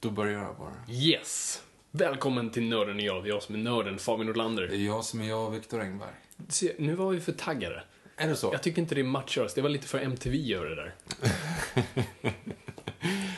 Då 0.00 0.10
börjar 0.10 0.42
jag 0.42 0.56
bara. 0.56 0.74
Yes! 0.94 1.62
Välkommen 1.90 2.50
till 2.50 2.62
Nörden 2.68 2.96
och 2.96 3.02
jag. 3.02 3.24
Det 3.24 3.28
är 3.28 3.30
jag 3.32 3.42
som 3.42 3.54
är 3.54 3.58
nörden, 3.58 3.98
Fabian 3.98 4.20
Det 4.20 4.24
Nordlander. 4.26 4.62
är 4.62 4.76
jag 4.86 5.04
som 5.04 5.20
är 5.20 5.28
jag, 5.28 5.50
Viktor 5.50 5.80
Engberg. 5.80 6.10
Se, 6.48 6.72
nu 6.78 6.94
var 6.94 7.10
vi 7.10 7.20
för 7.20 7.32
taggade. 7.32 7.82
Är 8.16 8.28
det 8.28 8.36
så? 8.36 8.48
Jag 8.52 8.62
tycker 8.62 8.82
inte 8.82 8.94
det 8.94 9.02
matchar 9.02 9.42
oss. 9.44 9.54
Det 9.54 9.60
var 9.62 9.68
lite 9.68 9.86
för 9.88 9.98
MTV 9.98 10.36
gör 10.36 10.64
det 10.64 10.74
där. 10.74 10.94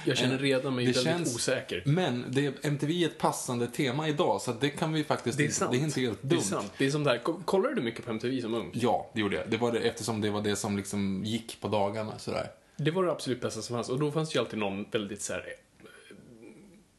Jag 0.04 0.16
känner 0.16 0.38
redan 0.38 0.74
mig 0.74 0.86
Det 0.86 0.92
väldigt 0.92 1.04
känns- 1.12 1.34
osäker. 1.34 1.82
Men 1.86 2.24
det 2.28 2.46
är 2.46 2.52
MTV 2.62 3.02
är 3.04 3.06
ett 3.08 3.18
passande 3.18 3.66
tema 3.66 4.08
idag, 4.08 4.40
så 4.40 4.52
det 4.52 4.70
kan 4.70 4.92
vi 4.92 5.04
faktiskt 5.04 5.38
Det 5.38 5.42
är 5.42 5.44
inte- 5.44 5.56
sant. 5.56 5.72
Det 5.72 5.78
är 5.78 5.80
inte 5.80 6.00
helt 6.00 6.18
Det 6.22 6.26
är 6.26 6.30
dumt. 6.30 6.42
sant. 6.42 6.72
Det 6.78 6.86
är 6.86 6.90
som 6.90 7.04
det 7.04 7.10
här. 7.10 7.18
Ko- 7.18 7.42
Kollade 7.44 7.74
du 7.74 7.80
mycket 7.82 8.04
på 8.04 8.10
MTV 8.10 8.40
som 8.42 8.54
ung? 8.54 8.70
Ja, 8.74 9.10
det 9.14 9.20
gjorde 9.20 9.36
jag. 9.36 9.50
Det 9.50 9.56
var 9.56 9.72
det, 9.72 9.78
eftersom 9.78 10.20
det 10.20 10.30
var 10.30 10.42
det 10.42 10.56
som 10.56 10.76
liksom 10.76 11.24
gick 11.24 11.60
på 11.60 11.68
dagarna 11.68 12.18
sådär. 12.18 12.50
Det 12.76 12.90
var 12.90 13.04
det 13.04 13.12
absolut 13.12 13.40
bästa 13.40 13.62
som 13.62 13.76
fanns. 13.76 13.88
Och 13.88 13.98
då 14.00 14.12
fanns 14.12 14.30
det 14.30 14.34
ju 14.34 14.40
alltid 14.40 14.58
någon 14.58 14.84
väldigt 14.90 15.22
så 15.22 15.32
här 15.32 15.38
eh, 15.40 15.44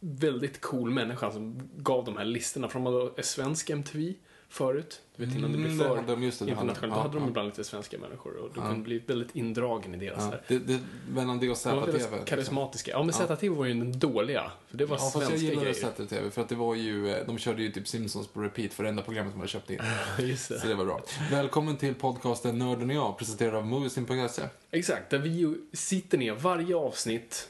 väldigt 0.04 0.62
cool 0.62 0.90
människa 0.92 1.32
som 1.32 1.70
gav 1.78 2.06
de 2.06 2.18
här 2.18 2.26
listorna. 2.26 2.68
För 2.70 2.80
de 2.80 2.86
hade 2.86 3.24
svensk 3.24 3.70
MTV 3.70 4.14
förut. 4.50 5.02
Du 5.16 5.26
vet 5.26 5.36
innan 5.36 5.52
det 5.52 5.58
Mm, 5.58 5.62
blev 5.68 5.78
det 5.78 5.84
för 5.90 5.96
hade 5.96 6.12
de, 6.12 6.24
just 6.24 6.40
det, 6.40 6.50
internationellt. 6.50 6.82
Då 6.94 6.98
Ja, 7.00 7.02
hade 7.02 7.14
de 7.14 7.24
ja. 7.24 7.30
ibland 7.30 7.48
lite 7.48 7.64
svenska 7.64 7.98
människor. 7.98 8.36
Och 8.36 8.50
du 8.54 8.62
kunde 8.62 8.80
bli 8.84 9.00
väldigt 9.00 9.36
indragen 9.36 9.96
i 9.96 9.98
deras 9.98 10.24
Ja, 10.32 10.38
det, 10.48 10.60
det, 10.60 10.80
mellan 11.10 11.40
det 11.40 11.50
och 11.50 11.58
ZTV. 11.58 11.86
väldigt 11.86 12.26
karismatiska. 12.26 12.92
Ja, 12.92 13.04
men 13.04 13.14
ZTV 13.14 13.50
var 13.56 13.66
ju 13.66 13.74
den 13.74 14.00
dåliga. 14.00 14.52
För 14.68 14.78
det 14.78 14.86
var 14.86 14.96
Ja, 14.96 15.00
fast 15.00 15.16
jag 15.16 15.24
svenska 15.28 15.46
gillade 15.48 15.72
grejer. 15.72 15.92
ZTV 16.08 16.30
för 16.32 16.42
att 16.42 16.50
det 16.50 16.56
var 16.56 16.76
ju, 16.76 17.10
eh, 17.10 17.26
de 17.28 17.38
körde 17.38 17.62
ju 17.62 17.72
typ 17.72 17.88
Simpsons 17.88 18.28
på 18.28 18.42
repeat 18.42 18.74
för 18.74 18.84
det 18.84 18.90
enda 18.90 19.02
programmet 19.02 19.32
som 19.34 19.40
hade 19.42 19.52
köpt 19.52 19.70
in. 19.70 19.80
Just 20.20 20.50
det. 20.50 20.60
Så 20.60 20.68
det 20.68 20.76
var 20.76 20.86
bra. 20.86 21.02
Välkommen 21.32 21.78
till 21.78 21.96
podcasten 21.96 22.58
Nörden 22.60 22.90
och 22.90 22.96
jag, 22.96 23.18
presenterad 23.18 23.56
av 23.56 23.66
Moviesin.se. 23.68 24.42
Exakt, 24.72 25.10
där 25.10 25.20
vi 25.20 25.58
sitter 25.74 26.18
ner 26.18 26.34
varje 26.34 26.76
avsnitt 26.76 27.50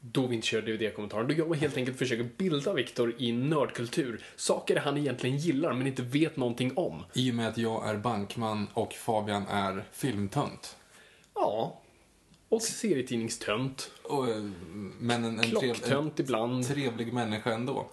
då 0.00 0.26
vi 0.26 0.34
inte 0.34 0.46
kör 0.46 0.62
DVD-kommentaren. 0.62 1.28
Då 1.28 1.34
jag 1.34 1.54
helt 1.54 1.76
enkelt 1.76 1.98
försöker 1.98 2.28
bilda 2.36 2.72
Viktor 2.72 3.14
i 3.18 3.32
nördkultur. 3.32 4.24
Saker 4.36 4.76
han 4.76 4.98
egentligen 4.98 5.36
gillar 5.36 5.72
men 5.72 5.86
inte 5.86 6.02
vet 6.02 6.36
någonting 6.36 6.72
om. 6.76 7.04
I 7.12 7.30
och 7.30 7.34
med 7.34 7.48
att 7.48 7.58
jag 7.58 7.88
är 7.88 7.96
bankman 7.96 8.66
och 8.74 8.92
Fabian 8.92 9.46
är 9.46 9.84
filmtönt. 9.92 10.76
Ja. 11.34 11.80
Och 12.48 12.62
serietidningstönt. 12.62 13.90
Och, 14.02 14.28
eh, 14.28 14.44
men 14.98 15.24
en, 15.24 15.38
en, 15.38 15.50
trev, 15.50 15.60
Klocktönt 15.60 16.20
ibland. 16.20 16.68
trevlig 16.68 17.12
människa 17.12 17.52
ändå. 17.52 17.86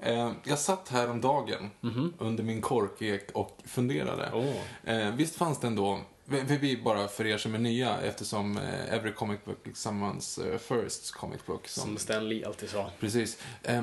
Eh, 0.00 0.32
jag 0.44 0.58
satt 0.58 0.88
här 0.88 1.10
om 1.10 1.20
dagen 1.20 1.70
under 2.18 2.44
min 2.44 2.60
korkek 2.60 3.30
och 3.34 3.58
funderade. 3.64 4.54
Eh, 4.84 5.14
visst 5.14 5.36
fanns 5.36 5.60
det 5.60 5.66
ändå, 5.66 6.00
vi 6.26 6.76
bara 6.84 7.08
för 7.08 7.26
er 7.26 7.38
som 7.38 7.54
är 7.54 7.58
nya, 7.58 8.00
eftersom 8.00 8.56
eh, 8.56 8.94
every 8.94 9.12
comic 9.12 9.44
book 9.44 9.66
is 9.66 9.86
someone's 9.86 10.52
eh, 10.52 10.58
first 10.58 11.12
comic 11.12 11.46
book. 11.46 11.68
Som, 11.68 11.82
Som 11.82 11.98
Stan 11.98 12.28
Lee 12.28 12.46
alltid 12.46 12.70
sa. 12.70 12.90
Precis. 13.00 13.38
Eh, 13.62 13.82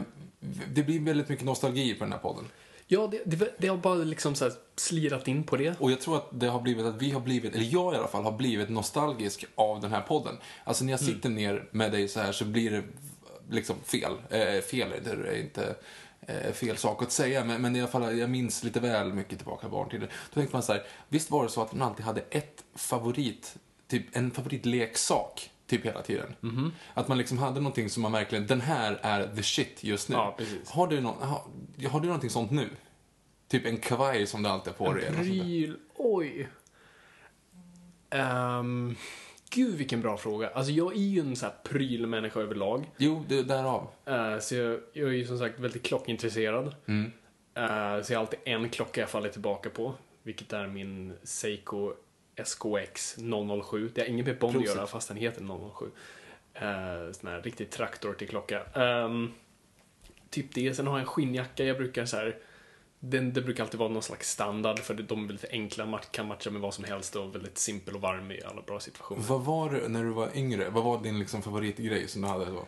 det 0.73 0.83
blir 0.83 0.99
väldigt 0.99 1.29
mycket 1.29 1.45
nostalgi 1.45 1.93
på 1.93 2.03
den 2.03 2.13
här 2.13 2.19
podden. 2.19 2.45
Ja, 2.87 3.07
det, 3.11 3.21
det, 3.25 3.55
det 3.57 3.67
har 3.67 3.77
bara 3.77 3.95
liksom 3.95 4.35
så 4.35 4.51
slirat 4.75 5.27
in 5.27 5.43
på 5.43 5.57
det. 5.57 5.79
Och 5.79 5.91
jag 5.91 6.01
tror 6.01 6.17
att 6.17 6.27
det 6.31 6.47
har 6.47 6.61
blivit 6.61 6.85
att 6.85 7.01
vi 7.01 7.11
har 7.11 7.21
blivit, 7.21 7.55
eller 7.55 7.65
jag 7.65 7.93
i 7.93 7.97
alla 7.97 8.07
fall, 8.07 8.23
har 8.23 8.37
blivit 8.37 8.69
nostalgisk 8.69 9.45
av 9.55 9.81
den 9.81 9.91
här 9.91 10.01
podden. 10.01 10.37
Alltså 10.63 10.83
när 10.83 10.93
jag 10.93 10.99
sitter 10.99 11.29
ner 11.29 11.69
med 11.71 11.91
dig 11.91 12.07
så 12.07 12.19
här 12.19 12.31
så 12.31 12.45
blir 12.45 12.71
det 12.71 12.83
liksom 13.49 13.75
fel. 13.83 14.11
Eh, 14.29 14.61
fel 14.61 14.89
det 15.03 15.11
är 15.11 15.41
inte 15.41 15.63
eh, 15.63 15.73
fel 16.53 16.77
sak 16.77 17.03
att 17.03 17.11
säga, 17.11 17.43
men, 17.45 17.61
men 17.61 17.75
i 17.75 17.79
alla 17.81 17.91
fall, 17.91 18.17
jag 18.17 18.29
minns 18.29 18.63
lite 18.63 18.79
väl 18.79 19.13
mycket 19.13 19.37
tillbaka 19.37 19.69
barntiden. 19.69 20.09
Då 20.29 20.33
tänkte 20.33 20.55
man 20.55 20.63
så 20.63 20.73
här, 20.73 20.83
visst 21.09 21.31
var 21.31 21.43
det 21.43 21.49
så 21.49 21.61
att 21.61 21.73
man 21.73 21.87
alltid 21.87 22.05
hade 22.05 22.21
ett 22.29 22.63
favorit, 22.75 23.55
typ 23.87 24.15
en 24.17 24.31
favoritleksak, 24.31 25.51
typ 25.67 25.85
hela 25.85 26.01
tiden. 26.01 26.35
Att 26.93 27.07
man 27.07 27.17
liksom 27.17 27.37
hade 27.37 27.59
någonting 27.59 27.89
som 27.89 28.03
man 28.03 28.11
verkligen, 28.11 28.47
den 28.47 28.61
här 28.61 28.99
är 29.03 29.35
the 29.35 29.43
shit 29.43 29.83
just 29.83 30.09
nu. 30.09 30.15
Ja. 30.15 30.37
Har 30.67 30.87
du, 30.87 31.01
nå- 31.01 31.17
har, 31.21 31.89
har 31.89 31.99
du 31.99 32.05
någonting 32.05 32.29
sånt 32.29 32.51
nu? 32.51 32.69
Typ 33.47 33.65
en 33.65 33.77
kavaj 33.77 34.27
som 34.27 34.43
du 34.43 34.49
alltid 34.49 34.73
har 34.77 34.85
på 34.85 34.93
dig? 34.93 35.11
där? 35.11 35.23
Pryl, 35.23 35.77
oj. 35.95 36.49
Um, 38.13 38.95
gud 39.51 39.75
vilken 39.75 40.01
bra 40.01 40.17
fråga. 40.17 40.49
Alltså 40.49 40.71
jag 40.71 40.93
är 40.93 40.97
ju 40.97 41.19
en 41.19 41.35
så 41.35 41.45
här 41.45 41.53
prylmänniska 41.63 42.39
överlag. 42.39 42.89
Jo, 42.97 43.25
det, 43.27 43.43
därav. 43.43 43.87
Eh, 44.05 44.39
så 44.39 44.55
jag, 44.55 44.79
jag 44.93 45.09
är 45.09 45.13
ju 45.13 45.25
som 45.25 45.39
sagt 45.39 45.59
väldigt 45.59 45.83
klockintresserad. 45.83 46.75
Mm. 46.85 47.11
Eh, 47.53 48.03
så 48.03 48.13
jag 48.13 48.19
har 48.19 48.25
alltid 48.25 48.39
en 48.45 48.69
klocka 48.69 49.01
jag 49.01 49.09
faller 49.09 49.29
tillbaka 49.29 49.69
på. 49.69 49.93
Vilket 50.23 50.53
är 50.53 50.67
min 50.67 51.13
Seiko 51.23 51.93
SKX 52.35 53.15
007. 53.63 53.91
Det 53.95 54.01
har 54.01 54.07
inget 54.07 54.25
med 54.25 54.37
Bond 54.37 54.57
att 54.57 54.65
göra 54.65 54.87
fast 54.87 55.07
den 55.07 55.17
heter 55.17 55.71
007. 55.75 55.85
Uh, 55.85 57.11
sån 57.11 57.29
här 57.29 57.41
riktig 57.41 57.69
traktor 57.69 58.13
till 58.13 58.27
klocka. 58.27 58.63
Ehm, 58.63 59.31
typ 60.29 60.53
det. 60.53 60.73
Sen 60.73 60.87
har 60.87 60.93
jag 60.93 60.99
en 60.99 61.05
skinnjacka. 61.05 61.63
Jag 61.63 61.77
brukar 61.77 62.05
så 62.05 62.17
här 62.17 62.37
den, 63.03 63.33
det 63.33 63.41
brukar 63.41 63.63
alltid 63.63 63.79
vara 63.79 63.89
någon 63.89 64.03
slags 64.03 64.29
standard 64.29 64.79
för 64.79 64.93
de 64.93 65.29
är 65.29 65.33
lite 65.33 65.47
enkla, 65.51 65.99
kan 66.11 66.27
matcha 66.27 66.49
med 66.49 66.61
vad 66.61 66.73
som 66.73 66.83
helst 66.83 67.15
och 67.15 67.35
väldigt 67.35 67.57
simpel 67.57 67.95
och 67.95 68.01
varm 68.01 68.31
i 68.31 68.41
alla 68.43 68.61
bra 68.61 68.79
situationer. 68.79 69.21
Vad 69.21 69.41
var 69.41 69.69
det 69.69 69.87
när 69.87 70.03
du 70.03 70.09
var 70.09 70.29
yngre? 70.37 70.69
Vad 70.69 70.83
var 70.83 71.03
din 71.03 71.19
liksom 71.19 71.41
favoritgrej 71.41 72.07
som 72.07 72.21
du 72.21 72.27
hade 72.27 72.45
då? 72.45 72.67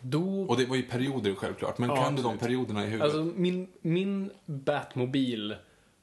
Då 0.00 0.42
Och 0.48 0.56
det 0.56 0.66
var 0.66 0.76
ju 0.76 0.82
perioder 0.82 1.34
självklart, 1.34 1.78
men 1.78 1.88
Ja, 1.88 2.04
kan 2.04 2.16
du 2.16 2.22
de 2.22 2.38
perioderna 2.38 2.82
i 2.82 2.86
huvudet? 2.86 3.04
Alltså 3.04 3.32
min, 3.36 3.68
min 3.80 4.30
Batmobil 4.46 5.56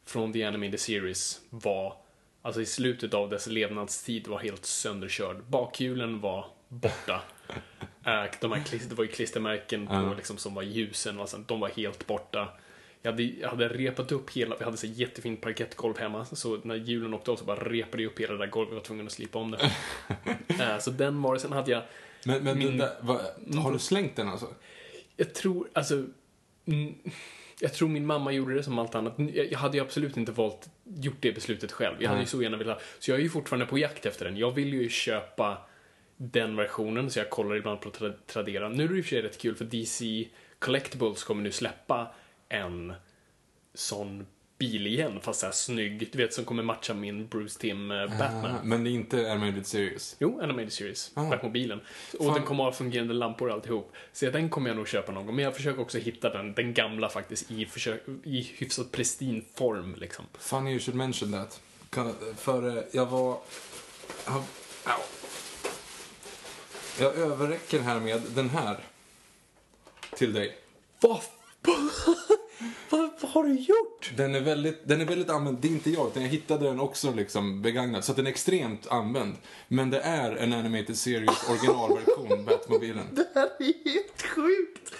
från 0.05 0.33
The 0.33 0.43
Animated 0.43 0.79
Series 0.79 1.41
var, 1.49 1.93
alltså 2.41 2.61
i 2.61 2.65
slutet 2.65 3.13
av 3.13 3.29
dess 3.29 3.47
levnadstid 3.47 4.27
var 4.27 4.39
helt 4.39 4.65
sönderkörd. 4.65 5.43
Bakhjulen 5.43 6.21
var 6.21 6.45
borta. 6.67 7.21
Eh, 8.05 8.23
De 8.41 8.51
här, 8.51 8.89
det 8.89 8.95
var 8.95 9.03
ju 9.03 9.09
klistermärken 9.11 9.87
på 9.87 9.93
Ja. 9.93 10.13
liksom, 10.13 10.37
som 10.37 10.53
var 10.53 10.63
ljusen 10.63 11.19
och 11.19 11.29
sånt, 11.29 11.47
de 11.47 11.59
var 11.59 11.69
helt 11.69 12.07
borta. 12.07 12.47
Jag 13.01 13.11
hade, 13.11 13.23
jag 13.23 13.49
hade 13.49 13.67
repat 13.69 14.11
upp 14.11 14.29
hela, 14.29 14.55
vi 14.57 14.63
hade 14.65 14.77
så 14.77 14.87
jättefint 14.87 15.41
parkettgolv 15.41 15.97
hemma, 15.97 16.25
så 16.25 16.59
när 16.63 16.75
hjulen 16.75 17.13
åkte 17.13 17.31
av 17.31 17.35
så 17.35 17.45
bara 17.45 17.69
repade 17.69 18.03
jag 18.03 18.11
upp 18.11 18.19
hela 18.19 18.33
det 18.33 18.39
där 18.39 18.47
golvet 18.47 18.69
och 18.71 18.75
var 18.77 18.83
tvungen 18.83 19.05
att 19.05 19.11
slipa 19.11 19.39
om 19.39 19.51
det. 19.51 19.71
Eh, 20.59 20.77
så 20.79 20.91
den 20.91 21.21
var 21.21 21.33
det, 21.33 21.39
sen 21.39 21.51
hade 21.51 21.71
jag 21.71 21.81
men 22.25 22.43
men 22.43 22.57
min- 22.57 22.77
där, 22.77 22.89
vad, 23.01 23.21
har 23.63 23.71
du 23.71 23.79
slängt 23.79 24.15
den 24.15 24.27
alltså? 24.27 24.47
jag 25.17 25.33
tror, 25.33 25.67
alltså... 25.73 26.05
mm, 26.65 26.95
Jag 27.59 27.73
tror 27.73 27.87
min 27.89 28.05
mamma 28.05 28.31
gjorde 28.31 28.53
det 28.53 28.63
som 28.63 28.79
allt 28.79 28.95
annat. 28.95 29.13
Jag 29.17 29.51
jag 29.51 29.59
hade 29.59 29.77
ju 29.77 29.83
absolut 29.83 30.17
inte 30.17 30.31
valt, 30.31 30.69
gjort 30.83 31.17
det 31.19 31.31
beslutet 31.31 31.71
själv. 31.71 31.95
Jag 31.99 32.07
hade 32.09 32.17
Nej. 32.19 32.25
ju 32.25 32.29
så 32.29 32.41
gärna 32.43 32.57
velat. 32.57 32.81
Så 32.99 33.11
jag 33.11 33.19
är 33.19 33.23
ju 33.23 33.29
fortfarande 33.29 33.65
på 33.65 33.77
jakt 33.77 34.05
efter 34.05 34.25
den. 34.25 34.37
Jag 34.37 34.51
vill 34.51 34.73
ju 34.73 34.89
köpa 34.89 35.57
den 36.17 36.55
versionen, 36.55 37.09
så 37.11 37.19
jag 37.19 37.29
kollar 37.29 37.55
ibland 37.55 37.81
på 37.81 37.89
Tra- 37.89 38.13
Tradera. 38.27 38.69
Nu 38.69 38.83
är 38.83 38.87
det 38.87 38.97
i 38.97 39.01
och 39.01 39.05
för 39.05 39.09
sig 39.09 39.21
rätt 39.21 39.41
kul, 39.41 39.55
för 39.55 39.65
DC 39.65 40.27
Collectibles 40.59 41.23
kommer 41.23 41.43
nu 41.43 41.51
släppa 41.51 42.07
en 42.51 42.93
sån 43.73 44.25
bil 44.57 44.87
igen, 44.87 45.19
fast 45.21 45.39
så 45.39 45.45
här 45.45 45.53
snygg. 45.53 46.09
Du 46.11 46.17
vet, 46.17 46.33
som 46.33 46.45
kommer 46.45 46.63
matcha 46.63 46.93
min 46.93 47.27
Bruce 47.27 47.59
Tim 47.59 47.91
eh, 47.91 48.07
Batman. 48.07 48.45
Ah, 48.45 48.63
men 48.63 48.83
det 48.83 48.89
är 48.89 48.91
inte 48.91 49.31
Animated 49.31 49.67
Series. 49.67 50.15
Jo, 50.19 50.39
Animated 50.41 50.73
Series. 50.73 51.11
Ah. 51.13 51.29
Batmobilen. 51.29 51.79
Och 52.19 52.25
Fan. 52.25 52.33
den 52.33 52.43
kommer 52.43 52.63
ha 52.63 52.71
fungerande 52.71 53.13
lampor 53.13 53.47
och 53.47 53.53
alltihop. 53.53 53.93
Så 54.13 54.29
den 54.29 54.49
kommer 54.49 54.69
jag 54.69 54.77
nog 54.77 54.87
köpa 54.87 55.11
någon 55.11 55.25
gång. 55.25 55.35
Men 55.35 55.45
jag 55.45 55.55
försöker 55.55 55.81
också 55.81 55.97
hitta 55.97 56.29
den, 56.29 56.53
den 56.53 56.73
gamla 56.73 57.09
faktiskt, 57.09 57.51
i, 57.51 57.65
försök, 57.65 58.03
i 58.23 58.41
hyfsat 58.41 58.91
pristin 58.91 59.45
form 59.55 59.95
liksom. 59.95 60.25
Funny 60.39 60.71
you 60.71 60.79
should 60.79 60.97
mention 60.97 61.31
that. 61.31 61.61
För 62.37 62.77
eh, 62.77 62.83
jag 62.91 63.05
var... 63.05 63.39
Jag, 64.25 64.43
au. 64.85 65.01
jag 66.99 67.15
överräcker 67.15 67.79
här 67.79 67.99
med 67.99 68.21
den 68.35 68.49
här. 68.49 68.77
Till 70.17 70.33
dig. 70.33 70.57
Vad, 70.99 71.21
vad, 72.89 73.09
vad 73.21 73.31
har 73.31 73.43
du 73.43 73.53
gjort? 73.53 74.11
Den 74.17 74.35
är 74.35 74.41
väldigt, 74.41 74.87
den 74.87 75.01
är 75.01 75.05
väldigt 75.05 75.29
använd. 75.29 75.57
Det 75.61 75.67
är 75.67 75.69
inte 75.69 75.89
jag, 75.89 76.07
utan 76.07 76.23
jag 76.23 76.29
hittade 76.29 76.65
den 76.65 76.79
också 76.79 77.13
liksom 77.13 77.61
begagnad. 77.61 78.03
Så 78.03 78.11
att 78.11 78.15
den 78.15 78.27
är 78.27 78.31
extremt 78.31 78.87
använd. 78.87 79.35
Men 79.67 79.89
det 79.89 79.99
är 79.99 80.35
en 80.35 80.53
Animated 80.53 80.97
Series 80.97 81.49
originalversion, 81.49 82.45
Batmobilen. 82.45 83.05
Det 83.11 83.27
här 83.33 83.49
är 83.59 83.91
helt 83.93 84.21
sjukt! 84.21 84.93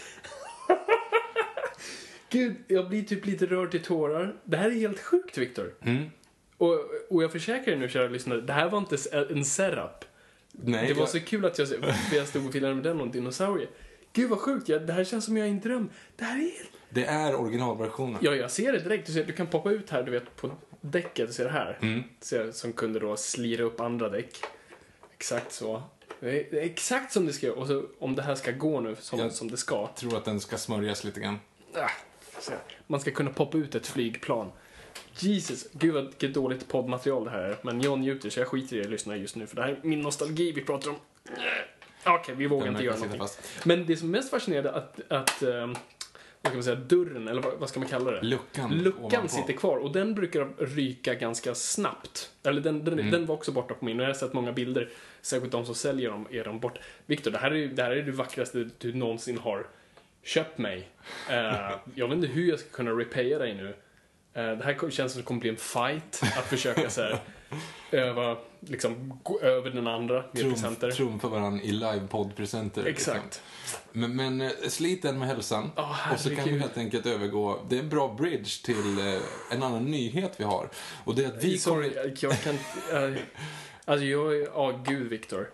Gud, 2.30 2.56
jag 2.68 2.90
blir 2.90 3.04
typ 3.04 3.26
lite 3.26 3.46
rörd 3.46 3.72
till 3.72 3.84
tårar. 3.84 4.36
Det 4.44 4.58
här 4.58 4.68
är 4.68 4.76
helt 4.76 5.00
sjukt, 5.00 5.38
Viktor. 5.38 5.74
Mm. 5.82 6.10
Och, 6.58 6.78
och 7.10 7.24
jag 7.24 7.32
försäkrar 7.32 7.74
er 7.74 7.78
nu, 7.78 7.90
kära 7.90 8.08
lyssnare, 8.08 8.42
det 8.42 8.54
här 8.54 8.70
var 8.70 8.78
inte 8.78 8.98
en 9.30 9.46
setup. 9.46 10.06
Nej, 10.52 10.88
det 10.88 10.94
var 10.94 11.02
jag, 11.02 11.10
så 11.10 11.20
kul 11.20 11.46
att 11.46 11.60
jag, 11.60 11.68
jag 12.14 12.28
stod 12.28 12.46
och 12.46 12.54
filmade 12.54 12.76
med 12.76 12.84
den 12.84 13.00
och 13.00 13.06
en 13.06 13.12
dinosaurie. 13.12 13.68
Gud 14.14 14.30
vad 14.30 14.40
sjukt, 14.40 14.70
jag, 14.70 14.88
det 14.88 14.94
här 14.94 15.04
känns 15.04 15.26
som 15.26 15.38
jag 15.38 15.48
är 15.48 15.50
i 15.50 15.54
en 15.54 15.60
dröm. 15.60 15.90
Det 16.16 16.24
här 16.24 16.38
är 16.40 16.52
det 16.94 17.06
är 17.06 17.36
originalversionen. 17.36 18.20
Ja, 18.22 18.36
jag 18.36 18.52
ser 18.52 18.72
det 18.72 18.80
direkt. 18.80 19.08
Du, 19.08 19.14
ser, 19.14 19.24
du 19.24 19.34
kan 19.34 19.48
poppa 19.48 19.72
ut 19.72 19.90
här, 19.90 20.04
du 20.04 20.12
vet, 20.12 20.36
på 20.36 20.52
däcket. 20.82 21.28
Du 21.28 21.34
ser 21.34 21.44
det 21.44 21.52
här. 21.52 21.78
Mm. 21.82 22.04
Ser, 22.20 22.52
som 22.52 22.74
kunde 22.74 23.00
då 23.00 23.18
slira 23.18 23.64
upp 23.64 23.80
andra 23.80 24.10
däck. 24.10 24.36
Exakt 25.14 25.52
så. 25.52 25.84
Det 26.20 26.54
är, 26.54 26.64
exakt 26.64 27.14
som 27.14 27.26
det 27.26 27.34
ska 27.34 27.54
Och 27.54 27.68
så, 27.68 27.86
om 28.00 28.16
det 28.16 28.22
här 28.22 28.36
ska 28.36 28.52
gå 28.52 28.80
nu 28.80 28.96
som, 29.00 29.20
Ja. 29.20 29.30
som 29.30 29.52
det 29.52 29.58
ska. 29.58 29.76
Jag 29.76 29.96
tror 29.96 30.18
att 30.18 30.26
den 30.26 30.40
ska 30.40 30.58
smörjas 30.58 31.04
lite 31.04 31.20
grann. 31.20 31.40
Ah, 31.76 31.90
man 32.88 33.00
ska 33.00 33.12
kunna 33.12 33.30
poppa 33.34 33.58
ut 33.58 33.76
ett 33.76 33.88
flygplan. 33.88 34.52
Jesus, 35.20 35.68
gud 35.72 35.94
vad 35.94 36.06
vilket 36.06 36.34
dåligt 36.34 36.68
poddmaterial 36.68 37.24
det 37.26 37.32
här 37.32 37.40
är. 37.44 37.58
Men 37.62 37.82
jag 37.82 38.00
njuter 38.00 38.30
så 38.30 38.40
jag 38.40 38.48
skiter 38.48 38.76
i 38.76 38.82
att 38.82 38.90
lyssna 38.90 39.18
just 39.18 39.36
nu 39.36 39.48
för 39.48 39.56
det 39.56 39.62
här 39.62 39.70
är 39.70 39.80
min 39.84 40.02
nostalgi 40.02 40.52
vi 40.52 40.62
pratar 40.62 40.90
om. 40.90 40.96
Okej, 42.06 42.36
vi 42.36 42.48
vågar 42.48 42.68
inte 42.68 42.84
göra 42.84 42.96
någonting. 42.96 43.20
fast. 43.20 43.66
Men 43.66 43.86
det 43.86 43.98
som 43.98 44.08
är 44.08 44.12
mest 44.12 44.30
fascinerande 44.30 44.70
är 44.70 44.74
att, 44.74 45.00
att 45.10 45.42
ehm, 45.44 45.76
vad 46.42 46.52
ska 46.52 46.54
man 46.54 46.64
säga, 46.64 46.76
dörren, 46.76 47.28
eller 47.28 47.42
vad, 47.42 47.54
vad 47.54 47.70
ska 47.70 47.80
man 47.80 47.90
kalla 47.90 48.12
det? 48.12 48.22
Luckan 48.22 48.72
Luckan 48.72 49.04
ovanpå. 49.04 49.28
sitter 49.28 49.54
kvar 49.54 49.78
och 49.78 49.92
den 49.92 50.16
brukar 50.16 50.48
ryka 50.66 51.14
ganska 51.14 51.56
snabbt. 51.56 52.32
Eller 52.44 52.62
den, 52.62 52.84
den, 52.86 52.94
Mm. 53.00 53.12
den 53.12 53.26
var 53.26 53.36
också 53.36 53.52
borta 53.52 53.74
på 53.74 53.86
min 53.86 54.00
och 54.00 54.04
jag 54.04 54.10
har 54.10 54.14
sett 54.14 54.34
många 54.34 54.52
bilder, 54.52 54.90
särskilt 55.22 55.52
de 55.52 55.66
som 55.66 55.76
säljer 55.76 56.10
dem, 56.10 56.28
är 56.32 56.44
de 56.44 56.60
bort. 56.60 56.80
Viktor, 57.06 57.32
det 57.32 57.38
här 57.38 57.52
är, 57.54 57.68
det 57.68 57.84
här 57.84 57.92
är 57.92 58.02
det 58.04 58.12
vackraste 58.12 58.70
du 58.78 58.94
någonsin 58.94 59.38
har 59.38 59.68
köpt 60.24 60.58
mig. 60.58 60.90
Eh, 61.30 61.72
jag 61.96 62.08
vet 62.08 62.16
inte 62.16 62.28
hur 62.28 62.50
jag 62.50 62.60
ska 62.60 62.70
kunna 62.70 62.92
repaya 62.92 63.40
dig 63.40 63.54
nu. 63.54 63.68
Eh, 64.34 64.58
det 64.58 64.64
här 64.64 64.90
känns 64.90 65.12
som 65.12 65.22
det 65.22 65.26
kommer 65.26 65.42
bli 65.42 65.50
en 65.50 65.58
fight, 65.58 66.22
att 66.38 66.46
försöka 66.46 66.90
så 66.90 67.02
här, 67.02 67.18
öva, 67.92 68.38
liksom, 68.60 69.20
gå 69.24 69.40
över 69.40 69.70
den 69.70 69.88
andra 69.88 70.24
med 70.32 70.42
Trumf, 70.42 70.54
presenter. 70.54 70.92
trumfa 70.92 71.28
varandra 71.28 71.64
i 71.64 71.72
livepoddpresenter. 71.72 72.84
liksom. 72.84 73.14
Exakt. 73.14 73.42
Men, 73.92 74.16
men 74.16 74.42
eh, 74.42 74.50
slit 74.68 75.02
den 75.02 75.20
med 75.20 75.28
hälsan. 75.28 75.72
Åh, 75.78 76.14
och 76.14 76.20
så 76.20 76.36
kan 76.36 76.44
vi 76.44 76.60
helt 76.60 76.78
enkelt 76.78 77.06
övergå. 77.06 77.60
Det 77.70 77.76
är 77.76 77.80
en 77.80 77.90
bra 77.90 78.14
bridge 78.18 78.64
till 78.64 79.00
eh, 79.00 79.22
en 79.52 79.64
annan 79.64 79.86
nyhet 79.86 80.34
vi 80.38 80.44
har. 80.44 80.70
Och 81.04 81.16
det 81.16 81.24
är 81.24 81.28
att 81.28 81.44
vi 81.44 81.58
Sorry, 81.58 81.90
kommer... 81.90 82.18
jag, 82.22 82.42
kan 82.42 82.56
äh, 83.14 83.20
Alltså 83.86 84.06
jag 84.06 84.36
är, 84.36 84.42
ja 84.42 84.84
gud 84.88 85.08
Viktor. 85.10 85.50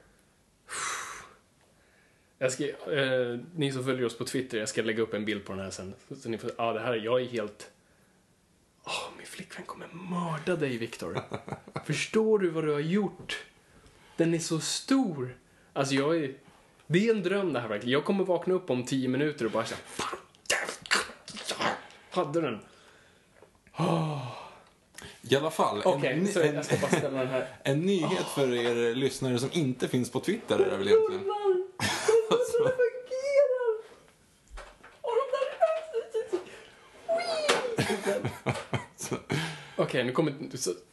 Jag 2.37 2.51
ska, 2.51 2.63
eh, 2.63 3.39
ni 3.55 3.71
som 3.71 3.83
följer 3.83 4.05
oss 4.05 4.17
på 4.17 4.25
Twitter, 4.25 4.57
jag 4.57 4.69
ska 4.69 4.81
lägga 4.81 5.03
upp 5.03 5.13
en 5.13 5.25
bild 5.25 5.45
på 5.45 5.53
den 5.53 5.61
här 5.61 5.71
sen. 5.71 5.93
Så, 6.21 6.29
ni 6.29 6.37
får, 6.37 6.51
ja 6.57 6.73
det 6.73 6.79
här, 6.79 6.95
jag 6.95 7.21
är 7.21 7.25
helt... 7.25 7.69
Åh, 8.87 9.09
min 9.17 9.25
flickvän 9.25 9.65
kommer 9.65 9.87
mörda 9.87 10.55
dig 10.55 10.77
Viktor. 10.77 11.21
Förstår 11.85 12.39
du 12.39 12.49
vad 12.49 12.63
du 12.63 12.73
har 12.73 12.79
gjort? 12.79 13.45
Den 14.15 14.33
är 14.33 14.39
så 14.39 14.59
stor. 14.59 15.37
Alltså 15.73 15.95
jag 15.95 16.17
är... 16.17 16.33
Det 16.87 17.07
är 17.07 17.15
en 17.15 17.23
dröm 17.23 17.53
det 17.53 17.59
här 17.59 17.67
verkligen. 17.67 17.93
Jag 17.93 18.05
kommer 18.05 18.23
vakna 18.23 18.53
upp 18.53 18.69
om 18.69 18.85
tio 18.85 19.07
minuter 19.07 19.45
och 19.45 19.51
bara 19.51 19.65
säga 19.65 19.79
Hade 22.09 22.41
den. 22.41 22.59
I 25.21 25.35
alla 25.35 25.51
fall, 25.51 25.81
Okej, 25.85 26.13
en, 26.13 26.27
så 26.27 26.41
en, 26.41 26.63
en 27.63 27.79
nyhet 27.79 28.27
för 28.35 28.53
er 28.53 28.95
lyssnare 28.95 29.39
som 29.39 29.49
inte 29.53 29.87
finns 29.87 30.11
på 30.11 30.19
Twitter 30.19 30.59
är 30.59 30.71
det 30.71 30.77
väl 30.77 30.87
egentligen. 30.87 31.23
Okej, 39.87 40.03
nu, 40.03 40.11
kommer, 40.11 40.33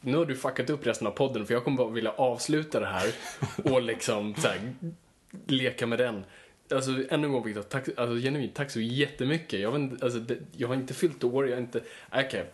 nu 0.01 0.17
har 0.17 0.25
du 0.25 0.35
fuckat 0.35 0.69
upp 0.69 0.87
resten 0.87 1.07
av 1.07 1.11
podden 1.11 1.45
för 1.45 1.53
jag 1.53 1.63
kommer 1.63 1.77
bara 1.77 1.89
vilja 1.89 2.11
avsluta 2.11 2.79
det 2.79 2.85
här 2.85 3.13
och 3.63 3.81
liksom 3.81 4.35
så 4.35 4.47
här, 4.47 4.73
leka 5.47 5.87
med 5.87 5.99
den. 5.99 6.25
Alltså 6.71 6.91
ännu 6.91 7.27
en 7.27 7.33
gång 7.33 7.43
Victor, 7.43 7.61
tack, 7.61 7.87
alltså, 7.97 8.15
genuint 8.15 8.55
tack 8.55 8.71
så 8.71 8.79
jättemycket. 8.79 9.59
Jag, 9.59 9.71
vet, 9.71 10.03
alltså, 10.03 10.19
det, 10.19 10.37
jag 10.51 10.67
har 10.67 10.75
inte 10.75 10.93
fyllt 10.93 11.23
år, 11.23 11.47
jag 11.47 11.55
har 11.55 11.61
inte... 11.61 11.79
Äh, 12.11 12.25
okej. 12.25 12.51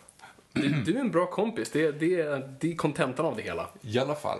Du, 0.52 0.68
du 0.68 0.96
är 0.96 1.00
en 1.00 1.10
bra 1.10 1.26
kompis, 1.26 1.70
det, 1.70 1.92
det, 1.92 2.42
det 2.60 2.72
är 2.72 2.76
kontentan 2.76 3.26
av 3.26 3.36
det 3.36 3.42
hela. 3.42 3.68
I 3.80 3.98
alla 3.98 4.14
fall. 4.14 4.38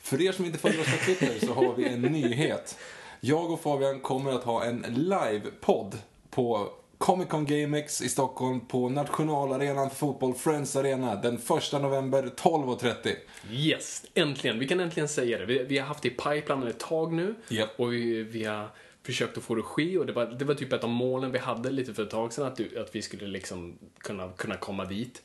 För 0.00 0.22
er 0.22 0.32
som 0.32 0.44
inte 0.44 0.58
följer 0.58 0.80
oss 0.80 0.98
på 0.98 1.04
Twitter 1.04 1.46
så 1.46 1.52
har 1.52 1.74
vi 1.74 1.88
en 1.88 2.02
nyhet. 2.02 2.78
Jag 3.20 3.50
och 3.50 3.60
Fabian 3.60 4.00
kommer 4.00 4.32
att 4.32 4.44
ha 4.44 4.64
en 4.64 4.84
live-podd 4.84 5.98
på 6.30 6.72
Comic 7.02 7.28
Con 7.28 7.46
GameX 7.46 8.02
i 8.02 8.08
Stockholm 8.08 8.60
på 8.60 8.88
nationalarenan 8.88 9.90
för 9.90 9.96
fotboll, 9.96 10.34
Friends 10.34 10.76
Arena, 10.76 11.16
den 11.16 11.34
1 11.34 11.42
november 11.72 12.22
12.30. 12.22 13.16
Yes, 13.50 14.04
äntligen. 14.14 14.58
Vi 14.58 14.68
kan 14.68 14.80
äntligen 14.80 15.08
säga 15.08 15.38
det. 15.38 15.44
Vi, 15.44 15.62
vi 15.62 15.78
har 15.78 15.86
haft 15.86 16.02
det 16.02 16.08
i 16.08 16.10
pipelinen 16.10 16.68
ett 16.68 16.78
tag 16.78 17.12
nu. 17.12 17.34
Japp. 17.48 17.80
Och 17.80 17.92
vi, 17.92 18.22
vi 18.22 18.44
har 18.44 18.68
försökt 19.02 19.38
att 19.38 19.44
få 19.44 19.54
det 19.54 19.60
att 19.60 19.66
ske. 19.66 19.98
Och 19.98 20.06
det 20.06 20.12
var, 20.12 20.26
det 20.26 20.44
var 20.44 20.54
typ 20.54 20.72
ett 20.72 20.84
av 20.84 20.90
målen 20.90 21.32
vi 21.32 21.38
hade 21.38 21.70
lite 21.70 21.94
för 21.94 22.02
ett 22.02 22.10
tag 22.10 22.32
sedan. 22.32 22.46
Att, 22.46 22.56
du, 22.56 22.80
att 22.80 22.94
vi 22.94 23.02
skulle 23.02 23.26
liksom 23.26 23.78
kunna, 23.98 24.28
kunna 24.36 24.56
komma 24.56 24.84
dit. 24.84 25.22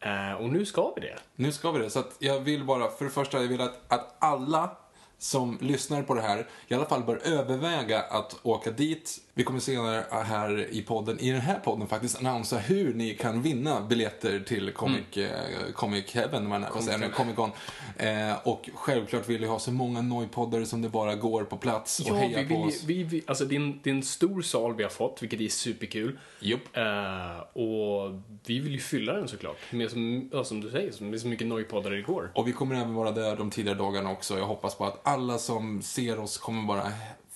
Eh, 0.00 0.32
och 0.32 0.48
nu 0.48 0.66
ska 0.66 0.92
vi 0.96 1.00
det. 1.00 1.18
Nu 1.36 1.52
ska 1.52 1.70
vi 1.70 1.78
det. 1.78 1.90
Så 1.90 1.98
att 1.98 2.16
jag 2.18 2.40
vill 2.40 2.64
bara, 2.64 2.90
för 2.90 3.04
det 3.04 3.10
första, 3.10 3.40
jag 3.40 3.48
vill 3.48 3.60
att, 3.60 3.92
att 3.92 4.16
alla 4.18 4.76
som 5.18 5.58
lyssnar 5.60 6.02
på 6.02 6.14
det 6.14 6.22
här 6.22 6.46
i 6.68 6.74
alla 6.74 6.86
fall 6.86 7.04
bör 7.04 7.20
överväga 7.24 8.00
att 8.00 8.36
åka 8.42 8.70
dit. 8.70 9.20
Vi 9.36 9.44
kommer 9.44 9.60
senare 9.60 10.04
här 10.24 10.66
i 10.70 10.82
podden, 10.82 11.18
i 11.20 11.30
den 11.30 11.40
här 11.40 11.58
podden 11.58 11.86
faktiskt, 11.88 12.18
annonsera 12.18 12.60
hur 12.60 12.94
ni 12.94 13.14
kan 13.14 13.42
vinna 13.42 13.80
biljetter 13.80 14.40
till 14.40 14.72
Comic, 14.72 15.16
eh, 15.16 15.72
Comic 15.74 16.10
Heaven, 16.14 16.48
man 16.48 16.64
Comic, 16.64 16.98
nu, 17.00 17.08
Comic 17.08 17.36
Con. 17.36 17.50
Eh, 17.96 18.32
och 18.48 18.68
självklart 18.74 19.28
vill 19.28 19.40
vi 19.40 19.46
ha 19.46 19.58
så 19.58 19.72
många 19.72 20.02
nojpoddare 20.02 20.66
som 20.66 20.82
det 20.82 20.88
bara 20.88 21.14
går 21.14 21.44
på 21.44 21.56
plats 21.56 22.00
och 22.00 22.06
Ja, 22.08 22.14
heja 22.14 22.42
vi 22.42 22.48
på 22.48 22.54
vill, 22.54 22.60
ju- 22.62 22.68
oss. 22.68 22.84
vi, 22.84 23.02
vi, 23.02 23.22
alltså 23.26 23.44
det 23.44 23.54
är, 23.56 23.60
en, 23.60 23.80
det 23.82 23.90
är 23.90 23.94
en 23.94 24.02
stor 24.02 24.42
sal 24.42 24.74
vi 24.76 24.82
har 24.82 24.90
fått, 24.90 25.22
vilket 25.22 25.40
är 25.40 25.48
superkul. 25.48 26.18
Jupp. 26.40 26.76
Eh, 26.76 27.38
och 27.62 28.12
vi 28.46 28.58
vill 28.60 28.72
ju 28.72 28.80
fylla 28.80 29.12
den 29.12 29.28
såklart. 29.28 29.56
Med 29.70 29.90
som, 29.90 30.28
ja, 30.32 30.44
som 30.44 30.60
du 30.60 30.70
säger, 30.70 31.04
med 31.04 31.20
så 31.20 31.26
mycket 31.28 31.46
nojpoddare 31.46 31.94
det 31.96 32.02
går. 32.02 32.30
Och 32.34 32.48
vi 32.48 32.52
kommer 32.52 32.74
även 32.74 32.94
vara 32.94 33.12
där 33.12 33.36
de 33.36 33.50
tidigare 33.50 33.78
dagarna 33.78 34.10
också. 34.10 34.38
Jag 34.38 34.46
hoppas 34.46 34.74
på 34.74 34.84
att 34.86 35.00
alla 35.08 35.38
som 35.38 35.82
ser 35.82 36.18
oss 36.18 36.38
kommer 36.38 36.62
bara 36.62 36.92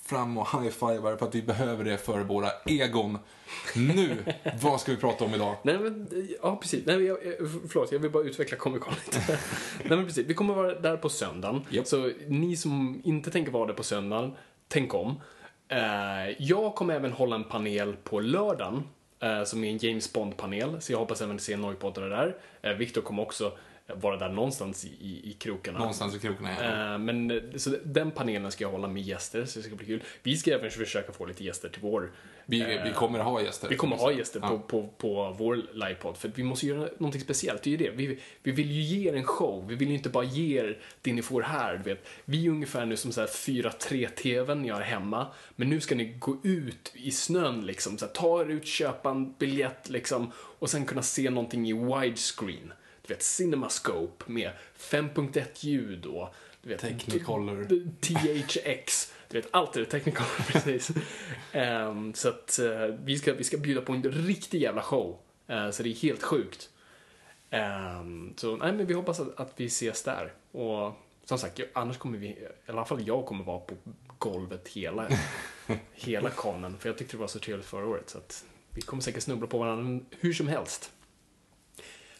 fram 0.09 0.37
och 0.37 0.47
high-fivar 0.61 1.15
för 1.17 1.25
att 1.27 1.35
vi 1.35 1.41
behöver 1.41 1.83
det 1.83 1.97
för 1.97 2.19
våra 2.19 2.47
egon. 2.65 3.17
Nu, 3.75 4.17
vad 4.61 4.81
ska 4.81 4.91
vi 4.91 4.97
prata 4.97 5.25
om 5.25 5.33
idag? 5.33 5.55
Nej 5.63 5.77
men, 5.79 6.07
ja 6.43 6.55
precis. 6.55 6.85
Nej, 6.85 7.03
jag, 7.03 7.17
jag- 7.25 7.35
förlåt, 7.69 7.91
jag 7.91 7.99
vill 7.99 8.11
bara 8.11 8.23
utveckla 8.23 8.57
Comic 8.57 8.81
Con 8.83 8.93
lite. 9.05 9.19
Nej 9.83 9.97
men 9.97 10.05
precis, 10.05 10.27
vi 10.27 10.33
kommer 10.33 10.53
vara 10.53 10.79
där 10.79 10.97
på 10.97 11.09
söndagen. 11.09 11.61
Japp. 11.69 11.87
Så 11.87 12.11
ni 12.27 12.55
som 12.57 13.01
inte 13.03 13.31
tänker 13.31 13.51
vara 13.51 13.65
där 13.67 13.73
på 13.73 13.83
söndagen, 13.83 14.31
tänk 14.67 14.93
om. 14.93 15.21
Eh, 15.67 16.29
jag 16.39 16.75
kommer 16.75 16.93
även 16.93 17.11
hålla 17.11 17.35
en 17.35 17.43
panel 17.43 17.95
på 18.03 18.19
lördagen. 18.19 18.83
eh, 19.19 19.43
som 19.43 19.63
är 19.63 19.71
en 19.71 19.77
James 19.77 20.13
Bond-panel, 20.13 20.81
så 20.81 20.91
jag 20.91 20.99
hoppas 20.99 21.21
även 21.21 21.39
se 21.39 21.57
Noipodare 21.57 22.09
där. 22.09 22.35
Uh, 22.71 22.77
Viktor 22.77 23.01
kommer 23.01 23.23
också 23.23 23.51
vara 23.95 24.17
där 24.17 24.29
någonstans 24.29 24.85
i, 24.85 25.21
i, 25.29 25.33
krokarna. 25.39 25.79
Någonstans 25.79 26.15
i 26.15 26.19
krokarna, 26.19 26.49
ja. 26.63 26.93
Eh, 26.93 26.97
Men 26.97 27.41
så 27.59 27.75
den 27.83 28.11
panelen 28.11 28.51
ska 28.51 28.63
jag 28.63 28.71
hålla 28.71 28.87
med 28.87 29.03
gäster, 29.03 29.45
så 29.45 29.59
det 29.59 29.65
ska 29.65 29.75
bli 29.75 29.85
kul. 29.85 30.03
Vi 30.23 30.37
ska 30.37 30.51
även 30.53 30.71
försöka 30.71 31.11
få 31.11 31.25
lite 31.25 31.43
gäster 31.43 31.69
till 31.69 31.81
vår 31.81 32.11
Vi, 32.45 32.61
eh, 32.61 32.83
vi 32.83 32.91
kommer 32.93 33.19
ha 33.19 33.41
gäster. 33.41 33.69
vi 33.69 33.75
kommer 33.75 33.95
ha 33.95 34.11
gäster 34.11 34.39
Ja. 34.43 34.49
på, 34.49 34.59
på, 34.59 34.87
på 34.97 35.35
vår 35.37 35.55
livepodd 35.73 36.17
för 36.17 36.31
vi 36.35 36.43
måste 36.43 36.65
göra 36.67 36.89
någonting 36.97 37.21
speciellt. 37.21 37.63
Det 37.63 37.69
är 37.69 37.71
ju 37.71 37.77
det. 37.77 37.89
Vi, 37.89 38.19
vi 38.43 38.51
vill 38.51 38.71
ju 38.71 38.81
ge 38.81 39.09
er 39.09 39.15
en 39.15 39.23
show. 39.23 39.67
Vi 39.67 39.75
vill 39.75 39.87
ju 39.89 39.95
inte 39.95 40.09
bara 40.09 40.23
ge 40.23 40.59
er 40.59 40.77
det 41.01 41.13
ni 41.13 41.21
får 41.21 41.41
här. 41.41 41.77
Du 41.77 41.83
vet. 41.83 42.05
Vi 42.25 42.45
är 42.45 42.49
ungefär 42.49 42.85
nu 42.85 42.97
som 42.97 43.11
så 43.11 43.21
här 43.21 43.27
4-3-tvn 43.27 44.65
jag 44.65 44.77
är 44.77 44.81
hemma. 44.83 45.27
Men 45.55 45.69
nu 45.69 45.81
ska 45.81 45.95
ni 45.95 46.05
gå 46.19 46.37
ut 46.43 46.91
i 46.95 47.11
snön 47.11 47.65
liksom. 47.65 47.97
Så 47.97 48.05
här, 48.05 48.13
ta 48.13 48.41
er 48.41 48.45
ut, 48.45 48.67
köpa 48.67 49.09
en 49.09 49.33
biljett 49.33 49.89
liksom. 49.89 50.31
Och 50.35 50.69
sen 50.69 50.85
kunna 50.85 51.01
se 51.01 51.29
någonting 51.29 51.69
i 51.69 51.73
widescreen. 51.73 52.73
Du 53.09 53.15
vet, 53.15 53.23
cinemascope 53.23 54.31
med 54.31 54.51
5.1 54.77 55.45
ljud 55.53 56.05
och 56.05 56.35
du 56.61 56.69
vet, 56.69 56.81
Technicolor. 56.81 57.67
THX. 58.01 59.13
Du 59.29 59.41
vet, 59.41 59.47
allt 59.51 59.73
där 59.73 59.85
Technicolor, 59.85 60.45
precis. 60.51 60.91
Ehm, 61.51 62.13
så 62.13 62.29
att 62.29 62.59
eh, 62.59 62.85
vi, 63.03 63.17
ska, 63.19 63.33
vi 63.33 63.43
ska 63.43 63.57
bjuda 63.57 63.81
på 63.81 63.93
en 63.93 64.03
riktig 64.03 64.61
jävla 64.61 64.81
show. 64.81 65.19
Eh, 65.47 65.69
så 65.69 65.83
det 65.83 65.89
är 65.89 65.93
helt 65.93 66.23
sjukt. 66.23 66.69
Ehm, 67.49 68.33
så 68.37 68.57
nej, 68.57 68.73
men 68.73 68.85
vi 68.85 68.93
hoppas 68.93 69.19
att, 69.19 69.39
att 69.39 69.53
vi 69.55 69.65
ses 69.65 70.03
där. 70.03 70.33
Och 70.51 70.93
som 71.25 71.37
sagt, 71.37 71.59
annars 71.73 71.97
kommer 71.97 72.17
vi, 72.17 72.27
i 72.27 72.47
alla 72.67 72.85
fall 72.85 73.07
jag 73.07 73.25
kommer 73.25 73.43
vara 73.43 73.59
på 73.59 73.75
golvet 74.17 74.67
hela, 74.67 75.09
hela 75.93 76.29
konen. 76.29 76.77
För 76.77 76.89
jag 76.89 76.97
tyckte 76.97 77.17
det 77.17 77.21
var 77.21 77.27
så 77.27 77.39
trevligt 77.39 77.67
förra 77.67 77.85
året. 77.87 78.09
Så 78.09 78.17
att 78.17 78.45
vi 78.71 78.81
kommer 78.81 79.03
säkert 79.03 79.23
snubbla 79.23 79.47
på 79.47 79.57
varandra 79.57 80.05
hur 80.19 80.33
som 80.33 80.47
helst. 80.47 80.91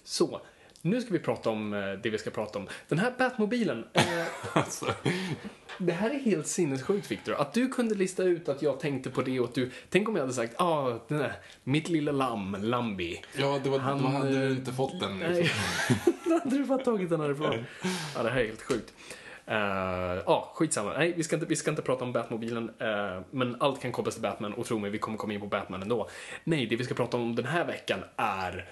Så, 0.03 0.41
nu 0.81 1.01
ska 1.01 1.13
vi 1.13 1.19
prata 1.19 1.49
om 1.49 1.73
eh, 1.73 1.91
det 1.91 2.09
vi 2.09 2.17
ska 2.17 2.29
prata 2.29 2.59
om. 2.59 2.67
Den 2.87 2.99
här 2.99 3.13
Batmobilen. 3.17 3.85
Eh, 3.93 4.03
Alltså, 4.53 4.93
det 5.77 5.91
här 5.91 6.09
är 6.09 6.19
helt 6.19 6.47
sinnessjukt, 6.47 7.11
Victor. 7.11 7.33
Att 7.33 7.53
du 7.53 7.67
kunde 7.67 7.95
lista 7.95 8.23
ut 8.23 8.49
att 8.49 8.61
jag 8.61 8.79
tänkte 8.79 9.09
på 9.09 9.21
det 9.21 9.39
och 9.39 9.45
att 9.45 9.55
du... 9.55 9.71
Tänk 9.89 10.09
om 10.09 10.15
jag 10.15 10.21
hade 10.23 10.33
sagt, 10.33 10.61
ah, 10.61 10.99
den 11.07 11.17
där, 11.17 11.33
mitt 11.63 11.89
lilla 11.89 12.11
lamm, 12.11 12.57
Lambi. 12.59 13.21
ja, 13.37 13.59
det 13.63 13.69
var, 13.69 13.79
Han, 13.79 14.01
då 14.01 14.07
hade 14.07 14.29
eh, 14.29 14.49
du 14.49 14.51
inte 14.51 14.73
fått 14.73 14.99
den. 14.99 15.19
Nej, 15.19 15.33
Liksom. 15.33 15.59
då 16.25 16.39
hade 16.43 16.57
du 16.57 16.63
bara 16.63 16.79
tagit 16.79 17.09
den 17.09 17.21
härifrån. 17.21 17.65
Ja, 18.15 18.23
det 18.23 18.29
här 18.29 18.39
är 18.39 18.45
helt 18.45 18.61
sjukt. 18.61 18.93
Uh, 19.51 19.55
ja, 20.25 20.51
skitsamma. 20.55 20.93
Nej, 20.93 21.13
vi 21.17 21.23
ska 21.23 21.35
inte, 21.35 21.45
vi 21.45 21.55
ska 21.55 21.69
inte 21.69 21.81
prata 21.81 22.05
om 22.05 22.11
Batmobilen, 22.13 22.71
eh, 22.79 23.21
men 23.31 23.55
allt 23.59 23.81
kan 23.81 23.91
kopplas 23.91 24.13
till 24.15 24.23
Batman 24.23 24.53
och 24.53 24.65
tro 24.65 24.79
mig, 24.79 24.89
vi 24.89 24.97
kommer 24.97 25.17
komma 25.17 25.33
in 25.33 25.39
på 25.39 25.47
Batman 25.47 25.81
ändå. 25.81 26.09
Nej, 26.43 26.65
det 26.65 26.75
vi 26.75 26.83
ska 26.83 26.93
prata 26.93 27.17
om 27.17 27.35
den 27.35 27.45
här 27.45 27.65
veckan 27.65 27.99
är 28.15 28.65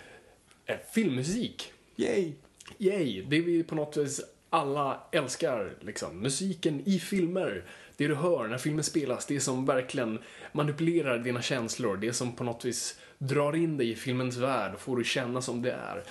eh, 0.65 0.75
filmmusik. 0.93 1.73
Yay! 1.99 2.33
Yay! 2.77 3.21
Det 3.21 3.41
vi 3.41 3.63
på 3.63 3.75
något 3.75 3.97
vis 3.97 4.21
alla 4.49 5.03
älskar, 5.11 5.73
liksom. 5.81 6.19
Musiken 6.19 6.81
i 6.85 6.99
filmer. 6.99 7.63
Det 7.97 8.07
du 8.07 8.15
hör 8.15 8.47
när 8.47 8.57
filmen 8.57 8.83
spelas, 8.83 9.25
det 9.25 9.39
som 9.39 9.65
verkligen 9.65 10.19
manipulerar 10.51 11.19
dina 11.19 11.41
känslor. 11.41 11.97
Det 11.97 12.13
som 12.13 12.35
på 12.35 12.43
något 12.43 12.65
vis 12.65 12.99
drar 13.17 13.55
in 13.55 13.77
dig 13.77 13.89
i 13.89 13.95
filmens 13.95 14.37
värld 14.37 14.73
och 14.73 14.79
får 14.79 14.95
dig 14.95 15.05
känna 15.05 15.41
som 15.41 15.61
det 15.61 15.71
är. 15.71 16.03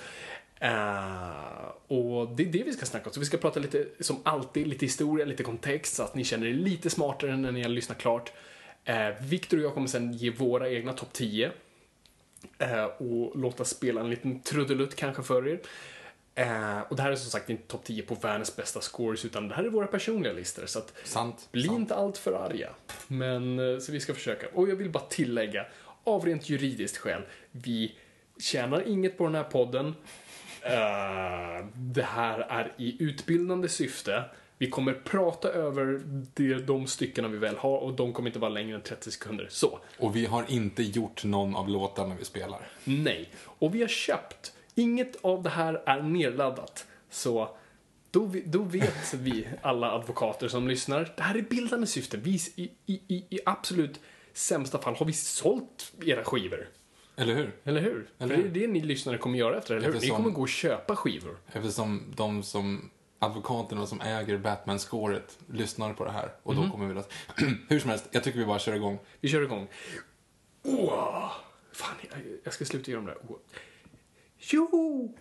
Uh, 0.63 1.67
och 1.87 2.35
det 2.35 2.43
är 2.43 2.51
det 2.51 2.63
vi 2.63 2.73
ska 2.73 2.85
snacka 2.85 3.05
om. 3.05 3.13
Så 3.13 3.19
vi 3.19 3.25
ska 3.25 3.37
prata 3.37 3.59
lite, 3.59 3.85
som 3.99 4.17
alltid, 4.23 4.67
lite 4.67 4.85
historia, 4.85 5.25
lite 5.25 5.43
kontext 5.43 5.95
så 5.95 6.03
att 6.03 6.15
ni 6.15 6.23
känner 6.23 6.47
er 6.47 6.53
lite 6.53 6.89
smartare 6.89 7.37
när 7.37 7.51
ni 7.51 7.61
har 7.61 7.69
lyssnat 7.69 7.97
klart. 7.97 8.31
Eh, 8.85 9.07
uh, 9.07 9.21
Viktor 9.21 9.57
och 9.57 9.63
jag 9.63 9.73
kommer 9.73 9.87
sen 9.87 10.13
ge 10.13 10.29
våra 10.29 10.69
egna 10.69 10.93
topp 10.93 11.13
10 11.13 11.51
och 12.97 13.39
låta 13.39 13.65
spela 13.65 14.01
en 14.01 14.09
liten 14.09 14.39
trudelutt 14.39 14.95
kanske 14.95 15.23
för 15.23 15.47
er. 15.47 15.59
Eh, 16.37 16.79
och 16.79 16.95
det 16.95 17.01
här 17.01 17.11
är 17.11 17.15
som 17.15 17.31
sagt 17.31 17.49
inte 17.49 17.67
topp 17.67 17.83
10 17.83 18.03
på 18.03 18.15
världens 18.15 18.55
bästa 18.55 18.81
scores, 18.81 19.25
utan 19.25 19.47
det 19.47 19.55
här 19.55 19.63
är 19.63 19.69
våra 19.69 19.87
personliga 19.87 20.33
listor. 20.33 20.65
Så 20.65 20.79
att 20.79 20.93
Sant. 21.03 21.49
bli 21.51 21.63
sant. 21.63 21.79
inte 21.79 21.95
allt 21.95 22.17
för 22.17 22.33
arga. 22.33 22.69
Men, 23.07 23.59
eh, 23.59 23.79
så 23.79 23.91
vi 23.91 23.99
ska 23.99 24.13
försöka. 24.13 24.47
Och 24.53 24.69
jag 24.69 24.75
vill 24.75 24.89
bara 24.89 25.03
tillägga, 25.03 25.65
av 26.03 26.25
rent 26.25 26.49
juridiskt 26.49 26.97
skäl, 26.97 27.21
vi 27.51 27.95
tjänar 28.39 28.87
inget 28.87 29.17
på 29.17 29.23
den 29.23 29.35
här 29.35 29.43
podden. 29.43 29.95
Eh, 30.61 31.65
det 31.75 32.03
här 32.03 32.39
är 32.39 32.73
i 32.77 33.03
utbildande 33.03 33.69
syfte. 33.69 34.23
Vi 34.57 34.69
kommer 34.69 34.93
prata 34.93 35.49
över 35.49 36.01
det, 36.33 36.53
de 36.53 36.87
styckena 36.87 37.27
vi 37.27 37.37
väl 37.37 37.57
har 37.57 37.77
och 37.77 37.93
de 37.93 38.13
kommer 38.13 38.29
inte 38.29 38.39
vara 38.39 38.51
längre 38.51 38.75
än 38.75 38.81
30 38.81 39.11
sekunder. 39.11 39.47
Så, 39.49 39.79
Och 39.97 40.15
vi 40.15 40.25
har 40.25 40.45
inte 40.47 40.83
gjort 40.83 41.23
någon 41.23 41.55
av 41.55 41.69
låtarna 41.69 42.15
vi 42.19 42.25
spelar. 42.25 42.67
Nej. 42.83 43.29
Och 43.43 43.75
vi 43.75 43.81
har 43.81 43.87
köpt. 43.87 44.53
Inget 44.75 45.15
av 45.21 45.43
det 45.43 45.49
här 45.49 45.81
är 45.85 46.01
nedladdat. 46.01 46.85
Så 47.09 47.49
då, 48.11 48.31
då 48.45 48.61
vet 48.61 49.13
vi, 49.13 49.47
alla 49.61 49.91
advokater 49.91 50.47
som 50.47 50.67
lyssnar, 50.67 51.13
det 51.17 51.23
här 51.23 51.35
är 51.35 51.41
bildande 51.41 51.87
syfte. 51.87 52.17
Vi, 52.17 52.39
i, 52.55 52.69
i, 52.85 52.93
i, 53.07 53.39
absolut 53.45 53.99
sämsta 54.33 54.77
fall 54.77 54.95
har 54.95 55.05
vi 55.05 55.13
sålt 55.13 55.93
era 56.05 56.23
skivor. 56.23 56.69
Eller 57.15 57.35
hur? 57.35 57.55
Eller 57.63 57.81
hur? 57.81 58.09
Eller 58.19 58.35
hur? 58.35 58.43
det 58.43 58.59
är 58.59 58.67
det 58.67 58.73
ni 58.73 58.81
lyssnare 58.81 59.17
kommer 59.17 59.39
göra 59.39 59.57
efter, 59.57 59.75
eller 59.75 59.93
hur? 59.93 59.99
Ni 59.99 60.09
kommer 60.09 60.29
gå 60.29 60.41
och 60.41 60.49
köpa 60.49 60.95
skivor. 60.95 61.37
Eftersom 61.47 62.13
de 62.15 62.43
som 62.43 62.89
advokaterna 63.19 63.85
som 63.87 64.01
äger 64.01 64.37
Batman-scoret 64.37 65.37
lyssnar 65.51 65.93
på 65.93 66.05
det 66.05 66.11
här. 66.11 66.31
Och 66.43 66.53
Mhm. 66.55 66.63
då 66.65 66.71
kommer 66.71 66.93
vi 66.93 66.99
att... 66.99 67.11
Hur 67.69 67.79
som 67.79 67.89
helst, 67.89 68.07
jag 68.11 68.23
tycker 68.23 68.39
vi 68.39 68.45
bara 68.45 68.59
kör 68.59 68.73
igång. 68.75 68.99
Vi 69.21 69.29
kör 69.29 69.41
igång. 69.41 69.67
Åh! 70.63 71.31
Fan, 71.71 71.95
jag, 72.09 72.19
jag 72.43 72.53
ska 72.53 72.65
sluta 72.65 72.91
göra 72.91 73.01
de 73.01 73.05
där. 73.07 73.17
Åh. 73.29 73.37
Jo! 74.37 75.15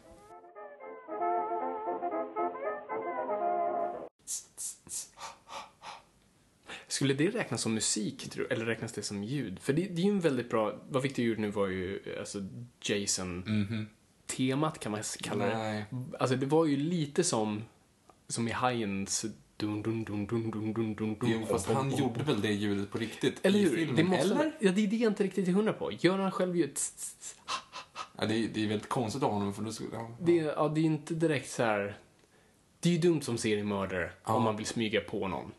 Skulle 6.88 7.14
det 7.14 7.30
räknas 7.30 7.62
som 7.62 7.74
musik, 7.74 8.30
tror 8.30 8.44
du? 8.48 8.54
Eller 8.54 8.64
räknas 8.64 8.92
det 8.92 9.02
som 9.02 9.24
ljud? 9.24 9.58
För 9.60 9.72
det, 9.72 9.82
det 9.82 10.00
är 10.02 10.04
ju 10.04 10.10
en 10.10 10.20
väldigt 10.20 10.50
bra... 10.50 10.80
Vad 10.88 11.02
Victor 11.02 11.24
gjorde 11.24 11.40
nu 11.40 11.50
var 11.50 11.66
ju 11.66 12.16
alltså 12.18 12.38
Jason-temat, 12.82 14.78
kan 14.80 14.92
man 14.92 15.02
kalla 15.20 15.46
det. 15.46 15.56
Nej. 15.58 15.84
Alltså, 16.20 16.36
det 16.36 16.46
var 16.46 16.64
ju 16.66 16.76
lite 16.76 17.24
som, 17.24 17.64
som 18.28 18.48
i 18.48 18.50
Hajens... 18.52 19.24
Dun, 19.58 19.82
dun, 19.82 20.04
dun, 20.04 20.26
dun, 20.26 20.50
dun, 20.50 20.72
dun, 20.74 20.94
dun, 20.94 21.14
dun, 21.14 21.30
Jo, 21.30 21.46
fast 21.46 21.66
han 21.70 21.90
gjorde 21.96 22.22
väl 22.24 22.40
det 22.40 22.52
ljudet 22.52 22.90
på 22.90 22.98
riktigt 22.98 23.46
Eller 23.46 23.58
i 23.58 23.62
hur? 23.62 23.76
filmen? 23.76 23.96
Det 23.96 24.04
måste, 24.04 24.24
eller? 24.34 24.52
Ja, 24.60 24.72
det 24.72 24.84
är 24.84 24.86
det 24.86 24.96
jag 24.96 25.10
inte 25.10 25.24
riktigt 25.24 25.48
är 25.48 25.52
hundra 25.52 25.72
på. 25.72 25.92
Gör 25.92 26.18
han 26.18 26.30
själv 26.30 26.56
ljudet? 26.56 26.80
Ja, 28.18 28.26
det, 28.26 28.34
är, 28.34 28.48
det 28.48 28.64
är 28.64 28.68
väldigt 28.68 28.88
konstigt 28.88 29.22
av 29.22 29.32
honom 29.32 29.54
för 29.54 29.62
då 29.62 29.72
skulle... 29.72 29.90
Ja. 29.92 30.10
Det, 30.20 30.32
ja, 30.36 30.68
det 30.68 30.80
är 30.80 30.84
inte 30.84 31.14
direkt 31.14 31.50
så 31.50 31.62
här... 31.62 31.98
Det 32.80 32.88
är 32.88 32.92
ju 32.92 32.98
dumt 32.98 33.22
som 33.22 33.38
seriemördare 33.38 34.10
om 34.22 34.42
man 34.42 34.56
vill 34.56 34.66
smyga 34.66 35.00
på 35.00 35.28
någon. 35.28 35.52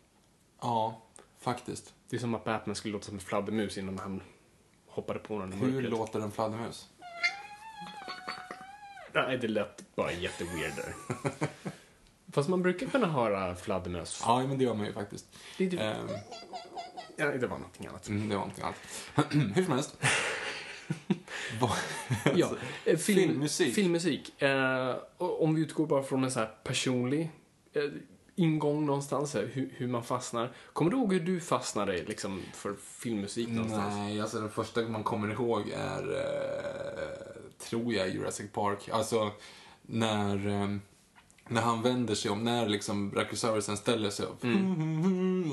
ja, 0.61 1.01
faktiskt. 1.39 1.93
Det 2.09 2.15
är 2.15 2.19
som 2.19 2.35
att 2.35 2.43
Batman 2.45 2.75
skulle 2.75 2.91
låta 2.91 3.05
som 3.05 3.13
en 3.15 3.19
fladdermus 3.21 3.77
innan 3.77 3.99
han 3.99 4.21
hoppade 4.87 5.19
på 5.19 5.39
någon 5.39 5.53
i 5.53 5.55
Hur 5.55 5.71
mörkret. 5.71 5.91
låter 5.91 6.19
en 6.19 6.31
fladdermus? 6.31 6.89
Nej, 9.13 9.37
det 9.37 9.47
lät 9.47 9.95
bara 9.95 10.11
jätteweird 10.11 10.73
där. 10.75 10.93
Fast 12.37 12.49
man 12.49 12.61
brukar 12.61 12.87
kunna 12.87 13.07
höra 13.07 13.55
fladdermöss. 13.55 14.21
Ja, 14.25 14.47
men 14.47 14.57
det 14.57 14.63
gör 14.63 14.73
man 14.73 14.85
ju 14.85 14.93
faktiskt. 14.93 15.25
Det, 15.57 15.65
är 15.65 15.69
typ- 15.69 15.79
Ehm, 15.79 16.07
ja, 17.15 17.25
det 17.25 17.47
var 17.47 17.57
någonting 17.57 17.87
annat. 17.87 18.07
mm, 18.07 18.29
det 18.29 18.35
var 18.35 18.39
någonting 18.41 18.63
annat. 18.63 19.33
Hur 19.55 19.63
som 19.63 19.73
helst. 19.73 19.97
Ja, 22.35 22.49
eh, 22.85 22.97
film, 22.97 23.29
filmmusik. 23.29 23.75
Filmmusik. 23.75 24.41
Eh, 24.41 24.95
om 25.17 25.55
vi 25.55 25.61
utgår 25.61 25.87
bara 25.87 26.03
från 26.03 26.23
en 26.23 26.31
så 26.31 26.39
här 26.39 26.51
personlig 26.63 27.31
eh, 27.73 27.83
ingång 28.35 28.85
någonstans, 28.85 29.35
eh, 29.35 29.45
hur, 29.47 29.73
hur 29.77 29.87
man 29.87 30.03
fastnar. 30.03 30.51
Kommer 30.73 30.91
du 30.91 30.97
ihåg 30.97 31.13
hur 31.13 31.19
du 31.19 31.39
fastnade 31.39 32.03
liksom, 32.03 32.41
för 32.53 32.75
filmmusik 32.99 33.47
någonstans? 33.49 33.95
Nej, 33.95 34.21
alltså 34.21 34.39
den 34.39 34.49
första 34.49 34.81
man 34.81 35.03
kommer 35.03 35.31
ihåg 35.31 35.69
är, 35.69 36.15
eh, 36.15 37.41
tror 37.69 37.93
jag, 37.93 38.09
Jurassic 38.09 38.51
Park. 38.51 38.89
Alltså, 38.91 39.31
när, 39.81 40.47
eh, 40.47 40.77
när 41.49 41.61
han 41.61 41.81
vänder 41.81 42.15
sig 42.15 42.31
om, 42.31 42.43
när 42.43 42.69
liksom 42.69 43.09
Brachiosaurusen 43.09 43.77
ställer 43.77 44.09
sig 44.09 44.25
upp 44.25 44.43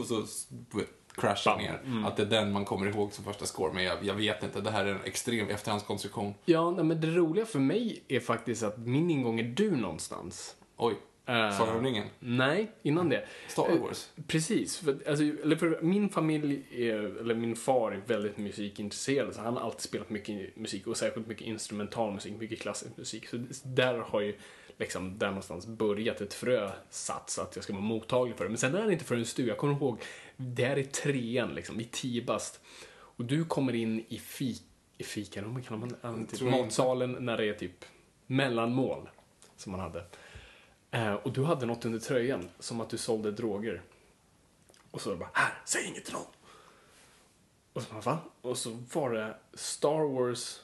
och 0.00 0.06
så 0.06 0.24
du 0.70 0.78
vet, 0.78 0.88
crashar 1.16 1.56
ner. 1.56 2.06
Att 2.06 2.16
det 2.16 2.22
är 2.22 2.26
den 2.26 2.52
man 2.52 2.64
kommer 2.64 2.86
ihåg 2.86 3.12
som 3.12 3.24
första 3.24 3.46
score, 3.46 3.72
men 3.74 3.84
jag, 3.84 4.04
jag 4.04 4.14
vet 4.14 4.42
inte. 4.42 4.60
Det 4.60 4.70
här 4.70 4.84
är 4.84 4.90
en 4.94 5.04
extrem 5.04 5.48
efterhandskonstruktion. 5.48 6.34
Ja, 6.44 6.70
nej, 6.70 6.84
men 6.84 7.00
det 7.00 7.06
roliga 7.06 7.46
för 7.46 7.58
mig 7.58 8.02
är 8.08 8.20
faktiskt 8.20 8.62
att 8.62 8.78
min 8.78 9.10
ingång 9.10 9.40
är 9.40 9.44
du 9.44 9.76
någonstans. 9.76 10.56
Oj, 10.76 10.94
Sagan 11.26 11.76
om 11.76 11.84
ringen? 11.84 12.06
Nej, 12.18 12.70
innan 12.82 13.08
det. 13.08 13.24
Star 13.48 13.70
Eh, 13.70 13.78
Wars? 13.82 14.08
Precis. 14.26 14.78
För, 14.78 14.98
alltså, 15.08 15.24
eller 15.24 15.56
för 15.56 15.78
min 15.82 16.08
familj, 16.08 16.62
är, 16.70 17.20
eller 17.20 17.34
min 17.34 17.56
far 17.56 17.92
är 17.92 18.02
väldigt 18.06 18.38
musikintresserad. 18.38 19.34
Så 19.34 19.40
han 19.40 19.54
har 19.56 19.60
alltid 19.60 19.80
spelat 19.80 20.10
mycket 20.10 20.56
musik 20.56 20.86
och 20.86 20.96
särskilt 20.96 21.26
mycket 21.28 21.46
instrumental 21.46 22.12
musik, 22.12 22.34
mycket 22.38 22.60
klassisk 22.60 22.96
musik. 22.96 23.28
Så 23.28 23.36
där 23.64 23.98
har 23.98 24.20
ju 24.20 24.36
liksom 24.78 25.18
där 25.18 25.26
någonstans 25.26 25.66
börjat 25.66 26.20
ett 26.20 26.34
frö 26.34 26.70
satt 26.90 27.30
så 27.30 27.42
att 27.42 27.56
jag 27.56 27.64
ska 27.64 27.72
vara 27.72 27.82
mottaglig 27.82 28.36
för 28.36 28.44
det. 28.44 28.50
Men 28.50 28.58
sen 28.58 28.74
är 28.74 28.86
det 28.86 28.92
inte 28.92 29.04
förrän 29.04 29.24
du, 29.36 29.46
jag 29.46 29.58
kommer 29.58 29.74
ihåg, 29.74 30.02
det 30.36 30.64
här 30.64 30.76
är 30.76 30.84
trean 30.84 31.54
liksom, 31.54 31.80
i 31.80 31.84
tio 31.84 32.24
bast. 32.24 32.60
Och 32.90 33.24
du 33.24 33.44
kommer 33.44 33.74
in 33.74 34.04
i 34.08 34.18
fik, 34.18 34.62
i 34.98 35.04
fikarummet 35.04 35.66
kallar 35.66 35.80
man 35.80 35.88
det? 35.88 36.26
Typ 36.36 36.50
matsalen 36.50 37.12
när 37.20 37.36
det 37.36 37.44
är 37.44 37.54
typ 37.54 37.84
mellanmål 38.26 39.08
som 39.56 39.72
man 39.72 39.80
hade. 39.80 40.04
Eh, 40.90 41.14
och 41.14 41.32
du 41.32 41.44
hade 41.44 41.66
något 41.66 41.84
under 41.84 41.98
tröjan, 41.98 42.48
som 42.58 42.80
att 42.80 42.90
du 42.90 42.98
sålde 42.98 43.30
droger. 43.30 43.82
Och 44.90 45.00
så 45.00 45.16
bara, 45.16 45.30
här, 45.32 45.62
säg 45.64 45.86
inget 45.88 46.04
till 46.04 46.14
någon. 46.14 46.26
Och 47.72 47.82
så 47.82 47.92
bara, 47.92 48.00
va? 48.00 48.18
Och 48.40 48.58
så 48.58 48.78
var 48.92 49.12
det 49.12 49.36
Star 49.54 50.14
Wars 50.14 50.60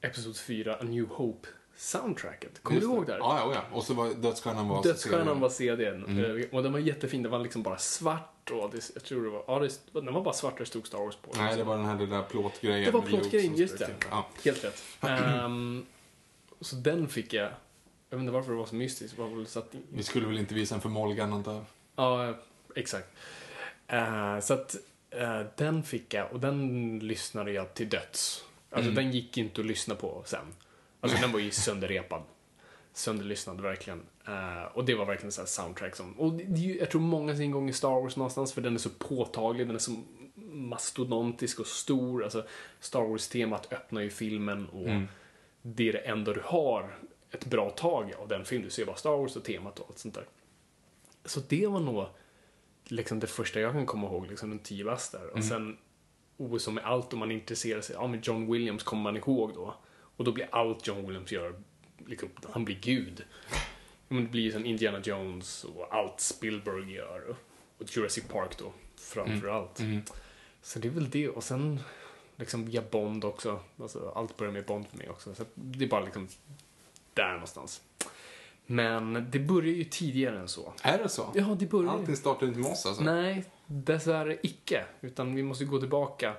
Episod 0.00 0.36
4, 0.36 0.76
A 0.76 0.82
New 0.82 1.06
Hope 1.06 1.48
soundtracket. 1.80 2.62
Kommer 2.62 2.80
du 2.80 2.86
ihåg 2.86 3.06
det? 3.06 3.12
här? 3.12 3.18
Ja, 3.18 3.38
ja, 3.38 3.52
ja. 3.54 3.76
Och 3.76 3.84
så 3.84 3.94
var 3.94 4.14
Dödsstjärnan 4.14 4.68
var... 4.68 4.82
Dödsstjärnan 4.82 5.40
var 5.40 5.48
CDn. 5.48 6.04
Mm. 6.04 6.40
Eh, 6.40 6.46
Och 6.52 6.62
den 6.62 6.72
var 6.72 6.78
jättefin. 6.78 7.22
Den 7.22 7.32
var 7.32 7.38
liksom 7.38 7.62
bara 7.62 7.78
svart 7.78 8.50
och 8.50 8.70
det, 8.70 8.90
jag 8.94 9.04
tror 9.04 9.24
det 9.24 9.30
var, 9.30 9.44
ja, 9.46 9.58
det, 9.58 10.00
den 10.00 10.14
var 10.14 10.22
bara 10.22 10.34
svart 10.34 10.52
och 10.52 10.58
det 10.58 10.66
stod 10.66 10.86
Star 10.86 10.98
Wars 10.98 11.16
på. 11.16 11.32
Nej, 11.36 11.56
det 11.56 11.64
var 11.64 11.76
den 11.76 11.86
här 11.86 11.98
lilla 11.98 12.22
plåtgrejen. 12.22 12.84
Det 12.84 12.90
var 12.90 13.02
plåtgrejen, 13.06 13.56
just 13.56 13.78
det. 13.78 13.86
till. 13.86 13.94
Ja. 14.10 14.26
Helt 14.44 14.64
rätt. 14.64 14.82
Ehm, 15.00 15.86
så 16.60 16.76
den 16.76 17.08
fick 17.08 17.32
jag. 17.32 17.50
Jag 18.10 18.16
vet 18.16 18.20
inte 18.20 18.32
varför 18.32 18.50
det 18.52 18.58
var 18.58 18.66
så 18.66 18.74
mystiskt. 18.74 19.18
Var 19.18 19.28
väl 19.28 19.46
så 19.46 19.58
att, 19.58 19.74
Vi 19.92 20.02
skulle 20.02 20.26
väl 20.26 20.38
inte 20.38 20.54
visa 20.54 20.74
en 20.74 20.80
för 20.80 20.88
Molgan, 20.88 21.32
antar 21.32 21.52
jag. 21.52 21.64
ja, 21.96 22.34
exakt. 22.76 23.08
Eh, 23.86 24.40
så 24.40 24.54
att 24.54 24.76
eh, 25.10 25.40
den 25.56 25.82
fick 25.82 26.14
jag 26.14 26.32
och 26.32 26.40
den 26.40 26.98
lyssnade 26.98 27.52
jag 27.52 27.74
till 27.74 27.88
döds. 27.88 28.44
Alltså 28.70 28.90
den 28.90 29.10
gick 29.10 29.36
inte 29.38 29.60
att 29.60 29.66
lyssna 29.66 29.94
på 29.94 30.22
sen. 30.26 30.44
Alltså 31.00 31.20
den 31.20 31.32
var 31.32 31.40
ju 31.40 31.50
sönderrepad. 31.50 32.22
Sönderlyssnad 32.92 33.60
verkligen. 33.60 34.02
Eh, 34.26 34.64
och 34.72 34.84
det 34.84 34.94
var 34.94 35.04
verkligen 35.04 35.32
så 35.32 35.40
här 35.40 35.46
soundtrack 35.46 35.96
som, 35.96 36.12
och 36.12 36.32
det, 36.32 36.60
jag 36.60 36.90
tror 36.90 37.00
många 37.00 37.36
sin 37.36 37.50
gång 37.50 37.68
i 37.68 37.72
Star 37.72 38.00
Wars 38.00 38.16
någonstans 38.16 38.52
för 38.52 38.60
den 38.60 38.74
är 38.74 38.78
så 38.78 38.90
påtaglig, 38.90 39.66
den 39.66 39.76
är 39.76 39.80
så 39.80 40.02
mastodontisk 40.52 41.60
och 41.60 41.66
stor. 41.66 42.24
Alltså 42.24 42.44
Star 42.80 43.02
Wars-temat 43.02 43.72
öppnar 43.72 44.00
ju 44.00 44.10
filmen 44.10 44.66
och 44.66 44.88
det 45.62 45.88
är 45.88 45.92
det 45.92 45.98
enda 45.98 46.32
du 46.32 46.42
har 46.44 46.98
ett 47.30 47.44
bra 47.44 47.70
tag 47.70 48.12
av 48.18 48.28
den 48.28 48.44
filmen. 48.44 48.64
Du 48.64 48.70
ser 48.70 48.86
bara 48.86 48.96
Star 48.96 49.16
Wars 49.16 49.36
och 49.36 49.44
temat 49.44 49.78
och 49.78 49.86
allt 49.88 49.98
sånt 49.98 50.14
där. 50.14 50.24
Så 51.24 51.40
det 51.48 51.66
var 51.66 51.80
nog 51.80 52.06
liksom 52.84 53.20
det 53.20 53.26
första 53.26 53.60
jag 53.60 53.72
kan 53.72 53.86
komma 53.86 54.06
ihåg, 54.06 54.26
liksom 54.26 54.50
den 54.50 54.58
tio 54.58 54.84
där. 55.12 55.30
Och 55.34 55.44
sen, 55.44 55.76
oh, 56.36 56.58
som 56.58 56.74
med 56.74 56.84
allt 56.84 57.12
om 57.12 57.18
man 57.18 57.30
intresserar 57.30 57.80
sig, 57.80 57.96
ja 57.96 58.06
men 58.06 58.20
John 58.22 58.52
Williams 58.52 58.82
kommer 58.82 59.02
man 59.02 59.16
ihåg 59.16 59.54
då. 59.54 59.74
Och 60.20 60.26
då 60.26 60.32
blir 60.32 60.48
allt 60.52 60.86
John 60.86 61.06
Williams 61.06 61.32
gör, 61.32 61.54
liksom, 62.06 62.28
han 62.50 62.64
blir 62.64 62.78
gud. 62.80 63.24
Men 64.08 64.24
det 64.24 64.30
blir 64.30 64.42
ju 64.42 64.52
som 64.52 64.66
Indiana 64.66 65.00
Jones 65.04 65.64
och 65.64 65.94
allt 65.94 66.20
Spielberg 66.20 66.92
gör. 66.92 67.36
Och, 67.78 67.86
Jurassic 67.96 68.24
Park 68.24 68.58
då, 68.58 68.72
framför 68.96 69.48
allt. 69.48 69.80
Så 70.62 70.78
det 70.78 70.88
är 70.88 70.92
väl 70.92 71.10
det. 71.10 71.28
Och 71.28 71.44
sen 71.44 71.80
liksom 72.36 72.66
via 72.66 72.82
Bond 72.90 73.24
också. 73.24 73.60
Alltså, 73.78 74.12
allt 74.16 74.36
börjar 74.36 74.52
med 74.52 74.64
Bond 74.64 74.86
för 74.88 74.98
mig 74.98 75.10
också. 75.10 75.34
Så 75.34 75.44
det 75.54 75.84
är 75.84 75.88
bara 75.88 76.04
liksom 76.04 76.28
där 77.14 77.32
någonstans. 77.32 77.82
Men 78.66 79.26
det 79.30 79.38
börjar 79.38 79.74
ju 79.74 79.84
tidigare 79.84 80.38
än 80.38 80.48
så. 80.48 80.72
Är 80.82 80.98
det 80.98 81.08
så? 81.08 81.32
Ja, 81.34 81.56
det 81.58 81.66
börjar 81.66 81.92
ju. 81.92 81.98
Allting 81.98 82.16
startar 82.16 82.46
inte 82.46 82.58
med 82.58 82.70
oss 82.70 82.86
alltså? 82.86 83.02
Nej, 83.02 83.44
dessvärre 83.66 84.38
icke. 84.42 84.84
Utan 85.00 85.34
vi 85.34 85.42
måste 85.42 85.64
gå 85.64 85.78
tillbaka 85.78 86.34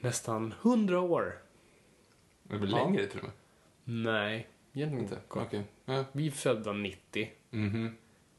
nästan 0.00 0.54
hundra 0.60 1.00
år. 1.00 1.45
Det 2.48 2.58
blir 2.58 2.70
Ja. 2.70 2.76
längre 2.84 3.06
till 3.06 3.18
och 3.18 3.24
med. 3.24 3.32
Nej, 4.04 4.46
egentligen 4.72 5.04
Inte? 5.04 5.18
Okej. 5.28 5.62
Ja. 5.84 6.04
Vi 6.12 6.26
är 6.26 6.30
födda 6.30 6.72
90 6.72 7.30
Mhm. 7.50 7.96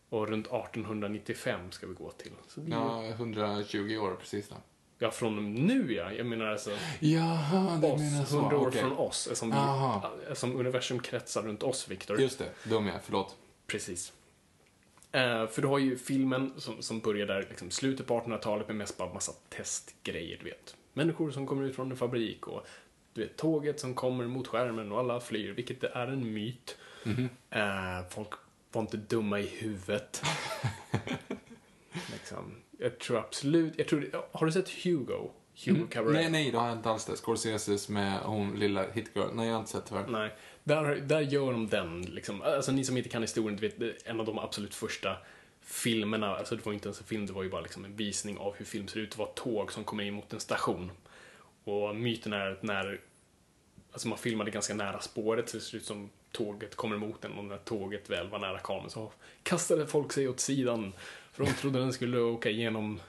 och 0.10 0.28
runt 0.28 0.48
1895 0.48 1.72
ska 1.72 1.88
vi 1.88 1.94
gå 1.94 2.12
till. 2.12 2.32
Så 2.48 2.60
det 2.60 2.72
Ja, 2.72 3.04
120 3.08 3.98
år 3.98 4.16
precis 4.20 4.50
då. 4.50 4.56
ja, 5.00 5.12
från 5.12 5.54
nu 5.54 5.94
ja. 5.94 6.12
Jag 6.12 6.26
menar 6.26 6.46
alltså 6.46 6.72
Jaha, 7.00 7.76
du 7.76 7.88
menar 7.88 8.26
så. 8.26 8.38
100 8.40 8.58
år 8.58 8.68
Okej. 8.68 8.82
från 8.82 8.98
oss. 8.98 9.30
Som, 9.34 9.50
vi, 10.30 10.36
som 10.36 10.56
universum 10.60 11.00
kretsar 11.00 11.42
runt 11.44 11.64
oss, 11.64 11.88
Viktor. 11.88 12.22
Just 12.22 12.40
det, 12.40 12.70
dum 12.70 12.88
jag. 12.88 13.04
Förlåt. 13.04 13.36
Precis. 13.68 14.14
Eh, 15.12 15.48
för 15.48 15.62
du 15.62 15.68
har 15.68 15.78
ju 15.80 15.98
filmen 15.98 16.54
som, 16.58 16.82
som 16.82 17.00
börjar 17.00 17.28
där 17.28 17.46
liksom, 17.50 17.72
slutet 17.72 18.08
på 18.08 18.20
1800-talet 18.20 18.68
med 18.68 18.76
mest 18.76 18.98
bara 18.98 19.14
massa 19.14 19.32
testgrejer, 19.50 20.38
du 20.38 20.46
vet. 20.46 20.76
Människor 20.94 21.32
som 21.32 21.48
kommer 21.48 21.64
ut 21.64 21.76
från 21.76 21.92
en 21.92 21.98
fabrik 21.98 22.48
och 22.48 22.66
du 23.18 23.24
vet, 23.24 23.38
tåget 23.38 23.80
som 23.80 23.94
kommer 23.94 24.28
mot 24.28 24.48
skärmen 24.48 24.92
och 24.92 25.00
alla 25.00 25.20
flyr, 25.20 25.54
vilket 25.54 25.84
är 25.84 26.08
en 26.08 26.34
myt. 26.34 26.78
Eh, 27.50 28.10
folk 28.10 28.30
var 28.72 28.82
inte 28.82 28.98
dumma 28.98 29.40
i 29.40 29.48
huvudet. 29.48 30.24
liksom. 32.12 32.56
Jag 32.80 33.00
tror 33.00 33.18
absolut, 33.18 33.74
jag 33.78 33.88
tror, 33.88 34.26
har 34.32 34.46
du 34.46 34.52
sett 34.52 34.70
Hugo? 34.70 35.30
Hugo 35.66 35.88
Cabaret? 35.90 36.14
Nej, 36.14 36.30
nej, 36.30 36.52
det 36.52 36.58
har 36.58 36.68
jag 36.68 36.78
inte 36.78 36.90
alls 36.90 37.06
det. 37.06 37.16
Scorseses 37.16 37.90
med 37.90 38.20
hon 38.20 38.60
lilla 38.60 38.92
hitgirl. 38.92 39.34
Nej, 39.34 39.48
jag 39.48 39.54
har 39.54 39.60
inte 39.60 39.72
sett 39.72 39.86
tyvärr. 39.86 40.08
Nej, 40.08 40.36
där, 40.64 40.96
där 40.96 41.22
gör 41.22 41.52
de 41.52 41.68
den 41.68 42.02
liksom. 42.02 42.42
Alltså 42.42 42.72
ni 42.72 42.84
som 42.84 42.98
inte 42.98 43.10
kan 43.10 43.22
historien, 43.22 43.58
du 43.58 43.68
vet, 43.68 44.08
en 44.08 44.20
av 44.20 44.26
de 44.26 44.40
absolut 44.40 44.76
första 44.76 45.18
filmerna, 45.62 46.36
alltså 46.36 46.56
det 46.56 46.66
var 46.66 46.74
inte 46.74 46.88
ens 46.88 47.00
en 47.00 47.06
film, 47.08 47.26
det 47.26 47.34
var 47.34 47.44
ju 47.44 47.50
bara 47.50 47.62
liksom 47.62 47.86
en 47.86 47.96
visning 47.96 48.38
av 48.38 48.56
hur 48.58 48.66
film 48.66 48.88
ser 48.88 49.00
ut. 49.00 49.12
Det 49.12 49.18
var 49.18 49.32
tåg 49.36 49.72
som 49.72 49.84
kommer 49.84 50.04
in 50.04 50.14
mot 50.14 50.34
en 50.34 50.40
station. 50.40 50.92
Och 51.64 51.96
myten 51.96 52.34
är 52.34 52.52
att 52.52 52.64
när, 52.64 53.02
alltså 53.92 54.08
man 54.08 54.18
filmade 54.18 54.52
ganska 54.52 54.74
nära 54.74 55.00
spåret 55.00 55.50
så 55.50 55.58
det 55.58 55.64
ser 55.64 55.78
ut 55.78 55.86
som 55.86 56.10
tåget 56.32 56.76
kommer 56.76 56.96
emot 56.96 57.26
en 57.26 57.32
och 57.32 57.46
när 57.46 57.58
tåget 57.58 58.10
väl 58.10 58.30
var 58.30 58.40
nära 58.40 58.60
kameran 58.60 58.90
så 58.90 59.12
kastade 59.44 59.88
folk 59.88 60.14
sig 60.14 60.28
åt 60.28 60.40
sidan. 60.40 60.94
För 61.32 61.46
de 61.46 61.54
trodde 61.54 61.80
den 61.80 61.94
skulle 61.94 62.20
åka 62.20 62.50
igenom 62.50 63.00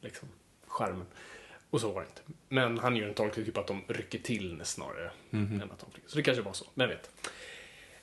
liksom, 0.00 0.28
skärmen. 0.66 1.06
Och 1.70 1.80
så 1.80 1.92
var 1.92 2.00
det 2.00 2.06
inte. 2.06 2.22
Men 2.48 2.78
han 2.78 2.96
gör 2.96 3.08
en 3.08 3.14
tolkning 3.14 3.44
typ 3.44 3.58
att 3.58 3.66
de 3.66 3.82
rycker 3.88 4.18
till 4.18 4.60
snarare 4.64 5.10
än 5.30 5.70
att 5.72 5.78
de 5.78 5.90
flyger. 5.90 6.08
Så 6.08 6.16
det 6.16 6.22
kanske 6.22 6.42
var 6.42 6.52
så, 6.52 6.66
vem 6.74 6.88
vet. 6.88 7.10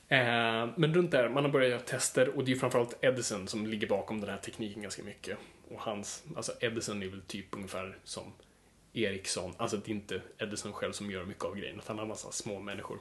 Eh, 0.08 0.70
men 0.76 0.94
runt 0.94 1.12
där, 1.12 1.30
man 1.30 1.44
har 1.44 1.52
börjat 1.52 1.70
göra 1.70 1.82
tester 1.82 2.30
och 2.38 2.46
det 2.46 2.52
är 2.52 2.56
framförallt 2.56 2.98
Edison 3.02 3.48
som 3.48 3.68
ligger 3.68 3.88
bakom 3.88 4.22
den 4.22 4.30
här 4.30 4.38
tekniken 4.38 4.82
ganska 4.82 5.04
mycket. 5.04 5.38
Och 5.72 5.80
hans, 5.80 6.24
alltså 6.36 6.52
Edison 6.60 7.04
är 7.04 7.08
väl 7.08 7.22
typ 7.22 7.46
ungefär 7.52 7.98
som 8.04 8.34
Ericsson, 8.94 9.54
alltså 9.58 9.78
det 9.78 9.92
är 9.92 9.96
inte 9.96 10.22
Edison 10.38 10.74
själv 10.74 10.92
som 10.92 11.12
gör 11.12 11.26
mycket 11.26 11.44
av 11.44 11.56
grejen, 11.56 11.76
utan 11.76 11.88
han 11.88 12.00
har 12.00 12.06
massa 12.06 12.32
små 12.32 12.60
människor. 12.60 13.00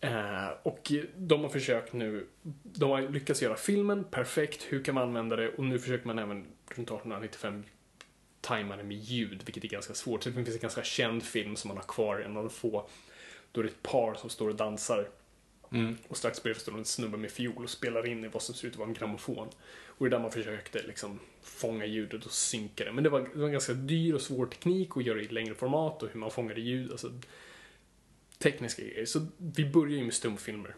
Eh, 0.00 0.48
och 0.62 0.92
de 1.16 1.42
har 1.42 1.48
försökt 1.48 1.92
nu, 1.92 2.26
de 2.62 2.90
har 2.90 3.02
lyckats 3.02 3.42
göra 3.42 3.56
filmen 3.56 4.04
perfekt, 4.04 4.62
hur 4.68 4.84
kan 4.84 4.94
man 4.94 5.04
använda 5.04 5.36
det? 5.36 5.48
Och 5.48 5.64
nu 5.64 5.78
försöker 5.78 6.06
man 6.06 6.18
även 6.18 6.36
runt 6.36 6.88
1895 6.88 7.64
tajma 8.40 8.76
det 8.76 8.82
med 8.82 8.96
ljud, 8.96 9.42
vilket 9.44 9.64
är 9.64 9.68
ganska 9.68 9.94
svårt. 9.94 10.22
Så 10.22 10.28
det 10.28 10.34
finns 10.34 10.48
en 10.48 10.58
ganska 10.58 10.82
känd 10.82 11.22
film 11.22 11.56
som 11.56 11.68
man 11.68 11.76
har 11.76 11.84
kvar, 11.84 12.18
en 12.18 12.36
av 12.36 12.42
de 12.42 12.50
få. 12.50 12.88
Då 13.52 13.60
är 13.60 13.64
det 13.64 13.70
ett 13.70 13.82
par 13.82 14.14
som 14.14 14.30
står 14.30 14.48
och 14.48 14.54
dansar. 14.54 15.08
Och 16.08 16.16
strax 16.16 16.42
bredvid 16.42 16.62
står 16.62 16.78
en 16.78 16.84
snubbe 16.84 17.16
med 17.16 17.30
fiol 17.30 17.64
och 17.64 17.70
spelar 17.70 18.06
in 18.06 18.24
i 18.24 18.28
vad 18.28 18.42
som 18.42 18.54
ser 18.54 18.68
ut 18.68 18.74
att 18.74 18.78
vara 18.78 18.88
en 18.88 18.94
grammofon. 18.94 19.48
Och 19.86 20.04
det 20.04 20.08
är 20.08 20.10
där 20.10 20.18
man 20.18 20.30
försökte 20.30 20.82
liksom 20.82 21.20
fånga 21.44 21.86
ljudet 21.86 22.26
och 22.26 22.32
synka 22.32 22.84
det. 22.84 22.92
Men 22.92 23.04
det 23.04 23.10
var, 23.10 23.20
det 23.20 23.38
var 23.38 23.46
en 23.46 23.52
ganska 23.52 23.72
dyr 23.72 24.14
och 24.14 24.20
svår 24.20 24.46
teknik 24.46 24.96
att 24.96 25.04
göra 25.04 25.20
i 25.20 25.28
längre 25.28 25.54
format 25.54 26.02
och 26.02 26.08
hur 26.12 26.20
man 26.20 26.30
fångade 26.30 26.60
ljud. 26.60 26.90
Alltså, 26.90 27.12
tekniska 28.38 28.82
grejer. 28.82 29.06
Så 29.06 29.26
vi 29.36 29.64
börjar 29.64 29.98
ju 29.98 30.04
med 30.04 30.14
stumfilmer. 30.14 30.74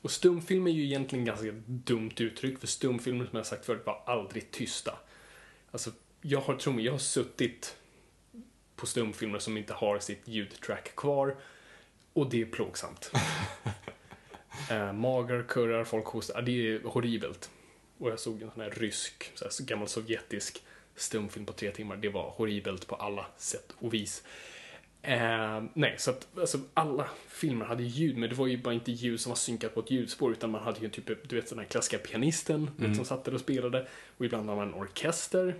Och 0.00 0.10
stumfilm 0.10 0.66
är 0.66 0.70
ju 0.70 0.84
egentligen 0.84 1.24
ganska 1.24 1.52
dumt 1.66 2.12
uttryck, 2.16 2.58
för 2.58 2.66
stumfilmer 2.66 3.26
som 3.26 3.36
jag 3.36 3.46
sagt 3.46 3.66
förut 3.66 3.82
var 3.86 4.02
aldrig 4.06 4.50
tysta. 4.50 4.98
Alltså, 5.70 5.90
jag 6.20 6.40
har, 6.40 6.54
tro 6.56 6.72
mig, 6.72 6.84
jag 6.84 6.92
har 6.92 6.98
suttit 6.98 7.76
på 8.76 8.86
stumfilmer 8.86 9.38
som 9.38 9.56
inte 9.56 9.72
har 9.74 9.98
sitt 9.98 10.28
ljudtrack 10.28 10.96
kvar 10.96 11.36
och 12.12 12.30
det 12.30 12.42
är 12.42 12.46
plågsamt. 12.46 13.12
eh, 14.70 14.92
magar 14.92 15.44
kurrar, 15.48 15.84
folk 15.84 16.06
hostar, 16.06 16.42
det 16.42 16.52
är 16.52 16.82
horribelt. 16.82 17.50
Och 18.02 18.10
jag 18.10 18.20
såg 18.20 18.42
en 18.42 18.50
sån 18.50 18.62
här 18.62 18.70
rysk, 18.70 19.30
så 19.34 19.44
här, 19.44 19.64
gammal 19.64 19.88
sovjetisk 19.88 20.62
stumfilm 20.96 21.46
på 21.46 21.52
tre 21.52 21.70
timmar. 21.70 21.96
Det 21.96 22.08
var 22.08 22.30
horribelt 22.30 22.86
på 22.86 22.94
alla 22.94 23.26
sätt 23.36 23.74
och 23.78 23.94
vis. 23.94 24.22
Eh, 25.02 25.62
nej, 25.74 25.94
så 25.98 26.10
att 26.10 26.38
alltså, 26.38 26.58
alla 26.74 27.08
filmer 27.28 27.64
hade 27.64 27.82
ljud, 27.82 28.16
men 28.16 28.28
det 28.28 28.34
var 28.34 28.46
ju 28.46 28.56
bara 28.56 28.74
inte 28.74 28.92
ljud 28.92 29.20
som 29.20 29.30
var 29.30 29.36
synkat 29.36 29.74
på 29.74 29.80
ett 29.80 29.90
ljudspår, 29.90 30.32
utan 30.32 30.50
man 30.50 30.62
hade 30.62 30.80
ju 30.80 30.88
typ, 30.88 31.28
du 31.28 31.36
vet, 31.36 31.48
den 31.48 31.58
här 31.58 31.66
klassiska 31.66 31.98
pianisten 31.98 32.70
vet, 32.76 32.96
som 32.96 33.04
satt 33.04 33.24
där 33.24 33.34
och 33.34 33.40
spelade, 33.40 33.88
och 34.16 34.24
ibland 34.24 34.48
hade 34.48 34.60
man 34.60 34.68
en 34.68 34.74
orkester. 34.74 35.56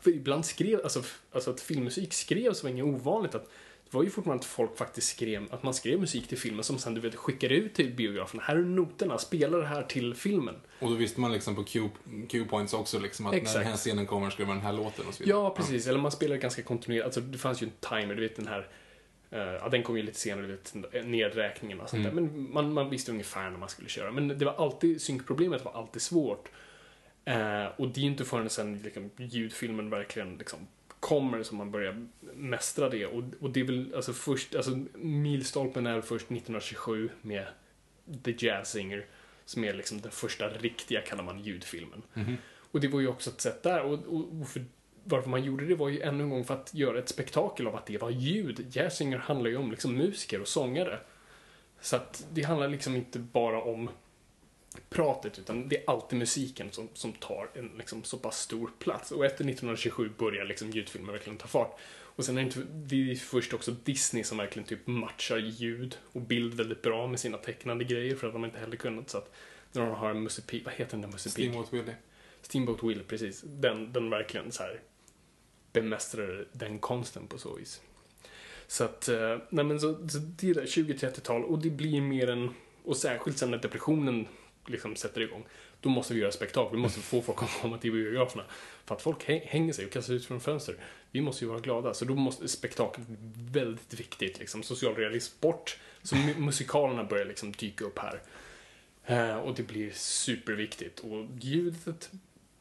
För 0.00 0.10
ibland 0.10 0.46
skrev, 0.46 0.80
alltså, 0.82 1.02
alltså 1.32 1.50
att 1.50 1.60
filmmusik 1.60 2.12
skrevs 2.12 2.62
var 2.62 2.70
inget 2.70 2.84
ovanligt. 2.84 3.34
Att 3.34 3.50
var 3.92 4.02
ju 4.02 4.10
fortfarande 4.10 4.40
att 4.40 4.46
folk 4.46 4.76
faktiskt 4.76 5.08
skrev, 5.08 5.46
att 5.50 5.62
man 5.62 5.74
skrev 5.74 6.00
musik 6.00 6.28
till 6.28 6.38
filmen 6.38 6.64
som 6.64 6.78
sen 6.78 6.94
du 6.94 7.00
vet 7.00 7.14
skickade 7.14 7.54
ut 7.54 7.74
till 7.74 7.94
biografen. 7.94 8.40
Här 8.40 8.56
är 8.56 8.62
noterna, 8.62 9.18
spela 9.18 9.58
det 9.58 9.66
här 9.66 9.82
till 9.82 10.14
filmen. 10.14 10.54
Och 10.78 10.90
då 10.90 10.94
visste 10.94 11.20
man 11.20 11.32
liksom 11.32 11.54
på 11.54 11.64
cue, 11.64 11.90
cue 12.28 12.44
points 12.44 12.74
också 12.74 12.98
liksom 12.98 13.26
att 13.26 13.32
när 13.32 13.40
Exakt. 13.40 13.58
den 13.58 13.66
här 13.66 13.76
scenen 13.76 14.06
kommer 14.06 14.30
ska 14.30 14.42
det 14.42 14.46
vara 14.46 14.56
den 14.56 14.66
här 14.66 14.72
låten 14.72 15.06
och 15.08 15.14
så 15.14 15.24
vidare. 15.24 15.38
Ja, 15.38 15.54
precis. 15.56 15.86
Eller 15.86 15.98
man 15.98 16.12
spelar 16.12 16.36
ganska 16.36 16.62
kontinuerligt. 16.62 17.04
Alltså, 17.04 17.20
det 17.20 17.38
fanns 17.38 17.62
ju 17.62 17.66
en 17.66 17.72
timer, 18.00 18.14
du 18.14 18.20
vet 18.20 18.36
den 18.36 18.46
här 18.46 18.68
eh, 19.30 19.40
ja, 19.40 19.68
den 19.68 19.82
kom 19.82 19.96
ju 19.96 20.02
lite 20.02 20.18
senare, 20.18 20.46
vet, 20.46 20.74
nedräkningen 21.04 21.80
och 21.80 21.90
sånt 21.90 22.04
där. 22.04 22.12
Men 22.12 22.52
man, 22.52 22.72
man 22.72 22.90
visste 22.90 23.12
ungefär 23.12 23.50
när 23.50 23.58
man 23.58 23.68
skulle 23.68 23.88
köra. 23.88 24.12
Men 24.12 24.28
det 24.28 24.44
var 24.44 24.54
alltid, 24.54 25.02
synkproblemet 25.02 25.64
var 25.64 25.72
alltid 25.72 26.02
svårt. 26.02 26.48
Eh, 27.24 27.66
och 27.76 27.88
det 27.88 28.00
är 28.00 28.04
inte 28.04 28.24
förrän 28.24 28.50
sen 28.50 28.78
liksom, 28.78 29.10
ljudfilmen 29.16 29.90
verkligen 29.90 30.36
liksom, 30.36 30.58
kommer 31.02 31.42
som 31.42 31.58
man 31.58 31.70
börjar 31.70 32.06
mästra 32.34 32.88
det. 32.88 33.06
Och, 33.06 33.24
och 33.40 33.50
det 33.50 33.60
är 33.60 33.64
väl, 33.64 33.92
alltså 33.94 34.12
först, 34.12 34.54
alltså 34.54 34.84
milstolpen 34.94 35.86
är 35.86 36.00
först 36.00 36.24
1927 36.24 37.10
med 37.22 37.46
The 38.24 38.34
Jazz 38.38 38.70
Singer. 38.70 39.06
som 39.44 39.64
är 39.64 39.74
liksom 39.74 40.00
den 40.00 40.10
första 40.10 40.48
riktiga, 40.48 41.00
kallar 41.00 41.24
man 41.24 41.38
ljudfilmen. 41.38 42.02
Och 42.72 42.80
det 42.80 42.88
var 42.88 43.00
ju 43.00 43.08
också 43.08 43.30
ett 43.30 43.40
sätt 43.40 43.62
där, 43.62 43.82
och, 43.82 43.92
och, 43.92 44.40
och 44.40 44.48
för, 44.48 44.64
varför 45.04 45.30
man 45.30 45.44
gjorde 45.44 45.66
det 45.66 45.74
var 45.74 45.88
ju 45.88 46.00
ännu 46.00 46.24
en 46.24 46.30
gång 46.30 46.44
för 46.44 46.54
att 46.54 46.74
göra 46.74 46.98
ett 46.98 47.08
spektakel 47.08 47.66
av 47.66 47.76
att 47.76 47.86
det 47.86 47.98
var 47.98 48.10
ljud. 48.10 48.66
Jazzinger 48.76 49.18
handlar 49.18 49.50
ju 49.50 49.56
om 49.56 49.70
liksom 49.70 49.96
musiker 49.96 50.40
och 50.40 50.48
sångare. 50.48 50.98
Så 51.80 51.96
att 51.96 52.26
det 52.32 52.42
handlar 52.42 52.68
liksom 52.68 52.96
inte 52.96 53.18
bara 53.18 53.62
om 53.62 53.90
pratet, 54.88 55.38
utan 55.38 55.68
det 55.68 55.76
är 55.76 55.90
alltid 55.90 56.18
musiken 56.18 56.68
som, 56.70 56.88
som 56.94 57.12
tar 57.12 57.50
en 57.54 57.70
liksom, 57.78 58.04
så 58.04 58.18
pass 58.18 58.40
stor 58.40 58.70
plats. 58.78 59.12
Och 59.12 59.24
efter 59.24 59.44
1927 59.44 60.10
börjar 60.18 60.44
liksom 60.44 60.70
ljudfilmer 60.70 61.12
verkligen 61.12 61.38
ta 61.38 61.46
fart. 61.46 61.78
Och 62.14 62.24
sen 62.24 62.38
är 62.38 62.42
det, 62.42 62.46
inte, 62.46 62.60
det 62.72 63.10
är 63.10 63.14
först 63.14 63.54
också 63.54 63.70
Disney 63.84 64.24
som 64.24 64.38
verkligen 64.38 64.68
typ 64.68 64.86
matchar 64.86 65.38
ljud 65.38 65.98
och 66.12 66.20
bild 66.20 66.54
väldigt 66.54 66.82
bra 66.82 67.06
med 67.06 67.20
sina 67.20 67.38
tecknade 67.38 67.84
grejer, 67.84 68.16
för 68.16 68.26
att 68.26 68.32
de 68.32 68.44
inte 68.44 68.58
heller 68.58 68.76
kunnat. 68.76 69.10
Så 69.10 69.18
att 69.18 69.32
när 69.72 69.86
de 69.86 69.94
har 69.94 70.10
en 70.10 70.22
Musse 70.22 70.42
Pigg, 70.42 70.64
vad 70.64 70.74
heter 70.74 70.90
den 70.90 71.00
där 71.00 71.08
Musse 71.08 71.30
Pigg? 71.30 71.32
Steamboat 71.32 71.72
Willie. 71.72 71.96
Steamboat 72.42 72.82
Will, 72.82 73.02
precis. 73.08 73.42
Den, 73.46 73.92
den 73.92 74.10
verkligen 74.10 74.52
så 74.52 74.62
här 74.62 74.80
bemästrar 75.72 76.46
den 76.52 76.78
konsten 76.78 77.26
på 77.26 77.38
så 77.38 77.54
vis. 77.54 77.80
Så 78.66 78.84
att, 78.84 79.08
eh, 79.08 79.38
nej 79.50 79.64
men 79.64 79.80
så, 79.80 80.08
så 80.08 80.18
det 80.18 80.50
är 80.50 80.54
där 80.54 80.66
20-30-tal 80.66 81.44
och 81.44 81.58
det 81.58 81.70
blir 81.70 82.00
mer 82.00 82.30
en, 82.30 82.50
och 82.84 82.96
särskilt 82.96 83.38
sen 83.38 83.50
när 83.50 83.58
depressionen 83.58 84.26
liksom 84.66 84.96
sätter 84.96 85.20
igång, 85.20 85.44
då 85.80 85.88
måste 85.88 86.14
vi 86.14 86.20
göra 86.20 86.32
spektakel. 86.32 86.76
Vi 86.76 86.82
måste 86.82 87.00
få 87.00 87.22
folk 87.22 87.42
att 87.42 87.60
komma 87.60 87.78
till 87.78 87.92
biograferna. 87.92 88.44
För 88.84 88.94
att 88.94 89.02
folk 89.02 89.24
hänger 89.24 89.72
sig 89.72 89.86
och 89.86 89.92
kastar 89.92 90.14
ut 90.14 90.26
från 90.26 90.40
fönster. 90.40 90.76
Vi 91.10 91.20
måste 91.20 91.44
ju 91.44 91.48
vara 91.48 91.60
glada. 91.60 91.94
Så 91.94 92.04
då 92.04 92.14
måste 92.14 92.48
spektakel 92.48 93.04
bli 93.06 93.16
väldigt 93.60 93.94
viktigt. 93.94 94.38
Liksom. 94.38 94.62
Social 94.62 94.94
realism 94.94 95.36
bort. 95.40 95.78
Så 96.02 96.16
musikalerna 96.38 97.04
börjar 97.04 97.24
liksom 97.24 97.52
dyka 97.52 97.84
upp 97.84 97.98
här. 97.98 98.22
Eh, 99.06 99.36
och 99.36 99.54
det 99.54 99.62
blir 99.62 99.90
superviktigt. 99.94 101.00
Och 101.00 101.26
ljudet 101.40 102.10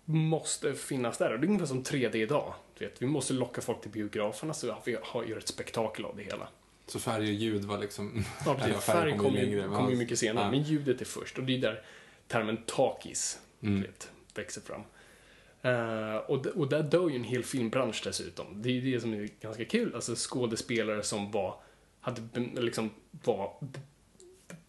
måste 0.05 0.73
finnas 0.73 1.17
där. 1.17 1.33
Och 1.33 1.39
det 1.39 1.45
är 1.45 1.47
ungefär 1.47 1.65
som 1.65 1.83
3D 1.83 2.15
idag. 2.15 2.53
Du 2.77 2.85
vet, 2.85 3.01
vi 3.01 3.05
måste 3.05 3.33
locka 3.33 3.61
folk 3.61 3.81
till 3.81 3.91
biograferna 3.91 4.53
så 4.53 4.71
att 4.71 4.87
vi 4.87 4.97
har, 5.03 5.23
gör 5.23 5.37
ett 5.37 5.47
spektakel 5.47 6.05
av 6.05 6.15
det 6.15 6.23
hela. 6.23 6.47
Så 6.91 6.99
färg 6.99 7.23
och 7.27 7.33
ljud 7.33 7.65
var 7.65 7.77
liksom... 7.77 8.23
Ja, 8.45 8.53
precis. 8.55 8.69
Eller 8.71 8.79
Färg 8.79 9.17
kommer 9.17 9.39
ju, 9.39 9.67
kom 9.67 9.89
ju 9.89 9.95
mycket 9.95 10.19
senare, 10.19 10.45
Ja. 10.45 10.51
men 10.51 10.61
ljudet 10.63 11.01
är 11.01 11.05
först. 11.05 11.37
Och 11.37 11.43
det 11.43 11.53
är 11.55 11.59
där 11.59 11.81
termen 12.27 12.57
talkies 12.65 13.39
Mm. 13.63 13.81
vet, 13.81 14.11
växer 14.35 14.61
fram. 14.61 14.81
Eh, 15.61 16.15
och, 16.15 16.45
och 16.47 16.69
där 16.69 16.83
dör 16.83 17.09
ju 17.09 17.15
en 17.15 17.23
hel 17.23 17.43
filmbransch 17.43 18.01
dessutom. 18.03 18.61
Det 18.61 18.69
är 18.69 18.73
ju 18.73 18.91
det 18.91 18.99
som 19.01 19.13
är 19.13 19.29
ganska 19.41 19.65
kul. 19.65 19.95
Alltså 19.95 20.13
skådespelare 20.15 21.03
som 21.03 21.31
var, 21.31 21.55
hade, 22.01 22.21
liksom, 22.61 22.89
var 23.23 23.53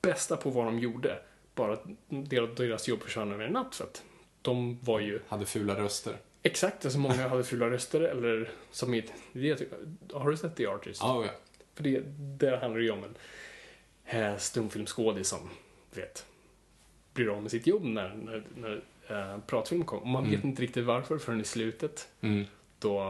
bästa 0.02 0.37
på 0.37 0.50
vad 0.50 0.64
de 0.64 0.78
gjorde. 0.78 1.18
Bara 1.54 1.72
att 1.72 1.85
deras, 2.08 2.56
deras 2.56 2.88
jobb 2.88 3.02
försvann 3.02 3.32
över 3.32 3.44
en 3.44 3.52
natt 3.52 3.74
för 3.74 3.85
att 3.85 4.02
de 4.42 4.78
var 4.82 5.00
ju 5.00 5.20
Hade 5.28 5.46
fula 5.46 5.74
röster. 5.80 6.16
Exakt, 6.42 6.85
alltså 6.85 6.98
många 6.98 7.28
hade 7.28 7.44
fula 7.44 7.70
röster 7.70 8.00
eller 8.00 8.50
som 8.70 8.94
i, 8.94 9.04
det 9.32 9.62
har 10.12 10.30
du 10.30 10.37
sett 10.37 10.56
The 10.56 10.66
Artist? 10.66 11.00
Ja, 11.02 11.24
ja. 11.24 11.30
För 11.74 11.82
det, 11.82 12.02
där 12.38 12.56
handlar 12.56 12.78
det 12.78 12.85
ju 12.85 12.90
om 12.90 13.04
en 13.04 13.14
eh, 14.04 14.37
stumfilmsskådis 14.37 15.28
som, 15.28 15.50
vet, 15.94 16.26
blir 17.14 17.28
av 17.28 17.42
med 17.42 17.50
sitt 17.50 17.66
jobb 17.66 17.85
när, 17.85 18.14
när, 18.14 18.44
när 18.56 18.82
eh, 19.08 19.38
pratfilm 19.46 19.85
kom. 19.85 20.00
Och 20.00 20.06
man 20.06 20.30
vet 20.30 20.44
inte 20.44 20.62
riktigt 20.62 20.85
varför 20.85 21.18
förrän 21.18 21.40
i 21.40 21.44
slutet. 21.44 22.08
Mm. 22.20 22.44
Då, 22.78 23.00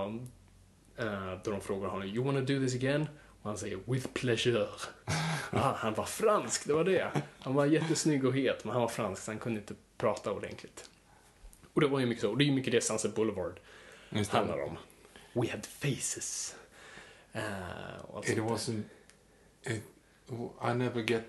eh, 0.97 1.39
då 1.45 1.51
de 1.51 1.61
frågar 1.61 1.89
honom, 1.89 2.09
you 2.09 2.25
wanna 2.25 2.41
do 2.41 2.47
this 2.47 2.75
again? 2.75 3.07
Och 3.43 3.49
han 3.49 3.59
säger, 3.59 3.79
with 3.87 4.09
pleasure. 4.09 4.67
ah, 5.51 5.73
han 5.73 5.95
var 5.95 6.05
fransk, 6.05 6.67
det 6.67 6.73
var 6.73 6.85
det. 6.85 7.11
Han 7.39 7.55
var 7.55 7.67
jättesnygg 7.67 8.25
och 8.25 8.37
het, 8.37 8.65
men 8.65 8.73
han 8.73 8.83
var 8.83 8.89
fransk 8.89 9.23
så 9.23 9.31
han 9.31 9.39
kunde 9.39 9.61
inte 9.61 9.75
prata 9.97 10.33
ordentligt. 10.33 10.91
Och 11.73 11.81
det 11.81 11.87
var 11.87 12.01
ju 12.01 12.07
mycket 12.07 12.23
så, 12.23 12.31
och 12.31 12.39
det 12.39 12.45
är 12.45 12.47
ju 12.47 12.53
mycket 12.53 12.73
det 12.73 12.81
Sunset 12.81 13.15
Boulevard 13.15 13.61
handlar 14.31 14.63
om. 14.63 14.77
We 15.33 15.51
had 15.51 15.67
faces. 15.67 16.57
Och 18.03 18.29
It 18.29 18.39
wasn't... 18.39 18.85
It, 19.63 19.83
I 20.63 20.75
never 20.75 21.03
get... 21.03 21.23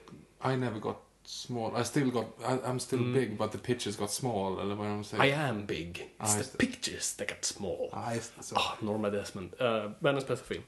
I 0.45 0.55
never 0.55 0.79
got 0.79 0.97
small. 1.25 1.81
I 1.81 1.83
still 1.83 2.11
got... 2.11 2.25
I, 2.39 2.69
I'm 2.69 2.79
still 2.79 3.13
big, 3.13 3.37
but 3.37 3.51
the 3.51 3.57
pictures 3.57 3.95
got 3.95 4.11
small, 4.11 4.59
eller 4.59 4.75
det? 5.11 5.27
I 5.27 5.31
am 5.31 5.65
big. 5.65 6.09
It's 6.19 6.37
just 6.37 6.51
the 6.51 6.65
pictures 6.65 7.15
that 7.15 7.29
got 7.29 7.45
small. 7.45 7.89
Ja, 7.91 8.13
just 8.15 8.37
det, 8.37 8.43
så. 8.43 8.55
Ah, 8.55 8.77
Norma 8.79 9.09
Desmond. 9.09 9.53
Uh, 9.61 9.91
världens 9.99 10.27
bästa 10.27 10.45
film. 10.45 10.63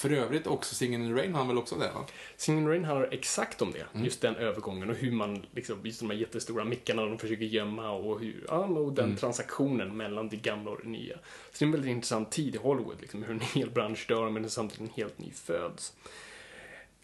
För 0.00 0.12
övrigt 0.12 0.46
också, 0.46 0.74
Singin' 0.74 0.94
in 0.94 1.14
the 1.14 1.22
Rain 1.22 1.34
har 1.34 1.44
väl 1.44 1.58
också 1.58 1.74
det, 1.74 1.90
va? 1.94 2.06
Singin' 2.36 2.58
in 2.58 2.64
the 2.64 2.70
Rain 2.70 2.84
handlar 2.84 3.08
exakt 3.12 3.62
om 3.62 3.72
det. 3.72 4.04
Just 4.04 4.20
den 4.20 4.36
övergången 4.36 4.90
och 4.90 4.96
hur 4.96 5.12
man, 5.12 5.46
liksom, 5.54 5.80
just 5.82 6.00
de 6.00 6.10
här 6.10 6.16
jättestora 6.16 6.64
mickarna 6.64 7.06
de 7.06 7.18
försöker 7.18 7.44
gömma 7.44 7.90
och, 7.90 8.20
hur, 8.20 8.44
ja, 8.48 8.58
och 8.58 8.92
den 8.92 9.16
transaktionen 9.16 9.96
mellan 9.96 10.28
det 10.28 10.36
gamla 10.36 10.70
och 10.70 10.78
det 10.82 10.88
nya. 10.88 11.14
Så 11.16 11.58
det 11.58 11.64
är 11.64 11.66
en 11.66 11.72
väldigt 11.72 11.90
intressant 11.90 12.30
tid 12.30 12.54
i 12.54 12.58
Hollywood, 12.58 13.00
liksom, 13.00 13.22
hur 13.22 13.34
en 13.34 13.40
hel 13.40 13.70
bransch 13.70 14.08
dör 14.08 14.30
men 14.30 14.50
samtidigt 14.50 14.80
en 14.80 14.94
helt 14.96 15.18
ny 15.18 15.30
föds. 15.30 15.92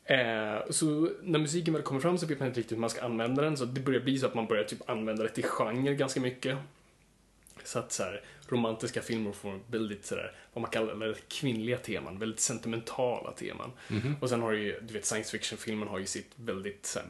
Eh, 0.05 0.71
så 0.71 1.11
när 1.23 1.39
musiken 1.39 1.75
väl 1.75 1.83
kommer 1.83 2.01
fram 2.01 2.19
så 2.19 2.27
vet 2.27 2.39
man 2.39 2.49
inte 2.49 2.61
riktigt 2.61 2.77
hur 2.77 2.81
man 2.81 2.91
ska 2.91 3.05
använda 3.05 3.43
den, 3.43 3.57
så 3.57 3.65
det 3.65 3.81
börjar 3.81 4.01
bli 4.01 4.19
så 4.19 4.27
att 4.27 4.35
man 4.35 4.47
börjar 4.47 4.65
typ 4.65 4.91
använda 4.91 5.23
det 5.23 5.29
till 5.29 5.45
genre 5.45 5.95
ganska 5.95 6.21
mycket. 6.21 6.59
Så 7.65 7.79
att 7.79 7.93
så 7.93 8.03
här, 8.03 8.23
romantiska 8.49 9.03
filmer 9.03 9.33
får 9.33 9.61
väldigt 9.71 10.05
sådär, 10.07 10.33
vad 10.53 10.63
man 10.63 10.71
kallar 10.71 10.95
väldigt 10.95 11.29
kvinnliga 11.29 11.79
teman, 11.79 12.19
väldigt 12.19 12.41
sentimentala 12.41 13.33
teman. 13.33 13.71
Och 14.21 14.29
sen 14.29 14.43
har 14.43 14.53
ju, 14.53 14.81
du 14.81 14.95
vet, 14.95 15.05
science 15.05 15.31
fiction-filmen 15.39 15.89
har 15.89 15.99
ju 15.99 16.07
sitt 16.07 16.31
väldigt 16.37 16.87
såhär, 16.87 17.07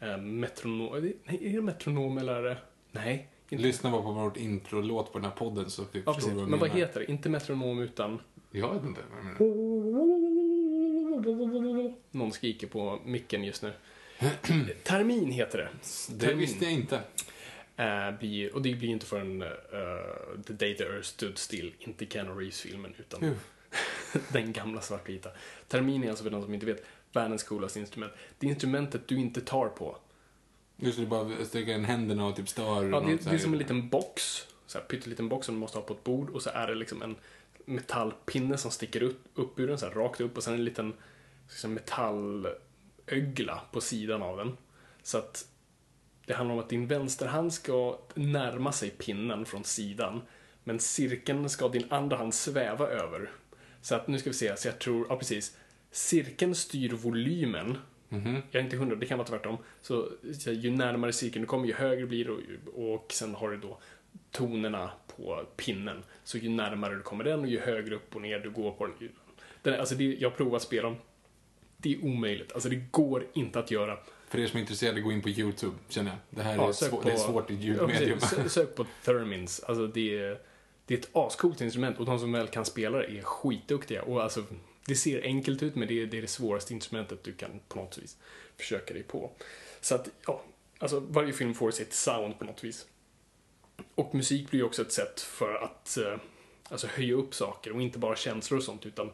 eh, 0.00 0.16
metronom, 0.18 1.00
nej, 1.24 1.38
är 1.48 1.52
det 1.52 1.62
metronom 1.62 2.18
eller 2.18 2.42
det, 2.42 2.56
nej. 2.92 3.28
Inte. 3.52 3.64
Lyssna 3.64 3.90
bara 3.90 4.02
på 4.02 4.12
vårt 4.12 4.36
introlåt 4.36 5.12
på 5.12 5.18
den 5.18 5.24
här 5.30 5.36
podden 5.36 5.70
så 5.70 5.84
vi 5.92 6.02
Ja, 6.06 6.14
precis. 6.14 6.32
vad 6.32 6.48
Men 6.48 6.58
vad 6.58 6.68
menar. 6.68 6.74
heter 6.80 7.00
det? 7.00 7.10
Inte 7.12 7.28
metronom 7.28 7.78
utan... 7.78 8.18
Jag 8.50 8.74
vet 8.74 8.82
inte. 8.84 9.00
Någon 12.10 12.32
skriker 12.32 12.66
på 12.66 12.98
micken 13.04 13.44
just 13.44 13.62
nu. 13.62 13.72
Termin 14.84 15.30
heter 15.30 15.58
det. 15.58 15.68
Det 16.14 16.34
visste 16.34 16.64
jag 16.64 16.72
inte. 16.74 17.00
Eh, 17.80 18.18
blir, 18.18 18.54
och 18.54 18.62
det 18.62 18.74
blir 18.74 18.88
inte 18.88 19.06
förrän 19.06 19.42
uh, 19.42 19.48
The 20.46 20.52
Day 20.52 20.76
the 20.76 20.84
Earth 20.84 21.08
Stood 21.08 21.38
Still, 21.38 21.74
inte 21.78 22.06
Keanu 22.06 22.30
Reeves-filmen, 22.30 22.94
utan 22.98 23.22
Hur? 23.22 23.36
den 24.32 24.52
gamla 24.52 24.80
svartvita. 24.80 25.30
Termin 25.68 26.04
är 26.04 26.08
alltså 26.08 26.24
för 26.24 26.30
de 26.30 26.42
som 26.42 26.54
inte 26.54 26.66
vet 26.66 26.84
världens 27.12 27.42
coolaste 27.42 27.80
instrument. 27.80 28.12
Det 28.38 28.46
instrumentet 28.46 29.08
du 29.08 29.16
inte 29.16 29.40
tar 29.40 29.68
på. 29.68 29.96
Just 30.76 30.98
det, 30.98 31.06
bara 31.06 31.44
sträcka 31.44 31.72
in 31.72 31.84
händerna 31.84 32.26
och 32.26 32.36
typ 32.36 32.48
stör. 32.48 32.88
Ja, 32.88 33.00
det, 33.00 33.24
det 33.24 33.30
är 33.30 33.38
som 33.38 33.52
en 33.52 33.58
liten 33.58 33.88
box, 33.88 34.46
så 34.66 34.78
här 34.78 34.84
pytteliten 34.84 35.28
box 35.28 35.46
som 35.46 35.54
du 35.54 35.60
måste 35.60 35.78
ha 35.78 35.82
på 35.82 35.94
ett 35.94 36.04
bord 36.04 36.30
och 36.30 36.42
så 36.42 36.50
är 36.50 36.66
det 36.66 36.74
liksom 36.74 37.02
en 37.02 37.16
metallpinne 37.64 38.58
som 38.58 38.70
sticker 38.70 39.02
upp, 39.02 39.20
upp 39.34 39.60
ur 39.60 39.68
den, 39.68 39.78
så 39.78 39.86
här, 39.86 39.92
rakt 39.92 40.20
upp 40.20 40.36
och 40.36 40.44
sen 40.44 40.54
en 40.54 40.64
liten 40.64 40.92
metallögla 41.64 43.60
på 43.72 43.80
sidan 43.80 44.22
av 44.22 44.36
den. 44.36 44.56
Så 45.02 45.18
att 45.18 45.46
det 46.30 46.36
handlar 46.36 46.54
om 46.54 46.60
att 46.60 46.68
din 46.68 46.86
vänsterhand 46.86 47.52
ska 47.52 47.98
närma 48.14 48.72
sig 48.72 48.90
pinnen 48.90 49.46
från 49.46 49.64
sidan 49.64 50.22
men 50.64 50.78
cirkeln 50.78 51.48
ska 51.48 51.68
din 51.68 51.84
andra 51.88 52.16
hand 52.16 52.34
sväva 52.34 52.86
över. 52.86 53.30
Så 53.80 53.94
att 53.94 54.08
nu 54.08 54.18
ska 54.18 54.30
vi 54.30 54.34
se, 54.34 54.56
så 54.56 54.68
jag 54.68 54.78
tror, 54.78 55.06
ja 55.08 55.16
precis. 55.16 55.56
Cirkeln 55.90 56.54
styr 56.54 56.92
volymen. 56.92 57.78
Jag 58.50 58.60
är 58.60 58.64
inte 58.64 58.76
hundra, 58.76 58.96
det 58.96 59.06
kan 59.06 59.18
vara 59.18 59.28
tvärtom. 59.28 59.56
Så, 59.82 60.08
så 60.38 60.52
ju 60.52 60.70
närmare 60.70 61.12
cirkeln 61.12 61.42
du 61.42 61.46
kommer, 61.46 61.66
ju 61.66 61.74
högre 61.74 62.06
blir 62.06 62.24
det 62.24 62.30
och, 62.30 62.94
och 62.94 63.12
sen 63.12 63.34
har 63.34 63.50
du 63.50 63.56
då 63.56 63.78
tonerna 64.30 64.90
på 65.16 65.46
pinnen. 65.56 66.02
Så 66.24 66.38
ju 66.38 66.48
närmare 66.48 66.94
du 66.94 67.02
kommer 67.02 67.24
den 67.24 67.40
och 67.40 67.48
ju 67.48 67.60
högre 67.60 67.94
upp 67.94 68.16
och 68.16 68.22
ner 68.22 68.38
du 68.38 68.50
går 68.50 68.72
på 68.72 68.86
den. 68.86 68.94
den 69.62 69.80
alltså 69.80 69.94
det, 69.94 70.04
jag 70.04 70.30
har 70.30 70.36
provat 70.36 70.62
spela. 70.62 70.96
Det 71.76 71.94
är 71.94 72.04
omöjligt. 72.04 72.52
Alltså 72.52 72.68
det 72.68 72.82
går 72.90 73.26
inte 73.32 73.58
att 73.58 73.70
göra. 73.70 73.98
För 74.30 74.38
er 74.38 74.46
som 74.46 74.56
är 74.56 74.60
intresserade, 74.60 75.00
gå 75.00 75.12
in 75.12 75.22
på 75.22 75.28
YouTube, 75.28 75.76
känner 75.88 76.10
jag. 76.10 76.18
Det 76.30 76.42
här 76.42 76.52
är, 76.52 76.56
Ja, 76.56 76.72
sök 76.72 76.88
svår, 76.90 76.98
på- 77.02 77.08
det 77.08 77.12
är 77.12 77.16
svårt 77.16 77.50
i 77.50 77.54
ljudmedium. 77.54 78.20
Sök 78.48 78.74
på 78.74 78.86
Thermins. 79.04 79.60
Alltså 79.60 79.86
det 79.86 80.18
är, 80.18 80.38
det 80.86 80.94
är 80.94 80.98
ett 80.98 81.08
ascoolt 81.12 81.60
instrument 81.60 81.98
och 81.98 82.06
de 82.06 82.18
som 82.18 82.32
väl 82.32 82.46
kan 82.48 82.64
spela 82.64 82.98
det 82.98 83.04
är 83.18 83.22
skitduktiga. 83.22 84.02
Och 84.02 84.22
alltså, 84.22 84.44
det 84.86 84.94
ser 84.94 85.22
enkelt 85.22 85.62
ut 85.62 85.74
men 85.74 85.88
det 85.88 86.02
är, 86.02 86.06
det 86.06 86.18
är 86.18 86.22
det 86.22 86.28
svåraste 86.28 86.74
instrumentet 86.74 87.24
du 87.24 87.32
kan 87.32 87.50
på 87.68 87.76
något 87.78 87.98
vis 87.98 88.16
försöka 88.56 88.94
dig 88.94 89.02
på. 89.02 89.30
Så 89.80 89.94
att, 89.94 90.08
ja, 90.26 90.42
alltså 90.78 91.00
varje 91.00 91.32
film 91.32 91.54
får 91.54 91.70
sitt 91.70 91.92
sound 91.92 92.38
på 92.38 92.44
något 92.44 92.64
vis. 92.64 92.86
Och 93.94 94.14
musik 94.14 94.50
blir 94.50 94.60
ju 94.60 94.66
också 94.66 94.82
ett 94.82 94.92
sätt 94.92 95.20
för 95.20 95.54
att 95.54 95.96
eh, 95.98 96.16
alltså 96.68 96.86
höja 96.86 97.14
upp 97.14 97.34
saker 97.34 97.72
och 97.72 97.82
inte 97.82 97.98
bara 97.98 98.16
känslor 98.16 98.58
och 98.58 98.64
sånt 98.64 98.86
utan 98.86 99.10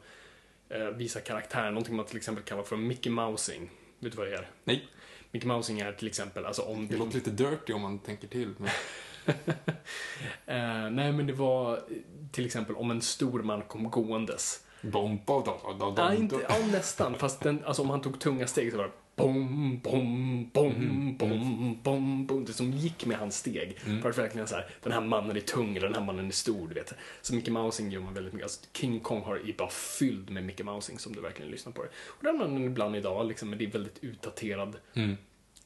eh, 0.68 0.88
visa 0.88 1.20
karaktär. 1.20 1.70
Någonting 1.70 1.96
man 1.96 2.06
till 2.06 2.16
exempel 2.16 2.44
kallar 2.44 2.62
för 2.62 2.76
Mickey 2.76 3.10
Mousing. 3.10 3.70
Vet 3.98 4.12
du 4.12 4.18
vad 4.18 4.26
det 4.26 4.34
är? 4.36 4.50
Nej, 4.64 4.88
Mickey 5.30 5.46
Mousing 5.46 5.80
är 5.80 5.92
till 5.92 6.08
exempel, 6.08 6.46
alltså 6.46 6.62
om 6.62 6.86
det 6.86 6.94
du... 6.94 6.98
låter 6.98 7.14
lite 7.14 7.30
dirty 7.30 7.72
om 7.72 7.82
man 7.82 7.98
tänker 7.98 8.28
till. 8.28 8.54
Men... 8.58 8.70
Eh, 10.46 10.90
nej, 10.90 11.12
men 11.12 11.26
det 11.26 11.32
var 11.32 11.72
eh, 11.72 11.78
till 12.32 12.46
exempel 12.46 12.76
om 12.76 12.90
en 12.90 13.02
stor 13.02 13.42
man 13.42 13.62
kom 13.62 13.90
gåendes. 13.90 14.60
Bomba, 14.82 15.42
da, 15.44 15.56
da, 15.78 15.90
da, 15.90 15.94
Ja, 15.96 16.14
inte, 16.14 16.36
ja 16.48 16.54
nästan. 16.72 17.14
Fast 17.14 17.40
den, 17.40 17.64
alltså, 17.64 17.82
om 17.82 17.90
han 17.90 18.00
tog 18.00 18.20
tunga 18.20 18.46
steg 18.46 18.70
så 18.70 18.76
var 18.76 18.84
det 18.84 18.90
bom, 19.16 19.80
bom, 19.82 20.50
bom, 20.52 21.16
bom, 21.18 21.78
bom, 21.82 22.26
bom. 22.26 22.44
Det 22.44 22.52
som 22.52 22.72
gick 22.72 23.06
med 23.06 23.18
hans 23.18 23.38
steg. 23.38 23.78
För 24.02 24.10
att 24.10 24.18
verkligen 24.18 24.48
så 24.48 24.54
här, 24.54 24.66
den 24.82 24.92
här 24.92 25.00
mannen 25.00 25.36
är 25.36 25.40
tung 25.40 25.76
eller 25.76 25.86
den 25.86 25.94
här 25.94 26.04
mannen 26.04 26.26
är 26.26 26.30
stor, 26.30 26.68
du 26.68 26.74
vet. 26.74 26.92
Så 27.22 27.34
Mickey 27.34 27.50
Mousing 27.50 27.90
gör 27.90 28.00
man 28.00 28.14
väldigt 28.14 28.32
mycket. 28.32 28.44
Alltså, 28.44 28.60
King 28.72 29.00
Kong 29.00 29.22
har 29.22 29.36
är 29.36 29.52
bara 29.52 29.70
fylld 29.70 30.30
med 30.30 30.44
Mickey 30.44 30.62
Mousing 30.62 30.98
som 30.98 31.14
du 31.14 31.20
verkligen 31.20 31.50
lyssnar 31.50 31.72
på 31.72 31.82
det. 31.82 31.88
Och 32.06 32.22
det 32.22 32.30
använder 32.30 32.60
man 32.60 32.68
ibland 32.68 32.96
idag, 32.96 33.26
liksom, 33.26 33.50
men 33.50 33.58
det 33.58 33.64
är 33.64 33.70
väldigt 33.70 34.04
utdaterad 34.04 34.76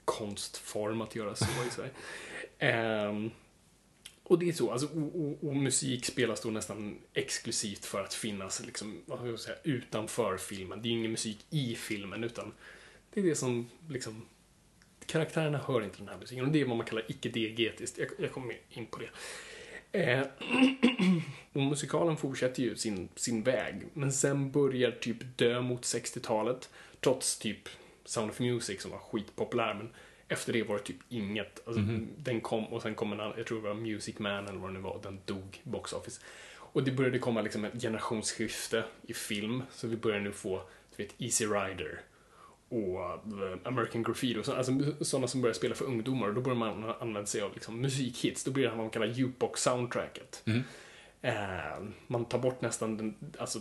konstform 0.05 1.01
att 1.01 1.17
göra 1.17 1.35
så 1.35 1.45
i 1.45 1.71
Sverige. 1.71 1.91
Ehm, 2.59 3.31
och 4.23 4.39
det 4.39 4.49
är 4.49 4.53
så, 4.53 4.71
alltså, 4.71 4.87
och, 4.87 5.21
och, 5.21 5.49
och 5.49 5.57
musik 5.57 6.05
spelas 6.05 6.41
då 6.41 6.51
nästan 6.51 6.99
exklusivt 7.15 7.85
för 7.85 8.03
att 8.05 8.15
finnas 8.15 8.67
liksom, 8.67 9.03
vad 9.07 9.19
ska 9.19 9.29
jag 9.29 9.41
säga, 9.41 9.57
utanför 9.65 10.37
filmen. 10.37 10.83
Det 10.83 10.89
är 10.89 10.91
ingen 10.91 11.11
musik 11.11 11.47
i 11.51 11.75
filmen, 11.75 12.25
utan 12.25 12.53
det 13.15 13.21
är 13.21 13.25
det 13.25 13.35
som 13.35 13.71
liksom 13.89 14.27
karaktärerna 15.07 15.59
hör 15.59 15.85
inte 15.85 15.99
den 15.99 16.09
här 16.09 16.19
musiken 16.19 16.45
och 16.45 16.53
det 16.53 16.61
är 16.61 16.65
vad 16.65 16.77
man 16.77 16.87
kallar 16.87 17.05
icke-diegetiskt. 17.09 17.99
Jag, 17.99 18.09
jag 18.19 18.33
kommer 18.33 18.57
in 18.71 18.87
på 18.87 18.99
det. 18.99 19.11
Eh, 19.93 20.27
och 21.53 21.63
musikalen 21.63 22.17
fortsätter 22.17 22.63
ju 22.63 22.77
sin, 22.77 23.09
sin 23.15 23.43
väg, 23.43 23.87
men 23.93 24.13
sen 24.13 24.51
börjar 24.51 24.91
typ 24.91 25.39
dö 25.39 25.61
mot 25.61 25.83
60-talet, 25.83 26.71
trots 27.01 27.39
typ 27.39 27.69
Sound 28.05 28.31
of 28.31 28.41
Music 28.41 28.83
som 28.83 28.91
var 28.91 28.99
skitpopulär, 28.99 29.75
men 29.75 29.89
efter 30.29 30.53
det 30.53 30.63
var 30.63 30.77
det 30.77 30.83
typ 30.83 30.97
inget. 31.09 31.67
Alltså, 31.67 31.83
Den 32.17 32.41
kom 32.41 32.65
och 32.65 32.83
sen 32.83 32.95
kom 32.95 33.13
en 33.13 33.21
annan, 33.21 33.35
jag 33.37 33.47
tror 33.47 33.63
det 33.63 33.69
var 33.69 33.75
Music 33.75 34.19
Man 34.19 34.49
eller 34.49 34.59
vad 34.59 34.71
det 34.71 34.75
nu 34.75 34.81
var, 34.81 35.01
den 35.03 35.21
dog 35.25 35.61
box 35.63 35.93
office. 35.93 36.21
Och 36.57 36.85
det 36.85 36.91
började 36.91 37.19
komma 37.19 37.43
liksom 37.43 37.65
ett 37.65 37.83
generationsskifte 37.83 38.85
i 39.03 39.15
film, 39.15 39.63
så 39.73 39.87
vi 39.87 39.97
börjar 39.97 40.21
nu 40.21 40.33
få, 40.33 40.63
du 40.97 41.03
vet, 41.03 41.15
Easy 41.19 41.47
Rider 41.47 42.01
och 42.71 43.01
eh, 43.01 43.59
American 43.65 44.03
Graffiti 44.03 44.41
och 44.41 44.45
så, 44.45 44.53
alltså 44.53 44.73
sådana 45.01 45.27
som 45.29 45.41
börjar 45.43 45.55
spela 45.55 45.75
för 45.75 45.85
ungdomar. 45.85 46.29
Och 46.29 46.35
då 46.35 46.41
börjar 46.41 46.59
man 46.59 46.85
använda 47.01 47.27
sig 47.27 47.41
av 47.41 47.55
liksom, 47.55 47.81
musikhits. 47.81 48.45
Då 48.45 48.51
blir 48.51 48.63
det 48.65 48.69
vad 48.71 48.79
man 48.79 48.91
kallar 48.91 49.07
jukebox-soundtracket. 49.07 50.43
Eh, 51.23 51.85
man 52.07 52.25
tar 52.25 52.39
bort 52.39 52.61
nästan 52.61 52.97
den, 52.97 53.15
alltså, 53.39 53.61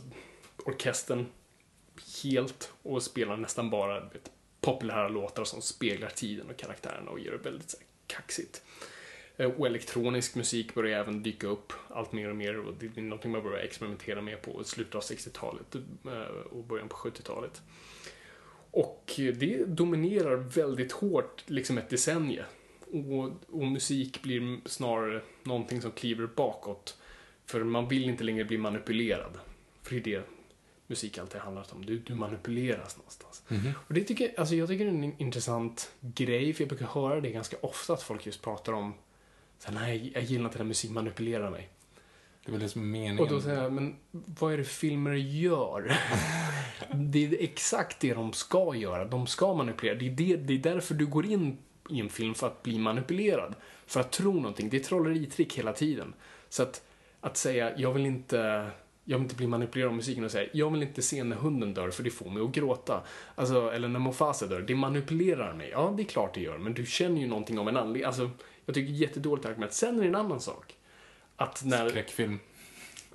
orkestern 0.66 1.26
helt 2.24 2.74
och 2.84 3.04
spelar 3.04 3.38
nästan 3.38 3.70
bara 3.70 4.00
vet, 4.00 4.32
populära 4.62 5.08
låtar 5.10 5.44
som 5.44 5.62
speglar 5.62 6.10
tiden 6.10 6.50
och 6.50 6.58
karaktärerna 6.58 7.12
och 7.12 7.20
gör 7.20 7.32
det 7.32 7.38
väldigt 7.38 7.70
så 7.70 7.78
här, 7.78 7.86
kaxigt. 8.08 8.62
Eh, 9.38 9.52
Och 9.52 9.68
elektronisk 9.68 10.36
musik 10.36 10.74
börjar 10.74 11.00
även 11.00 11.24
dyka 11.24 11.48
upp 11.48 11.74
allt 11.90 12.12
mer 12.12 12.30
och 12.30 12.36
mer 12.36 12.60
och 12.60 12.74
det 12.80 12.98
är 12.98 13.02
någonting 13.02 13.32
man 13.32 13.44
börjar 13.44 13.60
experimentera 13.64 14.22
med 14.22 14.42
på 14.42 14.64
slutet 14.64 14.96
av 14.96 15.02
60-talet 15.02 15.76
eh, 16.06 16.42
och 16.52 16.64
början 16.64 16.90
på 16.90 16.96
70-talet. 16.96 17.62
Och 18.72 19.14
det 19.18 19.66
dominerar 19.66 20.36
väldigt 20.36 20.92
hårt 20.92 21.44
liksom 21.46 21.78
ett 21.78 21.90
decennium. 21.90 22.46
Och, 22.92 23.32
och 23.56 23.68
musik 23.68 24.22
blir 24.24 24.60
snarare 24.66 25.22
någonting 25.44 25.82
som 25.82 25.92
kliver 25.92 26.28
bakåt. 26.36 26.98
För 27.46 27.64
man 27.64 27.88
vill 27.88 28.10
inte 28.10 28.24
längre 28.24 28.46
bli 28.46 28.58
manipulerad. 28.58 29.38
För 29.84 29.96
det 29.96 30.14
är 30.14 30.20
det 30.20 30.24
musik 30.88 31.18
alltid 31.18 31.42
handlar 31.42 31.66
om. 31.72 31.86
Du, 31.86 32.00
du 32.00 32.16
manipuleras 32.16 32.98
någonstans. 32.98 33.44
Och 33.88 33.94
det 33.94 34.04
tycker, 34.04 34.40
alltså 34.40 34.56
jag 34.56 34.68
tycker 34.68 34.86
det 34.86 34.92
är 34.92 34.94
en 34.94 35.22
intressant 35.22 35.92
grej, 36.02 36.54
för 36.54 36.62
jag 36.62 36.70
brukar 36.70 36.86
höra 36.86 37.22
det 37.22 37.32
ganska 37.32 37.58
ofta 37.62 37.94
att 37.94 38.04
folk 38.04 38.26
just 38.26 38.42
pratar 38.42 38.74
om 38.74 38.94
så 39.60 39.72
här, 39.72 39.80
nej, 39.80 40.12
jag 40.14 40.24
gillar 40.24 40.46
inte 40.46 40.58
när 40.58 40.66
musik 40.66 40.92
manipulerar 40.92 41.52
mig. 41.52 41.70
Det 42.44 42.50
är 42.50 42.52
väl 42.52 42.62
det 42.62 42.70
som 42.70 42.82
är 42.82 42.86
meningen. 42.86 43.20
Och 43.20 43.30
då 43.30 43.42
säger 43.42 43.64
jag, 43.64 43.74
men 43.74 43.96
vad 44.12 44.54
är 44.54 44.58
det 44.58 44.64
filmer 44.64 45.14
gör? 45.14 45.82
det 46.94 47.26
är 47.26 47.44
exakt 47.44 48.00
det 48.00 48.14
de 48.14 48.34
ska 48.34 48.76
göra. 48.76 49.06
De 49.06 49.28
ska 49.28 49.54
manipulera. 49.54 49.96
Det 49.96 50.08
är, 50.08 50.12
det, 50.12 50.36
det 50.36 50.54
är 50.54 50.74
därför 50.74 50.96
du 50.96 51.06
går 51.06 51.26
in 51.26 51.58
i 51.90 52.00
en 52.00 52.10
film, 52.10 52.36
för 52.36 52.48
att 52.48 52.64
bli 52.64 52.80
manipulerad. 52.80 53.56
För 53.86 54.00
att 54.00 54.12
tro 54.12 54.34
någonting. 54.34 54.70
Det 54.70 54.78
är 54.78 54.84
trolleritrick 54.84 55.58
hela 55.58 55.74
tiden. 55.74 56.14
Så 56.50 56.64
att, 56.64 56.84
att 57.22 57.38
säga, 57.38 57.78
jag 57.78 57.94
vill 57.94 58.06
inte 58.06 58.72
jag 59.04 59.18
vill 59.18 59.26
inte 59.26 59.36
bli 59.36 59.48
manipulerad 59.48 59.90
av 59.90 59.96
musiken 59.96 60.24
och 60.24 60.32
säga, 60.32 60.50
jag 60.54 60.72
vill 60.72 60.84
inte 60.84 61.02
se 61.02 61.24
när 61.24 61.36
hunden 61.36 61.74
dör 61.74 61.90
för 61.90 62.04
det 62.04 62.10
får 62.10 62.30
mig 62.30 62.44
att 62.44 62.52
gråta. 62.52 63.04
Alltså, 63.36 63.72
eller 63.72 63.88
när 63.88 64.00
Mufasa 64.00 64.48
dör, 64.48 64.62
det 64.62 64.76
manipulerar 64.76 65.54
mig. 65.54 65.70
Ja, 65.72 65.94
det 65.98 66.04
är 66.04 66.06
klart 66.06 66.34
det 66.34 66.42
gör, 66.42 66.58
men 66.58 66.74
du 66.74 66.86
känner 66.86 67.22
ju 67.22 67.28
någonting 67.28 67.60
av 67.60 67.70
en 67.70 67.78
anledning. 67.78 68.04
Alltså, 68.04 68.30
jag 68.66 68.76
tycker 68.76 68.92
det 68.92 68.98
jättedåligt 68.98 69.46
argument. 69.46 69.74
Sen 69.74 69.98
är 69.98 70.02
det 70.02 70.08
en 70.08 70.16
annan 70.16 70.40
sak. 70.40 70.76
Att 71.36 71.66
när... 71.66 71.90
Skräckfilm. 71.90 72.40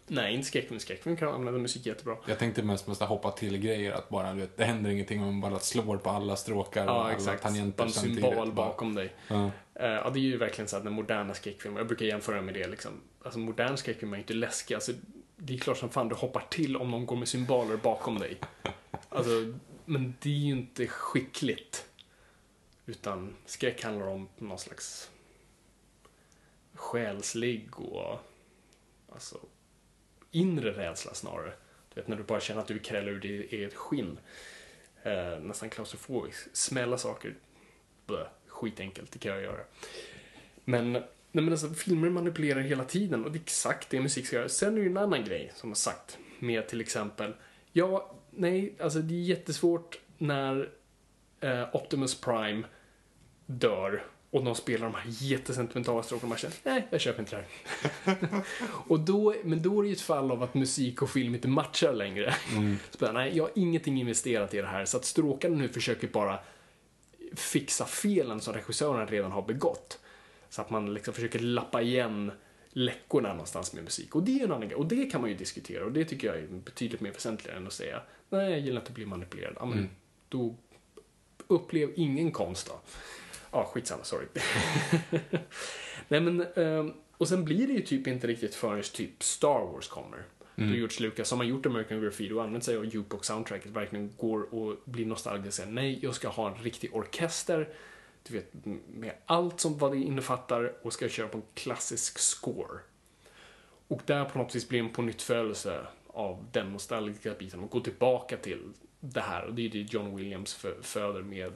Nej, 0.06 0.34
inte 0.34 0.46
skräckfilm. 0.46 0.80
Skräckfilm 0.80 1.16
kan 1.16 1.28
använda 1.28 1.58
musik 1.60 1.86
jättebra. 1.86 2.16
Jag 2.26 2.38
tänkte 2.38 2.62
mest 2.62 2.86
måste 2.86 3.04
hoppa 3.04 3.30
till 3.30 3.58
grejer, 3.58 3.92
att 3.92 4.08
bara, 4.08 4.32
du 4.34 4.40
vet, 4.40 4.56
det 4.56 4.64
händer 4.64 4.90
ingenting 4.90 5.20
om 5.22 5.26
man 5.38 5.50
bara 5.50 5.60
slår 5.60 5.96
på 5.96 6.10
alla 6.10 6.36
stråkar 6.36 6.82
och 6.86 6.88
Ja, 6.92 7.00
alla 7.04 7.12
exakt. 7.12 7.42
Bara 7.42 7.48
tangenter 7.48 7.84
en 7.84 7.90
samtidigt. 7.90 8.24
symbol 8.24 8.52
Bara- 8.52 8.68
bakom 8.68 8.94
dig. 8.94 9.12
Ja. 9.28 9.50
Eh, 9.74 9.86
Ja, 9.90 10.10
det 10.10 10.18
är 10.18 10.22
ju 10.22 10.36
verkligen 10.36 10.68
så 10.68 10.76
att 10.76 10.84
den 10.84 10.92
moderna 10.92 11.34
skräckfilmen, 11.34 11.78
jag 11.78 11.86
brukar 11.86 12.06
jämföra 12.06 12.42
med 12.42 12.54
det 12.54 12.68
liksom. 12.68 12.92
Alltså 13.22 13.38
modern 13.38 13.76
skräckfilm 13.76 14.12
är 14.12 14.16
ju 14.16 14.22
inte 14.22 14.34
läskig. 14.34 14.74
Alltså, 14.74 14.92
det 15.36 15.54
är 15.54 15.58
klart 15.58 15.76
som 15.78 15.88
fan 15.90 16.08
du 16.08 16.14
hoppar 16.14 16.46
till 16.50 16.76
om 16.76 16.90
någon 16.90 17.06
går 17.06 17.16
med 17.16 17.28
symboler 17.28 17.76
bakom 17.76 18.18
dig. 18.18 18.36
Alltså, 19.08 19.30
men 19.84 20.14
det 20.22 20.28
är 20.28 20.32
ju 20.34 20.50
inte 20.52 20.86
skickligt. 20.86 21.86
Utan 22.86 23.34
skräck 23.46 23.82
handlar 23.84 24.06
om 24.06 24.28
någon 24.38 24.58
slags 24.58 25.10
själslig 26.74 27.80
och 27.80 28.18
alltså 29.12 29.38
inre 30.34 30.70
rädsla 30.70 31.14
snarare. 31.14 31.52
Du 31.94 32.00
vet 32.00 32.08
när 32.08 32.16
du 32.16 32.22
bara 32.22 32.40
känner 32.40 32.60
att 32.60 32.68
du 32.68 32.78
krälar 32.78 33.08
ur 33.08 33.20
ditt 33.20 33.52
eget 33.52 33.74
skinn. 33.74 34.18
Eh, 35.02 35.38
nästan 35.40 35.70
klaustrofobisk. 35.70 36.48
Smälla 36.52 36.98
saker, 36.98 37.34
Blö, 38.06 38.26
skitenkelt, 38.48 39.12
det 39.12 39.18
kan 39.18 39.32
jag 39.32 39.42
göra. 39.42 39.60
Men, 40.64 40.92
nej 40.92 41.04
men 41.32 41.48
alltså, 41.50 41.68
filmer 41.68 42.10
manipulerar 42.10 42.60
hela 42.60 42.84
tiden 42.84 43.24
och 43.24 43.32
det 43.32 43.38
är 43.38 43.42
exakt 43.42 43.90
det 43.90 44.00
musik 44.00 44.26
ska 44.26 44.36
göra. 44.36 44.48
Sen 44.48 44.72
är 44.72 44.76
det 44.76 44.82
ju 44.82 44.90
en 44.90 44.96
annan 44.96 45.24
grej 45.24 45.52
som 45.54 45.70
har 45.70 45.74
sagt 45.74 46.18
med 46.38 46.68
till 46.68 46.80
exempel, 46.80 47.32
ja, 47.72 48.14
nej, 48.30 48.74
alltså 48.80 48.98
det 48.98 49.14
är 49.14 49.22
jättesvårt 49.22 49.98
när 50.18 50.70
eh, 51.40 51.74
Optimus 51.76 52.20
Prime 52.20 52.62
dör 53.46 54.04
och 54.34 54.44
de 54.44 54.54
spelar 54.54 54.86
de 54.86 54.94
här 54.94 55.04
jättesentimentala 55.06 56.02
stråkarna 56.02 56.24
och 56.24 56.28
man 56.28 56.38
känner, 56.38 56.56
nej, 56.62 56.86
jag 56.90 57.00
köper 57.00 57.20
inte 57.20 57.36
det 57.36 57.44
här. 58.04 58.42
och 58.88 59.00
då, 59.00 59.34
men 59.44 59.62
då 59.62 59.78
är 59.78 59.82
det 59.82 59.88
ju 59.88 59.94
ett 59.94 60.00
fall 60.00 60.30
av 60.30 60.42
att 60.42 60.54
musik 60.54 61.02
och 61.02 61.10
film 61.10 61.34
inte 61.34 61.48
matchar 61.48 61.92
längre. 61.92 62.34
Så 62.90 62.98
bara, 62.98 63.12
nej, 63.12 63.36
jag 63.36 63.44
har 63.44 63.50
ingenting 63.54 64.00
investerat 64.00 64.54
i 64.54 64.60
det 64.60 64.66
här, 64.66 64.84
så 64.84 64.96
att 64.96 65.04
stråkarna 65.04 65.56
nu 65.56 65.68
försöker 65.68 66.08
bara 66.08 66.38
fixa 67.34 67.84
felen 67.84 68.40
som 68.40 68.54
regissören 68.54 69.08
redan 69.08 69.32
har 69.32 69.42
begått. 69.42 70.00
Så 70.48 70.60
att 70.60 70.70
man 70.70 70.94
liksom 70.94 71.14
försöker 71.14 71.38
lappa 71.38 71.82
igen 71.82 72.32
läckorna 72.68 73.28
någonstans 73.28 73.72
med 73.72 73.84
musik. 73.84 74.14
Och 74.14 74.22
det 74.22 74.40
är 74.40 74.44
en 74.44 74.52
annan 74.52 74.68
grej. 74.68 74.76
Och 74.76 74.86
det 74.86 75.10
kan 75.10 75.20
man 75.20 75.30
ju 75.30 75.36
diskutera. 75.36 75.84
Och 75.84 75.92
det 75.92 76.04
tycker 76.04 76.26
jag 76.26 76.36
är 76.36 76.46
betydligt 76.46 77.00
mer 77.00 77.12
väsentligare 77.12 77.58
än 77.58 77.66
att 77.66 77.72
säga 77.72 78.02
nej, 78.28 78.50
jag 78.50 78.60
gillar 78.60 78.80
inte 78.80 78.88
att 78.88 78.94
bli 78.94 79.06
manipulerad. 79.06 79.54
Ja, 79.60 79.66
men 79.66 79.88
då 80.28 80.54
upplev 81.46 81.92
ingen 81.96 82.32
konst 82.32 82.66
då. 82.66 82.80
Ja, 83.54 83.70
skitsamma, 83.72 84.04
sorry. 84.04 84.26
nej, 86.08 86.20
men, 86.20 86.46
ehm, 86.56 86.92
och 87.16 87.28
sen 87.28 87.44
blir 87.44 87.66
det 87.66 87.72
ju 87.72 87.80
typ 87.80 88.06
inte 88.06 88.26
riktigt 88.26 88.54
förrän 88.54 88.82
typ 88.82 89.22
Star 89.22 89.72
Wars 89.72 89.88
kommer. 89.88 90.22
Då 90.56 90.64
George 90.64 90.96
Lucas, 91.00 91.28
som 91.28 91.38
har 91.38 91.46
gjort 91.46 91.66
American 91.66 92.00
Graffiti 92.00 92.32
och 92.32 92.42
använt 92.42 92.64
sig 92.64 92.76
av 92.76 92.84
jukebox-soundtracket, 92.84 93.70
verkligen 93.70 94.12
går 94.18 94.54
och 94.54 94.76
blir 94.84 95.06
nostalgisk 95.06 95.46
och 95.48 95.54
säger 95.54 95.70
nej, 95.70 95.98
jag 96.02 96.14
ska 96.14 96.28
ha 96.28 96.48
en 96.56 96.62
riktig 96.62 96.94
orkester, 96.94 97.68
du 98.22 98.34
vet, 98.34 98.52
med 98.94 99.12
allt 99.26 99.60
som 99.60 99.78
vad 99.78 99.92
det 99.92 99.98
innefattar 99.98 100.72
och 100.82 100.92
ska 100.92 101.08
köra 101.08 101.28
på 101.28 101.38
en 101.38 101.44
klassisk 101.54 102.18
score. 102.18 102.78
Och 103.88 104.00
där 104.06 104.24
på 104.24 104.38
något 104.38 104.54
vis 104.54 104.68
blir 104.68 104.80
en 104.80 104.92
pånyttfödelse 104.92 105.86
av 106.06 106.44
den 106.52 106.72
nostalgiska 106.72 107.34
biten 107.34 107.60
och 107.60 107.70
gå 107.70 107.80
tillbaka 107.80 108.36
till 108.36 108.72
det 109.00 109.20
här. 109.20 109.44
Och 109.44 109.54
det 109.54 109.66
är 109.66 109.68
det 109.68 109.78
John 109.92 110.16
Williams 110.16 110.64
fö- 110.64 110.82
föder 110.82 111.22
med 111.22 111.52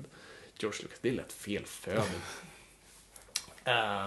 George 0.58 0.78
Lucas. 0.82 0.98
Det 1.02 1.08
är 1.08 1.12
lätt 1.12 1.32
fel 1.32 1.64
föding. 1.64 2.20
Uh, 3.68 4.06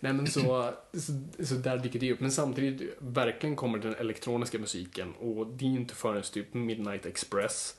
nej 0.00 0.12
men 0.12 0.26
så, 0.26 0.74
så, 0.92 1.12
så 1.44 1.54
där 1.54 1.78
dyker 1.78 1.98
det 1.98 2.12
upp. 2.12 2.20
Men 2.20 2.32
samtidigt 2.32 2.96
verkligen 2.98 3.56
kommer 3.56 3.78
den 3.78 3.94
elektroniska 3.94 4.58
musiken 4.58 5.14
och 5.14 5.46
det 5.46 5.64
är 5.64 5.68
inte 5.68 5.94
förrän 5.94 6.22
typ 6.22 6.54
Midnight 6.54 7.06
Express, 7.06 7.76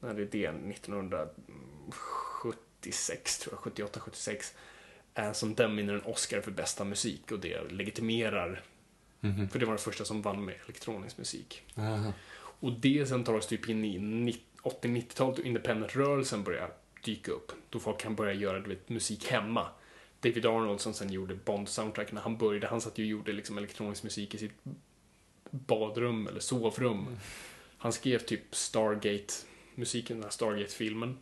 när 0.00 0.14
det 0.14 0.22
är 0.22 0.26
det, 0.26 0.46
1976 0.46 3.38
tror 3.38 3.54
jag, 3.54 3.60
78, 3.60 4.00
76, 4.00 4.54
eh, 5.14 5.32
som 5.32 5.54
den 5.54 5.76
vinner 5.76 5.94
en 5.94 6.02
Oscar 6.02 6.40
för 6.40 6.50
bästa 6.50 6.84
musik 6.84 7.32
och 7.32 7.38
det 7.38 7.72
legitimerar, 7.72 8.62
för 9.52 9.58
det 9.58 9.66
var 9.66 9.72
det 9.72 9.78
första 9.78 10.04
som 10.04 10.22
vann 10.22 10.44
med 10.44 10.54
elektronisk 10.64 11.18
musik. 11.18 11.62
Aha. 11.76 12.12
Och 12.60 12.72
det 12.72 13.06
sen 13.08 13.24
tar 13.24 13.34
oss 13.34 13.46
typ 13.46 13.68
in 13.68 13.84
i 13.84 13.98
nitt- 13.98 14.40
80-90-talet 14.62 15.38
och 15.38 15.44
independent-rörelsen 15.44 16.44
börjar 16.44 16.70
dyka 17.04 17.32
upp. 17.32 17.52
Då 17.70 17.78
folk 17.78 18.00
kan 18.00 18.14
börja 18.14 18.32
göra 18.32 18.60
du 18.60 18.68
vet, 18.68 18.88
musik 18.88 19.26
hemma. 19.26 19.68
David 20.20 20.46
Arnold 20.46 20.80
som 20.80 20.94
sen 20.94 21.12
gjorde 21.12 21.34
Bond-soundtrack 21.34 22.12
när 22.12 22.20
han 22.20 22.36
började, 22.36 22.66
han 22.66 22.80
satt 22.80 22.98
ju 22.98 23.04
och 23.04 23.08
gjorde 23.08 23.32
liksom 23.32 23.58
elektronisk 23.58 24.02
musik 24.02 24.34
i 24.34 24.38
sitt 24.38 24.52
badrum 25.50 26.26
eller 26.26 26.40
sovrum. 26.40 27.16
Han 27.78 27.92
skrev 27.92 28.18
typ 28.18 28.54
Stargate-musiken, 28.54 30.16
den 30.16 30.24
här 30.24 30.30
Stargate-filmen. 30.30 31.18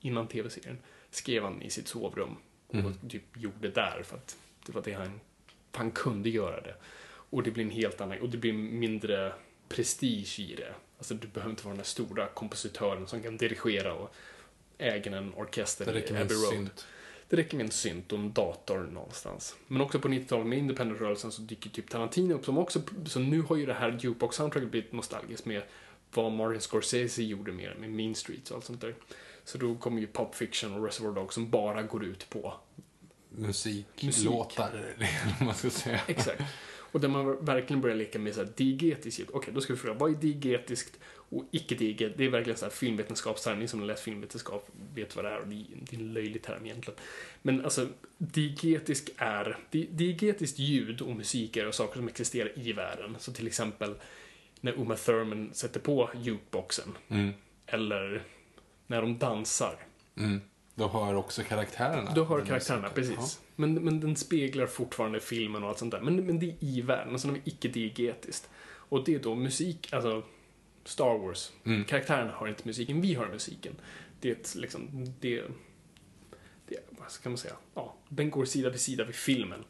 innan 0.00 0.28
tv-serien, 0.28 0.78
skrev 1.10 1.42
han 1.42 1.62
i 1.62 1.70
sitt 1.70 1.88
sovrum. 1.88 2.36
Och 2.68 3.10
typ 3.10 3.36
gjorde 3.36 3.68
där 3.68 4.02
för 4.04 4.16
att 4.16 4.36
det 4.66 4.72
var 4.72 4.82
det 4.82 4.92
han, 4.92 5.20
han 5.72 5.90
kunde 5.90 6.28
göra 6.28 6.60
det. 6.60 6.74
Och 7.30 7.42
det 7.42 7.50
blir 7.50 7.64
en 7.64 7.70
helt 7.70 8.00
annan, 8.00 8.20
och 8.20 8.28
det 8.28 8.38
blir 8.38 8.52
mindre 8.52 9.32
prestige 9.68 10.40
i 10.40 10.54
det. 10.54 10.74
Alltså 10.98 11.14
du 11.14 11.26
behöver 11.26 11.50
inte 11.50 11.64
vara 11.64 11.72
den 11.72 11.78
där 11.78 11.84
stora 11.84 12.26
kompositören 12.26 13.06
som 13.06 13.22
kan 13.22 13.36
dirigera 13.36 13.94
och 13.94 14.14
äger 14.78 15.12
en 15.12 15.34
orkester 15.34 15.96
i 15.96 16.12
med 16.12 16.22
Abbey 16.22 16.36
Road. 16.36 16.52
synt. 16.52 16.86
Det 17.28 17.36
räcker 17.36 17.56
med 17.56 17.64
en 17.64 17.70
synt 17.70 18.12
och 18.12 18.18
en 18.18 18.32
dator 18.32 18.78
någonstans. 18.78 19.56
Men 19.66 19.80
också 19.80 19.98
på 19.98 20.08
90-talet 20.08 20.46
med 20.46 20.58
independent-rörelsen 20.58 21.32
så 21.32 21.42
dyker 21.42 21.70
typ 21.70 21.90
Tarantino 21.90 22.34
upp 22.34 22.44
som 22.44 22.58
också, 22.58 22.82
så 23.06 23.20
nu 23.20 23.40
har 23.40 23.56
ju 23.56 23.66
det 23.66 23.74
här 23.74 23.98
jukebox-soundtracket 24.00 24.70
blivit 24.70 24.92
nostalgiskt 24.92 25.46
med 25.46 25.62
vad 26.14 26.32
Martin 26.32 26.60
Scorsese 26.60 27.22
gjorde 27.22 27.52
mer 27.52 27.76
med 27.80 27.90
Mean 27.90 28.14
Streets 28.14 28.50
och 28.50 28.56
allt 28.56 28.64
sånt 28.64 28.80
där. 28.80 28.94
Så 29.44 29.58
då 29.58 29.74
kommer 29.74 30.00
ju 30.00 30.06
Pop 30.06 30.34
Fiction 30.34 30.74
och 30.74 30.84
Reservoir 30.84 31.14
Dogs 31.14 31.34
som 31.34 31.50
bara 31.50 31.82
går 31.82 32.04
ut 32.04 32.30
på 32.30 32.54
Musik, 33.28 34.02
Musik. 34.02 34.24
låtar, 34.24 34.94
eller 34.96 35.44
man 35.44 35.54
ska 35.54 35.70
säga. 35.70 36.00
Exakt. 36.06 36.42
Och 36.96 37.00
där 37.00 37.08
man 37.08 37.44
verkligen 37.44 37.80
börjar 37.80 37.96
leka 37.96 38.18
med 38.18 38.34
så 38.34 38.44
här 38.44 38.52
diegetiskt 38.56 39.20
ljud. 39.20 39.28
Okej, 39.32 39.54
då 39.54 39.60
ska 39.60 39.72
vi 39.72 39.78
fråga, 39.78 39.98
vad 39.98 40.10
är 40.10 40.14
diegetiskt 40.14 41.00
och 41.28 41.44
icke-dieget? 41.50 42.16
Det 42.16 42.24
är 42.24 42.28
verkligen 42.28 42.58
så 42.58 42.64
här 42.64 42.72
filmvetenskapsterm. 42.72 43.58
Ni 43.58 43.68
som 43.68 43.80
har 43.80 43.86
läst 43.86 44.02
filmvetenskap 44.02 44.68
vet 44.94 45.16
vad 45.16 45.24
det 45.24 45.30
är 45.30 45.38
och 45.38 45.46
det 45.46 45.54
är 45.92 45.98
en 46.00 46.12
löjlig 46.12 46.42
term 46.42 46.66
egentligen. 46.66 47.00
Men 47.42 47.64
alltså, 47.64 47.86
diegetisk 48.18 49.10
är, 49.16 49.58
di- 49.70 49.88
diegetiskt 49.90 50.58
ljud 50.58 51.00
och 51.00 51.16
musik 51.16 51.56
är 51.56 51.70
saker 51.70 51.96
som 51.96 52.08
existerar 52.08 52.58
i 52.58 52.72
världen. 52.72 53.16
Så 53.18 53.32
till 53.32 53.46
exempel 53.46 53.94
när 54.60 54.72
Uma 54.72 54.96
Thurman 54.96 55.50
sätter 55.52 55.80
på 55.80 56.10
jukeboxen. 56.22 56.88
Mm. 57.08 57.32
Eller 57.66 58.22
när 58.86 59.02
de 59.02 59.18
dansar. 59.18 59.76
Mm. 60.16 60.40
Då 60.74 60.88
hör 60.88 61.14
också 61.14 61.42
karaktärerna. 61.42 62.14
Då 62.14 62.36
den 62.36 62.46
karaktärerna, 62.46 62.88
precis. 62.88 63.40
Men, 63.56 63.74
men 63.74 64.00
den 64.00 64.16
speglar 64.16 64.66
fortfarande 64.66 65.20
filmen 65.20 65.62
och 65.62 65.68
allt 65.68 65.78
sånt 65.78 65.90
där. 65.90 66.00
Men, 66.00 66.26
men 66.26 66.38
det 66.38 66.46
är 66.46 66.54
i 66.60 66.80
världen, 66.80 67.14
och 67.14 67.20
sen 67.20 67.30
har 67.30 67.36
vi 67.36 67.50
icke-diegetiskt. 67.50 68.48
Och 68.88 69.04
det 69.04 69.14
är 69.14 69.18
då 69.18 69.34
musik, 69.34 69.92
alltså 69.92 70.22
Star 70.88 71.18
Wars. 71.18 71.52
Mm. 71.64 71.84
Karaktärerna 71.84 72.32
har 72.32 72.48
inte 72.48 72.62
musiken, 72.66 73.00
vi 73.00 73.14
har 73.14 73.28
musiken. 73.28 73.74
Det 74.20 74.28
är 74.28 74.32
ett, 74.32 74.54
liksom, 74.54 75.14
det, 75.20 75.42
det, 76.66 76.76
vad 76.90 77.10
ska 77.10 77.28
man 77.28 77.38
säga, 77.38 77.54
ja, 77.74 77.94
den 78.08 78.30
går 78.30 78.44
sida 78.44 78.70
vid 78.70 78.80
sida 78.80 79.04
vid 79.04 79.14
filmen. 79.14 79.64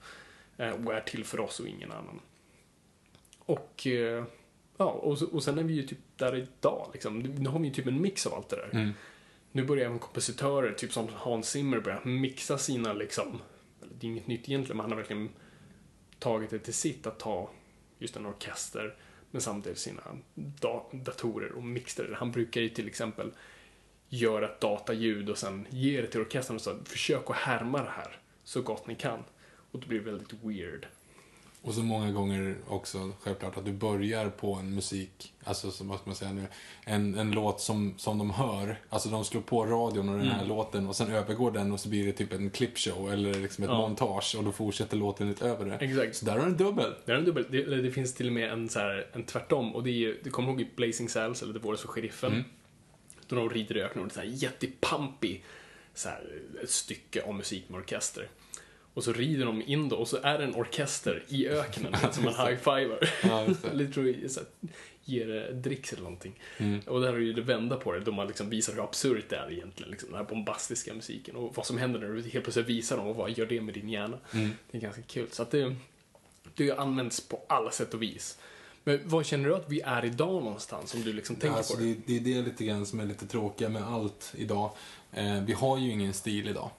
eh, 0.56 0.70
Och 0.70 0.94
är 0.94 1.00
till 1.00 1.24
för 1.24 1.40
oss 1.40 1.60
och 1.60 1.68
ingen 1.68 1.92
annan. 1.92 2.20
Och, 3.38 3.86
eh, 3.86 4.24
ja, 4.76 4.84
och, 4.84 5.22
och 5.22 5.42
sen 5.42 5.58
är 5.58 5.62
vi 5.62 5.74
ju 5.74 5.82
typ 5.82 5.98
där 6.16 6.36
idag, 6.36 6.90
liksom. 6.92 7.18
Nu 7.18 7.48
har 7.48 7.58
vi 7.58 7.68
ju 7.68 7.74
typ 7.74 7.86
en 7.86 8.00
mix 8.00 8.26
av 8.26 8.34
allt 8.34 8.48
det 8.48 8.56
där. 8.56 8.70
Mm. 8.72 8.92
Nu 9.52 9.64
börjar 9.64 9.86
även 9.86 9.98
kompositörer, 9.98 10.72
typ 10.72 10.92
som 10.92 11.08
Hans 11.14 11.50
Zimmer, 11.50 11.80
börja 11.80 12.00
mixa 12.04 12.58
sina 12.58 12.92
liksom, 12.92 13.38
det 13.80 14.06
är 14.06 14.10
inget 14.10 14.26
nytt 14.26 14.48
egentligen, 14.48 14.76
men 14.76 14.84
han 14.84 14.90
har 14.90 14.96
verkligen 14.98 15.28
tagit 16.18 16.50
det 16.50 16.58
till 16.58 16.74
sitt 16.74 17.06
att 17.06 17.18
ta 17.18 17.50
just 17.98 18.16
en 18.16 18.26
orkester, 18.26 18.96
men 19.30 19.40
samtidigt 19.40 19.78
sina 19.78 20.02
da- 20.34 20.86
datorer 20.92 21.52
och 21.52 21.62
mixtrar. 21.62 22.16
Han 22.18 22.32
brukar 22.32 22.60
ju 22.60 22.68
till 22.68 22.88
exempel 22.88 23.30
göra 24.08 24.46
ett 24.48 24.60
dataljud 24.60 25.30
och 25.30 25.38
sen 25.38 25.66
ge 25.70 26.00
det 26.00 26.06
till 26.06 26.20
orkestern 26.20 26.56
och 26.56 26.62
säga 26.62 26.76
försök 26.84 27.30
att 27.30 27.36
härma 27.36 27.82
det 27.82 27.90
här 27.90 28.18
så 28.44 28.62
gott 28.62 28.86
ni 28.86 28.94
kan. 28.94 29.24
Och 29.70 29.80
det 29.80 29.86
blir 29.86 30.00
väldigt 30.00 30.32
weird. 30.32 30.86
Och 31.66 31.74
så 31.74 31.82
många 31.82 32.12
gånger 32.12 32.56
också 32.68 33.12
självklart 33.20 33.56
att 33.56 33.64
du 33.64 33.72
börjar 33.72 34.30
på 34.30 34.54
en 34.54 34.74
musik, 34.74 35.32
alltså 35.44 35.70
som, 35.70 35.88
vad 35.88 35.98
ska 35.98 36.06
man 36.06 36.16
säga 36.16 36.32
nu, 36.32 36.46
en, 36.84 37.18
en 37.18 37.30
låt 37.30 37.60
som, 37.60 37.94
som 37.98 38.18
de 38.18 38.30
hör. 38.30 38.78
Alltså 38.88 39.08
de 39.08 39.24
slår 39.24 39.40
på 39.40 39.66
radion 39.66 40.08
och 40.08 40.18
den 40.18 40.28
här 40.28 40.44
låten 40.46 40.86
och 40.86 40.96
sen 40.96 41.12
övergår 41.12 41.50
den 41.50 41.72
och 41.72 41.80
så 41.80 41.88
blir 41.88 42.06
det 42.06 42.12
typ 42.12 42.32
en 42.32 42.50
clipshow 42.50 43.12
eller 43.12 43.34
liksom 43.34 43.64
ett 43.64 43.70
Ja. 43.70 43.78
montage 43.78 44.34
och 44.38 44.44
då 44.44 44.52
fortsätter 44.52 44.96
låten 44.96 45.28
utöver 45.28 45.64
det. 45.64 45.74
Exakt. 45.74 46.16
Så 46.16 46.24
där 46.24 46.32
har 46.32 46.40
du 46.40 46.46
en 46.46 46.56
dubbel. 46.56 46.94
Det, 47.04 47.12
är 47.12 47.16
en 47.16 47.24
dubbel, 47.24 47.46
det, 47.50 47.82
det 47.82 47.90
finns 47.90 48.14
till 48.14 48.26
och 48.26 48.32
med 48.32 48.52
en, 48.52 48.68
så 48.68 48.78
här, 48.78 49.06
en 49.12 49.24
tvärtom 49.24 49.74
och 49.74 49.82
det 49.84 49.90
är 49.90 49.98
ju, 49.98 50.20
du 50.24 50.30
kommer 50.30 50.48
ihåg 50.48 50.60
i 50.60 50.68
Blazing 50.76 51.08
Saddles 51.08 51.42
eller 51.42 51.52
The 51.52 51.58
Voice 51.58 51.84
of 51.84 51.90
Sheriffen? 51.90 52.44
Då 53.26 53.36
de 53.36 53.50
rider 53.50 53.76
i 53.76 53.82
öknen 53.82 54.04
och 54.04 54.08
det 54.08 54.12
är 54.12 54.22
så 54.22 54.28
här 54.30 54.36
jättepampig 54.42 55.44
så 55.94 56.08
här, 56.08 56.42
ett 56.62 56.70
stycke 56.70 57.22
av 57.22 57.34
musik 57.34 57.68
med 57.68 57.78
orkester. 57.78 58.28
Och 58.96 59.04
så 59.04 59.12
rider 59.12 59.46
de 59.46 59.62
in 59.62 59.88
då 59.88 59.96
och 59.96 60.08
så 60.08 60.16
är 60.22 60.38
det 60.38 60.44
en 60.44 60.54
orkester 60.54 61.24
i 61.28 61.48
öknen 61.48 61.94
som. 62.12 62.24
Ja, 63.22 63.46
tror 63.92 64.08
jag 64.08 64.30
så 64.30 64.40
här, 64.40 64.48
ger 65.04 65.48
eh, 65.50 65.56
dricks 65.56 65.92
eller 65.92 66.02
någonting. 66.02 66.40
Mm. 66.56 66.80
Och 66.86 67.00
där 67.00 67.12
är 67.12 67.18
ju 67.18 67.32
det 67.32 67.42
vända 67.42 67.76
på 67.76 67.92
det, 67.92 68.00
då 68.00 68.12
man 68.12 68.26
liksom 68.26 68.50
visar 68.50 68.72
hur 68.72 68.84
absurt 68.84 69.24
det 69.28 69.36
är 69.36 69.52
egentligen. 69.52 69.90
Liksom, 69.90 70.10
den 70.10 70.18
här 70.18 70.24
bombastiska 70.24 70.94
musiken 70.94 71.36
och 71.36 71.56
vad 71.56 71.66
som 71.66 71.78
händer 71.78 72.00
när 72.00 72.08
du 72.08 72.22
helt 72.22 72.44
plötsligt 72.44 72.66
visar 72.66 72.96
dem 72.96 73.06
och 73.06 73.16
vad 73.16 73.38
gör 73.38 73.46
det 73.46 73.60
med 73.60 73.74
din 73.74 73.88
hjärna. 73.88 74.18
Mm. 74.32 74.50
Det 74.70 74.78
är 74.78 74.82
ganska 74.82 75.02
kul. 75.02 75.26
Så 75.30 75.42
att 75.42 75.50
det, 75.50 75.76
det 76.54 76.70
används 76.70 77.20
på 77.20 77.40
alla 77.46 77.70
sätt 77.70 77.94
och 77.94 78.02
vis. 78.02 78.38
Men 78.84 79.00
vad 79.04 79.26
känner 79.26 79.48
du 79.48 79.54
att 79.54 79.70
vi 79.70 79.80
är 79.80 80.04
idag 80.04 80.44
någonstans 80.44 80.94
om 80.94 81.02
du 81.02 81.12
liksom 81.12 81.36
tänker 81.36 81.56
alltså, 81.56 81.74
på 81.74 81.80
det? 81.80 81.94
det, 82.06 82.18
det 82.18 82.32
är 82.32 82.36
det 82.36 82.42
lite 82.42 82.64
grann 82.64 82.86
som 82.86 83.00
är 83.00 83.06
lite 83.06 83.26
tråkiga 83.26 83.68
med 83.68 83.82
allt 83.82 84.32
idag. 84.36 84.70
Eh, 85.12 85.42
vi 85.42 85.52
har 85.52 85.78
ju 85.78 85.90
ingen 85.90 86.12
stil 86.12 86.48
idag. 86.48 86.70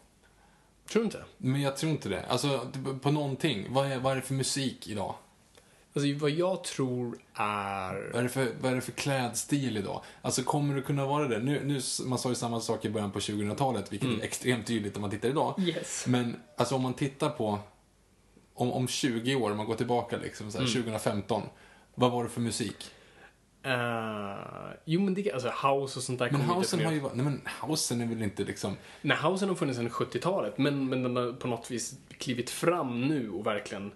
Tror 0.89 1.01
du 1.01 1.05
inte? 1.05 1.23
Men 1.37 1.61
jag 1.61 1.77
tror 1.77 1.91
inte 1.91 2.09
det. 2.09 2.25
Alltså, 2.25 2.71
på 3.01 3.11
någonting. 3.11 3.67
Vad 3.69 3.91
är, 3.91 3.99
vad 3.99 4.11
är 4.11 4.15
det 4.15 4.21
för 4.21 4.33
musik 4.33 4.87
idag? 4.87 5.15
Alltså 5.93 6.13
vad 6.13 6.29
jag 6.29 6.63
tror 6.63 7.17
är... 7.33 8.09
Vad 8.11 8.19
är, 8.19 8.23
det 8.23 8.29
för, 8.29 8.47
vad 8.61 8.71
är 8.71 8.75
det 8.75 8.81
för 8.81 8.91
klädstil 8.91 9.77
idag? 9.77 10.03
Alltså 10.21 10.43
kommer 10.43 10.75
det 10.75 10.81
kunna 10.81 11.05
vara 11.05 11.27
det? 11.27 11.39
Nu, 11.39 11.63
nu, 11.65 11.81
man 12.05 12.19
sa 12.19 12.29
ju 12.29 12.35
samma 12.35 12.59
sak 12.59 12.85
i 12.85 12.89
början 12.89 13.11
på 13.11 13.19
2000-talet, 13.19 13.93
vilket 13.93 14.09
är 14.09 14.23
extremt 14.23 14.67
tydligt 14.67 14.95
om 14.95 15.01
man 15.01 15.11
tittar 15.11 15.29
idag. 15.29 15.59
Yes. 15.59 16.05
Men 16.07 16.35
alltså 16.55 16.75
om 16.75 16.81
man 16.81 16.93
tittar 16.93 17.29
på, 17.29 17.59
om, 18.53 18.71
om 18.71 18.87
20 18.87 19.35
år, 19.35 19.51
om 19.51 19.57
man 19.57 19.65
går 19.65 19.75
tillbaka 19.75 20.17
liksom, 20.17 20.51
så 20.51 20.57
här, 20.57 20.65
2015. 20.65 21.43
Vad 21.95 22.11
var 22.11 22.23
det 22.23 22.29
för 22.29 22.41
musik? 22.41 22.91
Uh, 23.67 24.73
jo 24.85 25.01
men 25.01 25.13
det, 25.13 25.31
alltså 25.31 25.47
house 25.47 25.99
och 25.99 26.03
sånt 26.03 26.19
där 26.19 26.31
Men 26.31 26.41
housen 26.41 26.85
har 26.85 26.91
ju 26.91 26.99
varit, 26.99 27.15
nej 27.15 27.25
men 27.25 27.41
housen 27.61 28.01
är 28.01 28.05
väl 28.05 28.21
inte 28.21 28.43
liksom, 28.43 28.77
Nej, 29.01 29.17
housen 29.17 29.49
har 29.49 29.55
funnits 29.55 29.77
sedan 29.77 29.89
70-talet, 29.89 30.57
men, 30.57 30.89
men 30.89 31.03
den 31.03 31.15
har 31.15 31.33
på 31.33 31.47
något 31.47 31.71
vis 31.71 31.95
klivit 32.17 32.49
fram 32.49 33.01
nu 33.01 33.29
och 33.29 33.45
verkligen... 33.45 33.91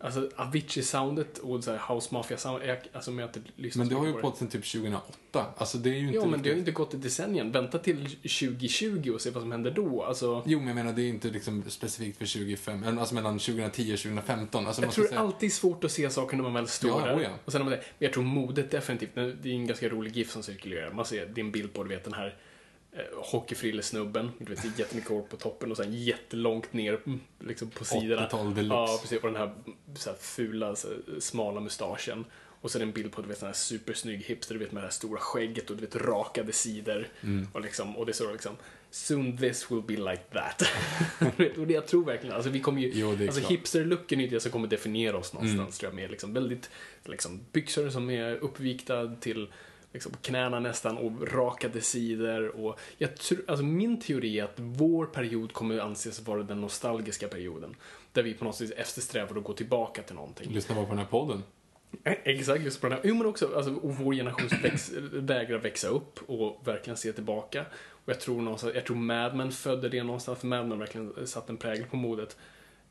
Alltså 0.00 0.30
Avicii-soundet 0.36 1.38
och 1.38 1.64
så 1.64 1.70
här 1.76 1.94
House 1.94 2.14
Mafia-sound, 2.14 2.66
jag- 2.66 2.78
alltså 2.92 3.10
om 3.10 3.18
jag 3.18 3.28
inte 3.28 3.40
lyssnar 3.56 3.80
men 3.84 3.88
så 3.88 3.94
det 3.94 4.00
har 4.00 4.06
ju 4.06 4.12
pågått 4.22 4.38
sedan 4.38 4.48
typ 4.48 4.64
2008. 4.64 5.46
Alltså 5.56 5.78
det 5.78 5.90
är 5.90 5.94
ju 5.94 6.00
inte 6.00 6.14
Jo, 6.14 6.20
men 6.26 6.30
det 6.30 6.36
har 6.36 6.44
ju 6.44 6.50
riktigt- 6.50 6.58
inte 6.58 6.70
gått 6.70 6.94
ett 6.94 7.02
decennium. 7.02 7.52
Vänta 7.52 7.78
till 7.78 8.16
2020 8.22 9.10
och 9.14 9.20
se 9.20 9.30
vad 9.30 9.42
som 9.42 9.52
händer 9.52 9.70
då. 9.70 10.02
Alltså, 10.04 10.42
Jo, 10.46 10.58
men 10.58 10.66
jag 10.68 10.74
menar 10.76 10.92
det 10.92 11.02
är 11.02 11.08
inte 11.08 11.28
liksom 11.28 11.64
specifikt 11.68 12.18
för 12.18 12.26
25, 12.26 12.84
eller 12.84 13.00
alltså 13.00 13.14
mellan 13.14 13.38
2010 13.38 13.92
och 13.92 13.98
2015. 13.98 14.66
Alltså, 14.66 14.82
jag 14.82 14.92
tror 14.92 15.04
ska 15.04 15.10
det 15.10 15.16
säga, 15.16 15.20
alltid 15.20 15.46
är 15.46 15.50
svårt 15.52 15.84
att 15.84 15.92
se 15.92 16.10
saker 16.10 16.36
när 16.36 16.44
man 16.44 16.54
väl 16.54 16.68
står 16.68 17.00
Ja, 17.00 17.06
där. 17.06 17.16
oh 17.16 17.22
ja. 17.22 17.30
Och 17.44 17.52
sen 17.52 17.60
har 17.60 17.70
man 17.70 17.78
det. 17.78 17.84
Men 17.98 18.06
jag 18.06 18.12
tror 18.12 18.24
modet 18.24 18.70
definitivt, 18.70 19.14
det 19.14 19.20
är 19.20 19.46
en 19.46 19.66
ganska 19.66 19.88
rolig 19.88 20.16
GIF 20.16 20.30
som 20.30 20.42
cirkulerar. 20.42 20.92
Man 20.92 21.04
ser 21.04 21.26
din 21.26 21.52
bild 21.52 21.72
på, 21.74 21.82
du 21.82 21.88
vet 21.88 22.04
den 22.04 22.12
här 22.14 22.36
hockeyfrillesnubben. 23.14 24.30
Du 24.38 24.54
vet, 24.54 24.78
jättemycket 24.78 25.10
hår 25.10 25.22
på 25.22 25.36
toppen 25.36 25.70
och 25.70 25.76
sen 25.76 25.92
jättelångt 25.92 26.72
ner 26.72 27.00
mm, 27.06 27.20
liksom 27.40 27.70
på 27.70 27.84
sidorna. 27.84 28.26
80-tal 28.26 28.54
deluxe. 28.54 28.74
Ja, 28.74 28.98
precis. 29.02 29.22
Och 29.22 29.32
den 29.32 29.36
här, 29.36 29.54
så 29.94 30.10
här 30.10 30.16
fula, 30.16 30.76
så, 30.76 30.88
här, 30.88 31.20
smala 31.20 31.60
mustaschen. 31.60 32.24
Och 32.60 32.70
sen 32.70 32.82
en 32.82 32.92
bild 32.92 33.12
på 33.12 33.22
du 33.22 33.28
vet, 33.28 33.40
den 33.40 33.46
här 33.46 33.54
supersnygg 33.54 34.24
hipster, 34.24 34.54
du 34.54 34.60
vet 34.60 34.72
med 34.72 34.82
det 34.82 34.86
här 34.86 34.92
stora 34.92 35.20
skägget 35.20 35.70
och 35.70 35.76
du 35.76 35.82
vet 35.82 35.96
rakade 35.96 36.52
sidor. 36.52 37.08
Mm. 37.20 37.48
Och, 37.52 37.60
liksom, 37.60 37.96
och 37.96 38.06
det 38.06 38.12
står 38.12 38.32
liksom 38.32 38.56
Soon 38.90 39.36
this 39.36 39.70
will 39.70 39.82
be 39.82 39.96
like 39.96 40.22
that. 40.32 40.62
Och 41.58 41.66
det 41.66 41.74
jag 41.74 41.86
tror 41.86 42.04
verkligen, 42.04 42.36
alltså 42.36 42.50
vi 42.50 42.60
kommer 42.60 42.80
ju, 42.80 42.90
Jo, 42.94 43.10
alltså. 43.10 43.40
Mm. 43.40 43.50
hipster-looken 43.50 44.18
är 44.18 44.24
ju 44.24 44.28
det 44.28 44.40
som 44.40 44.52
kommer 44.52 44.68
definiera 44.68 45.16
oss 45.16 45.32
någonstans 45.32 45.78
tror 45.78 45.90
jag 45.90 45.96
med 45.96 46.10
liksom 46.10 46.34
väldigt, 46.34 46.70
liksom 47.04 47.40
byxor 47.52 47.90
som 47.90 48.10
är 48.10 48.34
uppvikta 48.34 49.14
till 49.20 49.48
liksom 49.92 50.12
knäna 50.22 50.60
nästan 50.60 50.98
och 50.98 51.32
rakade 51.32 51.80
sidor 51.80 52.48
och 52.48 52.80
jag 52.98 53.16
tror, 53.16 53.44
alltså 53.46 53.64
min 53.64 54.00
teori 54.00 54.40
är 54.40 54.44
att 54.44 54.54
vår 54.56 55.06
period 55.06 55.52
kommer 55.52 55.78
anses 55.78 56.20
vara 56.20 56.42
den 56.42 56.60
nostalgiska 56.60 57.28
perioden. 57.28 57.76
Där 58.12 58.22
vi 58.22 58.34
på 58.34 58.44
något 58.44 58.56
sätt 58.56 58.70
eftersträvar 58.70 59.38
att 59.38 59.44
gå 59.44 59.52
tillbaka 59.52 60.02
till 60.02 60.14
någonting. 60.14 60.52
Lyssna 60.52 60.74
bara 60.74 60.84
på 60.84 60.90
den 60.90 60.98
här 60.98 61.06
podden. 61.06 61.42
Eh, 62.04 62.12
Exakt, 62.24 62.64
just 62.64 62.80
på 62.80 62.88
den 62.88 62.98
här. 62.98 63.08
Jo, 63.08 63.14
men 63.14 63.26
också, 63.26 63.56
alltså, 63.56 63.74
och 63.74 63.96
vår 63.96 64.14
generation 64.14 64.48
väx, 64.62 64.92
vägrar 65.12 65.58
växa 65.58 65.88
upp 65.88 66.20
och 66.26 66.68
verkligen 66.68 66.96
se 66.96 67.12
tillbaka. 67.12 67.64
Och 67.88 68.08
jag 68.12 68.20
tror 68.20 68.42
någonstans, 68.42 68.74
jag 68.74 68.84
tror 68.86 68.96
Mad 68.96 69.36
Men 69.36 69.52
födde 69.52 69.88
det 69.88 70.02
någonstans, 70.02 70.38
för 70.38 70.46
Mad 70.46 70.68
Men 70.68 70.78
verkligen 70.78 71.26
satt 71.26 71.48
en 71.48 71.56
prägel 71.56 71.84
på 71.84 71.96
modet. 71.96 72.36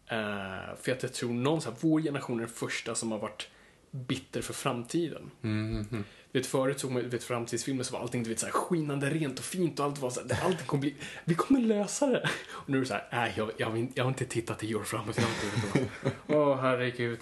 Eh, 0.08 0.76
för 0.82 0.92
att 0.92 1.04
jag 1.04 1.14
tror 1.14 1.34
någonstans, 1.34 1.78
vår 1.82 2.02
generation 2.02 2.38
är 2.38 2.42
den 2.42 2.50
första 2.50 2.96
som 2.96 3.12
har 3.12 3.20
varit 3.20 3.48
bitter 3.92 4.42
för 4.42 4.54
framtiden. 4.54 5.32
Mhm. 5.42 6.04
Du 6.27 6.27
vet, 6.32 6.46
förut 6.46 6.78
du 6.90 7.08
vet, 7.08 7.24
framtidsfilmer 7.24 7.84
så 7.84 7.94
var 7.94 8.00
allting 8.02 8.24
du 8.24 8.30
vet, 8.30 8.40
så 8.40 8.46
här, 8.46 8.54
skinande 8.54 9.10
rent 9.10 9.40
och 9.40 9.46
fint 9.46 9.80
och 9.80 9.86
allt 9.86 10.00
var 10.00 10.10
så 10.10 10.22
här, 10.30 10.46
allting 10.46 10.66
kommer 10.68 10.82
bli, 10.82 10.96
vi 11.26 11.36
kommer 11.36 11.60
lösa 11.60 12.08
det. 12.08 12.30
Och 12.50 12.70
nu 12.70 12.78
är 12.78 12.82
det 12.82 12.88
så 12.88 12.94
här, 12.94 13.08
nej, 13.12 13.34
jag, 13.38 13.52
jag, 13.58 13.70
vill, 13.72 13.88
jag 13.94 14.04
har 14.04 14.10
inte 14.10 14.26
tittat 14.26 14.60
tio 14.60 14.76
år 14.76 14.84
framåt 14.84 15.18
i 15.18 15.22
framtiden. 15.22 15.90
Åh, 16.28 16.58
herregud. 16.62 17.20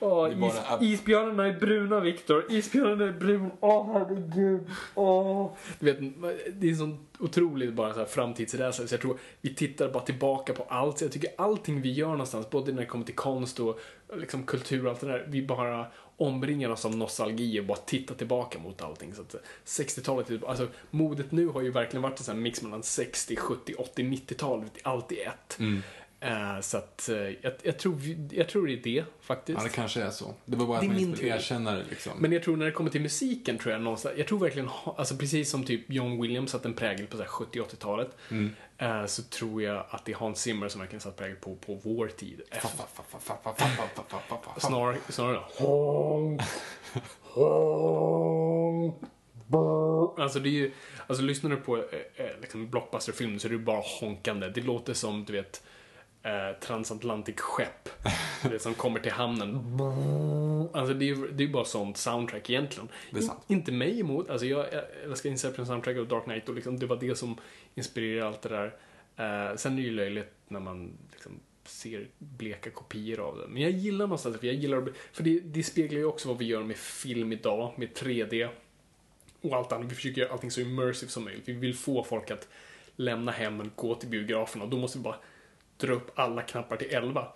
Åh, 0.00 0.28
Det 0.28 0.34
är 0.34 0.36
bara 0.36 0.50
is, 0.50 0.56
att- 0.68 0.82
isbjörnarna 0.82 1.46
är 1.46 1.52
bruna, 1.60 2.00
Viktor. 2.00 2.44
Isbjörnarna 2.52 3.04
är 3.04 3.12
brun. 3.12 3.50
Åh, 3.60 3.92
herregud. 3.92 4.60
Åh. 4.94 5.52
Du 5.78 5.86
vet, 5.92 5.98
det 6.60 6.66
är 6.66 6.70
en 6.70 6.76
sån 6.76 7.06
otroligt 7.18 7.74
bara 7.74 7.92
så 7.94 7.98
här 7.98 8.06
framtidsrädsla. 8.06 8.86
Så 8.86 8.94
jag 8.94 9.00
tror 9.00 9.18
vi 9.40 9.54
tittar 9.54 9.88
bara 9.92 10.02
tillbaka 10.02 10.52
på 10.52 10.62
allt. 10.68 10.98
Så 10.98 11.04
jag 11.04 11.12
tycker 11.12 11.30
allting 11.38 11.80
vi 11.82 11.92
gör 11.92 12.08
någonstans, 12.10 12.50
både 12.50 12.72
när 12.72 12.80
det 12.80 12.86
kommer 12.86 13.04
till 13.04 13.14
konst 13.14 13.60
och 13.60 13.80
liksom 14.16 14.42
kultur 14.42 14.84
och 14.84 14.90
allt 14.90 15.00
det 15.00 15.06
där, 15.06 15.26
vi 15.28 15.46
bara 15.46 15.86
omringar 16.18 16.70
oss 16.70 16.84
av 16.84 16.96
nostalgi 16.96 17.60
och 17.60 17.64
bara 17.64 17.78
tittar 17.78 18.14
tillbaka 18.14 18.58
mot 18.58 18.82
allting. 18.82 19.14
Så 19.14 19.22
att 19.22 19.34
60-talet, 19.66 20.30
är- 20.30 20.48
alltså 20.48 20.68
modet 20.90 21.32
nu 21.32 21.46
har 21.46 21.62
ju 21.62 21.70
verkligen 21.70 22.02
varit 22.02 22.18
en 22.18 22.24
sån 22.24 22.42
mix 22.42 22.62
mellan 22.62 22.82
60, 22.82 23.36
70, 23.36 23.74
80, 23.78 24.02
90-talet, 24.02 24.72
allt 24.82 25.12
i 25.12 25.20
ett. 25.20 25.58
Eh, 26.20 26.60
så 26.60 26.76
att 26.78 27.08
eh, 27.08 27.16
jag, 27.16 27.52
jag, 27.62 27.78
tror, 27.78 28.00
jag 28.30 28.48
tror 28.48 28.66
det 28.66 28.72
är 28.72 28.76
det 28.82 29.04
faktiskt. 29.20 29.58
Ja, 29.58 29.64
det 29.64 29.70
kanske 29.70 30.02
är 30.02 30.10
så. 30.10 30.34
Det 30.44 30.56
var 30.56 30.66
bara 30.66 30.80
Det 30.80 30.86
att 30.86 30.92
man 30.92 31.00
inte 31.00 31.26
erkänner 31.26 31.76
det 31.76 31.84
liksom. 31.90 32.12
Men 32.18 32.32
jag 32.32 32.42
tror 32.42 32.56
när 32.56 32.66
det 32.66 32.72
kommer 32.72 32.90
till 32.90 33.00
musiken 33.00 33.58
tror 33.58 33.72
jag 33.72 33.82
någonstans, 33.82 34.14
jag 34.18 34.26
tror 34.26 34.38
verkligen, 34.38 34.68
alltså 34.96 35.16
precis 35.16 35.50
som 35.50 35.64
typ 35.64 35.90
John 35.90 36.20
Williams 36.22 36.50
satte 36.50 36.68
en 36.68 36.74
prägel 36.74 37.06
på 37.06 37.16
så 37.16 37.22
här 37.22 37.30
70-80-talet, 37.30 38.10
Mm. 38.30 38.50
Eh, 38.78 39.06
så 39.06 39.22
tror 39.22 39.62
jag 39.62 39.84
att 39.90 40.04
det 40.04 40.12
är 40.12 40.16
Hans 40.16 40.40
Zimmer 40.42 40.68
som 40.68 40.80
verkligen 40.80 41.00
satt 41.00 41.16
prägel 41.16 41.36
på, 41.36 41.54
på 41.54 41.74
vår 41.74 42.08
tid. 42.08 42.42
Snarare 44.60 44.98
snarare 45.08 45.40
Alltså 50.18 50.38
det 50.38 50.48
är 50.48 50.50
ju, 50.50 50.72
alltså 51.06 51.24
lyssnar 51.24 51.50
du 51.50 51.56
på 51.56 51.76
eh, 51.76 51.82
eh 52.16 52.40
liksom 52.40 52.70
blockbusterfilm 52.70 53.38
så 53.38 53.48
är 53.48 53.52
det 53.52 53.58
bara 53.58 53.82
honkande. 54.00 54.48
Det 54.48 54.60
låter 54.60 54.94
som, 54.94 55.24
du 55.24 55.32
vet, 55.32 55.62
eh, 56.28 57.34
skepp. 57.36 57.88
Du 58.42 58.48
vet, 58.48 58.62
som 58.62 58.74
kommer 58.74 59.00
till 59.00 59.12
hamnen. 59.12 59.80
Alltså 60.72 60.94
det 60.94 61.04
är 61.04 61.06
ju 61.06 61.28
det 61.32 61.44
är 61.44 61.48
bara 61.48 61.64
sånt 61.64 61.96
soundtrack 61.96 62.50
egentligen. 62.50 62.88
Det. 63.10 63.20
In, 63.20 63.30
inte 63.46 63.72
mig 63.72 64.00
emot, 64.00 64.30
alltså 64.30 64.46
jag, 64.46 64.66
älskar 65.04 65.30
Inception 65.30 65.66
soundtrack 65.66 65.96
och 65.96 66.06
Dark 66.06 66.24
Knight 66.24 66.48
och 66.48 66.54
liksom 66.54 66.78
det 66.78 66.86
var 66.86 66.96
det 66.96 67.18
som 67.18 67.36
inspirerade 67.74 68.26
allt 68.26 68.42
det 68.42 68.48
där. 68.48 68.66
Eh, 69.16 69.56
sen 69.56 69.72
är 69.72 69.76
det 69.76 69.82
ju 69.82 69.90
löjligt 69.90 70.30
när 70.48 70.60
man 70.60 70.92
liksom 71.12 71.32
ser 71.64 72.08
bleka 72.18 72.70
kopior 72.70 73.20
av 73.20 73.38
det. 73.38 73.46
Men 73.48 73.62
jag 73.62 73.70
gillar 73.70 74.06
någonstans, 74.06 74.40
för 74.40 74.46
jag 74.46 74.56
gillar 74.56 74.92
för 75.12 75.22
det, 75.22 75.40
det 75.40 75.62
speglar 75.62 75.98
ju 75.98 76.04
också 76.04 76.28
vad 76.28 76.38
vi 76.38 76.44
gör 76.44 76.62
med 76.62 76.76
film 76.76 77.32
idag, 77.32 77.72
med 77.76 77.88
3D 77.88 78.48
och 79.40 79.56
allt 79.56 79.72
annat. 79.72 79.90
Vi 79.90 79.94
försöker 79.94 80.20
göra 80.20 80.32
allting 80.32 80.50
så 80.50 80.60
immersive 80.60 81.10
som 81.10 81.24
möjligt. 81.24 81.48
Vi 81.48 81.52
vill 81.52 81.74
få 81.74 82.04
folk 82.04 82.30
att 82.30 82.48
lämna 82.96 83.32
hemmen, 83.32 83.70
gå 83.76 83.94
till 83.94 84.08
biografen 84.08 84.62
och 84.62 84.68
då 84.68 84.76
måste 84.76 84.98
vi 84.98 85.04
bara 85.04 85.16
dra 85.78 85.92
upp 85.92 86.18
alla 86.18 86.42
knappar 86.42 86.76
till 86.76 86.88
11. 86.90 87.28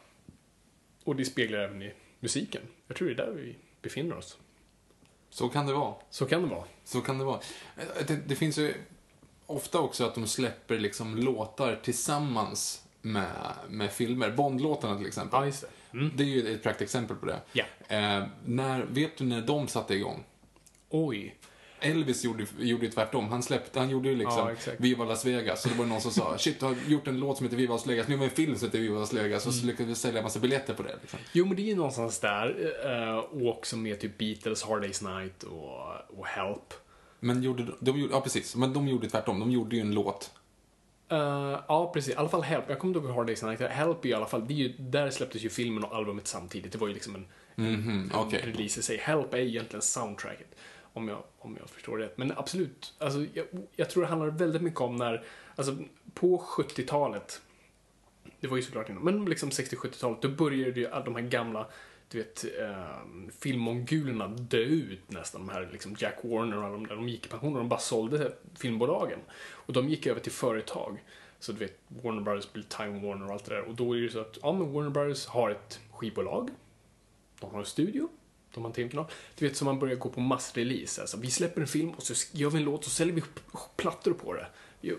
Och 1.04 1.16
det 1.16 1.24
speglar 1.24 1.58
även 1.58 1.82
i 1.82 1.92
musiken. 2.20 2.62
Jag 2.86 2.96
tror 2.96 3.08
det 3.08 3.14
är 3.22 3.26
där 3.26 3.32
vi 3.32 3.56
befinner 3.82 4.16
oss. 4.16 4.38
Så 5.30 5.48
kan 5.48 5.66
det 5.66 5.72
vara. 5.72 5.94
Så 6.10 6.26
kan 6.26 6.42
det 6.42 6.48
vara. 6.48 6.64
Så 6.84 7.00
kan 7.00 7.18
det 7.18 7.24
vara. 7.24 7.40
Eh, 7.76 8.06
Det, 8.06 8.16
det 8.26 8.34
finns 8.36 8.58
ju 8.58 8.74
ofta 9.46 9.80
också 9.80 10.04
att 10.04 10.14
de 10.14 10.26
släpper 10.26 10.78
liksom 10.78 11.16
låtar 11.16 11.76
tillsammans 11.82 12.84
med, 13.02 13.52
med 13.68 13.92
filmer. 13.92 14.30
Bondlåtarna 14.30 14.96
till 14.96 15.06
exempel. 15.06 15.40
Ja, 15.40 15.46
just 15.46 15.60
det. 15.60 15.98
Mm. 15.98 16.12
Det 16.16 16.22
är 16.22 16.26
ju 16.26 16.54
ett 16.54 16.62
praktexempel 16.62 17.16
på 17.16 17.26
det. 17.26 17.40
Ja. 17.52 17.64
Eh, 17.88 18.26
när, 18.46 18.82
vet 18.84 19.16
du 19.16 19.24
när 19.24 19.42
de 19.42 19.68
satte 19.68 19.94
igång? 19.94 20.24
Oj. 20.88 21.36
Elvis 21.82 22.24
gjorde, 22.24 22.46
gjorde 22.58 22.84
ju 22.86 22.90
tvärtom. 22.92 23.28
Han 23.28 23.42
släppte, 23.42 23.78
han 23.78 23.90
gjorde 23.90 24.08
ju 24.08 24.16
liksom 24.16 24.48
Ja. 24.66 24.72
Viva 24.78 25.04
Las 25.04 25.24
Vegas. 25.26 25.62
Så 25.62 25.68
det 25.68 25.74
var 25.74 25.84
någon 25.86 26.00
som 26.00 26.10
sa, 26.10 26.38
shit, 26.38 26.60
du 26.60 26.66
har 26.66 26.76
gjort 26.88 27.06
en 27.08 27.18
låt 27.20 27.36
som 27.36 27.46
heter 27.46 27.56
Viva 27.56 27.74
Las 27.74 27.86
Vegas. 27.86 28.08
Nu 28.08 28.14
har 28.14 28.20
vi 28.20 28.24
en 28.24 28.36
film 28.36 28.56
som 28.56 28.68
heter 28.68 28.78
Viva 28.78 28.98
Las 29.00 29.12
Vegas. 29.12 29.46
Och 29.46 29.54
så 29.54 29.58
Mm. 29.62 29.68
lyckades 29.70 29.90
vi 29.90 29.94
sälja 29.94 30.18
en 30.18 30.24
massa 30.24 30.38
biljetter 30.40 30.74
på 30.74 30.82
det. 30.82 30.96
Liksom. 31.00 31.18
Jo, 31.32 31.46
men 31.46 31.56
det 31.56 31.62
är 31.62 31.66
ju 31.66 31.76
någonstans 31.76 32.20
där. 32.20 32.72
eh, 32.84 33.16
Och 33.18 33.48
också 33.58 33.76
med 33.76 34.00
typ 34.00 34.18
Beatles, 34.18 34.62
Hard 34.62 34.84
Day's 34.84 35.18
Night 35.20 35.42
och, 35.42 36.18
och 36.18 36.26
Help. 36.26 36.74
Men 37.20 37.42
gjorde 37.42 37.62
de, 37.64 37.72
de 37.80 37.98
gjorde, 38.00 38.14
ja 38.14 38.20
precis, 38.20 38.56
men 38.56 38.72
de 38.72 38.88
gjorde 38.88 39.08
tvärtom. 39.08 39.40
De 39.40 39.50
gjorde 39.50 39.76
ju 39.76 39.82
en 39.82 39.94
låt. 39.94 40.30
Eh, 41.08 41.18
ja, 41.68 41.90
precis. 41.94 42.14
I 42.14 42.16
alla 42.16 42.28
fall 42.28 42.42
Help. 42.42 42.64
Jag 42.68 42.78
kommer 42.78 42.94
inte 42.96 43.06
ihåg 43.08 43.16
Hard 43.16 43.30
Day's 43.30 43.46
Night. 43.48 43.60
Help 43.72 44.06
i 44.06 44.14
alla 44.14 44.26
fall, 44.26 44.46
det 44.48 44.54
är 44.54 44.56
ju, 44.56 44.72
där 44.78 45.10
släpptes 45.10 45.42
ju 45.42 45.48
filmen 45.48 45.84
och 45.84 45.96
albumet 45.96 46.26
samtidigt. 46.26 46.72
Det 46.72 46.78
var 46.78 46.88
ju 46.88 46.94
liksom 46.94 47.14
en, 47.14 47.26
Mhm, 47.54 48.10
en 48.14 48.18
okej. 48.20 48.42
release 48.46 48.80
i 48.80 48.82
sig. 48.82 48.96
Help 48.96 49.34
är 49.34 49.38
egentligen 49.38 49.82
soundtracket. 49.82 50.54
Om 50.92 51.08
jag, 51.08 51.22
om 51.38 51.56
jag 51.60 51.70
förstår 51.70 51.98
det 51.98 52.04
rätt. 52.04 52.18
Men 52.18 52.32
absolut, 52.36 52.94
alltså, 52.98 53.26
jag, 53.34 53.46
jag 53.76 53.90
tror 53.90 54.02
det 54.02 54.08
handlar 54.08 54.30
väldigt 54.30 54.62
mycket 54.62 54.80
om 54.80 54.96
när, 54.96 55.24
alltså 55.56 55.76
på 56.14 56.38
70-talet, 56.38 57.40
det 58.40 58.48
var 58.48 58.56
ju 58.56 58.62
såklart 58.62 58.88
innan, 58.88 59.02
men 59.02 59.24
liksom 59.24 59.50
60-70-talet, 59.50 60.22
då 60.22 60.28
började 60.28 60.80
ju 60.80 60.86
alla 60.86 61.04
de 61.04 61.14
här 61.14 61.22
gamla 61.22 61.66
du 62.12 62.18
vet, 62.18 62.44
eh, 62.60 63.30
filmmongulerna 63.38 64.28
dö 64.28 64.58
ut 64.58 65.10
nästan. 65.10 65.46
De 65.46 65.52
här 65.52 65.68
liksom 65.72 65.96
Jack 65.98 66.18
Warner 66.22 66.56
och 66.56 66.64
alla 66.64 66.72
de 66.72 66.86
där, 66.86 66.96
de 66.96 67.08
gick 67.08 67.26
i 67.26 67.28
pension 67.28 67.52
och 67.52 67.58
de 67.58 67.68
bara 67.68 67.80
sålde 67.80 68.32
filmbolagen. 68.56 69.18
Och 69.50 69.72
de 69.72 69.88
gick 69.88 70.06
över 70.06 70.20
till 70.20 70.32
företag. 70.32 71.04
Så 71.38 71.52
du 71.52 71.58
vet, 71.58 71.78
Warner 71.88 72.22
Brothers 72.22 72.52
blir 72.52 72.62
Time 72.62 73.08
Warner 73.08 73.26
och 73.26 73.32
allt 73.32 73.44
det 73.44 73.54
där. 73.54 73.62
Och 73.62 73.74
då 73.74 73.92
är 73.92 73.96
det 73.96 74.02
ju 74.02 74.10
så 74.10 74.20
att, 74.20 74.38
ja 74.42 74.52
men 74.52 74.72
Warner 74.72 74.90
Brothers 74.90 75.26
har 75.26 75.50
ett 75.50 75.80
skivbolag. 75.92 76.50
De 77.40 77.50
har 77.50 77.58
en 77.58 77.66
studio. 77.66 78.08
De 78.54 78.64
en 78.64 78.72
tv-kanal. 78.72 79.06
Du 79.38 79.48
vet, 79.48 79.56
så 79.56 79.64
man 79.64 79.78
börjar 79.78 79.96
gå 79.96 80.08
på 80.08 80.20
massrelease. 80.20 81.00
Alltså, 81.00 81.16
vi 81.16 81.30
släpper 81.30 81.60
en 81.60 81.66
film 81.66 81.90
och 81.90 82.02
så 82.02 82.14
gör 82.32 82.50
vi 82.50 82.58
en 82.58 82.64
låt 82.64 82.86
och 82.86 82.92
säljer 82.92 83.14
vi 83.14 83.22
plattor 83.76 84.12
på 84.12 84.34
det. 84.34 84.46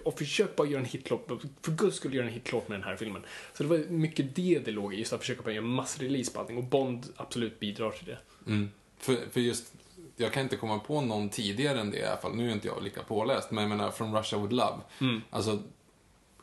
Och 0.04 0.18
försök 0.18 0.56
bara 0.56 0.68
göra 0.68 0.80
en 0.80 0.86
hitlåt. 0.86 1.28
För 1.62 1.72
guds 1.72 1.98
skull 1.98 2.14
göra 2.14 2.26
en 2.26 2.34
hitlåt 2.34 2.70
med 2.70 2.80
den 2.80 2.88
här 2.88 2.96
filmen. 2.96 3.22
Så 3.54 3.64
det 3.64 3.70
var 3.70 3.78
mycket 3.78 4.36
det 4.36 4.62
det 4.66 4.72
låg 4.72 4.94
i. 4.94 4.98
Just 4.98 5.14
att 5.14 5.20
försöka 5.20 5.42
bara 5.42 5.54
göra 5.54 5.66
massrelease 5.66 6.34
på 6.34 6.40
allting. 6.40 6.58
Och 6.58 6.64
Bond 6.64 7.06
absolut 7.16 7.60
bidrar 7.60 7.92
till 7.92 8.06
det. 8.06 8.18
Mm. 8.48 8.70
För, 8.98 9.18
för 9.32 9.42
just, 9.42 9.74
jag 10.16 10.34
kan 10.34 10.44
inte 10.44 10.56
komma 10.56 10.80
på 10.80 11.02
någon 11.02 11.30
tidigare 11.30 11.80
än 11.80 11.92
det 11.92 11.98
i 11.98 12.06
alla 12.06 12.18
fall. 12.18 12.36
Nu 12.36 12.50
är 12.50 12.54
inte 12.54 12.68
jag 12.68 12.84
lika 12.84 13.04
påläst, 13.04 13.52
men 13.52 13.64
jag 13.64 13.70
menar 13.70 13.92
From 13.92 14.16
Russia 14.16 14.40
With 14.40 14.54
Love. 14.54 14.78
Mm. 15.02 15.22
Alltså, 15.30 15.64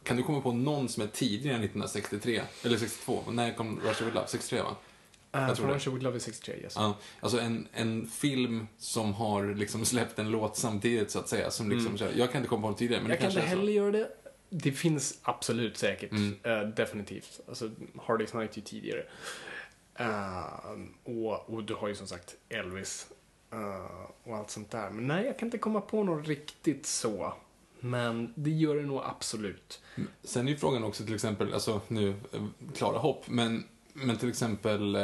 kan 0.02 0.16
du 0.16 0.22
komma 0.22 0.40
på 0.40 0.52
någon 0.52 0.88
som 0.88 1.02
är 1.02 1.06
tidigare 1.06 1.56
än 1.56 1.64
1963? 1.64 2.42
Eller 2.64 2.76
62? 2.76 3.24
När 3.30 3.52
kom 3.52 3.80
Russia 3.84 4.04
With 4.04 4.14
Love? 4.14 4.26
63 4.28 4.62
va? 4.62 4.76
Uh, 5.36 5.46
tror 5.46 5.54
From 5.54 5.78
det. 5.78 5.90
With 5.90 6.04
Love 6.04 6.16
is 6.16 6.22
63, 6.22 6.54
yes. 6.62 6.72
Ja, 6.76 6.96
alltså 7.20 7.40
en, 7.40 7.68
en 7.72 8.06
film 8.06 8.66
som 8.78 9.14
har 9.14 9.54
liksom 9.54 9.84
släppt 9.84 10.18
en 10.18 10.30
låt 10.30 10.56
samtidigt 10.56 11.10
så 11.10 11.18
att 11.18 11.28
säga. 11.28 11.50
Som 11.50 11.70
liksom, 11.70 11.98
kör- 11.98 12.12
Jag 12.16 12.32
kan 12.32 12.38
inte 12.40 12.48
komma 12.48 12.62
på 12.62 12.68
någon 12.68 12.76
tidigare, 12.78 13.02
men 13.02 13.10
Mm. 13.10 13.22
jag 13.22 13.30
det 13.30 13.34
kan 13.34 13.42
inte 13.42 13.56
heller 13.56 13.72
göra 13.72 13.90
det. 13.90 14.08
Det 14.50 14.72
finns 14.72 15.18
absolut 15.22 15.76
säkert. 15.76 16.10
Mm. 16.12 16.36
eh, 16.42 16.60
definitivt. 16.68 17.40
Alltså, 17.48 17.70
Hard 18.02 18.20
Day's 18.22 18.36
Night 18.38 18.52
är 18.52 18.56
ju 18.56 18.62
tidigare. 18.62 19.02
Eh, 19.94 20.44
och, 21.04 21.50
och 21.54 21.64
du 21.64 21.74
har 21.74 21.88
ju 21.88 21.94
som 21.94 22.06
sagt 22.06 22.36
Elvis 22.48 23.06
eh, 23.52 24.00
och 24.24 24.36
allt 24.36 24.50
sånt 24.50 24.70
där. 24.70 24.90
Men 24.90 25.06
nej, 25.06 25.24
jag 25.26 25.38
kan 25.38 25.46
inte 25.46 25.58
komma 25.58 25.80
på 25.80 26.04
något 26.04 26.28
riktigt 26.28 26.86
så. 26.86 27.34
Men 27.80 28.32
det 28.36 28.50
gör 28.50 28.76
det 28.76 28.82
nog 28.82 29.00
absolut. 29.04 29.82
Sen 30.22 30.46
är 30.48 30.52
ju 30.52 30.56
frågan 30.58 30.84
också 30.84 31.04
till 31.04 31.14
exempel, 31.14 31.54
alltså 31.54 31.80
nu, 31.88 32.08
eh, 32.32 32.44
klara 32.76 32.98
hopp, 32.98 33.28
men, 33.28 33.64
men 34.02 34.16
till 34.16 34.28
exempel 34.28 34.96
eh, 34.96 35.02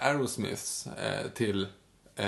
Aerosmiths 0.00 0.86
eh, 0.86 1.30
till 1.34 1.66
eh, 2.16 2.26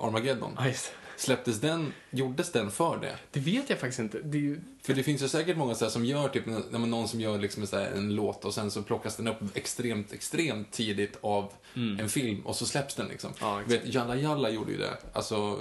Armageddon. 0.00 0.58
Just 0.66 0.84
det. 0.86 1.06
Släpptes 1.16 1.60
den, 1.60 1.92
gjordes 2.10 2.52
den 2.52 2.70
för 2.70 2.98
det? 2.98 3.16
Det 3.30 3.40
vet 3.40 3.70
jag 3.70 3.78
faktiskt 3.78 3.98
inte. 3.98 4.20
Det 4.20 4.38
ju, 4.38 4.60
För 4.82 4.94
det 4.94 5.02
finns 5.02 5.22
ju 5.22 5.28
säkert 5.28 5.56
många 5.56 5.74
så 5.74 5.84
här 5.84 5.90
som 5.92 6.04
gör 6.04 6.28
typ, 6.28 6.46
när 6.46 6.78
man, 6.78 6.90
någon 6.90 7.08
som 7.08 7.20
gör 7.20 7.38
liksom 7.38 7.66
så 7.66 7.76
en 7.76 8.14
låt 8.14 8.44
och 8.44 8.54
sen 8.54 8.70
så 8.70 8.82
plockas 8.82 9.16
den 9.16 9.28
upp 9.28 9.36
extremt, 9.54 10.12
extremt 10.12 10.72
tidigt 10.72 11.18
av 11.20 11.52
en 11.74 12.08
film 12.08 12.46
och 12.46 12.56
så 12.56 12.66
släpps 12.66 12.94
den 12.94 13.08
liksom. 13.08 13.32
Mm. 13.42 13.52
Ja, 13.52 13.62
vet, 13.66 13.94
Jalla 13.94 14.16
Jalla 14.16 14.50
gjorde 14.50 14.72
ju 14.72 14.78
det. 14.78 14.96
Alltså, 15.12 15.58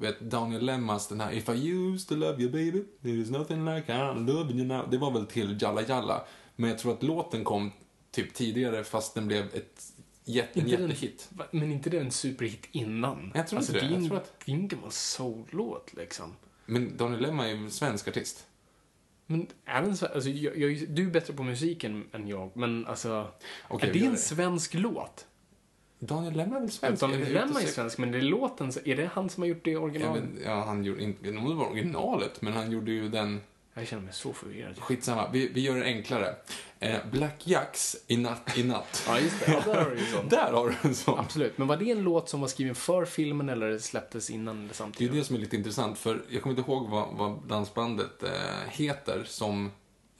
vet 0.00 0.20
Daniel 0.20 0.66
Lemmas 0.66 1.08
den 1.08 1.20
här 1.20 1.32
If 1.32 1.48
I 1.48 1.52
used 1.52 2.08
to 2.08 2.14
love 2.14 2.42
you 2.42 2.50
baby, 2.50 2.84
there 3.02 3.22
is 3.22 3.30
nothing 3.30 3.64
like 3.64 3.92
I'm 3.92 4.26
loving 4.26 4.58
you 4.58 4.66
now. 4.66 4.90
Det 4.90 4.98
var 4.98 5.10
väl 5.10 5.26
till 5.26 5.58
Jalla 5.60 5.82
Jalla. 5.82 6.24
Men 6.56 6.70
jag 6.70 6.78
tror 6.78 6.92
att 6.92 7.02
låten 7.02 7.44
kom 7.44 7.72
typ 8.22 8.34
tidigare 8.34 8.84
fast 8.84 9.14
den 9.14 9.26
blev 9.26 9.44
ett 9.54 9.92
jätte, 10.24 10.58
Inte 10.58 10.76
den- 10.76 10.88
jättehit. 10.88 11.28
va- 11.30 11.46
men 11.50 11.72
inte 11.72 11.90
det 11.90 11.98
en 11.98 12.10
superhit 12.10 12.68
innan? 12.72 13.32
Jag 13.34 13.48
tror 13.48 13.58
alltså, 13.58 13.72
inte 13.74 13.86
det. 13.88 13.94
är 13.94 13.98
Jag 13.98 14.08
tror 14.08 14.16
att- 14.16 14.32
Det 14.46 14.52
är 14.52 14.56
en 14.56 14.68
gammal 14.68 14.92
soul-låt 14.92 15.94
liksom. 15.94 16.36
Men 16.66 16.96
Daniel 16.96 17.20
Lemma 17.22 17.44
är 17.48 17.52
ju 17.52 17.56
en 17.56 17.70
svensk 17.70 18.08
artist. 18.08 18.46
Men 19.26 19.46
är 19.64 19.82
den 19.82 19.92
sve- 19.96 20.14
alltså, 20.14 20.30
jag, 20.30 20.58
jag, 20.58 20.88
du 20.88 21.06
är 21.06 21.10
bättre 21.10 21.32
på 21.34 21.42
musiken 21.42 22.04
än 22.12 22.28
jag, 22.28 22.50
men 22.56 22.86
alltså... 22.86 23.28
Okej, 23.68 23.88
är 23.88 23.92
det 23.92 24.04
en 24.04 24.12
det. 24.12 24.18
svensk 24.18 24.74
låt? 24.74 25.26
Daniel 25.98 26.34
Lemma 26.36 26.56
är 26.56 26.60
väl 26.60 26.70
svensk? 26.70 27.00
Daniel 27.00 27.32
Lemma 27.32 27.60
är 27.62 27.66
svensk, 27.66 27.98
men 27.98 28.12
det 28.12 28.18
är 28.18 28.22
låten, 28.22 28.72
är 28.84 28.96
det 28.96 29.10
han 29.12 29.28
som 29.30 29.42
har 29.42 29.48
gjort 29.48 29.64
det 29.64 29.70
i 29.70 29.76
Ja, 30.44 30.64
han 30.64 30.84
gjorde 30.84 31.02
inte, 31.02 31.22
det 31.30 31.32
var 31.32 31.70
originalet, 31.70 32.42
men 32.42 32.52
han 32.52 32.70
gjorde 32.70 32.90
ju 32.90 33.08
den, 33.08 33.40
Jag 33.78 33.88
känner 33.88 34.02
mig 34.02 34.12
så 34.12 34.32
förvirrad. 34.32 34.78
skitsamma, 34.78 35.30
vi, 35.32 35.48
vi 35.48 35.60
gör 35.60 35.76
det 35.76 35.84
enklare. 35.84 36.34
Eh, 36.80 36.96
Black 37.12 37.46
Jacks 37.46 37.96
i 38.06 38.16
natt, 38.16 38.58
i 38.58 38.62
natt. 38.62 39.04
Ja, 39.08 39.20
just 39.20 39.46
det. 39.46 39.52
Ja, 39.52 39.62
där 39.72 39.84
har 39.84 39.90
du 39.90 39.98
ju 39.98 40.06
sånt. 40.06 40.30
Där 40.30 40.52
har 40.52 40.68
du 40.68 40.88
en 40.88 40.94
sån. 40.94 41.18
Absolut. 41.18 41.58
Men 41.58 41.66
var 41.68 41.76
det 41.76 41.90
en 41.90 42.02
låt 42.02 42.28
som 42.28 42.40
var 42.40 42.48
skriven 42.48 42.74
för 42.74 43.04
filmen 43.04 43.48
eller 43.48 43.78
släpptes 43.78 44.30
innan 44.30 44.56
eller 44.56 44.66
Det 44.68 44.72
är 44.72 44.74
samtidigt? 44.74 45.14
ju 45.14 45.18
det 45.18 45.24
som 45.24 45.36
är 45.36 45.40
lite 45.40 45.56
intressant, 45.56 45.98
för 45.98 46.22
jag 46.28 46.42
kommer 46.42 46.58
inte 46.58 46.70
ihåg 46.70 46.88
vad, 46.88 47.08
vad 47.16 47.48
dansbandet 47.48 48.22
eh, 48.22 48.30
heter 48.70 49.24
som 49.26 49.70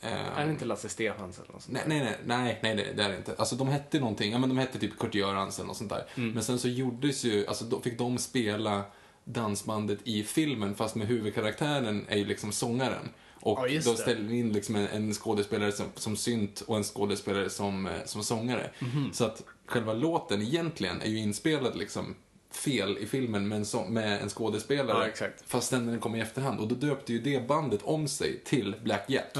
Eh, 0.01 0.39
Är 0.39 0.45
det 0.47 0.51
inte 0.51 0.65
Lasse 0.65 0.89
Stefans 0.89 1.39
eller 1.39 1.53
något 1.53 1.63
sånt 1.63 1.75
Nej, 1.87 1.99
där? 1.99 2.05
nej, 2.05 2.19
nej, 2.25 2.59
nej, 2.63 2.75
nej, 2.77 2.93
det- 2.97 3.03
är 3.03 3.09
det 3.09 3.17
inte. 3.17 3.35
Alltså 3.39 3.57
de 3.57 3.69
hette 3.69 4.01
någonting, 4.01 4.33
ja 4.33 4.39
men 4.39 4.49
de 4.49 4.59
hette 4.59 4.79
typ 4.79 4.99
Kurt 4.99 5.15
Göransson 5.15 5.71
och 5.71 5.77
sånt 5.77 5.91
där. 5.91 6.05
Mm. 6.17 6.31
Men 6.33 6.43
sen 6.45 6.59
så 6.59 6.69
gjordes 6.69 7.25
ju, 7.25 7.47
alltså 7.47 7.65
då 7.65 7.81
fick 7.81 7.99
de 7.99 8.19
spela 8.19 8.83
dansbandet 9.25 9.99
i 10.05 10.23
filmen 10.25 10.75
fast 10.75 10.95
med 10.95 11.07
huvudkaraktären 11.07 12.05
är 12.09 12.17
ju 12.17 12.25
liksom 12.25 12.53
sångaren. 12.53 13.09
Och 13.41 13.69
Ja, 13.69 13.81
då 13.85 13.95
ställde 13.95 14.23
vi 14.23 14.39
in 14.39 14.53
liksom 14.53 14.77
en, 14.77 14.87
en 14.87 15.15
skådespelare 15.15 15.73
som, 15.73 15.87
som 15.95 16.17
synt 16.17 16.61
och 16.61 16.77
en 16.77 16.85
skådespelare 16.85 17.51
som, 17.51 17.87
eh, 17.87 17.93
som 18.05 18.25
sångare. 18.25 18.71
Mhm. 18.79 19.11
Så 19.13 19.25
att 19.25 19.45
själva 19.67 19.93
låten 19.93 20.43
egentligen 20.43 21.03
är 21.03 21.09
ju 21.09 21.19
inspelad 21.19 21.77
liksom 21.77 22.15
fel 22.51 22.99
i 22.99 23.07
filmen 23.07 23.49
med 23.49 23.59
en, 23.59 23.65
så, 23.65 23.85
med 23.85 24.23
en 24.23 24.29
skådespelare. 24.29 25.13
Ja. 25.21 25.27
Fast 25.47 25.71
den, 25.71 26.01
kom 26.01 26.15
i 26.15 26.21
efterhand. 26.21 26.61
Och 26.61 26.69
då 26.69 26.75
döpte 26.75 27.13
ju 27.13 27.19
det 27.19 27.49
bandet 27.49 27.81
om 27.83 28.09
sig 28.09 28.41
till 28.45 28.77
Black 28.83 29.05
Jack. 29.09 29.37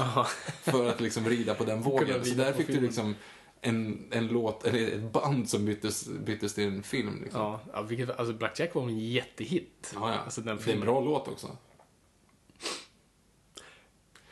För 0.61 0.89
att 0.89 1.01
liksom 1.01 1.29
rida 1.29 1.53
på 1.53 1.63
den 1.63 1.81
vågen. 1.81 2.25
Så 2.25 2.35
där 2.35 2.53
fick 2.53 2.67
du 2.67 2.73
filmen. 2.73 2.85
liksom 2.85 3.15
en, 3.61 4.07
en 4.11 4.27
låt, 4.27 4.63
eller 4.63 4.87
ett 4.87 5.11
band 5.11 5.49
som 5.49 5.65
byttes, 5.65 6.07
byttes 6.07 6.53
till 6.53 6.67
en 6.67 6.83
film. 6.83 7.21
Liksom. 7.23 7.41
Ja, 7.41 7.59
ja 7.73 7.81
vilket, 7.81 8.19
alltså 8.19 8.33
Black 8.33 8.59
Jack 8.59 8.75
var 8.75 8.83
en 8.83 8.99
jättehit. 8.99 9.91
Ja, 9.95 10.11
ja. 10.11 10.17
Alltså 10.17 10.41
den 10.41 10.57
det 10.65 10.71
är 10.71 10.75
en 10.75 10.81
bra 10.81 11.01
låt 11.01 11.27
också. 11.27 11.57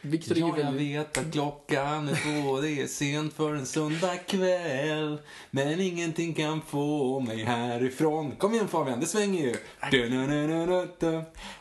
Victor 0.08 0.38
Ja, 0.38 0.54
jag 0.58 0.72
vet 0.72 1.18
att 1.18 1.32
klockan 1.32 2.10
är 2.10 2.44
två, 2.44 2.62
det 2.62 2.72
är 2.72 2.88
sent 2.88 3.34
för 3.34 3.54
en 3.54 3.66
söndag 3.66 4.18
kväll. 4.18 5.18
Men 5.52 5.80
ingenting 5.80 6.34
kan 6.34 6.62
få 6.62 7.20
mig 7.20 7.44
härifrån. 7.44 8.32
Kom 8.32 8.54
igen 8.54 8.68
Fabian, 8.68 9.00
det 9.00 9.06
svänger 9.06 9.44
ju. 9.44 9.56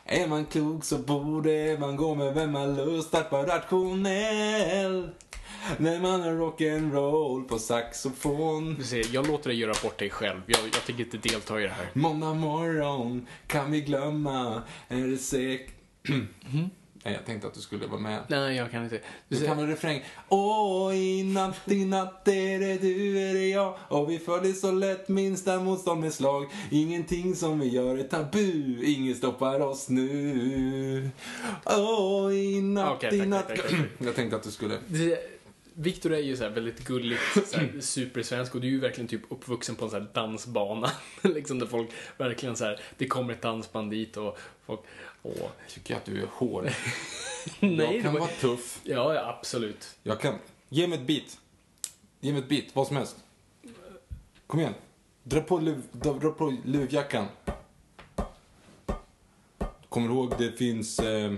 Är 0.05 0.28
man 0.28 0.47
klok 0.47 0.84
så 0.84 0.99
borde 0.99 1.76
man 1.80 1.97
gå 1.97 2.14
med 2.14 2.34
vem 2.34 2.53
man 2.53 2.76
lust 2.76 3.14
att 3.14 3.32
vara 3.32 3.57
rationell. 3.57 5.11
När 5.76 6.01
man 6.01 6.20
har 6.20 6.30
rock'n'roll 6.30 7.49
på 7.49 7.59
saxofon. 7.59 8.74
Du 8.78 8.84
ser, 8.84 9.07
jag 9.14 9.26
låter 9.26 9.49
dig 9.49 9.59
göra 9.59 9.74
bort 9.82 9.99
dig 9.99 10.11
själv. 10.11 10.40
Jag, 10.47 10.61
jag 10.64 10.84
tänker 10.86 11.05
inte 11.05 11.18
delta 11.28 11.61
i 11.61 11.62
det 11.62 11.68
här. 11.68 11.88
Måndag 11.92 12.34
morgon 12.34 13.26
kan 13.47 13.70
vi 13.70 13.80
glömma, 13.80 14.62
är 14.88 15.07
det 15.07 15.18
säkert... 15.18 15.72
Nej, 17.07 17.15
jag 17.15 17.27
tänkte 17.27 17.49
att 17.49 17.55
du 17.55 17.61
skulle 17.61 17.87
vara 17.87 18.01
med. 18.01 18.23
Nej, 18.29 18.57
jag 18.57 18.71
kan 18.71 18.85
inte. 18.85 19.01
Du 19.29 19.39
Du 19.39 19.47
kan 19.47 19.57
väl 19.57 19.67
refräng? 19.67 20.05
Åh, 20.29 20.97
i 20.97 21.23
natt, 21.23 21.61
i 21.67 21.85
natt 21.85 22.29
är 22.29 22.59
det 22.59 22.79
du, 22.79 23.19
är 23.19 23.35
det 23.35 23.49
jag 23.49 23.79
Och 23.89 24.11
vi 24.11 24.19
följer 24.19 24.53
så 24.53 24.73
lätt 24.73 25.09
minsta 25.09 25.61
motstånd 25.61 26.01
med 26.01 26.13
slag 26.13 26.47
Ingenting 26.71 27.35
som 27.35 27.61
vi 27.61 27.69
gör 27.69 27.99
är 27.99 28.03
tabu 28.03 28.85
Inget 28.85 29.17
stoppar 29.17 29.61
oss 29.61 29.89
nu 29.89 31.11
Åh, 31.65 32.35
i 32.35 32.61
natt, 32.61 32.93
Okej, 32.97 33.19
i 33.19 33.27
natt 33.27 33.49
tack, 33.49 33.63
tack, 33.63 33.71
tack. 33.71 33.81
Jag 33.99 34.15
tänkte 34.15 34.37
att 34.37 34.43
du 34.43 34.51
skulle... 34.51 34.79
Victor 35.79 36.13
är 36.13 36.19
ju 36.19 36.37
så 36.37 36.49
väldigt 36.49 36.85
gulligt, 36.85 37.23
så 37.51 37.59
här, 37.59 37.73
supersvensk 37.81 38.55
och 38.55 38.61
du 38.61 38.67
är 38.67 38.71
ju 38.71 38.81
verkligen 38.81 39.09
typ 39.09 39.23
uppvuxen 39.29 39.75
på 39.75 39.85
en 39.85 39.91
så 39.91 39.99
här 39.99 40.07
dansbana. 40.13 40.91
liksom 41.23 41.59
där 41.59 41.67
folk 41.67 41.89
verkligen 42.19 42.57
så 42.57 42.65
här, 42.65 42.81
det 42.99 43.07
kommer 43.07 43.33
ett 43.33 43.43
dansband 43.43 43.91
dit 43.91 44.17
och 44.17 44.39
folk, 44.67 44.81
åh. 45.23 45.33
Tycker 45.69 45.95
jag 45.95 45.99
att 45.99 46.05
du 46.05 46.23
är 46.23 46.27
hård. 46.33 46.64
Nej, 47.61 47.77
jag 47.95 48.03
kan 48.03 48.12
var- 48.12 48.21
vara 48.21 48.31
tuff. 48.31 48.81
Ja, 48.85 49.14
ja, 49.14 49.37
absolut. 49.39 49.97
Jag 50.03 50.21
kan... 50.21 50.39
Ge 50.69 50.87
mig 50.87 50.99
ett 50.99 51.07
beat. 51.07 51.39
Ge 52.21 52.33
mig 52.33 52.41
ett 52.43 52.49
beat, 52.49 52.64
vad 52.73 52.87
som 52.87 52.97
helst. 52.97 53.17
Kom 54.47 54.61
igen. 54.61 54.75
Dra 55.23 55.41
på, 55.41 55.59
luv, 55.59 55.83
dra, 55.93 56.31
på 56.31 56.57
luvjackan. 56.64 57.27
Kommer 59.89 60.09
du 60.09 60.14
ihåg, 60.14 60.35
det 60.39 60.53
finns, 60.53 60.99
eh, 60.99 61.33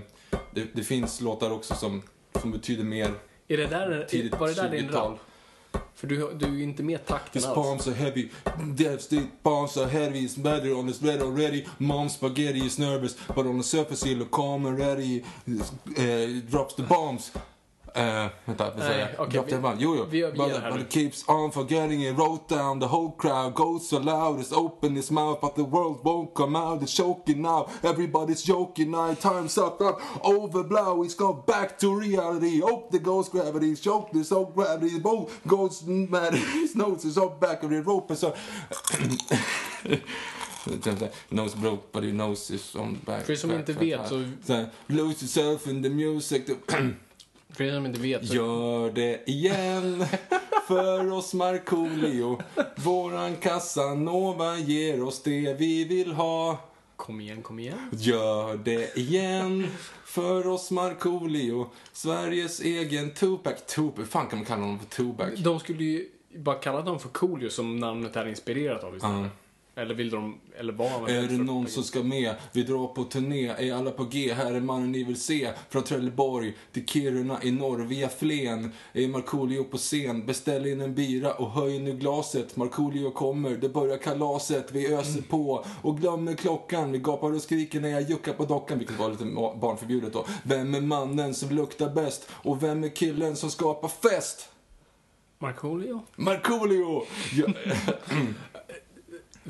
det, 0.51 0.67
det 0.73 0.83
finns 0.83 1.21
låtar 1.21 1.51
också 1.51 1.75
som, 1.75 2.01
som 2.41 2.51
betyder 2.51 2.83
mer 2.83 3.13
Är 3.47 3.57
det 3.57 3.67
där, 3.67 4.05
tidigt 4.09 4.39
var 4.39 4.47
det 4.47 4.53
där 4.53 4.69
din 4.69 4.89
20-tal. 4.89 5.11
rap? 5.11 5.19
För 5.99 6.07
du, 6.07 6.33
du 6.39 6.45
är 6.45 6.49
ju 6.49 6.63
inte 6.63 6.83
med 6.83 7.05
takten 7.05 7.41
His 7.41 7.45
alls. 7.45 7.55
palms 7.55 7.87
are 7.87 7.93
heavy, 7.93 8.29
death 8.75 9.03
state 9.03 9.27
palms 9.43 9.77
are 9.77 9.87
heavy, 9.87 10.25
it's 10.25 10.37
better 10.41 10.73
on 10.73 10.87
his 10.87 11.03
red 11.03 11.21
already. 11.21 11.65
Mom's 11.77 12.13
spaghetti 12.13 12.65
is 12.65 12.79
nervous, 12.79 13.17
but 13.27 13.45
on 13.45 13.57
the 13.57 13.63
surface 13.63 14.05
he 14.05 14.15
look 14.15 14.31
calm 14.31 14.65
and 14.65 14.79
ready. 14.79 15.23
Uh, 15.49 16.41
drops 16.49 16.75
the 16.75 16.83
bombs. 16.83 17.31
Uh, 17.95 18.27
vänta, 18.45 18.71
vad 18.75 18.83
säger 18.85 19.15
jag? 19.17 19.29
Drop 19.29 19.47
vi- 19.47 19.51
the 19.51 19.57
bomb. 19.57 19.75
Jo, 19.79 19.95
jo. 19.95 20.05
vi- 20.05 20.21
vi 20.25 20.31
but, 20.37 20.51
but 20.71 20.81
it 20.81 20.89
keeps 20.93 21.23
on 21.27 21.51
forgetting 21.51 22.01
it. 22.05 22.17
Wrote 22.17 22.55
down 22.55 22.79
the 22.79 22.85
whole 22.87 23.11
crowd 23.17 23.53
goes 23.55 23.89
so 23.89 23.99
loud. 23.99 24.39
It's 24.39 24.51
open 24.57 24.95
his 24.95 25.11
mouth, 25.11 25.41
but 25.41 25.55
the 25.55 25.61
world 25.63 25.99
won't 26.03 26.33
come 26.33 26.55
out. 26.59 26.81
It's 26.83 26.93
choking 26.97 27.41
now. 27.41 27.67
Everybody's 27.83 28.43
joking 28.43 28.91
now. 28.91 29.13
Time's 29.15 29.57
up, 29.57 29.81
up, 29.81 29.99
over 30.23 30.63
blow. 30.63 31.01
He's 31.03 31.15
gone 31.15 31.41
back 31.47 31.77
to 31.79 31.99
reality. 31.99 32.59
Hope 32.61 32.91
the 32.91 32.99
ghost 32.99 33.31
gravity. 33.31 33.75
Choked 33.75 34.13
this 34.13 34.31
old 34.31 34.53
gravity. 34.55 34.99
Both 34.99 35.31
ghosts 35.43 35.83
mad. 35.87 36.33
His 36.61 36.75
nose 36.75 37.05
is 37.07 37.17
up 37.17 37.39
back 37.39 37.63
of 37.63 37.69
the 37.69 37.81
rope. 37.81 38.15
So. 38.15 38.33
Nose 41.31 41.55
broke 41.55 41.91
but 41.91 42.03
your 42.03 42.13
nose 42.13 42.51
is 42.53 42.75
on 42.75 42.97
back. 43.05 43.25
För 43.25 43.35
som 43.35 43.51
inte 43.51 43.73
vet 43.73 44.07
så- 44.09 44.65
lose 44.87 45.25
yourself 45.25 45.67
in 45.67 45.83
the 45.83 45.89
music. 45.89 46.41
För 47.49 47.63
er 47.63 47.73
som 47.73 47.85
inte 47.85 47.99
vet 47.99 48.27
så... 48.27 48.35
Gör 48.35 48.91
det 48.91 49.29
igen 49.29 50.05
för 50.67 51.11
oss 51.11 51.33
Markoolio. 51.33 52.41
Våran 52.75 53.35
Casanova 53.35 54.57
ger 54.57 55.03
oss 55.03 55.23
det 55.23 55.53
vi 55.59 55.83
vill 55.83 56.11
ha. 56.11 56.57
Kom 56.95 57.21
igen, 57.21 57.41
kom 57.41 57.59
igen. 57.59 57.89
Gör 57.91 58.57
det 58.57 58.97
igen 58.97 59.67
för 60.05 60.47
oss 60.47 60.71
Markoolio. 60.71 61.69
Sveriges 61.93 62.59
egen 62.61 63.13
Tupac. 63.13 63.65
Tupac, 63.75 64.09
fan 64.09 64.27
kan 64.27 64.39
man 64.39 64.45
kalla 64.45 64.61
honom 64.61 64.79
för 64.79 64.85
Tupac? 64.85 65.39
De 65.39 65.59
skulle 65.59 65.83
ju 65.83 66.09
bara 66.35 66.55
kalla 66.55 66.81
dem 66.81 66.99
för 66.99 67.09
Coolio 67.09 67.49
som 67.49 67.77
namnet 67.77 68.15
är 68.15 68.27
inspirerat 68.27 68.83
av 68.83 68.95
istället. 68.95 69.15
Ja. 69.17 69.29
Eller 69.79 69.95
vill 69.95 70.09
de, 70.09 70.39
eller 70.57 70.73
var 70.73 70.89
han 70.89 71.09
Är 71.09 71.21
det 71.21 71.37
någon 71.37 71.67
som 71.67 71.83
ska 71.83 72.03
med? 72.03 72.35
Vi 72.51 72.63
drar 72.63 72.87
på 72.87 73.03
turné, 73.03 73.47
är 73.47 73.73
alla 73.73 73.91
på 73.91 74.03
G? 74.03 74.33
Här 74.33 74.53
är 74.53 74.59
mannen 74.59 74.91
ni 74.91 75.03
vill 75.03 75.21
se. 75.21 75.49
Från 75.69 75.83
Trelleborg 75.83 76.57
till 76.71 76.85
Kiruna 76.85 77.43
i 77.43 77.51
norr, 77.51 77.77
via 77.77 78.09
Flen. 78.09 78.71
Är 78.93 79.07
Markoolio 79.07 79.63
på 79.63 79.77
scen? 79.77 80.25
Beställ 80.25 80.65
in 80.65 80.81
en 80.81 80.95
bira 80.95 81.33
och 81.33 81.51
höj 81.51 81.79
nu 81.79 81.93
glaset. 81.93 82.55
Markoolio 82.55 83.11
kommer, 83.11 83.49
det 83.49 83.69
börjar 83.69 83.97
kalaset. 83.97 84.71
Vi 84.71 84.93
öser 84.93 85.21
på 85.21 85.65
och 85.81 85.97
glömmer 85.97 86.33
klockan. 86.35 86.91
Vi 86.91 86.99
gapar 86.99 87.33
och 87.33 87.41
skriker 87.41 87.79
när 87.79 87.89
jag 87.89 88.09
juckar 88.09 88.33
på 88.33 88.45
dockan, 88.45 88.77
vilket 88.77 88.99
var 88.99 89.09
lite 89.09 89.25
barnförbjudet 89.61 90.13
då. 90.13 90.25
Vem 90.43 90.75
är 90.75 90.81
mannen 90.81 91.33
som 91.33 91.49
luktar 91.49 91.89
bäst? 91.89 92.29
Och 92.31 92.63
vem 92.63 92.83
är 92.83 92.89
killen 92.89 93.35
som 93.35 93.51
skapar 93.51 93.87
fest? 93.87 94.49
Markoolio? 95.41 96.01
Markoolio! 96.15 97.05
Ja, 97.33 97.45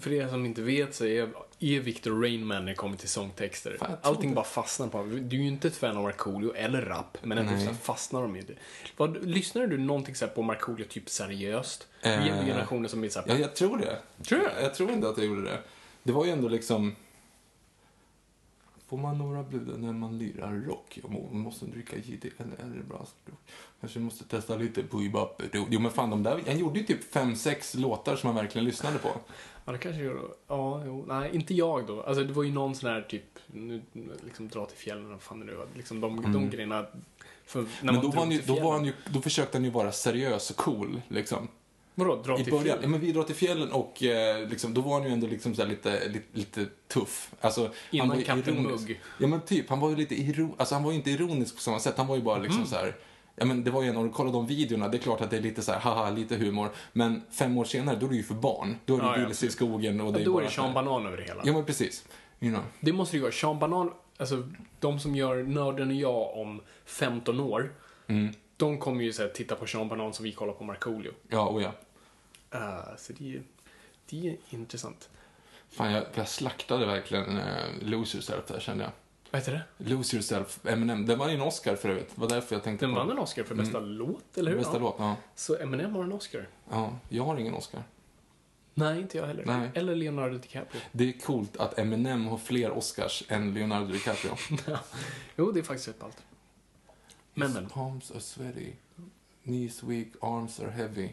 För 0.02 0.12
er 0.12 0.28
som 0.28 0.45
inte 0.45 0.62
vet 0.62 0.95
så 0.95 1.06
är, 1.06 1.30
är 1.60 1.80
Victor 1.80 2.22
Rainman 2.22 2.66
när 2.66 2.72
det 2.72 2.76
kommer 2.76 2.97
till 2.97 3.10
sångtexter. 3.10 3.78
Fan, 3.80 3.91
jag 3.91 4.00
Allting 4.02 4.34
bara 4.34 4.45
fastnar 4.45 4.88
på 4.88 4.97
honom. 4.97 5.30
Du 5.30 5.38
är 5.38 5.41
ju 5.41 5.47
inte 5.47 5.68
ett 5.68 5.76
fan 5.76 5.97
av 5.97 6.04
Markoolio 6.04 6.54
eller 6.56 6.82
rap, 6.82 7.18
men 7.24 7.38
ändå 7.38 7.66
så 7.68 7.74
fastnar 7.74 8.22
de 8.22 8.36
i 8.36 8.41
det. 8.41 8.54
Vad, 8.97 9.26
lyssnar 9.26 9.68
du 9.68 9.78
någonting 9.78 10.16
så 10.16 10.28
på 10.28 10.41
Markoolio 10.41 10.86
typ 10.86 11.10
seriöst? 11.10 11.88
Eh, 12.02 12.24
generationer 12.24 12.89
som 12.89 13.04
är 13.04 13.10
så 13.10 13.20
här, 13.20 13.28
Ja, 13.28 13.36
jag 13.36 13.56
tror 13.56 13.78
det. 13.78 14.00
Tror 14.24 14.39
du? 14.39 14.62
Jag 14.62 14.76
tror 14.76 14.91
inte 14.91 15.10
att 15.10 15.18
jag 15.18 15.28
gjorde 15.28 15.41
det. 15.41 15.60
Det 16.04 16.12
var 16.12 16.26
ju 16.26 16.32
ändå 16.32 16.47
liksom... 16.47 16.95
Får 18.88 18.97
man 18.97 19.18
några 19.18 19.43
blod 19.43 19.80
när 19.80 19.93
man 19.93 20.18
lirar 20.18 20.54
rock? 20.68 21.00
Jag 21.02 21.12
må, 21.12 21.30
måste 21.32 21.66
dricka 21.66 21.97
JD, 21.97 22.30
eller 22.38 22.52
är 22.52 22.78
det 22.78 22.84
bra? 22.84 23.06
Kanske 23.80 24.00
måste 24.00 24.24
testa 24.24 24.56
lite 24.56 24.84
booyebop. 24.84 25.41
Jo, 25.54 25.80
men 25.80 25.91
fan, 25.91 26.10
de 26.10 26.24
där, 26.24 26.41
han 26.47 26.60
gjorde 26.60 26.80
ju 26.80 26.86
typ 26.86 27.12
fem, 27.14 27.36
sex 27.36 27.76
låtar 27.76 28.16
som 28.16 28.28
man 28.28 28.36
verkligen 28.36 28.66
lyssnade 28.66 28.97
på. 29.00 29.10
Ja, 29.70 29.74
det 29.74 29.80
kanske 29.80 30.02
gör 30.02 30.22
Ja, 30.48 30.84
jo. 30.86 31.06
Nej, 31.08 31.30
inte 31.34 31.54
jag 31.54 31.88
då. 31.88 32.02
Alltså, 32.02 32.24
det 32.24 32.34
var 32.34 32.44
ju 32.44 32.52
någon 32.52 32.76
sån 32.76 32.90
här 32.90 33.02
typ, 33.02 33.24
nu, 33.48 33.82
liksom 34.26 34.48
dra 34.48 34.66
till 34.66 34.78
fjällen, 34.78 35.10
vad 35.10 35.22
fan 35.22 35.40
det 35.40 35.46
nu 35.46 35.56
var. 35.56 35.68
Liksom 35.76 36.02
de, 36.02 36.34
de 36.34 36.50
grejerna. 36.50 36.86
För 37.46 37.60
när 37.60 37.68
Mm. 37.82 37.96
Men 37.96 38.02
då, 38.04 38.10
var 38.10 38.20
han 38.20 38.32
ju, 38.32 38.42
då, 38.42 38.60
var 38.60 38.72
han 38.72 38.86
ju, 38.86 38.94
då 39.10 39.22
försökte 39.22 39.58
han 39.58 39.66
ju 39.66 39.70
vara 39.72 39.92
seriös 39.92 40.50
och 40.50 40.56
cool, 40.56 41.02
liksom. 41.08 41.48
Vadå, 41.96 42.16
dra 42.16 42.40
I 42.40 42.44
till 42.44 42.52
början, 42.54 42.68
ja, 42.68 42.74
fjällen? 42.74 42.92
men 42.92 43.00
vi 43.00 43.12
drar 43.12 43.24
till 43.24 43.36
fjällen 43.36 43.72
och 43.72 44.04
eh, 44.04 44.50
liksom, 44.50 44.74
då 44.74 44.82
var 44.82 44.94
han 45.00 45.04
ju 45.08 45.14
ändå 45.14 45.28
liksom 45.28 45.56
så 45.56 45.66
lite, 45.66 46.08
lite, 46.10 46.26
lite 46.32 46.66
tuff. 46.88 47.34
Alltså, 47.42 47.72
Innan 47.92 48.24
Kapten 48.24 48.58
ironisk. 48.58 48.88
Mugg. 48.88 49.00
Ja 49.18 49.28
men 49.28 49.42
typ, 49.42 49.70
han 49.70 49.80
var 49.80 49.90
ju 49.90 49.96
lite 49.96 50.16
iro, 50.16 50.56
alltså 50.58 50.76
han 50.76 50.84
var 50.84 50.92
ju 50.92 50.98
inte 50.98 51.12
ironisk 51.12 51.56
på 51.56 51.62
samma 51.62 51.80
sätt. 51.80 51.98
Han 51.98 52.08
var 52.08 52.16
ju 52.16 52.22
bara 52.22 52.36
Mm. 52.36 52.48
liksom 52.48 52.66
så 52.66 52.76
här. 52.76 52.96
Ja 53.40 53.46
men 53.46 53.64
det 53.64 53.72
var 53.72 53.84
ju 53.84 53.90
en, 53.90 53.98
om 53.98 54.08
du 54.08 54.14
kollar 54.14 54.32
de 54.32 54.48
videorna, 54.48 54.88
det 54.88 54.98
är 54.98 55.00
klart 55.00 55.22
att 55.22 55.30
det 55.30 55.38
är 55.38 55.42
lite 55.42 55.62
så 55.62 55.72
här, 55.72 55.80
haha, 55.80 56.10
lite 56.10 56.36
humor. 56.36 56.70
Men 56.94 57.22
fem 57.32 57.58
år 57.58 57.66
senare, 57.66 57.96
då 57.96 58.06
är 58.06 58.10
det 58.10 58.16
ju 58.16 58.24
för 58.24 58.34
barn. 58.34 58.76
Då 58.86 58.96
är 58.96 59.00
det 59.00 59.06
Ja, 59.06 59.18
ja, 59.42 59.48
i 59.48 59.50
skogen 59.50 60.02
och 60.02 60.14
det 60.14 60.20
Ja, 60.20 60.26
då 60.26 60.40
är 60.40 60.44
det 60.44 60.50
Sean 60.50 60.74
Banan 60.74 61.06
över 61.06 61.18
det 61.18 61.24
hela. 61.24 61.42
Ja 61.46 61.54
men 61.54 61.66
precis. 61.66 62.08
You 62.40 62.54
know. 62.54 62.64
Det 62.80 62.94
måste 62.94 63.14
det 63.14 63.18
ju 63.18 63.22
vara. 63.22 63.32
Sean 63.32 63.60
Banan, 63.60 63.92
alltså 64.18 64.50
de 64.80 65.00
som 65.00 65.16
gör 65.16 65.44
Nörden 65.44 65.88
och 65.88 65.96
jag 65.96 66.38
om 66.38 66.62
15 66.86 67.40
år, 67.40 67.74
Mm. 68.08 68.34
de 68.58 68.78
kommer 68.78 69.04
ju 69.04 69.14
så 69.14 69.22
här, 69.22 69.30
titta 69.30 69.56
på 69.56 69.68
Sean 69.68 69.88
Banan 69.88 70.14
som 70.14 70.24
vi 70.26 70.32
kollar 70.32 70.54
på 70.54 70.64
Markoolio. 70.64 71.12
Ja, 71.30 71.48
och 71.48 71.62
ja. 71.62 71.72
Uh, 72.56 72.96
så 72.98 73.14
det 73.14 73.36
är, 73.36 73.42
det 74.10 74.28
är 74.30 74.38
intressant. 74.50 75.10
Fan, 75.70 75.92
jag, 75.92 76.04
jag 76.14 76.28
slaktade 76.28 76.86
verkligen 76.86 77.38
eh, 77.38 77.64
Losers 77.82 78.28
där 78.28 78.38
uppe, 78.38 78.60
kände 78.60 78.84
jag. 78.84 78.92
Vad 79.32 79.42
heter 79.42 79.52
det? 79.78 79.90
Lose 79.90 80.16
Yourself, 80.16 80.66
Eminem. 80.66 81.06
Den 81.06 81.20
var 81.20 81.30
ju 81.30 81.36
en 81.36 81.42
Oscar 81.42 81.76
för 81.76 81.90
övrigt. 81.90 82.16
Det 82.16 82.22
var 82.22 82.30
därför 82.30 82.56
jag 82.56 82.64
tänkte 82.64 82.86
Den 82.86 82.96
på 82.96 83.00
vann 83.00 83.12
en 83.12 83.20
Oscar 83.20 83.44
för 83.44 83.56
bästa 83.56 83.80
låt, 83.80 84.38
eller 84.38 84.52
hur? 84.52 84.58
Bästa 84.58 84.74
ja. 84.74 84.80
låt, 84.80 84.96
ja. 84.98 85.16
Så 85.36 85.58
Eminem 85.58 85.96
har 85.96 86.04
en 86.04 86.12
Oscar. 86.12 86.48
ja. 86.70 87.00
Jag 87.10 87.24
har 87.24 87.38
ingen 87.38 87.54
Oscar. 87.54 87.84
Nej, 88.74 89.02
inte 89.02 89.18
jag 89.18 89.28
heller. 89.28 89.46
Nej. 89.46 89.72
Eller 89.74 89.96
Leonardo 89.96 90.38
DiCaprio. 90.38 90.82
Det 90.92 91.10
är 91.10 91.20
coolt 91.20 91.58
att 91.58 91.80
Eminem 91.80 92.28
har 92.28 92.38
fler 92.38 92.72
Oscars 92.72 93.24
än 93.28 93.54
Leonardo 93.54 93.88
DiCaprio. 93.88 94.36
jo, 95.36 95.52
det 95.52 95.60
är 95.60 95.64
faktiskt 95.64 95.88
rätt 95.88 96.00
ballt. 96.00 96.18
Men, 97.34 97.54
men. 97.54 97.64
His 97.64 97.74
palms 97.74 98.12
are 98.12 98.20
sweaty, 98.20 98.72
knees 99.44 99.84
weak, 99.84 100.08
arms 100.22 100.60
are 100.60 100.72
heavy. 100.72 101.10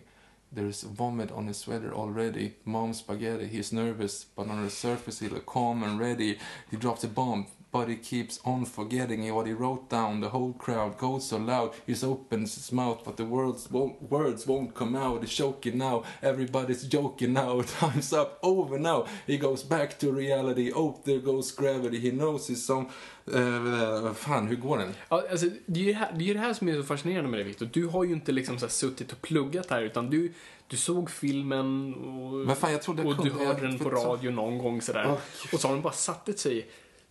There's 0.54 0.84
vomit 0.96 1.32
on 1.32 1.48
his 1.48 1.56
sweater 1.56 1.92
already. 1.94 2.52
Mom's 2.64 2.98
spaghetti, 2.98 3.46
he's 3.46 3.72
nervous, 3.72 4.26
but 4.36 4.48
on 4.48 4.64
the 4.64 4.70
surface 4.70 5.24
he 5.24 5.28
look 5.28 5.46
calm 5.46 5.82
and 5.82 6.00
ready. 6.00 6.38
He 6.70 6.76
drops 6.76 7.04
a 7.04 7.08
bomb, 7.08 7.46
but 7.76 7.88
he 7.88 7.96
keeps 7.96 8.40
on 8.44 8.64
forgetting 8.64 9.34
what 9.34 9.46
he 9.46 9.52
wrote 9.52 9.88
down. 9.90 10.20
The 10.20 10.28
whole 10.28 10.54
crowd 10.54 10.96
goes 10.98 11.28
so 11.28 11.36
loud. 11.36 11.70
He 11.86 11.94
opens 12.06 12.54
his 12.54 12.72
mouth, 12.72 13.04
but 13.04 13.16
the 13.16 13.24
words 13.24 13.70
won't, 13.70 14.10
words 14.10 14.46
won't 14.46 14.74
come 14.74 14.96
out. 14.96 15.20
He's 15.22 15.34
choking 15.34 15.78
now. 15.78 16.04
Everybody's 16.22 16.84
joking 16.84 17.32
now. 17.32 17.62
Time's 17.80 18.12
up, 18.12 18.38
over 18.42 18.78
now. 18.78 19.06
He 19.26 19.36
goes 19.38 19.62
back 19.68 19.98
to 19.98 20.12
reality. 20.12 20.72
Oh, 20.74 20.98
there 21.04 21.18
goes 21.18 21.52
gravity. 21.52 21.98
He 22.00 22.10
knows 22.10 22.48
his 22.48 22.66
song. 22.66 22.90
Uh, 23.34 24.12
fan, 24.14 24.46
hur 24.46 24.56
går 24.56 24.78
den? 24.78 24.94
Ja, 25.08 25.22
alltså, 25.30 25.46
det, 25.66 25.80
är 25.80 25.86
det, 25.86 25.92
här, 25.92 26.12
det 26.18 26.30
är 26.30 26.34
det 26.34 26.40
här 26.40 26.54
som 26.54 26.68
är 26.68 26.74
så 26.74 26.82
fascinerande 26.82 27.30
med 27.30 27.38
dig, 27.38 27.44
Victor. 27.44 27.68
Du 27.72 27.86
har 27.86 28.04
ju 28.04 28.12
inte 28.12 28.32
liksom 28.32 28.58
så 28.58 28.68
suttit 28.68 29.12
och 29.12 29.22
pluggat 29.22 29.70
här, 29.70 29.82
utan 29.82 30.10
du, 30.10 30.32
du 30.66 30.76
såg 30.76 31.10
filmen 31.10 31.94
och, 31.94 32.58
fan, 32.58 32.74
och 32.86 32.96
du 33.24 33.30
hörde 33.30 33.44
jag- 33.44 33.60
den 33.60 33.78
på 33.78 33.90
radio 33.90 34.30
någon 34.30 34.58
gång 34.58 34.82
sådär. 34.82 35.04
Åh, 35.06 35.18
och 35.52 35.60
så 35.60 35.68
har 35.68 35.74
den 35.74 35.82
bara 35.82 35.92
satt 35.92 36.38
sig. 36.38 36.66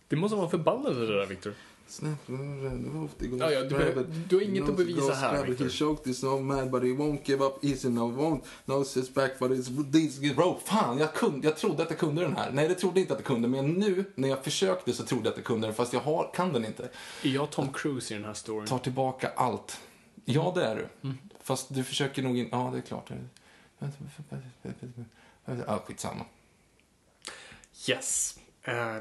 Det 0.08 0.16
måste 0.16 0.36
vara 0.36 0.48
förbannelse 0.48 1.00
det 1.00 1.18
där, 1.18 1.26
Victor. 1.26 1.52
Ja, 3.38 3.50
ja, 3.50 3.62
du 3.62 3.68
behöver- 3.68 4.06
du 4.28 4.36
har 4.36 4.42
inget 4.42 4.68
att 4.68 4.76
bevisa 4.76 5.14
här, 5.14 5.44
Victor. 5.46 5.64
He 5.64 5.70
choked, 5.70 6.12
he's 6.12 6.20
so 6.20 6.40
mad 6.40 6.70
but 6.70 6.82
he 6.82 6.88
won't 6.88 7.18
give 7.24 7.44
up 7.44 7.64
easy 7.64 7.88
no 7.88 8.00
won't. 8.00 8.40
Knows 8.64 8.96
his 8.96 9.14
back 9.14 9.38
but 9.38 9.50
it's 9.50 9.92
these 9.92 10.34
bro. 10.34 10.60
Fan, 10.64 10.98
jag, 10.98 11.14
kunde, 11.14 11.48
jag 11.48 11.56
trodde 11.56 11.82
att 11.82 11.90
jag 11.90 11.98
kunde 11.98 12.22
den 12.22 12.36
här. 12.36 12.50
Nej, 12.52 12.68
det 12.68 12.74
trodde 12.74 13.00
inte 13.00 13.12
att 13.12 13.18
jag 13.18 13.26
kunde. 13.26 13.48
Men 13.48 13.66
nu, 13.72 14.04
när 14.14 14.28
jag 14.28 14.44
försökte 14.44 14.92
så 14.92 15.04
trodde 15.04 15.24
jag 15.24 15.30
att 15.30 15.36
jag 15.36 15.44
kunde 15.46 15.66
den. 15.66 15.74
Fast 15.74 15.92
jag 15.92 16.00
har, 16.00 16.30
kan 16.34 16.52
den 16.52 16.64
inte. 16.64 16.88
Är 17.22 17.28
jag 17.30 17.50
Tom 17.50 17.72
Cruise 17.72 18.14
i 18.14 18.16
den 18.16 18.26
här 18.26 18.34
storyn? 18.34 18.66
Tar 18.66 18.78
tillbaka 18.78 19.30
allt. 19.36 19.80
Ja, 20.24 20.52
det 20.54 20.64
är 20.64 20.76
du. 21.02 21.12
Fast 21.42 21.74
du 21.74 21.84
försöker 21.84 22.22
nog 22.22 22.38
inte... 22.38 22.56
Ja, 22.56 22.70
det 22.72 22.78
är 22.78 22.82
klart. 22.82 23.10
Ja, 25.66 25.78
skitsamma. 25.86 26.24
Yes. 27.88 28.38
Eh, 28.62 28.96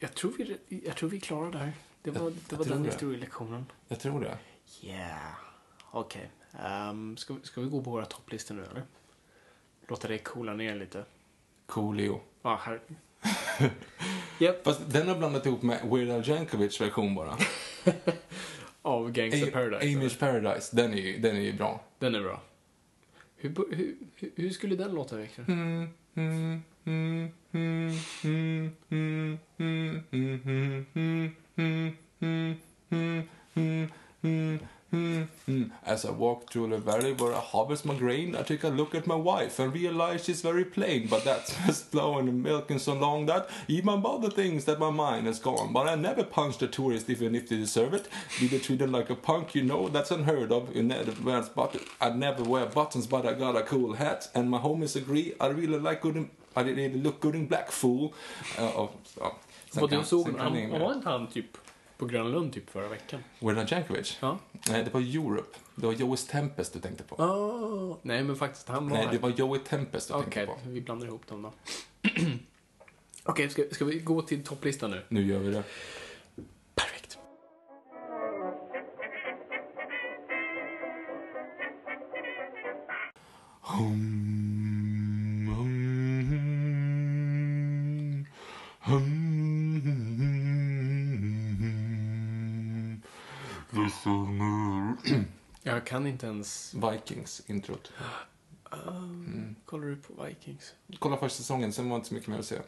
jag, 0.00 0.14
tror 0.14 0.32
vi, 0.38 0.58
jag 0.86 0.96
tror 0.96 1.08
vi 1.08 1.20
klarar 1.20 1.52
det 1.52 1.58
här. 1.58 1.72
Det 2.02 2.10
var, 2.10 2.20
Jag- 2.22 2.32
det 2.48 2.56
var 2.56 2.64
den 2.64 2.82
det. 2.82 2.88
historielektionen. 2.88 3.66
Jag 3.88 4.00
tror 4.00 4.20
det. 4.20 4.38
Yeah. 4.86 5.32
Okej. 5.90 6.30
Ehm, 6.64 7.16
ska, 7.16 7.34
vi- 7.34 7.46
ska 7.46 7.60
vi 7.60 7.68
gå 7.68 7.82
på 7.82 7.90
våra 7.90 8.04
topplistor 8.04 8.54
nu, 8.54 8.64
eller? 8.70 8.82
Låta 9.88 10.08
dig 10.08 10.18
coola 10.18 10.52
ner 10.54 10.74
lite. 10.76 11.04
Coolio. 11.66 12.20
Ja, 12.42 12.60
här. 12.62 12.80
Japp, 14.38 14.64
Fast 14.64 14.80
den 14.92 15.08
har 15.08 15.18
blandat 15.18 15.46
ihop 15.46 15.62
med 15.62 15.80
Weird 15.90 16.10
Al 16.10 16.28
Jankovic 16.28 16.80
version 16.80 17.14
bara. 17.14 17.36
av 18.82 19.10
Gangsta 19.12 19.46
A- 19.46 19.50
Paradise. 19.52 19.96
Amish 19.98 20.18
Paradise, 20.18 20.76
den 20.76 20.92
är 20.92 20.96
ju, 20.96 21.18
den 21.18 21.36
är 21.36 21.40
ju 21.40 21.52
bra. 21.52 21.80
Den 21.98 22.14
är 22.14 22.20
bra. 22.20 22.42
Hur, 23.42 23.50
hur, 23.70 23.94
hur, 24.36 24.50
skulle 24.50 24.76
den 24.76 24.94
låta, 34.90 35.26
Victor? 35.46 35.70
As 35.84 36.04
I 36.04 36.10
walk 36.10 36.50
through 36.52 36.70
the 36.70 36.78
valley 36.78 37.12
where 37.12 37.32
I 37.32 37.40
harvest 37.52 37.84
my 37.84 37.94
grain, 37.94 38.34
I 38.36 38.42
take 38.42 38.64
a 38.64 38.70
look 38.70 38.94
at 38.94 39.06
my 39.06 39.14
wife 39.14 39.62
and 39.62 39.74
realize 39.74 40.24
she's 40.24 40.42
very 40.42 40.64
plain. 40.64 41.08
But 41.10 41.24
that's 41.24 41.54
just 41.66 41.90
blowing 41.90 42.28
and 42.28 42.42
milking 42.42 42.78
so 42.78 42.94
long 42.94 43.26
that 43.26 43.48
even 43.68 43.94
about 43.94 44.22
the 44.22 44.30
things 44.30 44.64
that 44.64 44.78
my 44.78 44.90
mind 44.90 45.26
has 45.26 45.40
gone. 45.40 45.72
But 45.72 45.86
I 45.88 45.94
never 45.96 46.24
punched 46.24 46.62
a 46.62 46.66
tourist 46.66 47.10
even 47.10 47.34
if 47.34 47.48
they 47.48 47.56
deserve 47.56 47.94
it. 47.94 48.08
Be 48.40 48.58
treated 48.58 48.90
like 48.90 49.10
a 49.10 49.16
punk, 49.16 49.54
you 49.54 49.62
know, 49.62 49.88
that's 49.88 50.10
unheard 50.10 50.52
of. 50.52 50.74
You 50.74 50.82
never 50.82 51.12
wear 51.24 51.44
but 51.54 51.76
I 52.00 52.10
never 52.10 52.42
wear 52.42 52.66
buttons, 52.66 53.06
but 53.06 53.26
I 53.26 53.32
got 53.34 53.56
a 53.56 53.62
cool 53.62 53.94
hat. 53.94 54.28
And 54.34 54.50
my 54.50 54.58
homies 54.58 54.96
agree, 54.96 55.34
I 55.40 55.46
really 55.48 55.78
like 55.78 56.00
good 56.00 56.16
in, 56.16 56.30
I 56.56 56.62
really 56.62 56.88
look 57.02 57.20
good 57.20 57.34
in 57.34 57.46
black 57.46 57.70
fool. 57.72 58.12
Uh, 58.58 58.76
och, 58.76 58.92
ja. 59.20 59.32
Sen 59.70 59.88
kan- 59.88 59.98
du 59.98 60.04
såg, 60.04 60.24
sen 60.24 60.34
kan 60.34 60.70
han, 60.70 60.80
var 60.80 60.92
inte 60.92 61.08
han 61.08 61.26
typ 61.26 61.56
på 62.00 62.06
Gröna 62.06 62.28
Lund 62.28 62.52
typ 62.52 62.70
förra 62.70 62.88
veckan? 62.88 63.20
Weird 63.38 63.72
Jankovic? 63.72 64.18
Ja. 64.20 64.38
Nej, 64.68 64.84
det 64.84 64.94
var 64.94 65.00
Europe. 65.00 65.58
Det 65.74 65.86
var 65.86 65.92
Joey 65.92 66.16
Tempest 66.16 66.72
du 66.72 66.80
tänkte 66.80 67.04
på. 67.04 67.16
Oh, 67.16 67.96
nej, 68.02 68.24
men 68.24 68.36
faktiskt 68.36 68.68
han 68.68 68.88
var 68.88 68.96
Nej, 68.96 69.06
här. 69.06 69.12
det 69.12 69.18
var 69.18 69.30
Joey 69.30 69.60
Tempest 69.60 70.08
du 70.08 70.14
Okej, 70.14 70.32
tänkte 70.32 70.64
på. 70.64 70.70
vi 70.70 70.80
blandar 70.80 71.06
ihop 71.06 71.26
dem 71.26 71.42
då. 71.42 71.52
Okej, 73.24 73.48
ska, 73.48 73.62
ska 73.70 73.84
vi 73.84 73.98
gå 73.98 74.22
till 74.22 74.44
topplistan 74.44 74.90
nu? 74.90 75.02
Nu 75.08 75.26
gör 75.26 75.38
vi 75.38 75.50
det. 75.50 75.62
Perfekt. 76.74 77.18
Jag 83.62 83.72
kan 95.90 96.06
inte 96.06 96.26
ens... 96.26 96.74
Vikings, 96.74 97.42
introt. 97.46 97.92
Kollar 99.64 99.86
du 99.86 99.96
på 99.96 100.24
Vikings? 100.24 100.74
Kolla 100.98 101.16
första 101.16 101.36
säsongen, 101.36 101.72
sen 101.72 101.88
var 101.88 101.96
det 101.96 101.98
inte 101.98 102.08
så 102.08 102.14
mycket 102.14 102.28
mer 102.28 102.38
att 102.38 102.44
säga. 102.46 102.62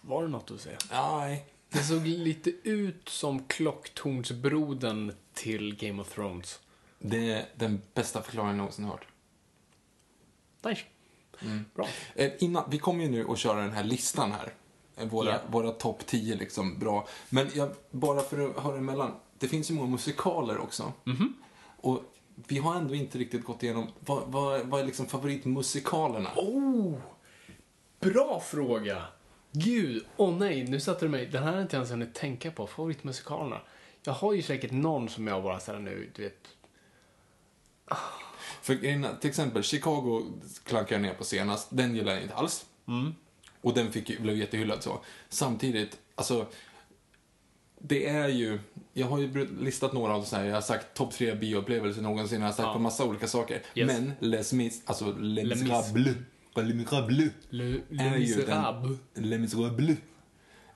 Var 0.00 0.22
det 0.22 0.28
något 0.28 0.50
att 0.50 0.60
säga? 0.60 0.78
Nej. 0.90 1.46
Det 1.68 1.78
såg 1.82 2.06
lite 2.06 2.50
ut 2.62 3.08
som 3.08 3.44
klocktornsbrodern 3.44 5.12
till 5.32 5.76
Game 5.76 6.02
of 6.02 6.14
Thrones. 6.14 6.60
Det 6.98 7.32
är 7.32 7.46
den 7.56 7.82
bästa 7.94 8.22
förklaringen 8.22 8.54
jag 8.56 8.58
någonsin 8.58 8.84
hört. 8.84 9.06
Nice. 10.64 10.82
Bra. 11.74 11.88
Eh, 12.14 12.32
innan, 12.38 12.64
vi 12.70 12.78
kommer 12.78 13.04
ju 13.04 13.10
nu 13.10 13.26
att 13.30 13.38
köra 13.38 13.60
den 13.60 13.72
här 13.72 13.84
listan 13.84 14.32
här. 14.32 14.52
Eh, 14.96 15.08
Våra, 15.08 15.30
Ja. 15.30 15.38
våra 15.50 15.70
topp 15.72 16.06
10 16.06 16.36
liksom, 16.36 16.78
bra. 16.78 17.08
Men 17.30 17.48
jag, 17.54 17.70
bara 17.90 18.20
för 18.22 18.50
att 18.50 18.56
höra 18.64 18.78
emellan. 18.78 19.14
Det 19.38 19.48
finns 19.48 19.70
ju 19.70 19.74
många 19.74 19.88
musikaler 19.90 20.58
också. 20.58 20.92
Och 21.82 22.02
vi 22.34 22.58
har 22.58 22.74
ändå 22.74 22.94
inte 22.94 23.18
riktigt 23.18 23.44
gått 23.44 23.62
igenom, 23.62 23.88
vad, 24.00 24.22
vad, 24.26 24.66
vad 24.66 24.80
är 24.80 24.84
liksom 24.84 25.06
favoritmusikalerna? 25.06 26.30
Oh! 26.36 26.94
Bra 28.00 28.40
fråga! 28.40 29.02
Gud, 29.52 30.04
åh 30.16 30.36
nej, 30.38 30.64
nu 30.64 30.80
satte 30.80 31.04
du 31.04 31.08
mig... 31.08 31.26
Den 31.26 31.42
här 31.42 31.50
har 31.50 31.56
jag 31.56 31.64
inte 31.64 31.76
ens 31.76 31.90
hunnit 31.90 32.14
tänka 32.14 32.50
på. 32.50 32.66
Favoritmusikalerna. 32.66 33.60
Jag 34.02 34.12
har 34.12 34.32
ju 34.32 34.42
säkert 34.42 34.70
någon 34.70 35.08
som 35.08 35.26
jag 35.26 35.42
bara 35.42 35.60
såhär 35.60 35.78
nu, 35.78 36.10
du 36.14 36.22
vet... 36.22 36.48
För 38.62 38.74
grejen 38.74 39.04
är, 39.04 39.16
till 39.16 39.30
exempel, 39.30 39.62
Chicago 39.62 40.22
klankade 40.64 40.94
jag 40.94 41.02
ner 41.02 41.14
på 41.14 41.24
senast. 41.24 41.68
Den 41.70 41.94
gillade 41.94 42.12
jag 42.12 42.22
inte 42.22 42.34
alls. 42.34 42.66
Och 43.60 43.74
den 43.74 43.92
fick, 43.92 44.20
blev 44.20 44.36
jättehyllad 44.36 44.82
så. 44.82 45.00
Samtidigt, 45.28 45.98
alltså... 46.14 46.46
Det 47.84 48.06
är 48.08 48.28
ju, 48.28 48.58
jag 48.92 49.06
har 49.06 49.18
ju 49.18 49.48
listat 49.60 49.92
några 49.92 50.14
av 50.14 50.22
så 50.22 50.36
här, 50.36 50.44
jag 50.44 50.54
har 50.54 50.60
sagt 50.60 50.94
topp 50.94 51.12
tre 51.12 51.34
bioupplevelser 51.34 52.02
någonsin, 52.02 52.40
jag 52.40 52.48
har 52.48 52.52
sagt 52.52 52.66
Ja. 52.66 52.72
på 52.72 52.78
massa 52.78 53.04
olika 53.04 53.26
saker. 53.28 53.62
Yes. 53.74 53.86
Men 53.86 54.12
Les 54.18 54.52
Mis, 54.52 54.82
alltså 54.86 55.14
Les 55.18 55.44
Mis. 55.48 55.62
Misérables, 55.62 56.16
Les 56.56 56.74
Misérables, 56.74 57.30
Le, 57.50 57.64
är 57.98 58.16
ju 58.16 58.44
den, 58.44 58.98
Les 59.14 59.40
Misérables, 59.40 59.98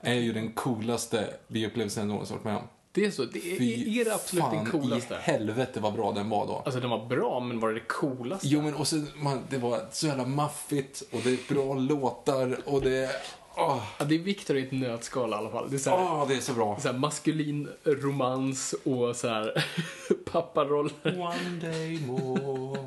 är 0.01 0.13
ju 0.13 0.33
den 0.33 0.51
coolaste 0.51 1.33
bioupplevelsen 1.47 2.01
jag 2.01 2.07
någonsin 2.09 2.35
varit 2.35 2.45
med 2.45 2.55
om. 2.57 2.63
Det 2.91 3.05
är 3.05 3.11
så. 3.11 3.23
Det 3.25 3.39
är, 3.39 3.61
är 3.99 4.05
det 4.05 4.13
absolut 4.13 4.43
den 4.51 4.65
fan 4.65 4.81
coolaste? 4.81 5.13
i 5.13 5.17
helvete 5.31 5.79
vad 5.79 5.93
bra 5.93 6.11
den 6.11 6.29
var 6.29 6.47
då. 6.47 6.61
Alltså 6.65 6.79
den 6.81 6.89
var 6.89 7.05
bra, 7.05 7.39
men 7.39 7.59
var 7.59 7.67
det 7.69 7.73
det 7.73 7.85
coolaste? 7.87 8.47
Jo 8.47 8.61
men 8.61 8.73
och 8.73 8.87
så, 8.87 9.03
man, 9.15 9.39
det 9.49 9.57
var 9.57 9.81
så 9.91 10.07
jävla 10.07 10.25
maffigt 10.25 11.03
och 11.11 11.19
det 11.23 11.29
är 11.29 11.53
bra 11.53 11.73
låtar 11.73 12.59
och 12.65 12.81
det 12.81 13.09
Åh, 13.57 13.81
Ja, 13.99 14.05
det 14.05 14.15
är 14.15 14.19
Victor 14.19 14.57
i 14.57 14.63
ett 14.63 14.71
nötskal 14.71 15.29
i 15.29 15.33
alla 15.33 15.49
fall. 15.49 15.69
Det 15.69 15.75
är 15.75 15.79
såhär, 15.79 15.97
åh, 15.97 16.27
det 16.27 16.35
är 16.35 16.39
så 16.41 16.53
bra. 16.53 16.79
så 16.79 16.87
här 16.91 16.97
maskulin 16.97 17.69
romans 17.83 18.75
och 18.83 19.15
så 19.15 19.27
här 19.27 19.63
papparoller. 20.31 21.19
One 21.21 21.59
day 21.61 21.99
more. 22.07 22.79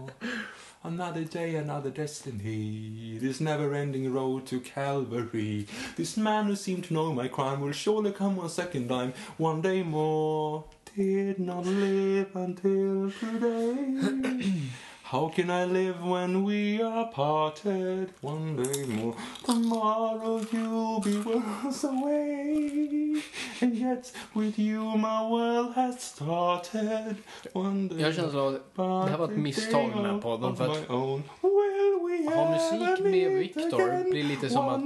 Another 0.83 1.27
day, 1.33 1.57
another 1.59 1.91
destiny. 1.91 3.19
This 3.21 3.41
never-ending 3.41 4.15
road 4.15 4.47
to 4.47 4.57
Calvary. 4.75 5.67
This 5.97 6.17
man 6.17 6.47
who 6.47 6.57
seemed 6.57 6.85
to 6.85 6.95
know 6.95 7.13
my 7.15 7.29
crime 7.29 7.61
Will 7.61 7.73
surely 7.75 8.13
come 8.13 8.39
one 8.41 8.49
second 8.49 8.89
time. 8.89 9.13
One 9.37 9.61
day 9.63 9.83
more. 9.85 10.63
Did 10.97 11.39
not 11.39 11.67
live 11.67 12.31
until 12.35 13.13
today 13.21 14.63
How 15.11 15.29
can 15.29 15.51
I 15.51 15.65
live 15.65 16.05
when 16.05 16.45
we 16.45 16.81
are 16.81 17.05
parted? 17.07 18.11
One 18.21 18.63
day 18.63 18.85
more. 18.87 19.17
Tomorrow 19.45 20.47
you'll 20.53 21.01
be 21.01 21.17
worlds 21.19 21.83
away. 21.83 23.21
And 23.61 23.75
yet 23.75 24.13
with 24.35 24.57
you 24.57 24.97
my 24.97 25.29
world 25.29 25.75
has 25.75 26.01
started. 26.01 27.17
One 27.53 27.89
day 27.89 28.01
Jag 28.01 28.15
känner 28.15 28.31
så 28.31 28.49
att 28.49 28.77
det 28.77 29.11
här 29.11 29.19
var 29.19 29.25
ett 29.25 29.39
misstag 29.39 29.91
den 29.95 30.05
här 30.05 30.21
podden 30.21 30.57
för 30.57 30.65
att 30.65 30.89
ha 30.89 32.51
musik 32.51 33.05
med 33.05 33.33
Victor 33.39 34.11
blir 34.11 34.25
lite 34.25 34.51
som 34.51 34.69
att 34.69 34.83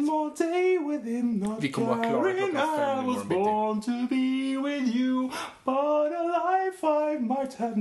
vi 1.64 1.72
kommer 1.72 1.88
vara 1.88 2.08
klara 2.08 2.32
klockan 2.32 2.68
fem 2.76 3.28
born 3.28 3.82
to 3.82 3.90
be 4.10 4.56
with 4.68 4.96
you 4.96 5.30
But 5.64 6.12
a 6.12 6.22
life 6.22 6.84
I 6.84 7.18
might 7.18 7.54
have 7.54 7.76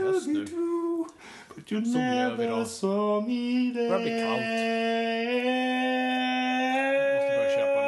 known 0.00 0.04
And 0.04 0.04
I 0.04 0.04
swear 0.04 0.04
I 0.04 0.04
Det 0.04 0.04
är 0.04 0.04
will 0.04 0.12
höst 0.12 0.26
be 0.26 0.32
nu. 0.32 0.46
true 0.46 1.04
But 1.54 1.72
you 1.72 1.84
Så 1.84 1.90
blir 1.90 2.00
det 2.00 2.28
never 2.28 2.44
idag. 2.44 2.66
saw 2.66 3.20
me 3.28 3.72
there 3.74 3.88
Börjar 3.88 4.02
bli 4.02 4.10
kallt. 4.10 5.48
Måste 6.58 7.36
börja 7.36 7.50
köpa 7.56 7.82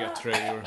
Nya 0.00 0.08
tröjor. 0.22 0.62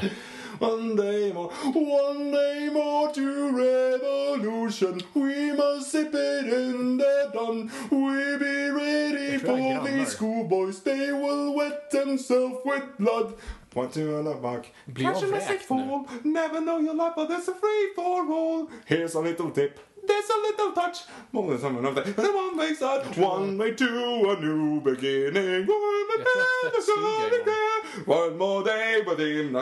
One 0.62 0.96
day 0.96 1.34
more, 1.34 1.50
one 1.76 2.32
day 2.32 2.70
more 2.70 3.14
to 3.14 3.22
revolution. 3.58 5.02
We 5.14 5.54
must 5.54 5.92
zip 5.92 6.14
it 6.14 6.54
in 6.54 6.98
the 6.98 7.30
dawn. 7.34 7.72
We 7.90 8.38
be 8.38 8.70
ready 8.72 9.32
Jag 9.34 9.42
tror 9.42 9.60
jag 9.60 9.82
for 9.82 9.88
grannar. 9.88 9.98
these 10.00 10.16
schoolboys. 10.18 10.84
They 10.84 11.12
will 11.14 11.54
wet 11.58 11.92
themselves 11.92 12.56
with 12.66 12.84
blood. 12.98 13.34
Want 13.80 13.94
to 13.94 14.20
on 14.20 14.28
a 14.28 14.36
buck. 14.36 14.66
Blir 14.86 15.06
jag 15.06 15.14
Catch 15.14 15.24
a 15.24 15.28
vräkt 15.28 15.50
mystic 15.50 15.70
nu? 15.70 16.06
Never 16.24 16.60
know 16.60 16.82
your 16.82 16.94
life, 16.94 17.14
but 17.16 17.30
there's 17.30 17.48
a 17.48 17.54
free 17.54 17.94
for 17.96 18.34
all. 18.34 18.68
Here's 18.86 19.16
a 19.16 19.22
little 19.22 19.52
tip. 19.52 19.80
There's 20.08 20.30
a 20.30 20.38
little 20.48 20.72
touch. 20.84 20.98
More 21.32 21.48
than 21.48 21.60
someone 21.62 21.86
of 21.86 21.96
the, 21.96 22.02
the 22.02 22.22
one 22.22 22.58
way 22.58 22.76
start. 22.76 23.18
One 23.18 23.58
way 23.58 23.76
to 23.76 23.86
a 23.86 24.36
new 24.42 24.82
beginning. 24.82 25.68
One 25.68 26.08
Jag 26.10 26.26
tror 26.26 26.44
jag 26.62 26.72
tvättstuga 26.72 27.42
imorgon. 27.42 28.06
One 28.06 28.38
more 28.38 28.64
day, 28.66 29.04
but 29.04 29.20
in 29.20 29.54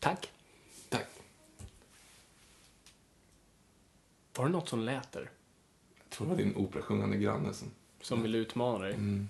Tack. 0.00 0.30
Tack. 0.88 1.06
Var 4.36 4.44
det 4.44 4.50
något 4.50 4.68
som 4.68 4.80
lät 4.80 5.12
där? 5.12 5.30
Jag 6.02 6.10
tror 6.10 6.26
det 6.26 6.30
var 6.30 6.36
din 6.42 6.56
operasjungande 6.56 7.16
granne 7.16 7.54
som... 7.54 7.70
Som 8.00 8.22
vill 8.22 8.34
utmana 8.34 8.78
dig? 8.84 8.94
Mm. 8.94 9.28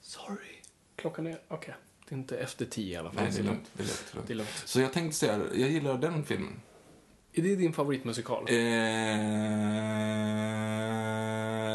Sorry. 0.00 0.62
Klockan 0.96 1.26
är... 1.26 1.40
Okej. 1.48 1.74
Det 2.08 2.14
är 2.14 2.18
inte 2.18 2.38
efter 2.38 2.66
tio 2.66 2.94
i 2.94 2.96
alla 2.96 3.10
fall. 3.10 3.24
Nej, 3.24 3.32
det 3.32 3.40
är 3.40 3.44
lugnt. 3.44 3.70
Det 3.72 3.82
är 3.82 3.86
lugnt. 3.86 4.26
Det 4.26 4.32
är 4.32 4.36
lugnt. 4.36 4.62
Så 4.64 4.80
jag 4.80 4.92
tänkte 4.92 5.16
säga, 5.16 5.40
jag 5.54 5.70
gillar 5.70 5.98
den 5.98 6.24
filmen. 6.24 6.60
Är 7.32 7.42
det 7.42 7.56
din 7.56 7.72
favoritmusikal? 7.72 8.48
Eh, 8.48 8.54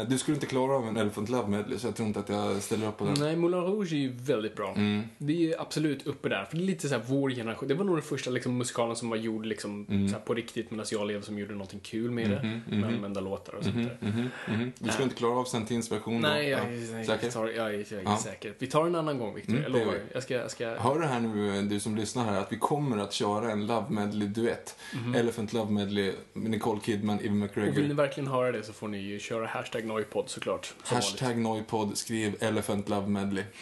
du 0.04 0.18
skulle 0.18 0.34
inte 0.34 0.46
klara 0.46 0.72
av 0.72 0.88
en 0.88 0.96
Elephant 0.96 1.28
Love 1.28 1.48
Medley, 1.48 1.78
så 1.78 1.86
jag 1.86 1.94
tror 1.96 2.08
inte 2.08 2.20
att 2.20 2.28
jag 2.28 2.62
ställer 2.62 2.88
upp 2.88 2.96
på 2.98 3.04
den. 3.04 3.14
Nej, 3.20 3.36
Moulin 3.36 3.60
Rouge 3.60 3.92
är 3.92 3.96
ju 3.96 4.12
väldigt 4.12 4.56
bra. 4.56 4.74
Mm. 4.76 5.02
Det 5.18 5.52
är 5.52 5.60
absolut 5.60 6.06
uppe 6.06 6.28
där. 6.28 6.44
För 6.44 6.56
det 6.56 6.62
är 6.62 6.66
lite 6.66 6.88
såhär 6.88 7.02
vår 7.06 7.30
generation. 7.30 7.68
Det 7.68 7.74
var 7.74 7.84
nog 7.84 7.96
den 7.96 8.02
första 8.02 8.30
liksom, 8.30 8.58
musikalen 8.58 8.96
som 8.96 9.10
var 9.10 9.16
gjord 9.16 9.46
liksom, 9.46 9.86
Mm. 9.90 10.12
på 10.26 10.34
riktigt 10.34 10.70
medan 10.70 10.86
jag 10.90 11.06
levde 11.06 11.26
som 11.26 11.38
gjorde 11.38 11.52
någonting 11.52 11.80
kul 11.80 12.10
med 12.10 12.30
det. 12.30 12.42
Mhm, 12.42 12.80
Med 12.80 12.88
använda 12.94 13.20
låtar 13.20 13.52
och 13.54 13.64
sånt 13.64 13.76
där. 13.76 13.96
Mhm, 14.00 14.28
mhm. 14.48 14.72
Du 14.78 14.90
skulle 14.90 15.04
inte 15.04 15.16
klara 15.16 15.32
av 15.38 15.44
Sentins 15.44 15.92
version? 15.92 16.20
Nej, 16.20 16.48
jag, 16.48 16.60
Ja. 16.60 16.70
jag, 16.96 17.06
Säker? 17.06 17.24
jag, 17.24 17.32
tar, 17.32 17.46
jag, 17.48 17.74
jag 17.74 17.74
är 17.92 18.02
Ja. 18.04 18.16
säker. 18.16 18.54
Vi 18.58 18.66
tar 18.66 18.86
en 18.86 18.94
annan 18.94 19.18
gång, 19.18 19.34
Victor. 19.34 19.52
Mm, 19.52 19.62
jag 19.62 19.72
det 19.72 19.78
lovar. 19.78 19.94
Jag 20.12 20.22
ska, 20.22 20.34
jag 20.34 20.50
ska... 20.50 20.68
Hör 20.78 20.98
du 21.00 21.06
här 21.06 21.20
nu, 21.20 21.62
du 21.62 21.80
som 21.80 21.96
lyssnar 21.96 22.24
här, 22.24 22.40
att 22.40 22.52
vi 22.52 22.56
kommer 22.58 22.98
att 22.98 23.12
köra 23.12 23.50
en 23.50 23.66
Love 23.66 23.86
Medley-duett. 23.90 24.76
Elephant 25.16 25.52
Love 25.52 25.72
Medley 25.72 26.12
med 26.32 26.50
Nicole 26.50 26.80
Kidman, 26.80 27.18
Evan 27.20 27.42
Och 27.42 27.56
vill 27.56 27.64
ni 27.64 27.68
McGregor. 27.70 27.94
verkligen 27.94 28.30
höra 28.30 28.52
det 28.52 28.62
så 28.62 28.72
får 28.72 28.88
ni 28.88 28.98
ju 28.98 29.18
köra 29.18 29.46
hashtag 29.46 29.84
Noipod 29.96 30.28
såklart. 30.28 30.64
som 30.66 30.76
vanligt. 30.90 31.10
Hashtag 31.10 31.38
Noipod, 31.38 31.98
skriv 31.98 32.36
Elephant 32.40 32.88
Love 32.88 33.06
Medley. 33.08 33.44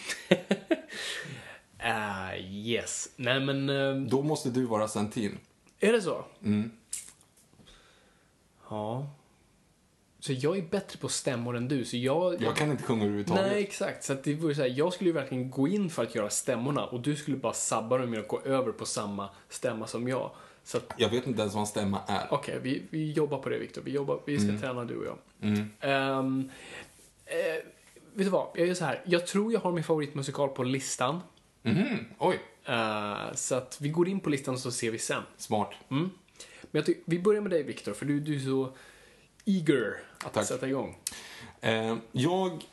Ah, 1.87 2.35
yes. 2.37 3.09
Nej 3.17 3.41
men, 3.41 3.69
eh, 3.69 3.95
Då 4.09 4.23
måste 4.23 4.51
du 4.51 4.65
vara 4.67 4.89
Sentin. 4.89 5.39
är 5.81 5.93
det 5.93 6.03
så? 6.03 6.25
Mm. 6.43 6.71
Ja. 8.71 9.07
Så 10.21 10.33
jag 10.33 10.59
är 10.59 10.63
bättre 10.63 10.99
på 10.99 11.09
stämmor 11.09 11.57
än 11.57 11.69
du, 11.69 11.85
så 11.85 11.97
jag... 11.97 12.43
Jag 12.43 12.57
kan 12.57 12.71
inte 12.71 12.83
sjunga 12.83 13.03
överhuvudtaget. 13.03 13.47
Nej, 13.47 13.63
exakt. 13.63 14.05
Så 14.05 14.13
att 14.13 14.25
det 14.25 14.35
vore 14.35 14.55
så 14.55 14.61
här, 14.63 14.69
jag 14.69 14.93
skulle 14.93 15.11
ju 15.11 15.15
verkligen 15.15 15.51
gå 15.51 15.69
in 15.69 15.91
för 15.91 16.03
att 16.03 16.15
göra 16.15 16.31
stämmorna 16.31 16.87
och 16.87 17.01
du 17.01 17.17
skulle 17.17 17.37
bara 17.37 17.53
sabba 17.53 17.99
dem 17.99 18.19
att 18.19 18.29
gå 18.29 18.41
över 18.45 18.73
på 18.73 18.87
samma 18.87 19.29
stämma 19.49 19.87
som 19.87 20.09
jag. 20.09 20.31
Så 20.65 20.77
att, 20.77 20.93
Jag 20.97 21.09
vet 21.09 21.27
inte 21.27 21.41
ens 21.41 21.55
vad 21.55 21.61
en 21.61 21.67
stämma 21.67 22.01
är. 22.07 22.27
okej, 22.31 22.59
vi, 22.63 22.83
vi 22.91 23.13
jobbar 23.13 23.39
på 23.39 23.49
det 23.49 23.59
Viktor. 23.59 23.83
Vi, 23.83 23.91
jobbar, 23.91 24.21
vi 24.27 24.39
ska 24.39 24.67
träna 24.67 24.85
du 24.85 24.97
och 24.97 25.07
jag. 25.07 25.19
Mm. 25.41 25.71
Ehm, 25.81 26.51
eh, 27.27 27.37
vet 28.15 28.27
du 28.27 28.31
vad? 28.31 28.49
Jag 28.55 28.67
gör 28.67 28.75
så 28.75 28.85
här. 28.85 29.03
Jag 29.07 29.27
tror 29.27 29.53
jag 29.53 29.61
har 29.61 29.73
min 29.73 29.85
favoritmusikal 29.85 30.49
på 30.49 30.63
listan. 30.63 31.21
Mhm, 31.63 31.99
Oj, 32.19 32.41
Eh, 32.67 33.33
så 33.35 33.55
att 33.55 33.79
vi 33.81 33.89
går 33.89 34.09
in 34.09 34.21
på 34.21 34.31
listan 34.31 34.59
så 34.59 34.71
ser 34.71 34.91
vi 34.91 34.99
sen. 34.99 35.23
smart. 35.37 35.71
Mm. 35.91 36.03
Men 36.63 36.69
jag 36.79 36.87
tycker, 36.87 37.03
vi 37.05 37.19
börjar 37.19 37.41
med 37.41 37.51
dig 37.51 37.63
Viktor, 37.63 37.93
för 37.93 38.07
du, 38.07 38.21
du 38.21 38.37
är 38.37 38.41
så 38.41 38.77
eager 39.45 39.97
att 40.25 40.33
Tack. 40.33 40.47
sätta 40.47 40.69
igång. 40.69 40.99
Eh, 41.61 41.97
jag, 42.13 42.65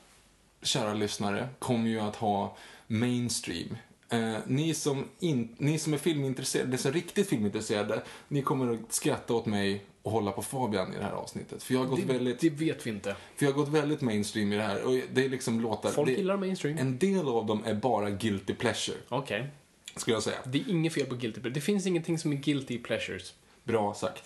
kära 0.62 0.94
lyssnare, 0.94 1.50
kommer 1.60 1.90
ju 1.90 2.00
att 2.00 2.16
ha 2.16 2.58
mainstream. 2.88 3.78
Eh, 4.12 4.34
ni, 4.46 4.74
som 4.74 5.06
in, 5.20 5.56
ni 5.58 5.80
som 5.80 5.94
är 5.94 5.98
filmintresserade, 5.98 6.78
som 6.78 6.90
är 6.90 6.94
riktigt 6.96 7.30
filmintresserade, 7.30 8.02
ni 8.28 8.42
kommer 8.42 8.74
att 8.74 8.94
skratta 8.94 9.34
åt 9.34 9.46
mig 9.46 9.82
och 10.02 10.12
hålla 10.12 10.32
på 10.32 10.42
Fabian 10.42 10.94
i 10.94 10.98
det 10.98 11.04
här 11.04 11.12
avsnittet. 11.12 11.64
För 11.64 11.74
jag 11.74 11.82
har 11.82 11.88
gått, 11.88 12.00
Det, 12.08 12.14
väldigt, 12.14 12.40
det 12.40 12.50
vet 12.50 12.86
vi 12.88 12.90
inte. 12.90 13.16
för 13.36 13.46
jag 13.46 13.52
har 13.54 13.58
gått 13.60 13.70
väldigt 13.70 14.02
mainstream 14.02 14.54
i 14.54 14.56
det 14.58 14.64
här. 14.64 14.84
Och 14.84 15.00
det 15.14 15.26
är 15.26 15.30
liksom 15.30 15.60
låtar... 15.62 15.90
Folk 15.92 16.08
det, 16.10 16.14
gillar 16.14 16.38
mainstream. 16.38 16.78
En 16.78 16.98
del 16.98 17.28
av 17.28 17.46
dem 17.46 17.64
är 17.66 17.74
bara 17.74 18.10
guilty 18.10 18.54
pleasure, 18.54 18.98
Okej. 19.10 19.48
skulle 19.96 20.16
jag 20.16 20.24
säga. 20.24 20.38
Det 20.46 20.60
är 20.60 20.70
inget 20.70 20.94
fel 20.94 21.06
på 21.06 21.16
guilty 21.16 21.42
pleasure. 21.42 21.54
Det 21.54 21.62
finns 21.62 21.86
ingenting 21.86 22.18
som 22.20 22.32
är 22.32 22.36
guilty 22.38 22.78
pleasures. 22.78 23.34
Bra 23.64 23.94
sagt. 23.94 24.24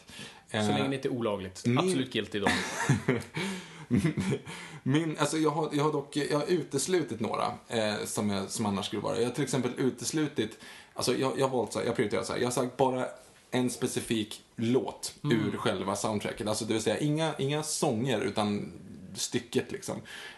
Så 0.52 0.58
Eh, 0.58 0.68
länge 0.68 0.88
det 0.90 0.96
inte 0.96 1.08
är 1.08 1.12
olagligt. 1.12 1.66
min- 1.66 1.78
Absolut 1.78 2.14
guilty 2.14 2.40
då. 2.40 2.48
Min, 4.88 5.18
alltså 5.18 5.38
jag, 5.38 5.50
har, 5.50 5.70
jag 5.74 5.84
har 5.84 5.92
dock 5.92 6.18
jag 6.18 6.40
har 6.40 6.46
uteslutit 6.46 7.20
några 7.20 7.54
eh, 7.68 7.96
som, 8.06 8.30
jag, 8.30 8.50
som 8.50 8.66
annars 8.66 8.86
skulle 8.86 9.02
vara. 9.02 9.18
Jag 9.18 9.26
har 9.26 9.32
till 9.32 9.44
exempel 9.44 9.72
uteslutit, 9.78 10.58
alltså 10.94 11.18
jag, 11.18 11.40
jag 11.40 11.48
har 11.48 11.58
valt 11.58 11.74
så 11.74 11.80
här, 11.80 11.86
jag 11.86 11.96
prioriterar 11.96 12.24
så 12.24 12.34
här, 12.34 12.40
jag 12.40 12.48
har 12.48 12.52
sagt 12.52 12.78
bara 12.78 13.06
en 13.52 13.70
specifik 13.70 14.44
låt 14.56 15.14
ur 15.24 15.58
själva 15.58 15.96
soundtracket. 15.96 16.48
Alltså 16.48 16.66
det 16.66 16.74
vill 16.74 16.82
säga 16.82 16.98
inga, 16.98 17.34
inga 17.38 17.64
sånger 17.64 18.22
utan 18.22 18.72
stycket 19.16 19.72
liksom. 19.72 19.96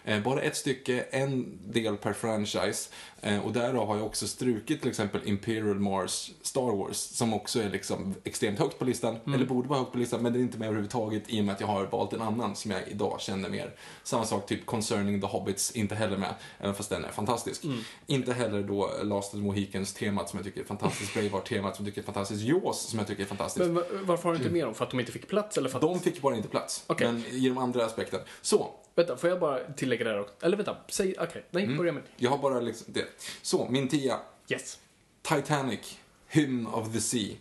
Eh, 0.08 0.22
bara 0.22 0.42
ett 0.42 0.56
stycke, 0.58 1.02
en 1.12 1.58
del 1.72 1.98
per 1.98 2.14
franchise. 2.14 2.90
Eh, 3.22 3.46
och 3.46 3.54
därav 3.54 3.88
har 3.88 3.98
jag 3.98 4.06
också 4.06 4.28
strukit 4.28 4.82
till 4.82 4.90
exempel 4.90 5.22
Imperial 5.26 5.80
Mars 5.80 6.32
Star 6.42 6.76
Wars 6.78 6.98
som 6.98 7.34
också 7.34 7.62
är 7.62 7.70
liksom 7.70 8.16
extremt 8.24 8.60
högt 8.60 8.80
på 8.80 8.86
listan, 8.86 9.18
eller 9.26 9.46
borde 9.46 9.70
vara 9.70 9.80
högt 9.80 9.92
på 9.92 9.98
listan, 9.98 10.22
men 10.22 10.34
den 10.34 10.42
är 10.42 10.46
inte 10.46 10.58
med 10.58 10.66
överhuvudtaget 10.68 11.24
i 11.28 11.42
och 11.42 11.46
med 11.46 11.54
att 11.56 11.62
jag 11.62 11.68
har 11.68 11.86
valt 11.86 12.14
en 12.14 12.22
annan 12.22 12.56
som 12.56 12.72
jag 12.72 12.88
idag 12.88 13.22
känner 13.22 13.50
mer. 13.50 13.76
Samma 14.04 14.26
sak 14.26 14.46
typ 14.48 14.66
Concerning 14.66 15.22
the 15.22 15.28
Hobbits, 15.28 15.72
inte 15.72 15.96
heller 15.96 16.18
med, 16.18 16.34
även 16.60 16.76
fast 16.76 16.90
den 16.90 17.06
är 17.06 17.10
fantastisk. 17.12 17.64
Inte 18.06 18.34
heller 18.34 18.64
då 18.64 18.92
Last 19.04 19.28
of 19.34 19.40
the 19.40 19.46
Mohicans 19.46 19.94
temat 19.94 20.30
som 20.30 20.38
jag 20.40 20.46
tycker 20.46 20.62
är 20.62 20.66
fantastiskt, 20.66 21.14
Braveheart-temat 21.14 21.76
som 21.76 21.86
jag 21.86 21.94
tycker 21.96 22.02
är 22.02 22.06
fantastiskt, 22.14 22.42
Jaws 22.44 22.78
som 22.80 23.00
jag 23.00 23.08
tycker 23.08 23.24
är 23.24 23.28
fantastiskt. 23.28 23.66
Men 23.66 23.76
va- 23.76 23.84
varför 24.04 24.24
har 24.24 24.32
du 24.32 24.38
inte 24.38 24.50
med 24.54 24.66
dem? 24.66 24.76
För 24.76 24.86
att 24.86 24.92
de 24.92 25.00
inte 25.00 25.12
fick 25.12 25.28
plats 25.28 25.58
eller 25.58 25.70
för 25.70 25.78
att... 25.78 25.82
De 25.82 26.00
fick 26.00 26.22
bara 26.22 26.36
inte 26.36 26.50
plats, 26.50 26.84
Okej. 26.88 27.08
men 27.12 27.26
i 27.26 27.50
de 27.50 27.58
andra 27.58 27.86
aspekten. 27.86 28.20
Så, 28.42 28.72
Vänta, 28.98 29.18
får 29.18 29.30
jag 29.30 29.40
bara 29.40 29.60
tillägga 29.76 30.04
det 30.04 30.10
här 30.10 30.20
också? 30.20 30.34
Eller 30.42 30.58
vänta, 30.58 30.78
säg... 30.88 31.16
Okej, 31.20 31.44
nej, 31.52 31.64
Mm. 31.64 31.78
börja 31.78 31.92
med 31.92 32.04
jag 32.18 32.30
har 32.30 32.38
bara 32.38 32.60
liksom 32.60 32.94
det. 32.94 33.06
Så, 33.42 33.68
min 33.70 33.88
tia. 33.88 34.20
Yes. 34.50 34.80
Titanic, 35.22 35.98
Hymn 36.28 36.68
of 36.68 36.94
the 36.94 37.00
Sea. 37.02 37.36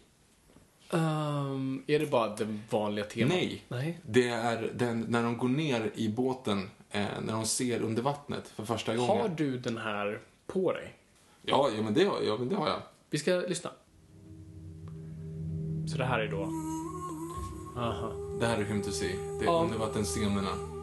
Ehm, 0.90 1.82
är 1.86 1.98
det 1.98 2.06
bara 2.06 2.36
det 2.36 2.58
vanliga 2.70 3.04
temat? 3.04 3.28
Nej. 3.34 3.64
Nej. 3.68 4.00
Det 4.06 4.28
är 4.28 4.70
den, 4.74 5.00
när 5.08 5.22
de 5.22 5.38
går 5.38 5.48
ner 5.48 5.90
i 5.94 6.08
båten, 6.08 6.70
eh, 6.90 7.06
när 7.26 7.32
de 7.32 7.46
ser 7.46 7.80
under 7.82 8.02
vattnet 8.02 8.48
för 8.48 8.64
första 8.64 8.96
gången. 8.96 9.20
Har 9.20 9.28
du 9.28 9.58
den 9.58 9.78
här 9.78 10.20
på 10.46 10.72
dig? 10.72 10.94
Ja, 11.42 11.70
ja, 11.76 11.82
men 11.82 11.94
det 11.94 12.04
har, 12.04 12.20
ja, 12.22 12.36
men 12.38 12.48
det 12.48 12.56
har 12.56 12.68
jag. 12.68 12.82
Vi 13.10 13.18
ska 13.18 13.30
lyssna. 13.34 13.70
Så 15.92 15.98
det 15.98 16.04
här 16.04 16.18
är 16.20 16.28
då... 16.28 16.42
Aha. 17.80 18.12
Det 18.40 18.46
här 18.46 18.58
är 18.58 18.64
Hymn 18.64 18.82
to 18.82 18.90
Sea. 18.90 19.08
Det 19.38 19.44
är 19.44 19.44
Ja. 19.44 19.62
undervattensscenerna. 19.64 20.75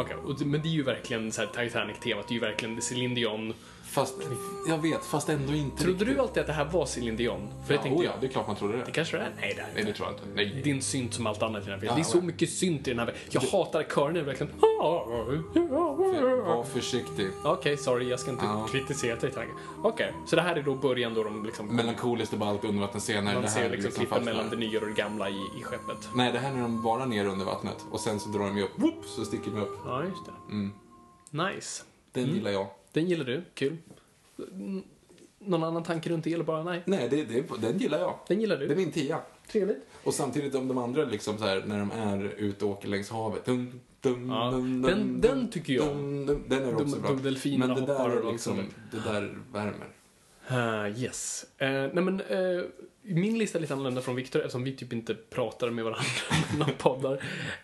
Okay. 0.00 0.16
men 0.46 0.62
det 0.62 0.68
är 0.68 0.72
ju 0.72 0.82
verkligen 0.82 1.32
så 1.32 1.46
Titanic-temat. 1.46 2.28
Det 2.28 2.32
är 2.32 2.34
ju 2.34 2.40
verkligen 2.40 2.82
Céline 2.82 3.14
Dion. 3.14 3.54
Fast, 3.88 4.14
jag 4.68 4.78
vet, 4.78 5.04
fast 5.04 5.28
ändå 5.28 5.54
inte 5.54 5.76
Trodde 5.82 5.98
riktigt. 5.98 6.16
du 6.16 6.22
alltid 6.22 6.40
att 6.40 6.46
det 6.46 6.52
här 6.52 6.64
var 6.64 6.86
Céline 6.86 7.16
Dion? 7.16 7.48
För 7.66 7.74
Ja, 7.74 7.78
det 7.78 7.82
tänkte 7.82 8.00
oh 8.00 8.04
jag. 8.04 8.14
ja, 8.14 8.18
det 8.20 8.26
är 8.26 8.30
klart 8.30 8.46
man 8.46 8.56
trodde 8.56 8.76
det. 8.76 8.84
Det 8.84 8.90
kanske 8.92 9.16
det 9.16 9.22
är? 9.22 9.32
Nej, 9.40 9.52
det 9.56 9.62
är 9.62 9.66
Nej, 9.74 9.84
det 9.84 9.92
tror 9.92 10.08
jag 10.08 10.14
inte. 10.16 10.24
Nej. 10.34 10.60
Din 10.64 10.82
synt 10.82 11.14
som 11.14 11.26
allt 11.26 11.42
annat 11.42 11.62
i 11.62 11.64
den 11.64 11.72
här 11.72 11.80
filmen. 11.80 11.92
Ja, 11.92 11.94
det 11.94 12.00
är 12.08 12.12
så 12.12 12.18
ja. 12.18 12.22
mycket 12.22 12.50
synt 12.50 12.88
i 12.88 12.90
den 12.90 12.98
här 12.98 13.14
Jag 13.30 13.40
hatar 13.40 13.82
kören 13.82 14.24
verkligen. 14.26 14.52
Var 16.48 16.64
försiktig. 16.64 17.28
Okej, 17.44 17.76
sorry, 17.76 18.08
jag 18.08 18.20
ska 18.20 18.30
inte 18.30 18.44
Ja. 18.44 18.68
kritisera 18.72 19.16
Titanic. 19.16 19.48
Okej, 19.82 20.12
så 20.26 20.36
det 20.36 20.42
här 20.42 20.56
är 20.56 20.62
då 20.62 20.74
början 20.74 21.14
då 21.14 21.24
de 21.24 21.44
liksom... 21.44 21.76
Melankoliskt 21.76 22.34
av 22.34 22.42
allt 22.42 22.64
undervattensscener. 22.64 23.32
man 23.34 23.42
det 23.42 23.48
ser 23.48 23.60
här 23.60 23.70
liksom 23.70 23.90
klippen 23.92 24.24
mellan 24.24 24.50
det 24.50 24.56
nya 24.56 24.80
och 24.80 24.86
det 24.86 24.92
gamla 24.92 25.28
i, 25.30 25.40
i 25.60 25.62
skeppet. 25.62 26.08
Nej, 26.14 26.32
det 26.32 26.38
här 26.38 26.56
är 26.56 26.60
de 26.60 26.82
bara 26.82 27.06
ner 27.06 27.26
under 27.26 27.44
vattnet 27.46 27.84
och 27.90 28.00
sen 28.00 28.20
så 28.20 28.28
drar 28.28 28.46
de 28.46 28.56
ju 28.58 28.64
upp, 28.64 28.70
whoop, 28.76 29.04
så 29.06 29.24
sticker 29.24 29.50
de 29.50 29.60
upp. 29.60 29.78
Ja, 29.84 30.04
just 30.04 30.26
det. 30.26 30.32
Mm. 30.52 30.72
Nice. 31.30 31.82
Den 32.12 32.24
gillar 32.26 32.50
jag. 32.50 32.66
Den 32.98 33.08
gillar 33.08 33.24
du, 33.24 33.42
kul. 33.54 33.76
Någon 35.38 35.64
annan 35.64 35.82
tanke 35.82 36.10
runt 36.10 36.26
eller 36.26 36.44
bara 36.44 36.62
nej? 36.62 36.82
Nej, 36.86 37.08
det, 37.08 37.24
det, 37.24 37.44
den 37.60 37.78
gillar 37.78 37.98
jag. 37.98 38.18
Den 38.28 38.40
gillar 38.40 38.56
du? 38.56 38.66
Det 38.66 38.74
är 38.74 38.76
min 38.76 38.92
tia. 38.92 39.20
Trevligt. 39.52 39.86
Och 40.04 40.14
samtidigt 40.14 40.54
om 40.54 40.68
de 40.68 40.78
andra 40.78 41.04
liksom 41.04 41.38
så 41.38 41.44
här, 41.44 41.62
när 41.66 41.78
de 41.78 41.90
är 41.90 42.34
ute 42.36 42.64
och 42.64 42.70
åker 42.70 42.88
längs 42.88 43.10
havet. 43.10 43.44
Dum, 43.44 43.80
dum, 44.00 44.30
Ja, 44.30 44.50
dum, 44.50 44.82
den- 44.82 44.92
dum, 44.92 45.20
den 45.20 45.50
tycker 45.50 45.72
jag 45.72 45.86
dum, 45.86 46.26
dum, 46.26 46.44
Den 46.48 46.62
är 46.62 46.74
också 46.74 47.00
bra. 47.00 47.10
Men 47.58 47.74
det 47.74 47.86
där 47.86 48.32
liksom, 48.32 48.56
det 48.90 49.10
där 49.10 49.38
värmer. 49.52 49.88
Uh, 50.50 51.02
yes. 51.02 51.46
Uh, 51.62 51.68
nej 51.68 52.04
men, 52.04 52.20
uh, 52.20 52.64
min 53.14 53.38
lista 53.38 53.58
är 53.58 53.60
lite 53.60 53.74
annorlunda 53.74 54.00
från 54.02 54.16
Viktor 54.16 54.40
eftersom 54.40 54.64
vi 54.64 54.76
typ 54.76 54.92
inte 54.92 55.14
pratar 55.14 55.70
med 55.70 55.84
varandra 55.84 56.04
mellan 56.52 56.70
poddar. 56.78 57.12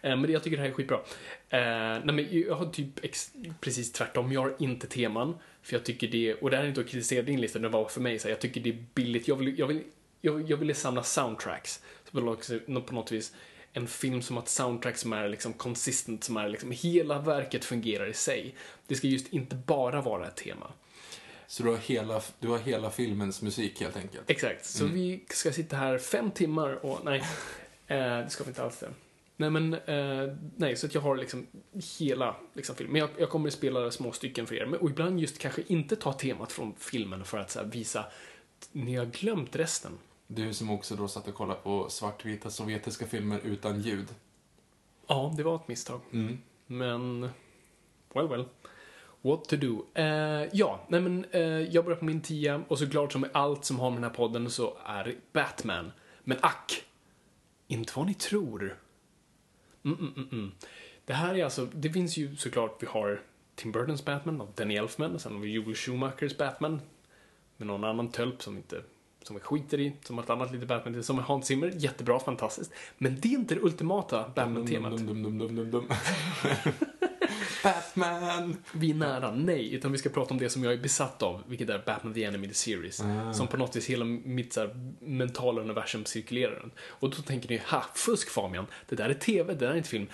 Eh, 0.03 0.17
men 0.17 0.33
jag 0.33 0.43
tycker 0.43 0.57
det 0.57 0.63
här 0.63 0.71
är 0.71 0.75
skitbra. 0.75 0.97
Eh, 1.49 2.05
nej 2.05 2.15
men 2.15 2.29
jag 2.31 2.55
har 2.55 2.67
typ 2.67 3.05
ex- 3.05 3.33
precis 3.61 3.93
tvärtom. 3.93 4.33
Jag 4.33 4.41
har 4.41 4.55
inte 4.59 4.87
teman. 4.87 5.35
För 5.63 5.77
jag 5.77 5.85
tycker 5.85 6.09
det, 6.09 6.35
och 6.35 6.51
det 6.51 6.57
här 6.57 6.65
är 6.65 6.69
inte 6.69 6.81
att 6.81 6.89
kritisera 6.89 7.23
din 7.23 7.41
lista, 7.41 7.59
det 7.59 7.69
var 7.69 7.89
för 7.89 8.01
mig 8.01 8.19
så 8.19 8.29
här, 8.29 8.31
jag 8.31 8.41
tycker 8.41 8.61
det 8.61 8.71
är 8.71 8.85
billigt. 8.95 9.29
Jag 9.29 9.37
vill, 9.37 9.59
jag 9.59 9.67
vill, 9.67 9.83
jag, 10.21 10.51
jag 10.51 10.57
ville 10.57 10.75
samla 10.75 11.03
soundtracks. 11.03 11.83
Så 12.05 12.11
på 12.81 12.95
något 12.95 13.13
vis 13.13 13.33
en 13.77 13.87
film 13.87 14.23
som 14.23 14.37
har 14.37 14.43
ett 14.43 14.49
soundtrack 14.49 14.97
som 14.97 15.13
är 15.13 15.29
liksom 15.29 15.53
consistent, 15.53 16.25
som 16.25 16.37
är 16.37 16.49
liksom 16.49 16.71
hela 16.71 17.19
verket 17.19 17.65
fungerar 17.65 18.07
i 18.07 18.15
sig. 18.15 18.55
Det 18.87 18.95
ska 18.95 19.07
just 19.07 19.33
inte 19.33 19.57
bara 19.57 20.01
vara 20.01 20.27
ett 20.27 20.37
tema. 20.37 20.73
Så 21.47 21.63
du 21.63 21.71
har, 21.71 21.77
hela, 21.77 22.23
du 22.39 22.49
har 22.49 22.59
hela 22.59 22.91
filmens 22.91 23.43
musik 23.43 23.81
helt 23.81 23.97
enkelt. 23.97 24.31
Exakt, 24.31 24.67
så 24.67 24.85
vi 24.85 25.25
ska 25.29 25.53
sitta 25.53 25.77
här 25.77 25.99
fem 25.99 26.31
timmar 26.31 26.85
och 26.85 27.01
nej, 27.05 27.23
eh, 27.87 27.97
det 27.97 28.31
ska 28.31 28.45
vi 28.45 28.49
inte 28.49 28.63
alls 28.63 28.79
det. 28.79 28.91
Nej 29.37 29.51
men, 29.51 29.75
eh, 29.75 30.35
nej, 30.57 30.77
så 30.77 30.87
att 30.87 30.95
jag 30.95 31.01
har 31.01 31.17
liksom 31.17 31.47
hela 31.99 32.37
liksom, 32.55 32.77
filmen. 32.77 32.93
Men 32.93 33.01
jag, 33.01 33.11
jag 33.19 33.31
kommer 33.31 33.49
att 33.49 33.55
spela 33.55 33.91
små 33.91 34.13
stycken 34.13 34.47
för 34.47 34.55
er. 34.55 34.67
Men, 34.67 34.81
och 34.81 34.91
ibland 34.91 35.21
just 35.21 35.39
kanske 35.39 35.63
inte 35.67 35.97
ta 35.97 36.13
temat 36.13 36.53
från 36.53 36.75
filmen 36.79 37.25
för 37.25 37.39
att 37.39 37.55
här, 37.55 37.65
visa 37.65 38.07
ni 38.73 38.97
har 38.97 39.07
glömt 39.07 39.57
resten. 39.57 39.99
Du 40.27 40.55
som 40.55 40.71
också 40.71 40.97
då 40.97 41.09
satt 41.09 41.29
och 41.29 41.35
kollade 41.35 41.61
på 41.61 41.89
svartvita 41.91 42.51
sovjetiska 42.51 43.07
filmer 43.07 43.41
utan 43.45 43.81
ljud. 43.81 44.09
Ja, 45.07 45.35
det 45.37 45.43
var 45.43 45.57
ett 45.57 45.69
misstag. 45.69 46.01
Men, 46.67 47.29
well 48.15 48.29
well. 48.29 48.45
What 49.25 49.45
to 49.45 49.57
do? 49.57 49.85
Eh, 49.95 50.49
ja, 50.53 50.81
nej 50.89 51.01
men 51.01 51.25
eh, 51.31 51.43
jag 51.43 51.85
börjar 51.85 51.99
på 51.99 52.05
min 52.05 52.21
tia 52.21 52.63
och 52.69 52.79
såklart 52.79 53.13
som 53.13 53.21
med 53.21 53.31
allt 53.33 53.65
som 53.65 53.81
har 53.81 53.91
med 53.91 53.97
den 53.97 54.05
här 54.05 54.17
podden 54.17 54.51
så 54.51 54.77
är 54.87 55.15
Batman. 55.33 55.93
Men 56.25 56.39
ack, 56.41 56.85
inte 57.67 57.93
vad 57.97 58.07
ni 58.07 58.15
tror. 58.15 58.79
Mm, 59.85 59.99
mm, 59.99 60.13
mm, 60.17 60.29
mm. 60.33 60.53
Det 61.05 61.13
här 61.13 61.35
är 61.35 61.45
alltså, 61.45 61.69
det 61.73 61.91
finns 61.91 62.17
ju 62.17 62.37
såklart, 62.37 62.83
vi 62.83 62.87
har 62.87 63.21
Tim 63.55 63.73
Burtons 63.73 64.05
Batman 64.05 64.41
av 64.41 64.53
Danny 64.55 64.77
Elfman, 64.77 65.15
och 65.15 65.21
sen 65.21 65.33
har 65.33 65.41
vi 65.41 65.53
Joel 65.53 65.75
Schumachers 65.75 66.37
Batman 66.37 66.81
med 67.57 67.67
någon 67.67 67.85
annan 67.85 68.09
tölp 68.09 68.43
som 68.43 68.57
inte 68.57 68.83
som 69.23 69.37
vi 69.37 69.43
skiter 69.43 69.81
i, 69.81 69.93
som 70.05 70.17
har 70.19 70.25
ett 70.25 70.31
annat 70.31 70.53
litet 70.53 70.69
Batman 70.69 71.03
som 71.03 71.19
är 71.19 71.23
Hans 71.23 71.47
Zimmer, 71.47 71.73
jättebra, 71.77 72.21
fantastiskt. 72.21 72.73
Men 72.99 73.21
det 73.21 73.29
är 73.29 73.33
inte 73.33 73.55
det 73.55 73.61
ultimata 73.61 74.29
Batman-temat. 74.35 75.01
Batman! 77.65 78.57
Vi 78.73 78.91
är 78.91 78.95
nära, 78.95 79.31
nej, 79.31 79.75
utan 79.75 79.93
vi 79.93 79.99
ska 79.99 80.09
prata 80.09 80.35
om 80.35 80.39
det 80.39 80.51
som 80.51 80.65
jag 80.65 80.73
är 80.73 80.79
besatt 80.79 81.23
av, 81.23 81.43
vilket 81.47 81.69
är 81.71 81.83
Batman 81.87 82.15
the 82.15 82.27
Animated 82.27 82.57
Series. 82.57 83.03
Som 83.35 83.47
på 83.47 83.57
något 83.57 83.77
vis 83.77 83.87
hela 83.87 84.05
mitt 84.05 84.53
så 84.53 84.61
här, 84.61 84.95
mentala 85.01 85.63
universum 85.63 86.05
cirkulerar 86.05 86.55
runt. 86.55 86.75
Och 86.81 87.11
då 87.11 87.17
tänker 87.23 87.49
ni, 87.49 87.61
ha, 87.67 87.85
fusk 87.95 88.31
Fabian, 88.31 88.67
det 88.89 88.97
där 88.97 89.09
är 89.09 89.15
TV, 89.15 89.55
det 89.55 89.67
där 89.67 89.73
är 89.73 89.77
inte 89.77 89.89
film. 89.89 90.07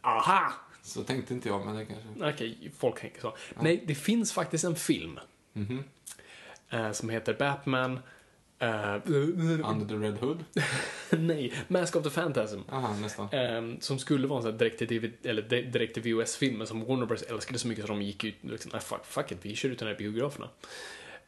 Aha! 0.00 0.52
Så 0.82 1.02
tänkte 1.02 1.34
inte 1.34 1.48
jag, 1.48 1.66
men 1.66 1.76
det 1.76 1.86
kanske... 1.86 2.34
Okej, 2.34 2.70
folk 2.78 3.00
tänker 3.00 3.20
så. 3.20 3.36
Nej, 3.60 3.84
det 3.86 3.94
finns 3.94 4.32
faktiskt 4.32 4.64
en 4.64 4.76
film. 4.76 5.18
eh, 6.70 6.92
som 6.92 7.08
heter 7.08 7.34
Batman... 7.34 8.00
eh, 8.58 8.94
Under 9.70 9.86
the 9.86 9.94
Red 9.94 10.18
Hood? 10.18 10.44
nej, 11.10 11.52
Mask 11.68 11.96
of 11.96 12.04
the 12.04 12.10
Phantasm. 12.10 12.60
Aha, 12.68 12.96
nästan. 13.00 13.28
Ehm, 13.32 13.80
som 13.80 13.98
skulle 13.98 14.26
vara 14.26 14.36
en 14.36 14.42
sån 14.42 14.52
här 14.52 14.58
direkt 14.58 14.78
till, 14.78 15.12
eller 15.22 15.42
direkt 15.42 15.94
till 15.94 16.02
VHS-film, 16.02 16.58
men 16.58 16.66
som 16.66 16.84
Warner 16.84 17.06
Bros 17.06 17.22
älskade 17.22 17.58
så 17.58 17.68
mycket 17.68 17.84
så 17.84 17.92
de 17.92 18.02
gick 18.02 18.24
ut 18.24 18.34
liksom, 18.40 18.80
fuck, 18.80 19.04
fuck 19.04 19.32
it, 19.32 19.38
vi 19.42 19.54
kör 19.54 19.68
ut 19.68 19.78
den 19.78 19.88
här 19.88 19.94
biograferna. 19.94 20.48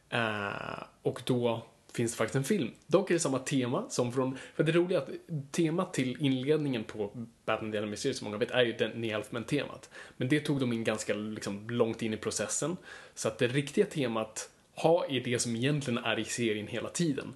Eh, 0.09 0.83
och 1.01 1.21
då 1.25 1.63
finns 1.93 2.11
det 2.11 2.17
faktiskt 2.17 2.35
en 2.35 2.43
film. 2.43 2.71
Dock 2.87 3.09
är 3.09 3.13
det 3.13 3.19
samma 3.19 3.39
tema 3.39 3.85
som 3.89 4.11
från, 4.11 4.37
för 4.55 4.63
det 4.63 4.71
roliga 4.71 4.99
är 4.99 5.03
att 5.03 5.51
temat 5.51 5.93
till 5.93 6.17
inledningen 6.19 6.83
på 6.83 7.11
Batman 7.45 7.71
The 7.71 7.77
Animated 7.77 7.99
Series, 7.99 8.17
som 8.17 8.25
många 8.25 8.37
vet, 8.37 8.51
är 8.51 8.61
ju 8.61 8.73
den 8.73 9.03
Elfman-temat. 9.03 9.89
Men 10.17 10.29
det 10.29 10.39
tog 10.39 10.59
de 10.59 10.73
in 10.73 10.83
ganska 10.83 11.13
liksom, 11.13 11.69
långt 11.69 12.01
in 12.01 12.13
i 12.13 12.17
processen. 12.17 12.77
Så 13.15 13.27
att 13.27 13.37
det 13.37 13.47
riktiga 13.47 13.85
temat 13.85 14.49
ha 14.83 15.05
är 15.09 15.19
det 15.21 15.39
som 15.39 15.55
egentligen 15.55 15.97
är 16.03 16.19
i 16.19 16.25
serien 16.25 16.67
hela 16.67 16.89
tiden. 16.89 17.33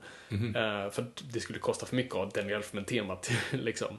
Eh, 0.55 0.89
för 0.91 1.01
att 1.01 1.23
det 1.33 1.39
skulle 1.39 1.59
kosta 1.59 1.85
för 1.85 1.95
mycket 1.95 2.15
av 2.15 2.29
Danny 2.29 2.53
Elfman-temat 2.53 3.31
liksom, 3.51 3.97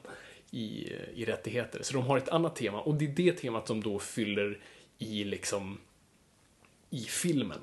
i, 0.51 0.93
i 1.15 1.25
rättigheter. 1.25 1.83
Så 1.83 1.93
de 1.93 2.03
har 2.03 2.17
ett 2.17 2.29
annat 2.29 2.55
tema 2.55 2.81
och 2.81 2.95
det 2.95 3.05
är 3.05 3.09
det 3.09 3.31
temat 3.33 3.67
som 3.67 3.83
då 3.83 3.99
fyller 3.99 4.59
i 4.97 5.23
liksom 5.23 5.77
i 6.89 6.99
filmen. 7.03 7.59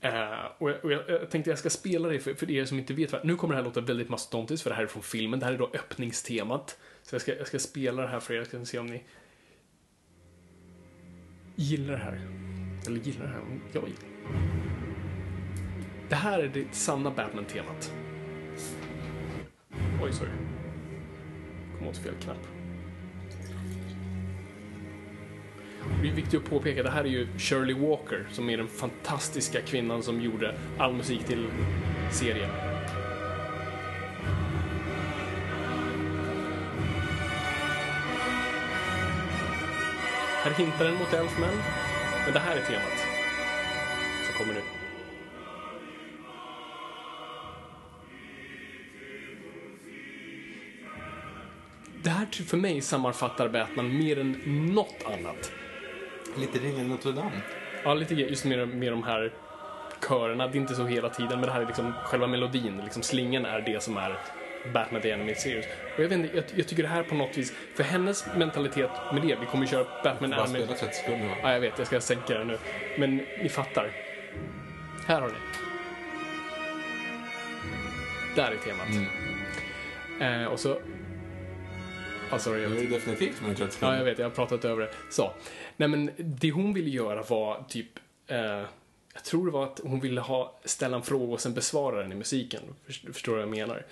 Eh, 0.00 0.44
och 0.58 0.70
jag, 0.70 0.84
och 0.84 0.92
jag, 0.92 1.02
jag 1.08 1.30
tänkte 1.30 1.50
jag 1.50 1.58
ska 1.58 1.70
spela 1.70 2.08
det 2.08 2.18
för, 2.20 2.34
för 2.34 2.50
er 2.50 2.64
som 2.64 2.78
inte 2.78 2.94
vet. 2.94 3.12
vad- 3.12 3.24
Nu 3.24 3.36
kommer 3.36 3.54
det 3.54 3.58
här 3.58 3.64
låta 3.64 3.80
väldigt 3.80 4.08
mastodontiskt 4.08 4.62
för 4.62 4.70
det 4.70 4.76
här 4.76 4.82
är 4.82 4.86
från 4.86 5.02
filmen. 5.02 5.40
Det 5.40 5.46
här 5.46 5.52
är 5.52 5.58
då 5.58 5.70
öppningstemat. 5.74 6.78
Så 7.02 7.14
jag 7.14 7.22
ska, 7.22 7.36
jag 7.36 7.46
ska 7.46 7.58
spela 7.58 8.02
det 8.02 8.08
här 8.08 8.20
för 8.20 8.34
er. 8.34 8.38
Jag 8.38 8.46
ska 8.46 8.64
se 8.64 8.78
om 8.78 8.86
ni 8.86 9.02
gillar 11.56 11.92
det 11.92 11.98
här. 11.98 12.20
Eller 12.86 13.00
gillar 13.00 13.26
det 13.26 13.32
här. 13.32 13.60
Jag 13.72 13.82
gillar. 13.88 14.00
Det 14.68 14.75
det 16.08 16.16
här 16.16 16.38
är 16.38 16.48
det 16.48 16.64
sanna 16.72 17.10
Batman-temat. 17.10 17.92
Oj, 20.02 20.12
sorry. 20.12 20.30
Kom 21.78 21.88
åt 21.88 21.98
fel 21.98 22.14
knapp. 22.20 22.48
Det 26.02 26.08
är 26.08 26.12
viktigt 26.12 26.40
att 26.40 26.50
påpeka, 26.50 26.82
det 26.82 26.90
här 26.90 27.04
är 27.04 27.08
ju 27.08 27.28
Shirley 27.38 27.74
Walker 27.74 28.26
som 28.30 28.50
är 28.50 28.56
den 28.56 28.68
fantastiska 28.68 29.60
kvinnan 29.60 30.02
som 30.02 30.20
gjorde 30.20 30.54
all 30.78 30.92
musik 30.92 31.24
till 31.24 31.46
serien. 32.10 32.50
Här 40.44 40.50
hintar 40.50 40.84
den 40.84 40.94
mot 40.94 41.12
Elfman, 41.12 41.54
men 42.24 42.32
det 42.32 42.40
här 42.40 42.56
är 42.56 42.60
temat. 42.60 42.98
Som 44.26 44.38
kommer 44.38 44.54
nu. 44.54 44.75
För 52.44 52.56
mig 52.56 52.80
sammanfattar 52.80 53.48
Batman 53.48 53.98
mer 53.98 54.18
än 54.18 54.32
något 54.74 55.04
annat. 55.04 55.52
Lite 56.38 56.58
Ringen 56.58 56.88
Notre 56.88 57.12
Dame. 57.12 57.40
Ja, 57.84 57.94
lite 57.94 58.14
just 58.14 58.44
med, 58.44 58.68
med 58.68 58.92
de 58.92 59.02
här 59.02 59.32
körerna. 60.08 60.46
Det 60.46 60.58
är 60.58 60.60
inte 60.60 60.74
så 60.74 60.84
hela 60.84 61.08
tiden, 61.08 61.30
men 61.30 61.42
det 61.42 61.52
här 61.52 61.60
är 61.60 61.66
liksom 61.66 61.92
själva 62.04 62.26
melodin. 62.26 62.80
Liksom 62.84 63.02
slingan 63.02 63.44
är 63.44 63.60
det 63.60 63.82
som 63.82 63.96
är 63.96 64.18
Batman 64.72 65.02
The 65.02 65.12
Animated 65.12 65.38
Series. 65.38 65.66
Och 65.66 66.02
jag 66.02 66.08
vet 66.08 66.12
inte, 66.12 66.36
jag, 66.36 66.44
jag 66.54 66.68
tycker 66.68 66.82
det 66.82 66.88
här 66.88 67.02
på 67.02 67.14
något 67.14 67.38
vis, 67.38 67.52
för 67.74 67.84
hennes 67.84 68.26
mentalitet 68.36 68.90
med 69.12 69.22
det, 69.22 69.36
vi 69.40 69.46
kommer 69.46 69.66
köra 69.66 69.86
Batman 70.04 70.30
Bara 70.30 70.46
spela 70.46 70.64
Animated... 70.64 70.88
30 70.88 70.94
sekunder 70.94 71.28
va? 71.28 71.34
Ja, 71.42 71.52
jag 71.52 71.60
vet, 71.60 71.78
jag 71.78 71.86
ska 71.86 72.00
sänka 72.00 72.38
den 72.38 72.46
nu. 72.46 72.58
Men 72.98 73.16
ni 73.16 73.48
fattar. 73.48 73.90
Här 75.06 75.20
har 75.20 75.28
ni. 75.28 75.34
Där 78.36 78.52
är 78.52 78.56
temat. 78.56 79.10
Eh, 80.20 80.44
och 80.52 80.60
så... 80.60 80.78
Ja, 82.30 82.38
sorry, 82.38 82.62
jag 82.62 82.70
Det 82.72 82.80
är 82.80 82.86
definitivt 82.90 83.40
med 83.42 83.56
30 83.56 83.62
Ja, 83.62 83.70
sekunder. 83.70 83.96
jag 83.98 84.04
vet, 84.04 84.18
jag 84.18 84.26
har 84.26 84.30
pratat 84.30 84.64
över 84.64 84.82
det. 84.82 84.90
Så. 85.10 85.32
Nej, 85.76 85.88
men 85.88 86.10
det 86.18 86.50
hon 86.50 86.72
ville 86.74 86.90
göra 86.90 87.22
var 87.22 87.64
typ... 87.68 87.88
Eh, 88.26 88.38
jag 89.14 89.24
tror 89.24 89.46
det 89.46 89.52
var 89.52 89.64
att 89.64 89.80
hon 89.84 90.00
ville 90.00 90.20
ha, 90.20 90.58
ställa 90.64 90.96
en 90.96 91.02
fråga 91.02 91.32
och 91.32 91.40
sen 91.40 91.54
besvara 91.54 92.02
den 92.02 92.12
i 92.12 92.14
musiken. 92.14 92.62
Först- 92.86 93.06
Förstår 93.12 93.32
du 93.32 93.38
vad 93.38 93.48
jag 93.48 93.68
menar? 93.68 93.86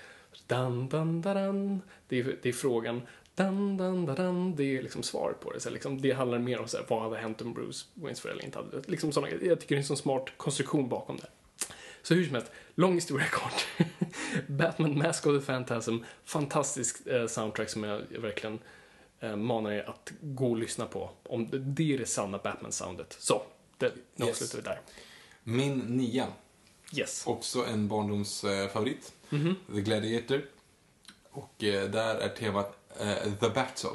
Dan, 0.47 0.89
dan, 0.89 1.21
dan. 1.21 1.81
Det, 2.07 2.19
är, 2.19 2.35
det 2.41 2.49
är 2.49 2.53
frågan. 2.53 3.01
Dan, 3.35 3.77
dan, 3.77 4.05
dan. 4.05 4.55
Det 4.55 4.77
är 4.77 4.81
liksom 4.81 5.03
svaret 5.03 5.39
på 5.39 5.51
det. 5.51 5.59
Så 5.59 5.69
liksom, 5.69 6.01
det 6.01 6.11
handlar 6.11 6.39
mer 6.39 6.59
om 6.59 6.67
så 6.67 6.77
här, 6.77 6.85
vad 6.89 7.01
hade 7.01 7.17
hänt 7.17 7.41
om 7.41 7.53
Bruce 7.53 7.85
Waynes 7.93 8.19
föräldrar 8.21 8.45
inte 8.45 8.57
hade... 8.57 8.81
Liksom 8.87 9.11
såna, 9.11 9.27
jag 9.29 9.59
tycker 9.59 9.75
det 9.75 9.79
är 9.79 9.81
en 9.81 9.83
sån 9.83 9.97
smart 9.97 10.25
konstruktion 10.37 10.89
bakom 10.89 11.17
det. 11.17 11.27
Så 12.01 12.13
hur 12.13 12.25
som 12.25 12.33
helst, 12.35 12.51
lång 12.75 12.93
historia 12.95 13.27
kort. 13.27 13.67
Batman 14.47 14.97
Mask 14.97 15.25
of 15.27 15.39
the 15.39 15.45
Phantasm, 15.51 15.97
fantastisk 16.25 17.07
eh, 17.07 17.27
soundtrack 17.27 17.69
som 17.69 17.83
jag 17.83 18.01
verkligen 18.19 18.59
eh, 19.19 19.35
manar 19.35 19.71
er 19.71 19.89
att 19.89 20.11
gå 20.21 20.49
och 20.51 20.57
lyssna 20.57 20.85
på. 20.85 21.09
Om 21.23 21.47
det, 21.49 21.59
det 21.59 21.93
är 21.93 21.97
det 21.97 22.05
sanna 22.05 22.37
Batman-soundet. 22.37 23.15
Så, 23.19 23.41
det, 23.77 23.93
nu 24.15 24.25
Yes. 24.25 24.41
avslutar 24.41 24.57
vi 24.57 24.63
där. 24.63 24.81
Min 25.43 25.77
nia. 25.79 26.27
Yes. 26.93 27.23
Också 27.27 27.65
en 27.65 27.87
barndomsfavorit. 27.87 29.13
The 29.73 29.81
Gladiator. 29.81 30.41
Och 31.31 31.63
eh, 31.63 31.89
där 31.89 32.15
är 32.15 32.29
temat 32.29 32.77
eh, 32.99 33.33
The 33.39 33.49
Battle. 33.49 33.89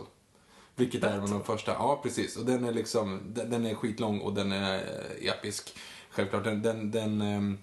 Vilket 0.77 1.05
är 1.05 1.13
en 1.13 1.21
av 1.23 1.31
de 1.31 1.45
första. 1.45 1.73
Ja, 1.73 2.01
precis. 2.03 2.37
Och 2.37 2.45
den 2.47 2.65
är 2.65 2.73
liksom, 2.73 3.21
den, 3.27 3.51
den 3.51 3.67
är 3.67 3.75
skitlång 3.75 4.21
och 4.21 4.35
den 4.35 4.53
är 4.53 4.75
eh, 4.79 5.29
episk. 5.31 5.77
Självklart. 6.11 6.45
Den, 6.45 6.63
den, 6.63 6.91
den 6.91 7.21
ehm, 7.21 7.59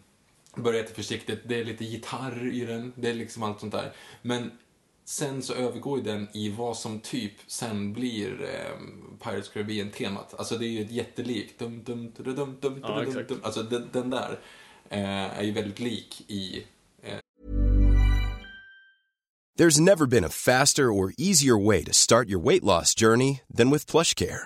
börjar 0.61 0.81
lite 0.81 0.93
försiktigt. 0.93 1.39
Det 1.45 1.59
är 1.59 1.65
lite 1.65 1.85
gitarr 1.85 2.53
i 2.53 2.65
den. 2.65 2.93
Det 2.95 3.09
är 3.09 3.13
liksom 3.13 3.43
allt 3.43 3.59
sånt 3.59 3.71
där. 3.73 3.93
Men 4.21 4.51
sen 5.05 5.41
så 5.41 5.53
övergår 5.53 5.97
ju 5.97 6.03
den 6.03 6.27
i 6.33 6.49
vad 6.49 6.77
som 6.77 6.99
typ 6.99 7.33
sen 7.47 7.93
blir 7.93 8.41
eh, 8.43 8.77
Pirates 9.23 9.49
Caribbean-temat. 9.49 10.33
Alltså 10.37 10.57
det 10.57 10.65
är 10.65 10.69
ju 10.69 10.81
ett 10.81 10.91
jättelikt 10.91 11.59
dum 11.59 11.83
dum 11.83 12.11
dum 12.17 12.35
dum 12.35 12.57
dum 12.61 12.79
Ja, 12.83 12.87
dum 12.87 12.97
dum 12.97 13.07
exakt. 13.07 13.29
dum. 13.29 13.39
Alltså 13.43 13.63
den, 13.63 13.89
den 13.91 14.09
där 14.09 14.39
eh, 14.89 15.39
är 15.39 15.43
ju 15.43 15.51
väldigt 15.51 15.79
lik 15.79 16.21
i 16.27 16.63
There's 19.59 19.79
never 19.79 20.05
been 20.05 20.23
a 20.23 20.29
faster 20.29 20.83
or 20.83 21.13
easier 21.17 21.57
way 21.57 21.83
to 21.83 21.91
start 21.91 22.29
your 22.29 22.39
weight 22.39 22.63
loss 22.63 22.93
journey 22.93 23.41
than 23.57 23.71
with 23.71 23.87
PlushCare. 23.91 24.45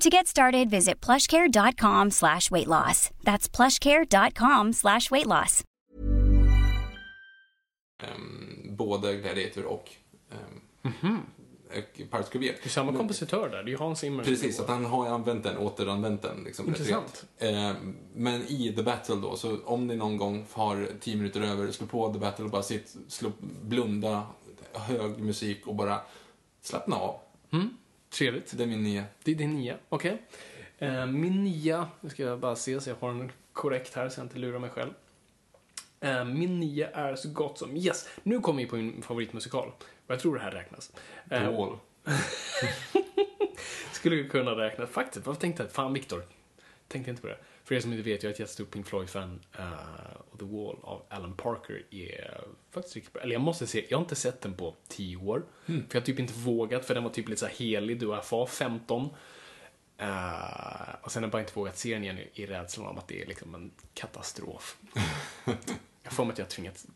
To 0.00 0.10
get 0.10 0.26
started, 0.26 0.70
visit 0.70 1.00
plushcare.com 1.00 2.10
slash 2.10 2.50
weight 2.50 2.66
loss. 2.66 3.10
That's 3.24 3.48
plushcare.com 3.48 4.72
slash 4.72 5.10
weight 5.10 5.26
loss. 5.26 5.62
ehm, 8.02 8.76
både 8.76 9.16
Gladiator 9.16 9.64
och 9.64 9.90
um, 10.30 11.20
Pirates 12.10 12.28
Caribbean. 12.28 12.54
Det 12.62 12.66
är 12.66 12.68
samma 12.68 12.90
Men- 12.90 12.98
kompositör 12.98 13.48
där, 13.48 13.56
det 13.62 13.68
är 13.68 13.72
ju 13.72 13.76
Hans 13.78 13.98
Zimmer. 14.00 14.24
Precis, 14.24 14.60
att 14.60 14.68
han 14.68 14.84
har 14.84 15.06
använt 15.08 15.42
den, 15.42 15.56
återanvänt 15.58 16.22
den. 16.22 16.44
Liksom, 16.44 16.68
Intressant. 16.68 17.24
Eh, 17.38 17.72
men 18.14 18.42
i 18.42 18.72
The 18.76 18.82
Battle 18.82 19.14
då, 19.16 19.36
så 19.36 19.58
om 19.64 19.86
ni 19.86 19.96
någon 19.96 20.16
gång 20.16 20.46
har 20.52 20.88
tio 21.00 21.16
minuter 21.16 21.40
över, 21.40 21.70
slå 21.72 21.86
på 21.86 22.12
The 22.12 22.18
Battle 22.18 22.44
och 22.44 22.50
bara 22.50 22.62
sitt, 22.62 22.96
slå, 23.08 23.32
blunda, 23.62 24.22
hög 24.72 25.18
musik 25.18 25.66
och 25.66 25.74
bara 25.74 26.00
slappna 26.62 26.96
av. 26.96 27.18
Trevligt. 28.10 28.58
Det 28.58 28.62
är 28.62 28.66
min 28.66 28.82
nya. 28.82 29.04
Det 29.22 29.30
är 29.30 29.34
din 29.34 29.54
nia, 29.54 29.76
okej. 29.88 30.22
Eh, 30.78 31.06
min 31.06 31.44
nia, 31.44 31.88
nu 32.00 32.10
ska 32.10 32.22
jag 32.22 32.40
bara 32.40 32.56
se 32.56 32.80
så 32.80 32.90
jag 32.90 32.96
har 32.96 33.08
den 33.08 33.32
korrekt 33.52 33.94
här 33.94 34.08
så 34.08 34.20
jag 34.20 34.24
inte 34.24 34.38
lurar 34.38 34.58
mig 34.58 34.70
själv. 34.70 34.90
Eh, 36.00 36.24
min 36.24 36.60
nia 36.60 36.90
är 36.90 37.16
så 37.16 37.28
gott 37.28 37.58
som, 37.58 37.76
yes, 37.76 38.08
nu 38.22 38.40
kommer 38.40 38.62
vi 38.62 38.68
på 38.68 38.76
min 38.76 39.02
favoritmusikal. 39.02 39.68
Och 40.06 40.14
jag 40.14 40.20
tror 40.20 40.34
det 40.34 40.40
här 40.40 40.50
räknas. 40.50 40.92
Eh, 41.30 41.56
Wall. 41.56 41.78
skulle 43.92 44.24
kunna 44.24 44.50
räknas, 44.50 44.90
faktiskt. 44.90 45.26
Varför 45.26 45.40
tänkte 45.40 45.62
jag, 45.62 45.72
fan 45.72 45.92
Viktor, 45.92 46.22
tänkte 46.88 47.10
inte 47.10 47.22
på 47.22 47.28
det. 47.28 47.38
För 47.66 47.74
er 47.74 47.80
som 47.80 47.92
inte 47.92 48.02
vet, 48.04 48.22
jag 48.22 48.30
är 48.30 48.34
ett 48.34 48.40
jättestort 48.40 48.70
Pink 48.70 48.86
Floyd-fan. 48.86 49.40
eh, 49.58 50.20
och 50.30 50.38
The 50.38 50.44
Wall 50.44 50.76
av 50.82 51.02
Alan 51.08 51.36
Parker 51.36 51.84
är 51.90 52.44
faktiskt 52.70 52.96
riktigt 52.96 53.12
bra. 53.12 53.22
Eller 53.22 53.32
jag 53.32 53.42
måste 53.42 53.66
se, 53.66 53.86
jag 53.88 53.98
har 53.98 54.02
inte 54.02 54.14
sett 54.14 54.40
den 54.40 54.54
på 54.54 54.74
10 54.88 55.16
år. 55.16 55.42
För 55.66 55.96
jag 55.96 56.00
har 56.00 56.06
typ 56.06 56.18
inte 56.18 56.32
vågat, 56.32 56.84
för 56.84 56.94
den 56.94 57.04
var 57.04 57.10
typ 57.10 57.28
lite 57.28 57.40
så 57.40 57.46
helig. 57.46 58.00
Du 58.00 58.20
FA 58.22 58.46
15. 58.46 59.08
Eh, 59.98 60.08
och 61.02 61.12
sen 61.12 61.22
har 61.22 61.26
jag 61.26 61.30
bara 61.30 61.40
inte 61.40 61.52
vågat 61.54 61.78
se 61.78 61.94
den 61.94 62.02
igen 62.04 62.18
i, 62.34 62.46
rädslan 62.46 62.86
om 62.86 62.98
att 62.98 63.08
det 63.08 63.22
är 63.22 63.26
liksom 63.26 63.54
en 63.54 63.70
katastrof. 63.94 64.76
jag 66.02 66.12
får 66.12 66.24
mig 66.24 66.32
att 66.32 66.38
jag 66.38 66.44
har 66.44 66.50
tvingat 66.50 66.86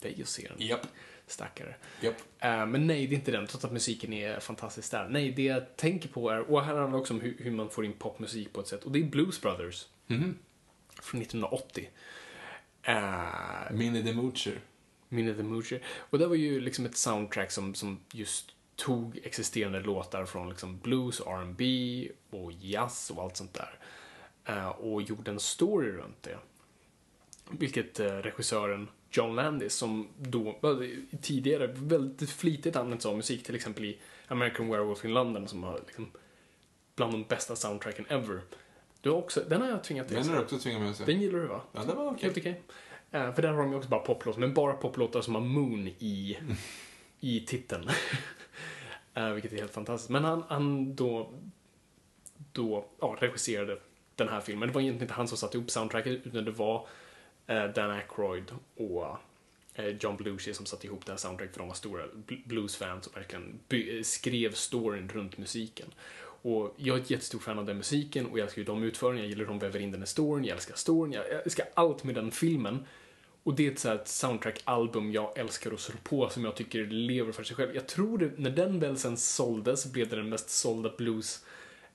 dig 0.00 0.18
att 0.22 0.28
se 0.28 0.48
den. 0.48 0.66
Japp. 0.66 0.86
Stackare. 1.26 1.74
Japp. 2.00 2.16
Eh, 2.38 2.66
men 2.66 2.86
nej, 2.86 3.06
det 3.06 3.14
är 3.14 3.16
inte 3.18 3.30
den, 3.30 3.46
trots 3.46 3.64
att 3.64 3.72
musiken 3.72 4.12
är 4.12 4.40
fantastisk 4.40 4.90
där. 4.90 5.08
Nej, 5.08 5.32
det 5.32 5.42
jag 5.42 5.76
tänker 5.76 6.08
på 6.08 6.30
är, 6.30 6.50
och 6.50 6.64
här 6.64 6.74
handlar 6.74 6.90
det 6.90 6.96
också 6.98 7.14
om 7.14 7.20
hur, 7.20 7.36
hur 7.38 7.50
man 7.50 7.70
får 7.70 7.84
in 7.84 7.92
popmusik 7.92 8.52
på 8.52 8.60
ett 8.60 8.66
sätt, 8.66 8.84
och 8.84 8.92
det 8.92 8.98
är 8.98 9.04
Blues 9.04 9.40
Brothers. 9.40 9.86
Från 11.00 11.22
1980. 11.22 11.88
Uh, 12.88 13.72
Minnie 13.72 14.02
the 14.02 14.12
Moocher. 14.12 14.60
Minnie 15.08 15.34
the 15.34 15.42
Moocher. 15.42 15.82
Och 15.86 16.18
det 16.18 16.26
var 16.26 16.34
ju 16.34 16.60
liksom 16.60 16.86
ett 16.86 16.96
soundtrack 16.96 17.50
som, 17.50 17.74
som 17.74 18.00
just 18.12 18.54
tog 18.76 19.20
existerande 19.22 19.80
låtar 19.80 20.24
från 20.24 20.48
liksom 20.48 20.78
blues, 20.78 21.20
R&B 21.20 22.10
och 22.30 22.52
jazz 22.52 23.10
och 23.10 23.22
allt 23.22 23.36
sånt 23.36 23.54
där. 23.54 23.78
Eh, 24.44 24.68
och 24.68 25.02
gjorde 25.02 25.30
en 25.30 25.40
story 25.40 25.92
runt 25.92 26.22
det. 26.22 26.38
Vilket 27.50 28.00
eh, 28.00 28.06
regissören 28.06 28.88
John 29.10 29.34
Landis, 29.34 29.74
som 29.74 30.08
då 30.18 30.58
tidigare 31.22 31.66
väldigt 31.66 32.30
flitigt 32.30 32.76
använt 32.76 33.02
sig 33.02 33.08
av 33.08 33.16
musik, 33.16 33.44
till 33.44 33.54
exempel 33.54 33.84
i 33.84 33.98
American 34.26 34.68
Werewolf 34.68 35.04
in 35.04 35.14
London, 35.14 35.48
som 35.48 35.62
har 35.62 35.80
liksom 35.86 36.10
bland 36.96 37.12
de 37.12 37.24
bästa 37.24 37.56
soundtracken 37.56 38.06
ever. 38.08 38.40
Du 39.00 39.10
har 39.10 39.16
också, 39.16 39.40
den 39.48 39.60
har 39.60 39.68
jag 39.68 39.84
tvingat 39.84 40.08
till. 40.08 40.16
Den 40.16 40.28
har 40.28 40.36
du 40.36 40.42
också 40.42 40.58
tvingat 40.58 40.82
med 40.82 40.96
sig. 40.96 41.06
Den 41.06 41.20
gillar 41.20 41.38
du 41.38 41.46
va? 41.46 41.60
Ja, 41.72 41.84
det 41.84 41.94
var 41.94 42.06
okej. 42.06 42.24
Helt 42.24 42.38
okej. 42.38 42.62
Eh, 43.10 43.34
för 43.34 43.42
där 43.42 43.48
har 43.48 43.62
de 43.62 43.70
ju 43.70 43.76
också 43.76 43.88
bara 43.88 44.00
poplåtar, 44.00 44.40
men 44.40 44.54
bara 44.54 44.72
poplåtar 44.72 45.20
som 45.20 45.34
har 45.34 45.42
Moon 45.42 45.88
i, 45.98 46.38
i 47.20 47.40
titeln. 47.40 47.90
Eh, 49.14 49.30
vilket 49.30 49.52
är 49.52 49.56
helt 49.56 49.72
fantastiskt. 49.74 50.10
Men 50.10 50.24
han, 50.24 50.44
han 50.48 50.94
då, 50.94 51.32
då 52.52 52.88
ja, 53.00 53.16
regisserade 53.20 53.78
den 54.14 54.28
här 54.28 54.40
filmen. 54.40 54.68
Det 54.68 54.74
var 54.74 54.80
egentligen 54.80 55.04
inte 55.04 55.14
han 55.14 55.28
som 55.28 55.38
satte 55.38 55.56
ihop 55.58 55.70
soundtracket, 55.70 56.26
utan 56.26 56.44
det 56.44 56.50
var 56.50 56.86
eh, 57.46 57.64
Dan 57.64 57.90
Aykroyd 57.90 58.52
och 58.76 59.16
eh, 59.74 59.86
John 60.00 60.16
Belushi 60.16 60.54
som 60.54 60.66
satte 60.66 60.86
ihop 60.86 61.06
det 61.06 61.12
här 61.12 61.16
soundtracket 61.16 61.52
för 61.54 61.58
de 61.58 61.68
var 61.68 61.74
stora 61.74 62.06
bl- 62.06 62.48
bluesfans 62.48 63.06
och 63.06 63.16
verkligen 63.16 63.58
skrev 64.04 64.52
storyn 64.52 65.08
runt 65.08 65.38
musiken. 65.38 65.88
Och 66.42 66.74
jag 66.76 66.96
är 66.96 67.02
ett 67.02 67.10
jättestort 67.10 67.42
fan 67.42 67.58
av 67.58 67.66
den 67.66 67.76
musiken 67.76 68.26
och 68.26 68.38
jag 68.38 68.44
älskar 68.44 68.58
ju 68.62 68.66
de 68.66 68.82
utförarna, 68.82 69.18
jag 69.18 69.28
gillar 69.28 69.38
hur 69.40 69.46
de 69.46 69.58
väver 69.58 69.80
in 69.80 69.90
den 69.90 70.02
i 70.02 70.06
storyn, 70.06 70.44
jag 70.44 70.54
älskar 70.54 70.74
storyn, 70.74 71.12
jag 71.12 71.30
älskar 71.30 71.66
allt 71.74 72.04
med 72.04 72.14
den 72.14 72.30
filmen. 72.30 72.86
Och 73.42 73.54
det 73.54 73.66
är 73.66 73.72
ett, 73.72 73.78
så 73.78 73.92
ett 73.92 74.08
soundtrack-album 74.08 75.12
jag 75.12 75.38
älskar 75.38 75.72
att 75.72 75.80
slå 75.80 75.94
på 76.02 76.28
som 76.28 76.44
jag 76.44 76.56
tycker 76.56 76.86
lever 76.86 77.32
för 77.32 77.44
sig 77.44 77.56
själv. 77.56 77.74
Jag 77.74 77.86
tror 77.86 78.18
det, 78.18 78.30
när 78.36 78.50
den 78.50 78.80
väl 78.80 78.98
sen 78.98 79.16
såldes 79.16 79.92
blev 79.92 80.08
det 80.08 80.16
den 80.16 80.28
mest 80.28 80.50
sålda 80.50 80.92
blues 80.98 81.44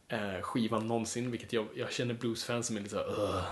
eh, 0.08 0.42
skivan 0.42 0.88
någonsin, 0.88 1.32
vilket 1.32 1.54
jag, 1.54 1.68
jag 1.76 1.92
känner 1.92 2.14
bluesfans 2.14 2.68
som 2.68 2.78
är 2.78 2.82
lite 2.82 2.96
såhär 2.96 3.44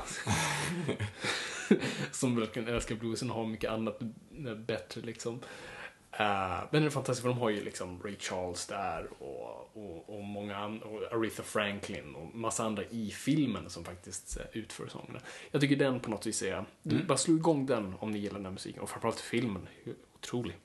Som 2.12 2.36
verkligen 2.36 2.68
älskar 2.68 2.96
bluesen 2.96 3.32
och 3.32 3.36
har 3.36 3.46
mycket 3.46 3.72
annat 3.72 4.02
eh, 4.48 4.56
bättre 4.56 5.02
liksom. 5.02 5.40
Eh, 6.12 6.64
men 6.72 6.82
det 6.82 6.88
är 6.88 6.90
fantastiskt 6.90 7.22
för 7.22 7.30
de 7.30 7.38
har 7.38 7.50
ju 7.50 7.64
liksom 7.64 8.02
Ray 8.04 8.16
Charles 8.20 8.68
där 8.68 9.08
och, 9.20 9.78
och, 9.78 10.16
och 10.16 10.24
många 10.24 10.58
andra, 10.58 10.86
och 10.88 11.14
Aretha 11.14 11.44
Franklin 11.44 12.16
och 12.16 12.36
massa 12.36 12.64
andra 12.64 12.84
i 12.84 13.12
filmen 13.12 13.70
som 13.70 13.86
faktiskt 13.86 14.38
eh, 14.38 14.46
utför 14.54 14.88
sångerna. 14.88 15.20
Jag 15.52 15.62
tycker 15.62 15.76
den 15.76 16.00
på 16.00 16.10
något 16.10 16.26
vis 16.26 16.42
är, 16.42 16.66
bara 17.08 17.18
slå 17.18 17.36
igång 17.36 17.66
den 17.66 17.96
om 18.00 18.12
ni 18.12 18.20
gillar 18.20 18.36
den 18.36 18.46
här 18.46 18.52
musiken 18.52 18.82
och 18.82 18.90
framförallt 18.90 19.20
filmen, 19.20 19.68
otrolig. 20.16 20.58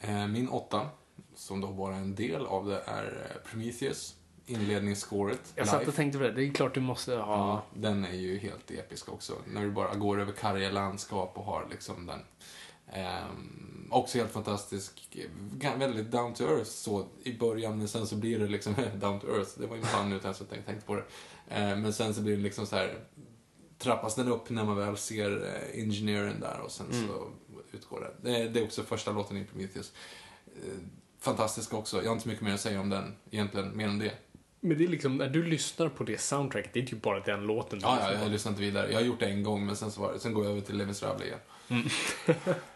Eh, 0.00 0.26
min 0.26 0.48
åtta, 0.48 0.88
som 1.34 1.60
då 1.60 1.68
bara 1.68 1.94
är 1.94 2.00
en 2.00 2.14
del 2.14 2.46
av 2.46 2.66
det, 2.66 2.82
är 2.86 3.36
Prometheus. 3.50 4.16
Inledningsscoret. 4.46 5.52
Jag 5.54 5.68
satt 5.68 5.88
och 5.88 5.94
tänkte 5.94 6.18
på 6.18 6.24
det, 6.24 6.32
det 6.32 6.44
är 6.44 6.52
klart 6.52 6.74
du 6.74 6.80
måste 6.80 7.14
ha 7.14 7.36
Ja, 7.36 7.62
den 7.74 8.04
är 8.04 8.16
ju 8.16 8.38
helt 8.38 8.70
episk 8.70 9.08
också. 9.08 9.34
När 9.46 9.62
du 9.62 9.70
bara 9.70 9.94
går 9.94 10.20
över 10.20 10.32
karga 10.32 10.70
landskap 10.70 11.38
och 11.38 11.44
har 11.44 11.66
liksom 11.70 12.06
den 12.06 12.20
Ehm, 12.92 13.88
också 13.90 14.18
helt 14.18 14.32
fantastisk. 14.32 15.18
Väldigt 15.78 16.10
down 16.10 16.34
to 16.34 16.44
earth 16.44 16.70
så 16.70 17.06
i 17.22 17.32
början, 17.38 17.78
men 17.78 17.88
sen 17.88 18.06
så 18.06 18.16
blir 18.16 18.38
det 18.38 18.46
liksom 18.46 18.74
down 18.94 19.20
to 19.20 19.26
earth. 19.26 19.50
Det 19.58 19.66
var 19.66 19.76
ju 19.76 19.82
en 19.82 19.88
pun 19.88 20.12
utan 20.12 20.30
att 20.30 20.40
jag 20.40 20.48
tänkte, 20.50 20.66
tänkte 20.66 20.86
på 20.86 20.94
det. 20.94 21.04
Ehm, 21.48 21.82
men 21.82 21.92
sen 21.92 22.14
så 22.14 22.20
blir 22.20 22.36
det 22.36 22.42
liksom 22.42 22.66
så 22.66 22.76
här 22.76 22.98
trappas 23.78 24.14
den 24.14 24.28
upp 24.28 24.50
när 24.50 24.64
man 24.64 24.76
väl 24.76 24.96
ser 24.96 25.44
eh, 25.44 25.82
ingenjören 25.82 26.40
där 26.40 26.60
och 26.60 26.70
sen 26.70 26.86
så 26.92 27.30
utgår 27.72 28.00
det. 28.00 28.30
det. 28.30 28.48
Det 28.48 28.60
är 28.60 28.64
också 28.64 28.82
första 28.82 29.12
låten 29.12 29.36
i 29.36 29.44
Prometheus. 29.44 29.92
Eh, 30.46 30.78
fantastisk 31.20 31.74
också. 31.74 32.02
Jag 32.02 32.10
har 32.10 32.16
inte 32.16 32.28
mycket 32.28 32.44
mer 32.44 32.54
att 32.54 32.60
säga 32.60 32.80
om 32.80 32.90
den 32.90 33.14
egentligen, 33.30 33.76
mer 33.76 33.88
än 33.88 33.98
det. 33.98 34.12
Men 34.60 34.78
det 34.78 34.84
är 34.84 34.88
liksom, 34.88 35.16
när 35.16 35.28
du 35.28 35.42
lyssnar 35.42 35.88
på 35.88 36.04
det 36.04 36.20
soundtracket, 36.20 36.72
det 36.72 36.80
är 36.80 36.86
typ 36.86 37.02
bara 37.02 37.20
den 37.20 37.46
låten 37.46 37.78
Ja, 37.82 37.98
ja, 38.00 38.22
jag 38.22 38.30
lyssnar 38.30 38.52
inte 38.52 38.62
vidare. 38.62 38.90
Jag 38.92 38.98
har 38.98 39.04
gjort 39.04 39.20
det 39.20 39.26
en 39.26 39.42
gång, 39.42 39.66
men 39.66 39.76
sen, 39.76 39.90
så 39.90 40.00
var 40.00 40.12
det, 40.12 40.18
sen 40.18 40.34
går 40.34 40.44
jag 40.44 40.50
över 40.50 40.60
till 40.60 40.76
Les 40.76 40.86
Misérables 40.86 41.26
igen. 41.26 41.38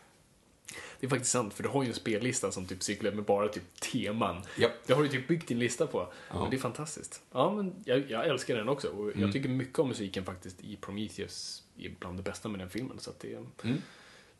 Det 1.01 1.07
är 1.07 1.11
faktiskt 1.11 1.33
sant, 1.33 1.55
för 1.55 1.63
du 1.63 1.69
har 1.69 1.83
ju 1.83 1.89
en 1.89 1.95
spellista 1.95 2.53
som 2.53 2.67
typ 2.67 2.83
cyklar 2.83 3.13
med 3.13 3.25
bara 3.25 3.49
typ 3.49 3.81
teman. 3.81 4.43
Japp. 4.59 4.73
Det 4.87 4.93
har 4.93 5.03
du 5.03 5.09
typ 5.09 5.29
byggt 5.29 5.49
din 5.49 5.59
lista 5.59 5.87
på. 5.87 6.13
Ja. 6.31 6.39
Och 6.39 6.51
det 6.51 6.57
är 6.57 6.61
fantastiskt. 6.61 7.23
Ja, 7.33 7.51
men 7.53 7.75
jag, 7.85 8.11
jag 8.11 8.27
älskar 8.27 8.57
den 8.57 8.69
också. 8.69 8.89
Och 8.89 9.05
Mm. 9.09 9.21
jag 9.23 9.33
tycker 9.33 9.49
mycket 9.49 9.79
om 9.79 9.89
musiken 9.89 10.25
faktiskt 10.25 10.61
i 10.61 10.77
Prometheus 10.77 11.63
är 11.79 11.95
bland 12.01 12.19
det 12.19 12.23
bästa 12.23 12.49
med 12.49 12.61
den 12.61 12.71
filmen. 12.71 12.99
Så 12.99 13.11
det, 13.21 13.33
är- 13.33 13.37
Mm. 13.39 13.83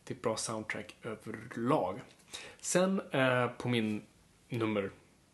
det 0.05 0.13
är 0.13 0.17
ett 0.17 0.23
bra 0.23 0.37
soundtrack 0.37 0.97
överlag. 1.03 2.01
Sen 2.61 3.01
eh, 3.11 3.47
på 3.49 3.69
min 3.69 4.03
nummer 4.49 4.91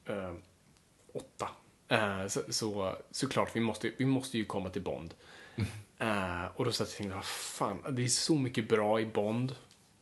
eh, 0.06 0.32
åtta. 1.14 1.48
Eh, 1.88 2.26
så, 2.26 2.40
så 2.48 2.96
såklart, 3.10 3.56
vi 3.56 3.60
måste, 3.60 3.92
vi 3.96 4.04
måste 4.04 4.38
ju 4.38 4.44
komma 4.44 4.70
till 4.70 4.82
Bond. 4.82 5.14
Eh, 5.98 6.44
och 6.54 6.64
då 6.64 6.72
satt 6.72 6.88
jag 7.00 7.06
och 7.06 7.12
tänkte, 7.12 7.28
fan, 7.28 7.78
det 7.90 8.04
är 8.04 8.08
så 8.08 8.34
mycket 8.34 8.68
bra 8.68 9.00
i 9.00 9.06
Bond. 9.06 9.54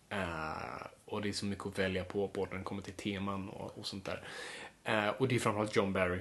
Eh, 0.09 0.87
och 1.11 1.23
det 1.23 1.29
är 1.29 1.33
så 1.33 1.47
mycket 1.47 1.67
att 1.67 1.79
välja 1.79 2.05
på, 2.05 2.31
både 2.35 2.51
när 2.51 2.59
det 2.59 2.65
kommer 2.65 2.83
till 2.83 2.95
teman 2.95 3.49
och, 3.49 3.79
och 3.79 3.87
sånt 3.87 4.05
där. 4.05 4.29
Eh, 4.85 5.09
och 5.09 5.29
det 5.29 5.35
är 5.35 5.39
framförallt 5.39 5.77
John 5.77 5.93
Barry 5.93 6.21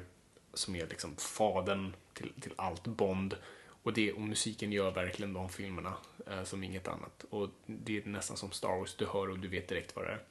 som 0.53 0.75
är 0.75 0.87
liksom 0.87 1.15
fadern 1.15 1.93
till, 2.13 2.31
till 2.41 2.53
allt 2.55 2.87
Bond. 2.87 3.35
Och, 3.83 3.93
det, 3.93 4.13
och 4.13 4.21
musiken 4.21 4.71
gör 4.71 4.91
verkligen 4.91 5.33
de 5.33 5.49
filmerna 5.49 5.93
eh, 6.27 6.43
som 6.43 6.63
inget 6.63 6.87
annat. 6.87 7.25
Och 7.29 7.49
det 7.65 7.97
är 7.97 8.05
nästan 8.05 8.37
som 8.37 8.51
Star 8.51 8.79
Wars, 8.79 8.95
du 8.95 9.05
hör 9.05 9.29
och 9.29 9.39
du 9.39 9.47
vet 9.47 9.67
direkt 9.67 9.95
vad 9.95 10.05
det 10.05 10.11
är. 10.11 10.21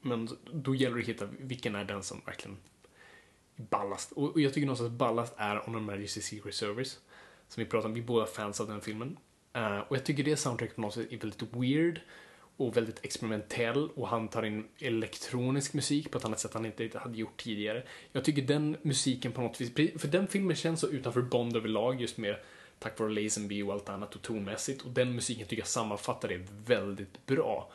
Men 0.00 0.28
då 0.52 0.74
gäller 0.74 0.96
det 0.96 1.02
att 1.02 1.08
hitta 1.08 1.28
vilken 1.38 1.74
är 1.74 1.84
den 1.84 2.02
som 2.02 2.20
verkligen 2.26 2.56
ballast. 3.56 4.12
Och, 4.12 4.32
och 4.32 4.40
jag 4.40 4.54
tycker 4.54 4.66
någonstans 4.66 4.92
att 4.92 4.98
ballast 4.98 5.34
är 5.36 5.68
On 5.68 5.74
Her 5.74 5.96
Majesty's 5.96 6.20
Secret 6.20 6.54
Service. 6.54 7.00
Som 7.48 7.64
vi 7.64 7.70
pratar 7.70 7.88
om, 7.88 7.94
vi 7.94 8.00
är 8.00 8.04
båda 8.04 8.26
fans 8.26 8.60
av 8.60 8.68
den 8.68 8.80
filmen. 8.80 9.16
Eh, 9.52 9.78
och 9.78 9.96
jag 9.96 10.04
tycker 10.04 10.22
det 10.22 10.36
soundtracket 10.36 10.74
på 10.74 10.80
något 10.80 10.94
sätt 10.94 11.12
är 11.12 11.18
väldigt 11.18 11.42
weird 11.52 12.00
och 12.56 12.76
väldigt 12.76 13.04
experimentell 13.04 13.88
och 13.94 14.08
han 14.08 14.28
tar 14.28 14.42
in 14.42 14.68
elektronisk 14.78 15.74
musik 15.74 16.10
på 16.10 16.18
ett 16.18 16.24
annat 16.24 16.40
sätt 16.40 16.54
han 16.54 16.66
inte 16.66 16.98
hade 16.98 17.18
gjort 17.18 17.36
tidigare. 17.36 17.82
Jag 18.12 18.24
tycker 18.24 18.42
den 18.42 18.76
musiken 18.82 19.32
på 19.32 19.40
något 19.40 19.60
vis, 19.60 20.00
för 20.00 20.08
den 20.08 20.26
filmen 20.26 20.56
känns 20.56 20.80
så 20.80 20.88
utanför 20.88 21.22
Bond 21.22 21.56
överlag 21.56 22.00
just 22.00 22.18
med 22.18 22.36
tack 22.78 23.00
vare 23.00 23.10
Lazenby 23.10 23.62
och 23.62 23.72
allt 23.72 23.88
annat 23.88 24.14
och 24.14 24.22
tonmässigt 24.22 24.82
och 24.82 24.90
den 24.90 25.14
musiken 25.14 25.46
tycker 25.46 25.62
jag 25.62 25.68
sammanfattar 25.68 26.28
det 26.28 26.46
väldigt 26.66 27.26
bra. 27.26 27.70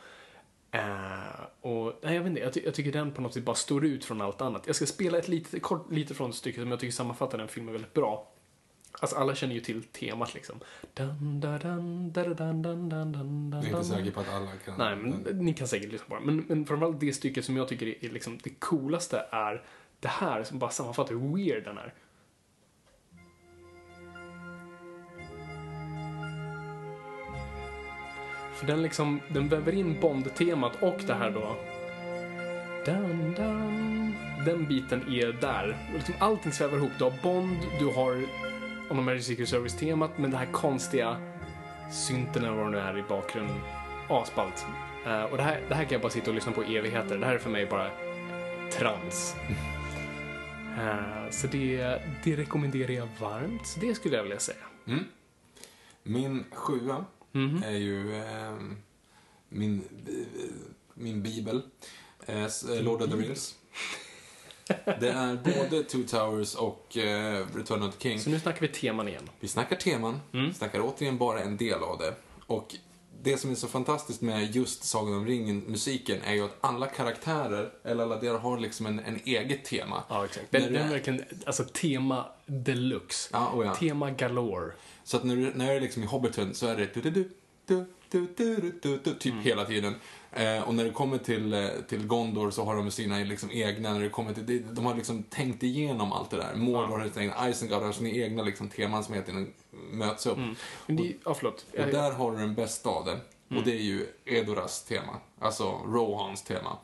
Uh, 0.74 1.44
och 1.60 1.98
nej, 2.02 2.14
jag 2.14 2.22
vet 2.22 2.30
inte, 2.30 2.40
jag, 2.40 2.52
ty- 2.52 2.62
jag 2.64 2.74
tycker 2.74 2.92
den 2.92 3.12
på 3.12 3.22
något 3.22 3.34
sätt 3.34 3.44
bara 3.44 3.56
står 3.56 3.84
ut 3.84 4.04
från 4.04 4.20
allt 4.20 4.40
annat. 4.40 4.66
Jag 4.66 4.76
ska 4.76 4.86
spela 4.86 5.18
ett 5.18 5.28
litet, 5.28 5.62
kort, 5.62 5.92
lite 5.92 6.14
från 6.14 6.30
ett 6.30 6.36
stycke 6.36 6.60
som 6.60 6.70
jag 6.70 6.80
tycker 6.80 6.92
sammanfattar 6.92 7.38
den 7.38 7.48
filmen 7.48 7.72
väldigt 7.72 7.94
bra. 7.94 8.31
Alltså 9.00 9.16
alla 9.16 9.34
känner 9.34 9.54
ju 9.54 9.60
till 9.60 9.82
temat 9.82 10.34
liksom. 10.34 10.60
Dun, 10.94 11.40
dun, 11.40 11.58
dun, 11.58 12.12
dun, 12.12 12.36
dun, 12.36 12.62
dun, 12.62 12.88
dun, 12.88 13.12
dun, 13.12 13.52
Jag 13.52 13.64
är 13.64 13.68
inte 13.68 13.84
säker 13.84 14.10
på 14.10 14.20
att 14.20 14.28
alla 14.28 14.50
kan... 14.64 14.74
Nej, 14.78 14.96
men 14.96 15.44
ni 15.44 15.54
kan 15.54 15.68
säkert 15.68 15.92
lyssna 15.92 16.06
på 16.08 16.14
det. 16.14 16.20
Men, 16.20 16.44
men 16.48 16.66
framförallt 16.66 17.00
det 17.00 17.12
stycket 17.12 17.44
som 17.44 17.56
jag 17.56 17.68
tycker 17.68 17.86
är, 17.86 18.04
är 18.04 18.10
liksom 18.10 18.38
det 18.42 18.50
coolaste 18.50 19.26
är 19.30 19.62
det 20.00 20.08
här 20.08 20.44
som 20.44 20.58
bara 20.58 20.70
sammanfattar 20.70 21.14
hur 21.14 21.36
weird 21.36 21.64
den 21.64 21.78
är. 21.78 21.94
För 28.54 28.66
den 28.66 28.82
liksom, 28.82 29.20
den 29.28 29.48
väver 29.48 29.72
in 29.72 30.00
Bond-temat 30.00 30.82
och 30.82 31.00
det 31.06 31.14
här 31.14 31.30
då. 31.30 31.56
Dun, 32.86 33.34
dun. 33.34 34.14
Den 34.46 34.68
biten 34.68 35.02
är 35.08 35.32
där. 35.40 35.76
Liksom 35.94 36.14
allting 36.18 36.52
svävar 36.52 36.76
ihop. 36.76 36.90
Du 36.98 37.04
har 37.04 37.12
Bond, 37.22 37.58
du 37.78 37.86
har 37.86 38.26
On 38.90 38.96
the 38.96 39.02
Magic 39.02 39.26
Secret 39.26 39.48
Service-temat, 39.48 40.18
men 40.18 40.30
det 40.30 40.36
här 40.36 40.52
konstiga 40.52 41.16
synten 41.92 42.44
eller 42.44 42.56
vad 42.56 42.66
det 42.66 42.70
nu 42.70 42.78
är 42.78 42.98
i 42.98 43.02
bakgrunden. 43.02 43.60
Asballt. 44.08 44.66
Eh, 45.06 45.22
och 45.22 45.36
det 45.36 45.42
här, 45.42 45.60
det 45.68 45.74
här 45.74 45.84
kan 45.84 45.92
jag 45.92 46.00
bara 46.00 46.12
sitta 46.12 46.30
och 46.30 46.34
lyssna 46.34 46.52
på 46.52 46.64
i 46.64 46.76
evigheter. 46.76 47.18
Det 47.18 47.26
här 47.26 47.34
är 47.34 47.38
för 47.38 47.50
mig 47.50 47.66
bara 47.66 47.90
trans. 48.72 49.34
Eh, 50.80 51.30
så 51.30 51.46
det, 51.46 51.98
det 52.24 52.36
rekommenderar 52.36 52.92
jag 52.92 53.08
varmt. 53.20 53.66
Så 53.66 53.80
det 53.80 53.94
skulle 53.94 54.16
jag 54.16 54.22
vilja 54.22 54.38
säga. 54.38 54.64
Min 56.02 56.44
sjua 56.52 57.04
är 57.64 57.76
ju 57.76 58.16
ehm, 58.16 58.76
min, 59.48 59.82
eh, 60.08 60.46
min 60.94 61.22
bibel. 61.22 61.62
Eh, 62.26 62.44
eh, 62.44 62.82
Lord 62.82 63.02
of 63.02 63.10
the 63.10 63.16
Rings. 63.16 63.54
Det 65.00 65.08
är 65.08 65.58
både 65.58 65.82
Two 65.82 66.06
Towers 66.08 66.54
och 66.54 66.96
eh, 66.96 67.46
Return 67.54 67.82
of 67.82 67.94
the 67.96 68.08
King. 68.08 68.20
Så 68.20 68.30
nu 68.30 68.40
snackar 68.40 68.60
vi 68.60 68.68
teman 68.68 69.08
igen. 69.08 69.30
Vi 69.40 69.48
snackar 69.48 69.76
teman, 69.76 70.20
mm. 70.32 70.54
snackar 70.54 70.80
återigen 70.80 71.18
bara 71.18 71.40
en 71.40 71.56
del 71.56 71.82
av 71.82 71.98
det. 71.98 72.14
Och 72.46 72.74
det 73.22 73.36
som 73.36 73.50
är 73.50 73.54
så 73.54 73.68
fantastiskt 73.68 74.20
med 74.20 74.56
just 74.56 74.84
Sagan 74.84 75.14
om 75.14 75.26
ringen-musiken 75.26 76.22
är 76.24 76.34
ju 76.34 76.44
att 76.44 76.56
alla 76.60 76.86
karaktärer, 76.86 77.70
eller 77.84 78.02
alla 78.02 78.20
delar, 78.20 78.38
har 78.38 78.58
liksom 78.58 78.86
en, 78.86 78.98
en 78.98 79.20
eget 79.24 79.64
tema. 79.64 80.02
Ja, 80.08 80.24
exakt. 80.24 80.46
Den, 80.50 80.62
den 80.62 80.76
är 80.76 80.88
verkligen, 80.88 81.24
alltså 81.46 81.64
tema 81.64 82.26
deluxe. 82.46 83.28
Ja, 83.32 83.52
oh 83.54 83.66
ja. 83.66 83.74
Tema 83.74 84.10
galore. 84.10 84.72
Så 85.04 85.16
att 85.16 85.24
när, 85.24 85.52
när 85.54 85.66
jag 85.66 85.76
är 85.76 85.80
liksom 85.80 86.02
i 86.02 86.06
Hobbiton 86.06 86.54
så 86.54 86.66
är 86.66 86.76
det 86.76 86.94
du-du-du, 86.94 87.30
du-du-du-du, 88.10 88.98
typ 88.98 89.32
mm. 89.32 89.44
hela 89.44 89.64
tiden. 89.64 89.94
Eh, 90.32 90.62
och 90.68 90.74
när 90.74 90.84
det 90.84 90.90
kommer 90.90 91.18
till, 91.18 91.52
eh, 91.54 91.68
till 91.88 92.06
Gondor 92.06 92.50
så 92.50 92.64
har 92.64 92.76
de 92.76 92.90
sina 92.90 93.16
liksom 93.18 93.50
egna, 93.52 93.92
när 93.92 94.00
det 94.00 94.08
kommer 94.08 94.32
till, 94.34 94.46
det- 94.46 94.58
de 94.74 94.86
har 94.86 94.94
liksom 94.94 95.22
tänkt 95.22 95.62
igenom 95.62 96.12
allt 96.12 96.30
det 96.30 96.36
där. 96.36 96.54
Mordor 96.54 96.86
har 96.98 97.08
sina 97.08 97.22
egna, 97.24 97.48
Isengard 97.48 97.82
har 97.82 97.92
sina 97.92 98.08
egna 98.10 98.42
liksom 98.42 98.68
teman 98.68 99.04
som 99.04 99.14
hela 99.14 99.26
tiden 99.26 99.52
möts 99.90 100.26
upp. 100.26 100.38
Men 100.86 100.96
det, 100.96 101.12
ja, 101.24 101.34
förlåt. 101.34 101.66
Och 101.78 101.86
där 101.92 102.12
har 102.12 102.32
du 102.32 102.38
den 102.38 102.54
bästa 102.54 102.90
av 102.90 103.04
det. 103.04 103.18
Och 103.56 103.62
det 103.64 103.72
är 103.72 103.82
ju 103.82 104.06
Edoras 104.24 104.84
tema. 104.84 105.12
Alltså 105.40 105.64
Rohans 105.86 106.42
tema. 106.42 106.76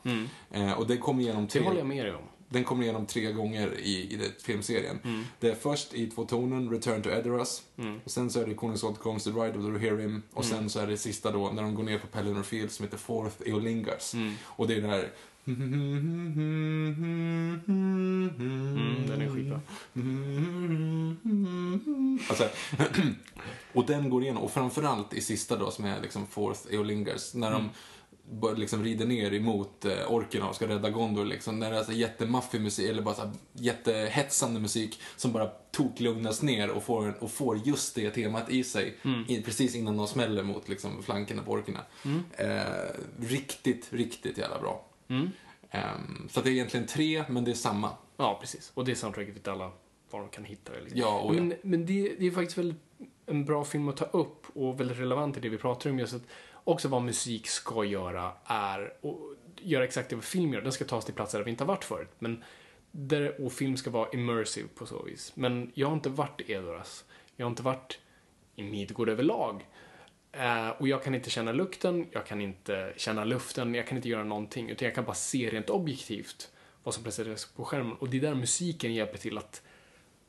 Eh, 0.51 0.71
och 0.73 0.87
det 0.87 0.97
kommer 0.97 1.21
igenom 1.23 1.43
Det 1.45 1.51
tre... 1.51 1.61
håller 1.63 1.77
jag 1.77 1.87
med 1.87 2.05
dig 2.05 2.15
om. 2.15 2.21
Den 2.49 2.63
kommer 2.63 2.83
igenom 2.83 3.05
tre 3.05 3.31
gånger 3.31 3.79
i, 3.79 4.13
i 4.13 4.15
det, 4.15 4.43
filmserien. 4.43 4.99
Det 5.39 5.49
är 5.49 5.55
först 5.55 5.93
i 5.93 6.07
två 6.07 6.25
tonen, 6.25 6.69
Return 6.69 7.01
to 7.01 7.09
Edoras. 7.09 7.63
Och 8.05 8.11
sen 8.11 8.29
så 8.29 8.41
är 8.41 8.45
det 8.47 8.53
Konungens 8.53 8.83
återkomst, 8.83 9.25
The 9.25 9.31
Ride 9.31 9.57
of 9.59 9.65
the 9.65 9.71
Rohirrim. 9.71 10.21
Och 10.33 10.45
sen 10.45 10.69
så 10.69 10.79
är 10.79 10.87
det 10.87 10.97
sista 10.97 11.31
då, 11.31 11.49
när 11.49 11.61
de 11.63 11.75
går 11.75 11.83
ner 11.83 11.99
på 11.99 12.07
Pelennor 12.07 12.43
Field, 12.43 12.71
som 12.71 12.85
heter 12.85 12.97
Fourth 12.97 13.35
Eolingars. 13.45 14.13
Och 14.43 14.67
det 14.67 14.75
är 14.75 14.81
det 14.81 14.87
här... 14.87 15.09
Mm, 17.67 19.07
den 19.07 19.21
är 19.21 19.29
skitbra. 19.35 19.61
Alltså, 22.29 22.49
och 23.73 23.85
den 23.85 24.09
går 24.09 24.23
igenom, 24.23 24.43
och 24.43 24.51
framförallt 24.51 25.13
i 25.13 25.21
sista 25.21 25.55
då 25.57 25.71
som 25.71 25.85
är 25.85 26.01
liksom 26.01 26.27
Fourth 26.27 26.61
Eolingars, 26.71 27.33
när 27.33 27.51
de 27.51 27.61
bara 27.61 27.69
liksom 28.55 28.83
rider 28.83 29.05
ner 29.05 29.33
emot 29.33 29.85
eh, 29.85 30.11
orkerna 30.11 30.49
och 30.49 30.55
ska 30.55 30.67
rädda 30.67 30.89
Gondor 30.89 31.25
liksom. 31.25 31.59
När 31.59 31.71
det 31.71 31.77
är 31.77 31.83
så 31.83 31.91
jättemaffig 31.91 32.61
musik, 32.61 32.89
eller 32.89 33.01
bara 33.01 33.15
så 33.15 33.31
jättehetsande 33.53 34.59
musik 34.59 35.01
som 35.15 35.31
bara 35.31 35.45
toklugnas 35.71 36.41
ner 36.41 36.69
och 36.69 36.83
får, 36.83 37.23
och 37.23 37.31
får 37.31 37.57
just 37.57 37.95
det 37.95 38.09
temat 38.09 38.49
i 38.49 38.63
sig. 38.63 38.97
I, 39.27 39.41
precis 39.41 39.75
innan 39.75 39.97
de 39.97 40.07
smäller 40.07 40.43
mot 40.43 40.69
liksom, 40.69 41.03
flankerna 41.03 41.43
på 41.43 41.51
orkerna. 41.51 41.79
Eh, 42.31 42.95
riktigt, 43.19 43.93
riktigt 43.93 44.37
jävla 44.37 44.59
bra. 44.59 44.85
Ehm, 45.71 46.27
så 46.29 46.39
att 46.39 46.45
det 46.45 46.51
är 46.51 46.53
egentligen 46.53 46.87
tre, 46.87 47.23
men 47.29 47.43
det 47.43 47.51
är 47.51 47.55
samma. 47.55 47.89
Ja, 48.17 48.37
precis. 48.41 48.71
Och 48.73 48.85
det 48.85 48.95
soundtracket 48.95 49.35
vet 49.35 49.47
alla 49.47 49.71
var 50.11 50.19
de 50.19 50.29
kan 50.29 50.43
hitta 50.43 50.71
det. 50.71 50.79
Liksom. 50.79 50.99
Ja, 50.99 51.19
och 51.19 51.35
ja. 51.35 51.39
Men, 51.39 51.53
men 51.61 51.85
det, 51.85 52.15
det 52.19 52.27
är 52.27 52.31
faktiskt 52.31 52.57
väldigt 52.57 52.81
en 53.25 53.45
bra 53.45 53.63
film 53.63 53.89
att 53.89 53.97
ta 53.97 54.05
upp 54.05 54.45
och 54.53 54.79
väldigt 54.79 54.99
relevant 54.99 55.37
i 55.37 55.39
det 55.39 55.49
vi 55.49 55.57
pratar 55.57 55.89
om. 55.89 55.99
Just 55.99 56.13
att 56.13 56.21
också 56.69 56.87
vad 56.87 57.01
musik 57.01 57.47
ska 57.47 57.83
göra 57.83 58.31
är 58.45 58.93
att 59.03 59.61
göra 59.61 59.83
exakt 59.83 60.09
det 60.09 60.15
vad 60.15 60.23
film 60.23 60.53
gör. 60.53 60.61
Den 60.61 60.71
ska 60.71 60.85
tas 60.85 61.05
till 61.05 61.13
platser 61.13 61.37
där 61.37 61.45
vi 61.45 61.51
inte 61.51 61.63
har 61.63 61.67
varit 61.67 61.83
förut. 61.83 62.09
Men 62.19 62.43
där, 62.91 63.41
och 63.41 63.53
film 63.53 63.77
ska 63.77 63.89
vara 63.89 64.09
immersive 64.13 64.67
på 64.75 64.85
så 64.85 65.03
vis. 65.03 65.31
Men 65.35 65.71
jag 65.73 65.87
har 65.87 65.93
inte 65.93 66.09
varit 66.09 66.41
i 66.41 66.51
Edoras. 66.53 67.05
Jag 67.35 67.45
har 67.45 67.49
inte 67.49 67.63
varit 67.63 67.99
i 68.55 68.63
Midgård 68.63 69.09
överlag. 69.09 69.67
Eh, 70.31 70.69
och 70.69 70.87
jag 70.87 71.03
kan 71.03 71.15
inte 71.15 71.29
känna 71.29 71.51
lukten, 71.51 72.07
jag 72.11 72.25
kan 72.25 72.41
inte 72.41 72.93
känna 72.97 73.23
luften, 73.23 73.75
jag 73.75 73.87
kan 73.87 73.97
inte 73.97 74.09
göra 74.09 74.23
någonting. 74.23 74.69
Utan 74.69 74.85
jag 74.85 74.95
kan 74.95 75.05
bara 75.05 75.13
se 75.13 75.49
rent 75.49 75.69
objektivt 75.69 76.51
vad 76.83 76.93
som 76.93 77.03
presenteras 77.03 77.45
på 77.45 77.65
skärmen. 77.65 77.93
Och 77.93 78.09
det 78.09 78.17
är 78.17 78.21
där 78.21 78.35
musiken 78.35 78.93
hjälper 78.93 79.17
till 79.17 79.37
att 79.37 79.61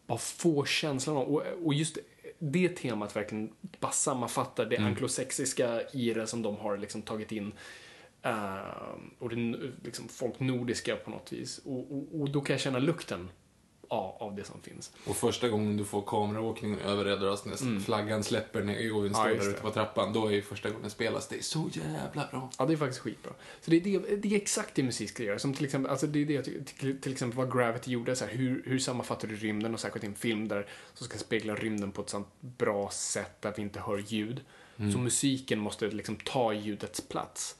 bara 0.06 0.18
få 0.18 0.64
känslan 0.64 1.16
av, 1.16 1.22
och, 1.22 1.42
och 1.64 1.74
just 1.74 1.98
det 2.40 2.68
temat 2.68 3.16
verkligen 3.16 3.52
bara 3.80 3.92
sammanfattar 3.92 4.66
det 4.66 4.76
anglosexiska 4.76 5.82
i 5.92 6.14
det 6.14 6.26
som 6.26 6.42
de 6.42 6.56
har 6.56 6.76
liksom 6.76 7.02
tagit 7.02 7.32
in 7.32 7.52
Ehm, 8.22 9.10
och 9.18 9.28
det 9.28 9.36
liksom 9.84 10.08
folk 10.08 10.40
nordiska 10.40 10.96
på 10.96 11.10
något 11.10 11.32
vis. 11.32 11.58
Och, 11.58 11.92
och, 11.92 12.20
och 12.20 12.30
då 12.30 12.40
kan 12.40 12.54
jag 12.54 12.60
känna 12.60 12.78
lukten 12.78 13.30
av, 13.90 14.22
av 14.22 14.34
det 14.36 14.44
som 14.44 14.60
finns. 14.60 14.92
Och 15.06 15.16
första 15.16 15.48
gången 15.48 15.76
du 15.76 15.84
får 15.84 16.02
kameraåkning 16.02 16.78
över 16.78 17.04
Rödrösnäs, 17.04 17.62
flaggan 17.84 18.24
släpper 18.24 18.62
ner, 18.62 18.74
Eowyn 18.80 19.14
står 19.14 19.24
Mm. 19.24 19.34
just 19.36 19.46
där 19.46 19.52
ute 19.52 19.62
på 19.62 19.70
trappan, 19.70 20.12
då 20.12 20.26
är 20.26 20.30
ju 20.32 20.42
första 20.42 20.70
gången 20.70 20.90
spelas. 20.90 21.28
Det 21.28 21.36
är 21.38 21.42
så 21.42 21.70
jävla 21.72 22.28
bra. 22.30 22.50
Ja, 22.58 22.66
det 22.66 22.72
är 22.72 22.76
faktiskt 22.76 23.00
skitbra. 23.00 23.32
Så 23.60 23.70
det 23.70 23.76
är, 23.76 23.80
det, 23.80 24.16
det 24.16 24.32
är 24.32 24.36
exakt 24.36 24.74
det 24.74 24.82
musik 24.82 25.10
ska 25.10 25.22
göra. 25.22 25.38
Som 25.38 25.54
till 25.54 25.64
exempel, 25.64 25.90
alltså 25.90 26.06
det 26.06 26.18
är 26.22 26.24
det 26.26 26.32
jag 26.32 26.44
till, 26.44 27.00
till 27.00 27.12
exempel 27.12 27.36
vad 27.36 27.52
Gravity 27.52 27.90
gjorde, 27.90 28.16
så 28.16 28.24
här, 28.24 28.32
hur, 28.32 28.62
hur 28.66 28.78
sammanfattar 28.78 29.28
du 29.28 29.36
rymden 29.36 29.74
och 29.74 29.80
särskilt 29.80 30.04
i 30.04 30.06
en 30.06 30.14
film 30.14 30.48
där 30.48 30.66
som 30.94 31.06
ska 31.06 31.18
spegla 31.18 31.54
rymden 31.54 31.92
på 31.92 32.02
ett 32.02 32.10
sånt 32.10 32.28
bra 32.40 32.90
sätt 32.90 33.42
där 33.42 33.52
vi 33.56 33.62
inte 33.62 33.80
hör 33.80 33.98
ljud. 33.98 34.40
Så 34.92 34.98
musiken 34.98 35.58
måste 35.58 35.86
liksom 35.86 36.16
ta 36.16 36.52
ljudets 36.52 37.00
plats. 37.00 37.56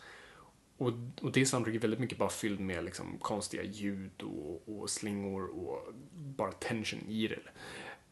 Och, 0.81 0.93
och 1.23 1.33
det 1.33 1.47
soundtrack 1.47 1.75
är 1.75 1.79
väldigt 1.79 2.01
mycket 2.01 2.19
bara 2.19 2.29
fylld 2.29 2.61
med 2.61 2.85
liksom 2.85 3.19
konstiga 3.19 3.63
ljud 3.63 4.23
och, 4.23 4.63
och 4.67 4.91
slingor 4.91 5.59
och 5.59 5.95
bara 6.13 6.53
tension 6.53 7.01
i 7.09 7.29
det. 7.29 7.41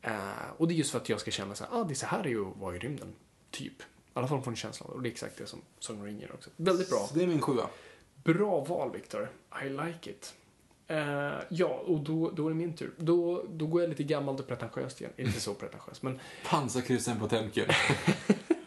Eh, 0.03 0.51
och 0.57 0.69
det 0.69 0.75
är 0.75 0.77
just 0.77 0.91
för 0.91 0.99
att 0.99 1.09
jag 1.09 1.21
ska 1.21 1.31
känna 1.31 1.55
så 1.55 1.65
här, 1.65 1.81
ah, 1.81 1.85
det 1.85 1.93
är 1.93 1.95
så 1.95 2.07
här 2.07 2.23
det 2.23 2.33
är 2.33 2.51
att 2.51 2.57
vara 2.57 2.77
i 2.77 2.79
rymden. 2.79 3.15
Typ. 3.51 3.81
I 3.83 3.85
alla 4.13 4.29
fall 4.29 4.43
få 4.43 4.51
en 4.51 4.57
känsla 4.57 4.85
av 4.85 4.91
det. 4.91 4.97
Och 4.97 5.03
det 5.03 5.09
är 5.09 5.11
exakt 5.11 5.39
det 5.39 5.47
som 5.47 5.63
om 5.89 6.05
ringen 6.05 6.31
också. 6.35 6.51
Väldigt 6.57 6.91
bra. 6.91 7.07
Så 7.09 7.15
det 7.15 7.23
är 7.23 7.27
min 7.27 7.41
sjua. 7.41 7.69
Bra 8.25 8.65
val, 8.65 8.93
Viktor. 8.93 9.29
I 9.65 9.69
like 9.69 10.11
it. 10.11 10.35
Eh, 10.87 11.33
ja, 11.49 11.83
och 11.87 12.01
då, 12.01 12.31
då 12.31 12.47
är 12.47 12.51
det 12.51 12.57
min 12.57 12.77
tur. 12.77 12.93
Då, 12.97 13.45
då 13.51 13.67
går 13.67 13.81
jag 13.81 13.89
lite 13.89 14.03
gammalt 14.03 14.41
och 14.41 14.47
pretentiöst 14.47 15.01
igen. 15.01 15.13
Inte 15.17 15.41
så 15.41 15.55
pretentiöst, 15.55 16.03
men 16.03 16.21
Pansarkryssaren 16.51 17.19
Potemkin. 17.19 17.65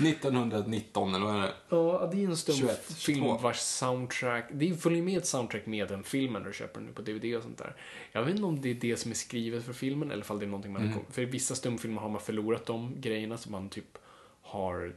1919, 0.00 1.14
eller 1.14 1.26
vad 1.26 1.34
är 1.36 1.40
det? 1.40 1.52
Ja, 1.68 2.10
det 2.12 2.24
är 2.24 2.28
en 2.28 2.36
stum 2.36 2.56
21, 2.56 2.84
film 2.84 3.18
22. 3.18 3.38
vars 3.38 3.58
soundtrack, 3.58 4.48
det 4.52 4.74
följer 4.74 5.02
med 5.02 5.18
ett 5.18 5.26
soundtrack 5.26 5.66
med 5.66 5.88
den 5.88 6.02
filmen 6.02 6.42
du 6.42 6.52
köper 6.52 6.80
nu 6.80 6.92
på 6.92 7.02
DVD 7.02 7.36
och 7.36 7.42
sånt 7.42 7.58
där. 7.58 7.76
Jag 8.12 8.22
vet 8.22 8.34
inte 8.34 8.46
om 8.46 8.60
det 8.60 8.70
är 8.70 8.74
det 8.74 8.96
som 8.96 9.10
är 9.10 9.14
skrivet 9.14 9.64
för 9.64 9.72
filmen 9.72 10.10
eller 10.10 10.30
om 10.32 10.38
det 10.38 10.44
är 10.44 10.46
någonting 10.46 10.72
man 10.72 10.94
För 11.10 11.22
i 11.22 11.24
vissa 11.24 11.54
stumfilmer 11.54 12.00
har 12.00 12.08
man 12.08 12.20
förlorat 12.20 12.66
de 12.66 13.00
grejerna 13.00 13.38
som 13.38 13.52
man 13.52 13.68
typ 13.68 13.98
har 14.42 14.92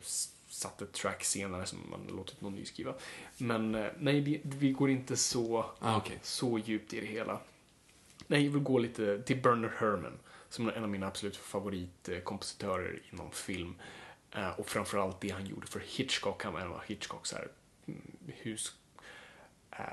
satt 0.50 0.82
ett 0.82 0.94
track 0.94 1.24
senare 1.24 1.66
som 1.66 1.80
man 1.90 2.16
låtit 2.18 2.42
någon 2.42 2.56
ny 2.56 2.66
skriva. 2.66 2.94
Men 3.38 3.76
eh, 3.76 3.88
nej, 4.00 4.42
vi, 4.44 4.72
går 4.72 4.90
inte 4.90 5.18
så, 5.18 5.66
Ah, 5.80 5.98
okej. 5.98 6.20
så 6.22 6.60
djupt 6.60 6.94
i 6.94 7.00
det 7.02 7.08
hela. 7.08 7.40
Nej, 8.28 8.46
jag 8.46 8.52
vill 8.52 8.64
gå 8.64 8.78
lite 8.80 9.22
till 9.22 9.42
Bernard 9.42 9.72
Herrmann, 9.78 10.18
som 10.50 10.68
är 10.68 10.72
en 10.72 10.84
av 10.84 10.90
mina 10.90 11.08
absolut 11.08 11.36
favoritkompositörer 11.38 13.02
inom 13.12 13.32
film. 13.32 13.76
Eh, 14.36 14.60
och 14.60 14.68
framförallt 14.68 15.22
det 15.22 15.30
han 15.30 15.46
gjorde 15.46 15.68
för 15.68 15.80
Hitchcock. 15.86 16.44
Han 16.44 16.54
var 16.54 16.60
en 16.60 16.72
av 16.72 16.82
Hitchcocks 16.88 17.34
här, 17.34 17.48
mm, 17.88 18.02
hus... 18.28 18.72
eh, 19.72 19.86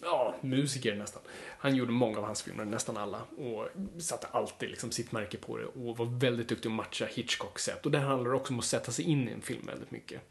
ja, 0.00 0.34
musiker 0.40 0.94
nästan. 0.94 1.22
Han 1.58 1.76
gjorde 1.76 1.92
många 1.92 2.18
av 2.18 2.24
hans 2.24 2.42
filmer, 2.42 2.64
nästan 2.64 2.96
alla. 2.96 3.22
Och 3.22 3.68
satte 4.02 4.26
alltid 4.26 4.70
liksom 4.70 4.90
sitt 4.90 5.12
märke 5.12 5.38
på 5.38 5.58
det 5.58 5.64
och 5.64 5.96
var 5.96 6.06
väldigt 6.06 6.48
duktig 6.48 6.68
att 6.68 6.74
matcha 6.74 7.06
Hitchcocks 7.06 7.64
sätt. 7.64 7.86
Och 7.86 7.92
det 7.92 7.98
handlar 7.98 8.34
också 8.34 8.52
om 8.52 8.58
att 8.58 8.64
sätta 8.64 8.92
sig 8.92 9.04
in 9.04 9.28
i 9.28 9.32
en 9.32 9.42
film 9.42 9.66
väldigt 9.66 9.90
mycket. 9.90 10.22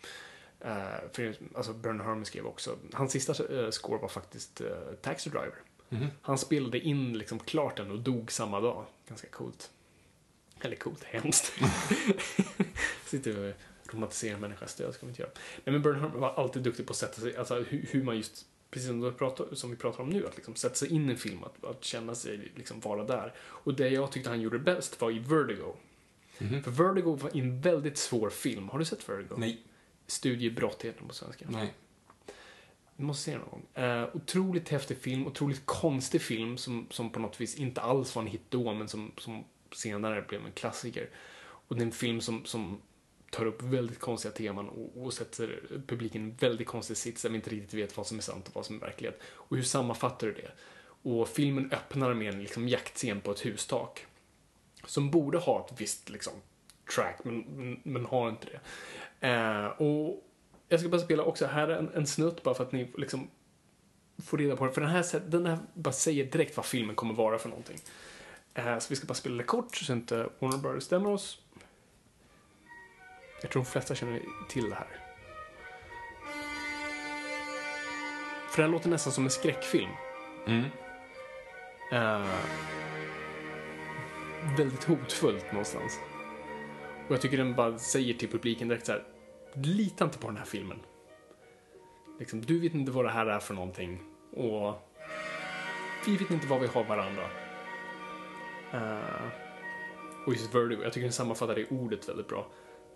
Eh, 0.60 1.10
för, 1.12 1.36
alltså 1.56 1.74
Bernard 1.74 2.06
Herrmann 2.06 2.26
skrev 2.26 2.46
också, 2.46 2.78
hans 2.94 3.12
sista 3.12 3.64
eh, 3.64 3.70
score 3.70 4.02
var 4.02 4.08
faktiskt 4.08 4.62
uh, 4.62 4.68
Taxi 5.02 5.30
Driver. 5.30 5.56
Han 6.22 6.38
spelade 6.38 6.80
in 6.80 7.18
liksom 7.18 7.40
klart 7.40 7.78
den 7.78 7.92
och 7.92 8.00
dog 8.00 8.32
samma 8.32 8.60
dag. 8.60 8.86
Ganska 9.08 9.28
coolt. 9.28 9.72
Eller 10.62 10.76
coolt, 10.76 11.04
hemskt. 11.04 11.54
Sitter 13.06 13.50
och 13.50 13.54
romantiserar 13.94 14.38
människans 14.38 14.76
död, 14.76 14.94
ska 14.94 15.06
man 15.06 15.10
inte 15.10 15.22
göra. 15.22 15.32
Nej, 15.66 15.80
men 15.80 15.96
Herrmann 15.96 16.20
var 16.20 16.34
alltid 16.34 16.62
duktig 16.62 16.86
på 16.88 16.92
att 16.92 16.98
sätta 16.98 17.22
sig, 17.22 17.38
alltså 17.38 17.56
hur, 17.56 17.86
hur 17.92 18.04
man 18.04 18.18
just, 18.18 18.46
precis 18.72 18.88
som, 18.88 19.02
du 19.02 19.12
pratar, 19.12 19.56
som 19.56 19.70
vi 19.70 19.76
pratar 19.76 20.04
om 20.04 20.10
nu, 20.10 20.28
att 20.28 20.36
liksom 20.36 20.56
sätta 20.56 20.76
sig 20.76 20.92
in 20.94 21.10
i 21.10 21.12
en 21.12 21.18
film, 21.18 21.44
att, 21.44 21.66
att 21.66 21.84
känna 21.84 22.16
sig, 22.16 22.52
liksom 22.56 22.80
vara 22.80 23.04
där. 23.04 23.34
Och 23.40 23.74
det 23.74 23.90
jag 23.90 24.12
tyckte 24.12 24.30
han 24.30 24.42
gjorde 24.42 24.60
bäst 24.60 25.02
var 25.02 25.12
i 25.12 25.20
Vertigo. 25.20 25.76
För 26.64 26.72
Vertigo 26.72 27.16
var 27.16 27.38
en 27.38 27.62
väldigt 27.62 27.98
svår 27.98 28.30
film. 28.30 28.70
Har 28.70 28.80
du 28.80 28.86
sett 28.86 29.10
Vertigo? 29.10 29.36
Nej. 29.38 29.62
Studiebrott 30.08 30.86
heter 30.86 31.00
den 31.00 31.08
på 31.08 31.14
svenska. 31.14 31.46
Nej. 31.50 31.74
Du 32.98 33.04
måste 33.04 33.24
se 33.24 33.32
den 33.32 33.40
någon 33.40 33.50
gång. 33.50 33.84
Eh, 33.84 34.10
otroligt 34.14 34.70
häftig 34.70 34.98
film, 34.98 35.28
otroligt 35.28 35.66
konstig 35.66 36.22
film 36.22 36.58
som, 36.58 36.88
som 36.90 37.10
på 37.10 37.20
något 37.20 37.42
vis 37.42 37.56
inte 37.56 37.82
alls 37.82 38.16
var 38.16 38.22
en 38.22 38.28
hit 38.28 38.42
då, 38.50 38.74
men 38.74 38.88
som, 38.88 39.12
som 39.18 39.44
senare 39.72 40.22
blev 40.22 40.46
en 40.46 40.52
klassiker. 40.52 41.10
Och 41.44 41.76
det 41.76 41.82
är 41.82 41.86
en 41.86 41.92
film 41.92 42.22
som, 42.22 42.46
som 42.46 42.82
tar 43.32 43.46
upp 43.46 43.62
väldigt 43.62 44.00
konstiga 44.00 44.32
teman 44.32 44.70
och, 44.70 45.04
och 45.04 45.14
sätter 45.14 45.64
publiken 45.88 46.22
i 46.22 46.26
en 46.26 46.36
väldigt 46.36 46.68
konstig 46.68 46.98
sits 46.98 47.22
där 47.22 47.30
vi 47.30 47.36
inte 47.36 47.50
riktigt 47.50 47.74
vet 47.74 47.98
vad 47.98 48.08
som 48.08 48.18
är 48.18 48.22
sant 48.22 48.48
och 48.48 48.56
vad 48.56 48.66
som 48.66 48.76
är 48.76 48.80
verklighet. 48.80 49.20
Och 49.24 49.58
hur 49.58 49.64
sammanfattar 49.64 50.28
du 50.28 50.34
det? 50.34 50.52
Och 51.04 51.28
filmen 51.30 51.72
öppnar 51.72 52.14
med 52.14 52.34
en 52.34 52.44
liksom, 52.44 52.68
jaktscen 52.68 53.22
på 53.22 53.32
ett 53.32 53.46
hustak. 53.46 54.06
Som 54.86 55.12
borde 55.12 55.38
ha 55.38 55.66
ett 55.66 55.82
visst 55.82 56.10
liksom, 56.10 56.34
track, 56.96 57.20
men, 57.24 57.40
men, 57.40 57.80
men 57.84 58.06
har 58.06 58.30
inte 58.30 58.48
det. 58.48 58.60
Eh, 59.28 59.66
och 59.66 60.24
jag 60.68 60.80
ska 60.80 60.90
bara 60.90 61.02
spela 61.02 61.24
också 61.24 61.46
här 61.46 61.68
en, 61.68 61.90
en 61.94 62.08
snutt 62.08 62.44
bara 62.44 62.56
för 62.56 62.64
att 62.64 62.72
ni 62.72 62.92
liksom 62.98 63.28
får 64.18 64.38
reda 64.38 64.56
på 64.56 64.66
det. 64.66 64.72
För 64.72 64.82
den 64.82 64.90
här, 64.90 65.20
den 65.28 65.46
här 65.46 65.60
bara 65.74 65.94
säger 65.94 66.26
direkt 66.26 66.58
vad 66.58 66.66
filmen 66.66 66.96
kommer 66.96 67.14
vara 67.14 67.38
för 67.38 67.50
någonting. 67.50 67.78
Eh, 68.54 68.80
så 68.80 68.90
vi 68.90 68.96
ska 68.96 69.08
bara 69.08 69.14
spela 69.14 69.38
det 69.38 69.44
kort 69.44 69.76
så 69.76 69.94
inte 69.94 70.30
Warner 70.40 70.58
Brothers 70.58 70.84
stämmer 70.84 71.10
oss. 71.10 71.40
Jag 73.42 73.52
tror 73.52 73.64
de 73.64 73.70
flesta 73.70 73.96
känner 73.96 74.22
till 74.50 74.70
det 74.70 74.76
här. 74.76 74.88
För 78.50 78.58
det 78.58 78.64
här 78.64 78.72
låter 78.72 78.90
nästan 78.90 79.14
som 79.14 79.24
en 79.24 79.30
skräckfilm. 79.30 79.90
Eh, 81.92 82.26
väldigt 84.58 84.84
hotfullt 84.84 85.52
någonstans. 85.52 86.00
Och 87.08 87.14
jag 87.14 87.22
tycker 87.22 87.38
den 87.38 87.56
bara 87.56 87.78
säger 87.80 88.14
till 88.14 88.30
publiken 88.30 88.68
direkt 88.68 88.86
så 88.86 88.92
här. 88.92 89.04
Lita 89.54 90.06
inte 90.06 90.18
på 90.18 90.28
den 90.28 90.38
här 90.38 90.46
filmen. 90.46 90.80
Liksom, 92.20 92.42
du 92.42 92.60
vet 92.60 92.74
inte 92.74 92.92
vad 92.92 93.06
det 93.06 93.12
här 93.12 93.26
är 93.26 93.40
för 93.40 93.54
någonting. 93.54 94.00
Och 94.34 94.92
vi 96.06 96.18
vet 96.18 96.32
inte 96.32 96.48
vad 96.48 96.62
vi 96.62 96.68
har 96.68 96.84
varandra. 96.84 97.24
Eh, 98.74 99.28
och 100.26 100.34
just 100.34 100.56
Vertigo, 100.56 100.84
jag 100.84 100.94
tycker 100.94 101.06
den 101.06 101.14
sammanfattar 101.14 101.56
det 101.56 101.70
ordet 101.70 102.10
väldigt 102.10 102.28
bra. 102.28 102.48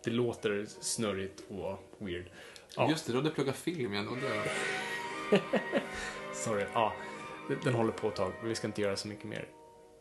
Det 0.04 0.12
låter 0.12 0.66
snurrigt 0.66 1.44
och 1.50 1.96
weird. 1.98 2.32
Ja. 2.76 2.90
Just 2.90 3.06
det, 3.06 3.12
du 3.12 3.18
hade 3.18 3.30
pluggat 3.30 3.56
film 3.56 3.94
igen. 3.94 4.08
Och 4.08 4.18
det... 5.32 5.42
Sorry. 6.34 6.66
Ja, 6.74 6.94
den 7.64 7.74
håller 7.74 7.92
på 7.92 8.08
ett 8.08 8.16
tag. 8.16 8.34
Vi 8.44 8.56
ska 8.56 8.68
inte 8.68 8.82
göra 8.82 8.96
så 8.96 9.08
mycket 9.08 9.26
mer. 9.26 9.48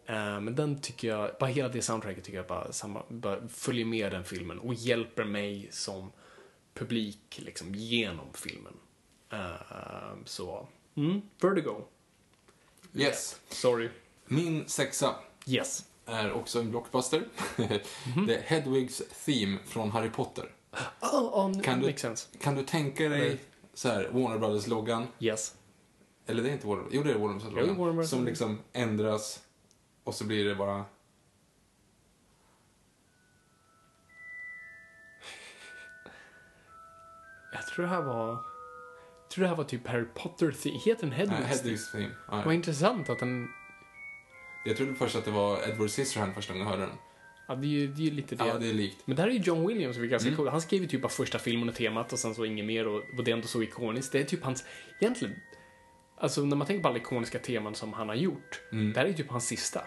Eh, 0.07 0.41
men 0.41 0.55
den 0.55 0.81
tycker 0.81 1.09
jag, 1.09 1.31
bara 1.41 1.51
hela 1.51 1.69
det 1.69 1.83
soundtracket 1.83 2.25
tycker 2.25 2.39
jag 2.39 2.47
bara, 2.47 2.73
samma, 2.73 3.03
bara 3.09 3.49
följer 3.49 3.85
med 3.85 4.13
den 4.13 4.25
filmen 4.25 4.59
och 4.59 4.75
hjälper 4.75 5.25
mig 5.25 5.69
som 5.71 6.13
publik 6.75 7.41
liksom 7.43 7.75
genom 7.75 8.33
filmen. 8.33 8.75
Eh, 9.31 10.17
så, 10.25 10.69
mm, 10.95 11.23
Vertigo. 11.41 11.85
Yes. 12.95 13.41
Sorry. 13.49 13.89
Min 14.27 14.69
sexa 14.69 15.15
Yes. 15.47 15.85
är 16.07 16.33
också 16.33 16.61
en 16.61 16.71
blockbuster. 16.71 17.29
Det 18.27 18.37
är 18.37 18.43
Hedwigs 18.43 19.03
Theme 19.25 19.59
från 19.67 19.91
Harry 19.91 20.11
Potter. 20.11 20.51
Oh, 21.01 21.47
oh, 21.47 21.63
Kan 21.63 21.81
du, 21.81 21.95
kan 22.41 22.55
du 22.55 22.65
tänka 22.65 23.09
dig 23.09 23.29
Nej. 23.29 23.41
så 23.75 23.89
här, 23.89 24.09
Warner 24.13 24.39
Brothers-loggan? 24.39 25.07
Yes. 25.19 25.55
Eller 26.27 26.43
det 26.43 26.49
är 26.49 26.53
inte 26.53 26.67
Warner 26.67 26.85
Jo, 26.91 27.03
det 27.03 27.11
är 27.11 27.19
Warner 27.19 27.41
Brothers-loggan. 27.41 27.77
Brothers. 27.77 28.11
Som 28.11 28.25
liksom 28.25 28.59
ändras 28.73 29.41
och 30.05 30.15
så 30.15 30.25
blir 30.25 30.45
det 30.45 30.55
bara... 30.55 30.85
Jag 37.53 37.67
tror 37.67 37.83
det 37.83 37.89
här 37.91 38.03
var... 38.03 38.29
Jag 38.29 39.31
tror 39.31 39.43
det 39.43 39.49
här 39.49 39.57
var 39.57 39.65
typ 39.65 39.87
Harry 39.87 40.07
Potter 40.15 40.53
theme. 40.53 40.79
Heter 40.79 41.01
den 41.01 41.11
Nej, 41.11 41.19
Hedwigs? 41.19 41.63
Hedwigs 41.63 41.93
Theme. 41.93 42.11
Ja, 42.29 42.37
Vad 42.37 42.47
ja. 42.47 42.53
intressant 42.53 43.09
att 43.11 43.19
den... 43.19 43.49
Jag 44.65 44.77
trodde 44.77 44.95
först 44.95 45.17
att 45.17 45.25
det 45.25 45.31
var 45.31 45.69
Edward 45.69 45.91
Scissorhand 45.91 46.35
första 46.35 46.53
gången 46.53 46.67
jag 46.67 46.75
hörde 46.77 46.87
den. 46.87 46.97
Ja, 47.49 47.55
det 47.55 47.67
är 47.67 47.69
ju 47.71 47.87
det 47.87 48.03
är 48.03 48.05
ju 48.05 48.11
lite 48.11 48.35
det. 48.37 48.47
Ja, 48.47 48.59
det 48.59 48.69
är 48.71 48.75
likt. 48.75 49.03
Men 49.05 49.17
där 49.17 49.27
är 49.27 49.31
ju 49.31 49.39
John 49.39 49.67
Williams, 49.67 49.97
vilket 49.97 50.09
är 50.09 50.11
ganska 50.11 50.29
Mm. 50.29 50.37
cool. 50.37 50.49
Han 50.49 50.61
skrev 50.61 50.83
ju 50.83 50.89
typ 50.89 51.03
bara 51.03 51.09
första 51.09 51.39
filmen 51.39 51.69
och 51.69 51.75
temat 51.75 52.13
och 52.13 52.19
sen 52.19 52.35
så 52.35 52.45
inget 52.45 52.65
mer 52.67 52.87
och 52.89 53.03
och 53.19 53.25
det 53.25 53.31
är 53.31 53.33
ändå 53.35 53.47
så 53.49 53.63
ikoniskt. 53.63 54.13
Det 54.13 54.21
är 54.21 54.25
typ 54.25 54.43
hans, 54.45 54.65
egentligen, 55.01 55.35
alltså 56.17 56.41
när 56.45 56.57
man 56.57 56.67
tänker 56.67 56.83
på 56.83 56.89
alla 56.89 56.99
ikoniska 56.99 57.39
teman 57.39 57.75
som 57.75 57.93
han 57.93 58.09
har 58.09 58.15
gjort, 58.17 58.61
det 58.71 58.77
här 58.97 59.05
är 59.05 59.09
ju 59.09 59.15
typ 59.15 59.31
hans 59.31 59.47
sista. 59.47 59.81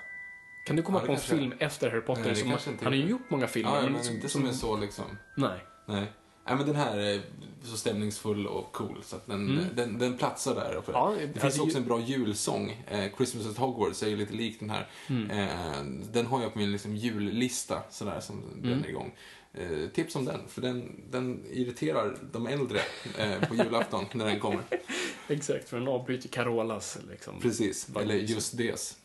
Kan 0.67 0.75
du 0.75 0.81
komma 0.81 0.99
Mm. 1.01 1.11
Ja, 1.11 1.15
det 1.15 1.27
på 1.27 1.33
en 1.33 1.35
kanske 1.35 1.35
är. 1.35 1.37
film 1.39 1.53
efter 1.59 1.89
Harry 1.89 2.01
Potter? 2.01 2.21
Nej, 2.21 2.29
det 2.31 2.59
som, 2.59 2.73
han 2.83 2.93
har 2.93 2.99
ju 2.99 3.05
gjort 3.09 3.29
många 3.29 3.47
filmer. 3.47 3.71
Ja, 3.75 3.83
ja, 3.83 3.89
men 3.89 4.07
inte 4.15 4.29
som 4.29 4.45
är 4.47 4.51
så 4.51 4.77
liksom... 4.77 5.05
Nej. 5.37 5.59
Nej. 5.85 6.11
Nej, 6.47 6.55
men 6.57 6.65
den 6.67 6.75
här 6.75 6.97
är 6.97 7.21
så 7.63 7.77
stämningsfull 7.77 8.47
och 8.47 8.71
cool 8.73 8.97
så 9.03 9.15
att 9.15 9.27
den, 9.27 9.67
den, 9.75 9.99
den 9.99 10.17
platsar 10.17 10.55
där. 10.55 10.73
Ja, 10.87 11.15
det 11.17 11.23
alltså, 11.23 11.39
finns 11.41 11.59
också 11.59 11.77
ju- 11.77 11.81
en 11.81 11.87
bra 11.87 11.99
julsång. 12.01 12.83
Eh, 12.87 13.15
Christmas 13.17 13.47
at 13.47 13.57
Hogwarts 13.57 14.03
är 14.03 14.07
ju 14.07 14.15
lite 14.17 14.33
lik 14.33 14.59
den 14.59 14.69
här. 14.69 14.87
Eh, 15.09 15.83
den 16.11 16.25
har 16.25 16.41
jag 16.41 16.53
på 16.53 16.59
min 16.59 16.71
liksom, 16.71 16.95
jullista 16.95 17.81
sådär 17.89 18.19
som 18.19 18.43
bränner 18.61 18.89
igång. 18.89 19.11
eh, 19.53 19.87
tips 19.93 20.15
om 20.15 20.25
den, 20.25 20.39
för 20.47 20.61
den, 20.61 21.01
den 21.11 21.43
irriterar 21.51 22.17
de 22.31 22.47
äldre 22.47 22.79
eh, 23.17 23.47
på 23.49 23.55
julafton 23.55 24.05
när 24.13 24.25
den 24.25 24.39
kommer. 24.39 24.63
Exakt, 25.27 25.69
för 25.69 25.79
den 25.79 25.87
avbryter 25.87 26.29
Carolas 26.29 26.97
liksom. 27.11 27.39
Precis, 27.41 27.89
eller 27.95 28.13
mysigt. 28.13 28.29
just 28.31 28.57
det. 28.57 28.95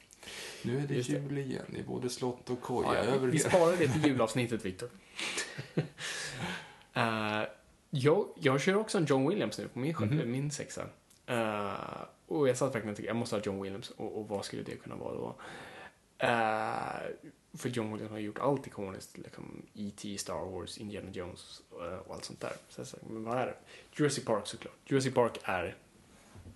Nu 0.63 0.79
är 0.79 0.81
det 0.87 0.95
Just 0.95 1.11
det. 1.11 1.15
jul 1.17 1.39
igen 1.39 1.77
i 1.79 1.83
både 1.83 2.09
slott 2.11 2.51
och 2.51 2.61
koja. 2.61 3.05
Ja, 3.05 3.17
vi 3.19 3.39
sparar 3.39 3.77
det 3.77 3.89
till 3.89 4.07
julavsnittet, 4.07 4.65
Victor. 4.65 4.89
uh, 6.97 7.43
jag, 7.91 8.29
jag 8.35 8.61
kör 8.61 8.77
också 8.77 8.99
en 8.99 9.05
John 9.05 9.29
Williams 9.29 9.59
nu 9.59 9.69
på 9.69 9.79
min, 9.79 9.97
mm 9.97 10.33
min 10.33 10.51
sexa. 10.51 10.87
Eh, 11.27 12.03
och 12.27 12.49
jag 12.49 12.57
satt 12.57 12.75
verkligen 12.75 12.91
och 12.91 12.97
tänkte, 12.97 13.11
jag 13.11 13.17
måste 13.17 13.37
ha 13.37 13.43
John 13.43 13.63
Williams. 13.63 13.91
Och, 13.91 14.19
och 14.19 14.29
vad 14.29 14.45
skulle 14.45 14.63
det 14.63 14.77
kunna 14.77 14.97
vara 14.97 15.15
då? 15.15 15.37
Eh, 16.19 17.29
för 17.59 17.69
John 17.69 17.93
Williams 17.93 18.11
har 18.11 18.19
gjort 18.19 18.39
allt 18.39 18.67
ikoniskt. 18.67 19.19
Liksom 19.19 19.67
E.T., 19.75 20.19
Star 20.19 20.51
Wars, 20.51 20.79
Indiana 20.79 21.11
Jones 21.11 21.63
och 22.07 22.15
allt 22.15 22.25
sånt 22.25 22.41
där. 22.41 22.53
Så 22.69 22.81
jag 22.81 22.87
sa, 22.87 22.99
men 23.09 23.25
vad 23.25 23.39
är 23.39 23.47
det? 23.47 23.57
Jurassic 23.93 24.25
Park 24.25 24.47
såklart. 24.47 24.77
Jurassic 24.85 25.15
Park 25.15 25.39
är 25.43 25.77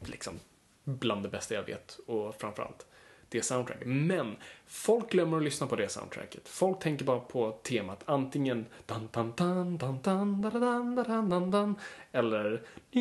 liksom 0.01 0.41
bland 0.85 1.23
det 1.23 1.29
bästa 1.29 1.55
jag 1.55 1.63
vet. 1.63 1.99
Och 2.07 2.35
framförallt 2.35 2.87
det 3.37 3.43
soundtracket. 3.43 3.87
Men 3.87 4.37
folk 4.67 5.11
glömmer 5.11 5.37
att 5.37 5.43
lyssna 5.43 5.67
på 5.67 5.77
det 5.77 5.89
soundtracket. 5.89 6.49
Folk 6.49 6.81
tänker 6.81 7.05
bara 7.05 7.21
på 7.21 7.51
temat 7.63 8.03
antingen 8.05 8.67
dan 8.87 9.09
dan 9.13 9.33
dan 9.37 9.79
dan 9.79 10.03
dan 10.03 10.43
dan 10.43 10.95
dan 10.95 11.05
dan 11.05 11.31
dan 11.31 11.51
dan 11.51 11.75
eller. 12.13 12.63
Det 12.91 13.01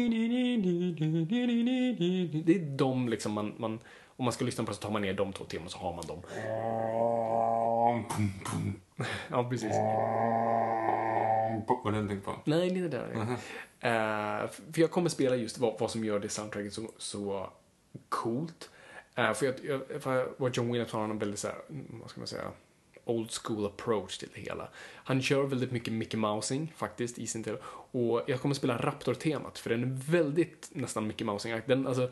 är 2.56 2.78
de 2.78 3.10
liksom 3.10 3.32
man, 3.32 3.54
man 3.58 3.80
om 4.18 4.26
man 4.26 4.34
ska 4.34 4.46
lyssna 4.46 4.64
på 4.64 4.72
det 4.72 4.76
så 4.76 4.82
tar 4.82 4.92
man 4.92 5.02
ner 5.02 5.14
de 5.14 5.34
två 5.34 5.44
teman 5.44 5.70
så 5.70 5.78
har 5.78 5.94
man 5.94 6.06
dem. 6.08 6.22
Ja, 9.30 9.50
precis. 9.50 9.76
Vad 11.84 11.94
den 11.94 12.08
tänkte 12.08 12.26
på? 12.26 12.36
Nej, 12.46 12.70
det 12.70 12.80
är 12.80 12.84
det 12.84 12.98
där. 12.98 13.38
Eh, 13.80 14.50
för 14.50 14.82
jag 14.82 14.92
kommer 14.92 15.10
spela 15.10 15.36
just 15.36 15.58
vad, 15.58 15.80
vad 15.80 15.92
som 15.92 16.06
gör 16.06 16.20
det 16.20 16.30
soundtracket 16.30 16.74
så, 16.74 16.82
så 16.98 17.50
coolt. 18.10 18.70
Eh, 19.16 19.34
för, 19.34 19.46
jag, 19.46 19.56
jag, 19.90 20.02
för 20.02 20.50
John 20.54 20.68
Williams 20.72 20.92
har 20.92 21.04
en 21.04 21.20
väldigt 21.20 21.40
så 21.40 21.48
här, 21.48 21.58
mm, 21.70 22.00
vad 22.02 22.10
ska 22.10 22.20
man 22.20 22.28
säga, 22.28 22.52
old 23.06 23.32
school 23.32 23.66
approach 23.66 24.18
till 24.18 24.30
det 24.34 24.42
hela. 24.42 24.70
Han 24.94 25.22
kör 25.22 25.44
väldigt 25.44 25.72
mycket 25.72 25.94
Mickey 25.94 26.18
Mousing 26.18 26.74
faktiskt 26.78 27.20
i 27.20 27.28
sin 27.28 27.44
tv. 27.44 27.58
Och 27.92 28.22
jag 28.28 28.42
kommer 28.42 28.56
spela 28.56 28.78
Raptor-temat 28.78 29.60
för 29.60 29.70
den 29.70 29.84
är 29.84 30.12
väldigt 30.12 30.70
nästan 30.72 31.08
Mickey 31.08 31.24
Mousing. 31.24 31.62
Den, 31.66 31.88
alltså, 31.88 32.12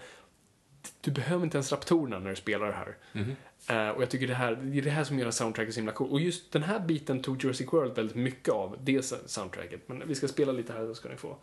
du 1.01 1.11
behöver 1.11 1.43
inte 1.43 1.57
ens 1.57 1.71
raptorerna 1.71 2.19
när 2.19 2.30
du 2.30 2.35
spelar 2.35 2.67
det 2.67 2.73
här. 2.73 2.97
Eh, 3.69 3.89
och 3.89 4.01
jag 4.01 4.09
tycker 4.09 4.27
det 4.27 4.34
här, 4.34 4.55
det 4.55 4.77
är 4.77 4.81
det 4.81 4.89
här 4.89 5.03
som 5.03 5.19
gör 5.19 5.31
soundtracket 5.31 5.73
så 5.73 5.80
himla 5.80 5.93
cool. 5.93 6.11
Och 6.11 6.19
just 6.19 6.51
den 6.51 6.63
här 6.63 6.80
biten 6.80 7.21
tog 7.21 7.43
Jurassic 7.43 7.73
World 7.73 7.95
väldigt 7.95 8.15
mycket 8.15 8.53
av, 8.53 8.77
det 8.81 9.03
soundtracket. 9.03 9.89
Men 9.89 10.07
vi 10.07 10.15
ska 10.15 10.27
spela 10.27 10.51
lite 10.51 10.73
här 10.73 10.85
så 10.88 10.95
ska 10.95 11.09
ni 11.09 11.15
få 11.15 11.38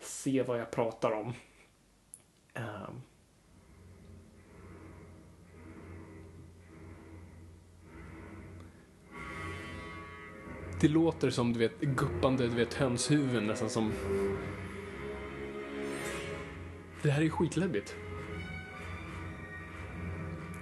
se 0.00 0.42
vad 0.42 0.60
jag 0.60 0.70
pratar 0.70 1.12
om. 1.12 1.34
Ehm. 2.54 3.02
Det 10.80 10.88
låter 10.88 11.30
som, 11.30 11.52
du 11.52 11.58
vet, 11.58 11.80
guppande, 11.80 12.48
du 12.48 12.54
vet, 12.54 12.74
hönshuvuden 12.74 13.46
nästan 13.46 13.70
som... 13.70 13.92
Det 17.02 17.10
här 17.10 17.22
är 17.22 17.28
skitläbbigt. 17.28 17.96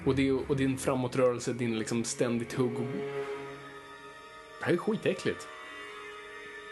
Och, 0.05 0.17
det, 0.17 0.33
och 0.33 0.57
din 0.57 0.79
framåtrörelse, 0.79 1.53
din 1.53 1.79
liksom 1.79 2.05
ständigt 2.05 2.53
hugg 2.53 2.77
och... 2.77 2.87
Det 4.59 4.65
här 4.65 4.73
är 4.73 4.77
skitäckligt. 4.77 5.49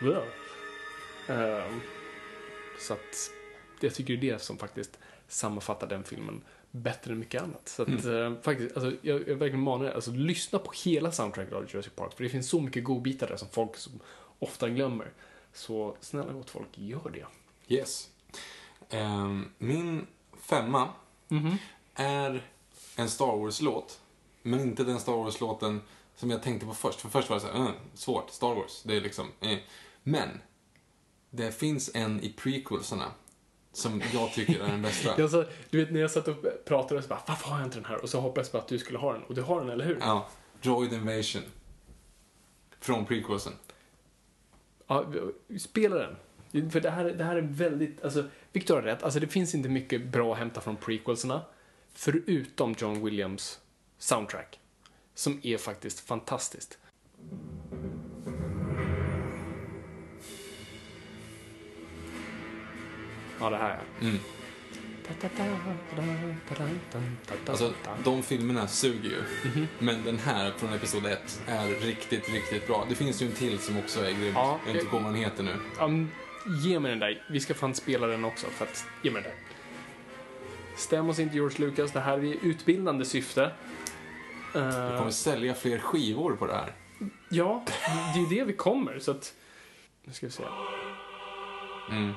Ja. 0.01 0.25
Ehm, 1.35 1.81
så 2.79 2.93
att 2.93 3.31
jag 3.81 3.95
tycker 3.95 4.17
det 4.17 4.29
är 4.29 4.33
det 4.33 4.39
som 4.39 4.59
faktiskt 4.59 4.99
sammanfattar 5.29 5.87
den 5.87 6.05
filmen 6.05 6.43
bättre 6.73 7.13
än 7.13 7.19
mycket 7.19 7.43
annat. 7.43 7.69
Så 7.69 7.83
att 7.83 8.05
eh, 8.05 8.35
faktiskt, 8.43 8.77
alltså, 8.77 8.93
jag, 9.03 9.29
jag 9.29 9.37
verkligen 9.37 9.61
manar 9.61 9.85
er, 9.87 9.91
alltså 9.91 10.11
lyssna 10.11 10.59
på 10.59 10.73
hela 10.85 11.13
soundtracket 11.13 11.55
av 11.55 11.67
Jurassic 11.71 11.93
Park. 11.93 12.13
För 12.17 12.25
det 12.25 12.31
finns 12.31 12.49
så 12.49 12.61
mycket 12.61 12.85
godbitar 12.85 13.29
där 13.29 13.37
som 13.37 13.49
folk 13.49 13.77
som 13.77 13.93
ofta 14.39 14.69
glömmer. 14.69 15.13
Så 15.53 15.97
snälla 16.01 16.33
gott 16.33 16.51
folk, 16.51 16.69
gör 16.75 17.11
det. 17.13 17.27
Yes. 17.75 18.09
Ehm, 18.91 19.49
min 19.59 20.07
femma 20.41 20.89
är 21.95 22.43
en 22.97 23.09
Star 23.11 23.37
Wars-låt. 23.37 24.01
Men 24.43 24.61
inte 24.61 24.85
den 24.85 25.01
Star 25.01 25.13
Wars-låten 25.13 25.81
som 26.17 26.31
jag 26.31 26.43
tänkte 26.43 26.67
på 26.67 26.75
först. 26.75 27.01
För 27.01 27.09
först 27.09 27.29
var 27.31 27.37
det 27.37 27.41
så 27.41 27.47
här, 27.47 27.55
"Mm, 27.61 27.73
svårt, 27.95 28.31
Star 28.31 28.55
Wars, 28.55 28.83
det 28.83 28.97
är 28.97 29.01
liksom, 29.01 29.27
eh. 29.41 29.59
Men, 30.03 30.29
det 31.31 31.53
finns 31.53 31.91
en 31.95 32.21
i 32.21 32.33
prequelsarna 32.33 33.11
som 33.73 34.03
jag 34.13 34.33
tycker 34.33 34.61
är 34.61 34.69
den 34.69 34.83
bästa. 34.83 35.15
Jag 35.19 35.31
sa, 35.31 35.45
du 35.71 35.79
vet 35.79 35.93
när 35.93 36.01
jag 36.01 36.11
satt 36.11 36.29
och 36.29 36.65
pratade 36.65 37.03
så 37.03 37.09
bara, 37.09 37.23
varför 37.27 37.49
har 37.49 37.59
jag 37.59 37.67
inte 37.67 37.77
den 37.77 37.85
här? 37.85 38.03
Och 38.03 38.09
så 38.09 38.21
hoppades 38.21 38.49
jag 38.49 38.53
på 38.53 38.59
att 38.59 38.69
du 38.69 38.79
skulle 38.79 38.99
ha 38.99 39.13
den. 39.13 39.23
Och 39.23 39.35
du 39.35 39.43
har 39.43 39.61
den, 39.61 39.71
eller 39.71 39.85
hur? 39.85 39.99
Ja, 40.01 40.29
Droid 40.63 40.93
Invasion. 40.93 41.43
Från 42.81 43.07
prequelsen. 43.07 43.53
Ja, 44.87 45.07
spela 45.59 45.97
den. 45.97 46.17
För 46.71 46.81
det 46.81 46.91
här, 46.91 47.05
det 47.05 47.25
här 47.25 47.37
är 47.37 47.43
väldigt, 47.43 48.05
alltså, 48.05 48.25
Victor 48.53 48.75
har 48.75 48.83
rätt, 48.83 49.03
alltså 49.03 49.21
det 49.21 49.27
finns 49.27 49.55
inte 49.55 49.69
mycket 49.69 50.05
bra 50.05 50.33
att 50.33 50.39
hämta 50.39 50.61
från 50.61 50.77
prequelserna. 50.77 51.43
Förutom 51.95 52.75
John 52.79 53.05
Williams 53.05 53.61
soundtrack. 53.99 54.61
Som 55.15 55.41
är 55.43 55.59
faktiskt 55.59 56.01
fantastiskt. 56.01 56.79
Ja, 63.43 63.51
det 63.51 63.57
här 63.57 63.79
ja. 64.01 64.07
Mm. 64.07 64.19
Alltså, 67.49 67.73
de 68.05 68.23
filmerna 68.23 68.67
suger 68.69 69.11
ju. 69.11 69.23
Men 69.79 70.05
den 70.05 70.19
här 70.19 70.53
från 70.57 70.73
Episod 70.73 71.07
1 71.07 71.43
är 71.47 71.69
riktigt, 71.69 72.29
riktigt 72.29 72.67
bra. 72.67 72.87
Det 72.89 72.95
finns 72.95 73.23
ju 73.23 73.27
en 73.27 73.33
till 73.33 73.59
som 73.59 73.79
också 73.79 74.05
är 74.05 74.13
grym. 74.13 74.33
Ja, 74.35 74.59
jag 74.67 74.73
vet 74.73 74.83
inte 74.83 74.95
vad 74.95 75.05
den 75.05 75.15
heter 75.15 75.43
nu. 75.43 75.57
Men 75.79 76.11
ge 76.65 76.81
mig 76.81 76.91
den 76.91 76.99
där. 76.99 77.25
Vi 77.31 77.41
ska 77.41 77.55
fan 77.55 77.75
spela 77.75 78.07
den 78.07 78.25
också, 78.25 78.47
för 78.47 78.65
att... 78.65 78.87
Ge 79.03 79.11
mig 79.11 79.23
den 79.23 79.31
där. 79.31 79.39
Stäm 80.77 81.09
oss 81.09 81.19
inte 81.19 81.35
George 81.37 81.67
Lucas, 81.67 81.93
det 81.93 82.01
här 82.01 82.19
är 82.19 82.25
i 82.25 82.39
utbildande 82.43 83.05
syfte. 83.05 83.51
Vi 84.55 84.59
Eh, 84.61 84.99
kommer 84.99 85.11
sälja 85.11 85.55
fler 85.55 85.79
skivor 85.79 86.37
på 86.37 86.47
det 86.47 86.55
här. 86.55 86.73
ja, 87.29 87.65
det 88.15 88.21
är 88.21 88.31
ju 88.31 88.39
det 88.39 88.45
vi 88.45 88.53
kommer, 88.53 88.99
så 88.99 89.11
att... 89.11 89.35
Nu 90.05 90.13
ska 90.13 90.27
vi 90.27 90.33
se. 90.33 90.43
Mm. 91.91 92.13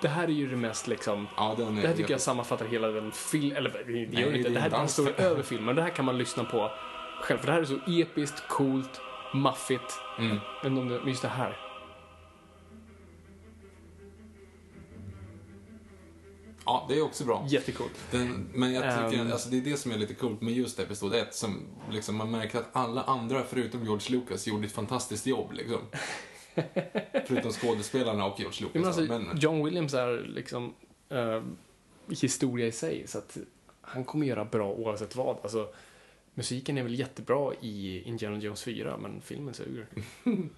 Det 0.00 0.08
här 0.08 0.24
är 0.24 0.32
ju 0.32 0.50
det 0.50 0.56
mest 0.56 0.86
liksom... 0.86 1.26
Ja, 1.36 1.52
är 1.52 1.56
Det 1.56 1.88
här 1.88 1.94
tycker 1.96 2.10
jag 2.10 2.20
samlar 2.20 2.44
hela 2.70 2.88
den 2.88 3.12
film... 3.12 3.56
Eller 3.56 3.70
det 3.70 3.84
Nej, 3.86 4.08
gör 4.22 4.30
det 4.32 4.38
inte. 4.38 4.48
det 4.48 4.54
Det 4.54 4.66
är 4.66 4.70
här, 4.70 4.86
står 4.86 5.04
det. 5.04 5.12
över 5.22 5.42
filmen. 5.42 5.76
Det 5.76 5.82
här 5.82 5.90
kan 5.90 6.04
man 6.04 6.18
lyssna 6.18 6.44
på 6.44 6.70
själv. 7.22 7.38
För 7.38 7.46
det 7.46 7.52
här 7.52 7.60
är 7.60 7.64
så 7.64 7.78
episkt, 7.86 8.48
coolt, 8.48 9.00
maffigt. 9.34 10.00
Mm. 10.18 10.38
Men 10.62 10.78
om 10.78 10.88
det, 10.88 11.00
just 11.06 11.22
det 11.22 11.28
här. 11.28 11.58
Ja, 16.64 16.86
det 16.88 16.98
är 16.98 17.02
också 17.02 17.24
bra. 17.24 17.44
Jättecoolt. 17.48 17.92
Den, 18.10 18.48
men 18.54 18.72
jag 18.72 18.82
tycker, 19.10 19.22
Ehm. 19.22 19.32
alltså 19.32 19.48
det 19.50 19.56
är 19.56 19.60
det 19.60 19.76
som 19.76 19.92
är 19.92 19.96
lite 19.98 20.14
coolt 20.14 20.40
med 20.40 20.54
just 20.54 20.78
Episod 20.78 21.14
1, 21.14 21.34
som 21.34 21.62
liksom 21.90 22.16
man 22.16 22.30
märker 22.30 22.58
att 22.58 22.68
alla 22.72 23.02
andra 23.02 23.42
förutom 23.48 23.84
George 23.84 24.16
Lucas 24.18 24.46
gjorde 24.46 24.66
ett 24.66 24.72
fantastiskt 24.72 25.26
jobb 25.26 25.52
liksom. 25.52 25.80
Förutom 27.26 27.52
skådespelarna 27.52 28.26
och 28.26 28.40
George 28.40 28.60
Lucas. 28.60 28.74
Men 28.74 28.84
alltså, 28.84 29.02
men, 29.02 29.38
John 29.40 29.64
Williams 29.64 29.94
är 29.94 30.26
liksom 30.28 30.74
eh, 31.08 31.42
historia 32.20 32.66
i 32.66 32.72
sig, 32.72 33.06
så 33.06 33.18
att 33.18 33.36
han 33.80 34.04
kommer 34.04 34.26
göra 34.26 34.44
bra 34.44 34.72
oavsett 34.72 35.16
vad. 35.16 35.36
Alltså, 35.42 35.68
musiken 36.34 36.78
är 36.78 36.82
väl 36.82 36.98
jättebra 36.98 37.52
i 37.60 38.02
Indiana 38.02 38.38
Jones 38.38 38.62
4, 38.62 38.96
men 38.96 39.20
filmen 39.20 39.54
suger. 39.54 39.86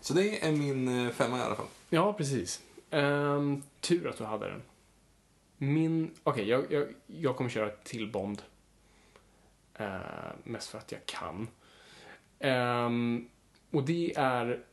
Så 0.00 0.14
det 0.14 0.46
är 0.46 0.52
min 0.52 1.06
eh, 1.06 1.12
femma 1.12 1.38
i 1.38 1.40
alla 1.40 1.54
fall. 1.54 1.66
Ja, 1.90 2.12
precis. 2.12 2.62
Ehm, 2.90 3.62
tur 3.80 4.08
att 4.08 4.18
du 4.18 4.24
hade 4.24 4.50
den. 4.50 4.62
Min... 5.56 6.14
Okej, 6.22 6.48
jag, 6.48 6.72
jag, 6.72 6.88
jag 7.06 7.36
kommer 7.36 7.50
köra 7.50 7.70
till 7.70 8.10
Bond. 8.10 8.42
Uh, 9.80 9.86
mest 10.44 10.68
för 10.68 10.78
att 10.78 10.92
jag 10.92 11.06
kan. 11.06 11.48
Ehm, 12.38 13.28
och 13.70 13.82
det 13.82 14.12
är 14.16 14.64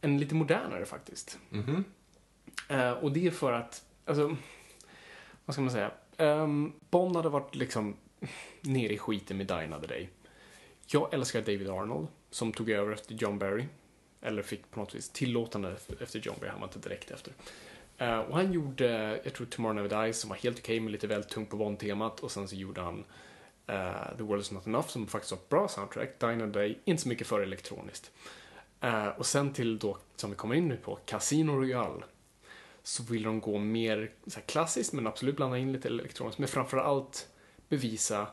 en 0.00 0.18
lite 0.18 0.34
modernare 0.34 0.84
faktiskt. 0.84 1.38
Mhm. 1.50 1.84
Eh, 2.68 2.90
och 2.90 3.12
det 3.12 3.26
är 3.26 3.30
för 3.30 3.52
att, 3.52 3.84
alltså, 4.04 4.36
vad 5.44 5.54
ska 5.54 5.62
man 5.62 5.70
säga? 5.70 5.90
Um, 6.16 6.72
Bond 6.90 7.16
hade 7.16 7.28
varit 7.28 7.54
liksom 7.54 7.96
nere 8.60 8.92
i 8.92 8.98
skiten 8.98 9.36
med 9.36 9.46
Die 9.46 9.54
Another 9.54 9.88
Day. 9.88 10.08
Jag 10.86 11.14
älskar 11.14 11.40
David 11.40 11.68
Arnold, 11.68 12.08
som 12.30 12.52
tog 12.52 12.70
över 12.70 12.92
efter 12.92 13.14
John 13.14 13.38
Barry. 13.38 13.64
Eller 14.20 14.42
fick 14.42 14.70
på 14.70 14.80
något 14.80 14.94
vis 14.94 15.08
tillåtande 15.10 15.76
efter 16.00 16.18
John 16.18 16.36
Barry, 16.40 16.50
han 16.50 16.60
var 16.60 16.66
inte 16.66 16.88
direkt 16.88 17.10
efter. 17.10 17.32
Eh, 17.98 18.18
och 18.18 18.36
han 18.36 18.52
gjorde, 18.52 19.20
jag 19.24 19.34
tror 19.34 19.46
Tomorrow 19.46 19.74
Never 19.74 20.04
Dies, 20.04 20.20
som 20.20 20.30
var 20.30 20.36
helt 20.36 20.58
okej, 20.58 20.80
men 20.80 20.92
lite 20.92 21.06
väl 21.06 21.24
tungt 21.24 21.50
på 21.50 21.56
Bond-temat. 21.56 22.20
Och 22.20 22.30
sen 22.30 22.48
så 22.48 22.56
gjorde 22.56 22.80
han 22.80 23.04
eh, 23.66 24.16
The 24.16 24.22
World 24.22 24.42
Is 24.42 24.50
Not 24.50 24.66
Enough, 24.66 24.88
som 24.88 25.06
faktiskt 25.06 25.32
var 25.32 25.38
ett 25.38 25.48
bra 25.48 25.68
soundtrack. 25.68 26.22
Another 26.22 26.46
Day, 26.46 26.78
inte 26.84 27.02
så 27.02 27.08
mycket 27.08 27.26
för 27.26 27.40
elektroniskt. 27.40 28.10
Eh, 28.80 29.08
och 29.08 29.26
sen 29.26 29.52
till 29.52 29.78
då, 29.78 29.98
som 30.16 30.30
vi 30.30 30.36
kommer 30.36 30.54
in 30.54 30.68
nu 30.68 30.76
på, 30.76 30.98
Casino 31.04 31.52
Royale. 31.52 32.04
Så 32.82 33.02
vill 33.02 33.22
de 33.22 33.40
gå 33.40 33.58
mer 33.58 34.10
så 34.26 34.40
klassiskt, 34.40 34.92
men 34.92 35.06
absolut 35.06 35.36
blanda 35.36 35.58
in 35.58 35.72
lite 35.72 35.88
elektroniskt. 35.88 36.38
Men 36.38 36.48
framförallt 36.48 37.28
bevisa, 37.68 38.26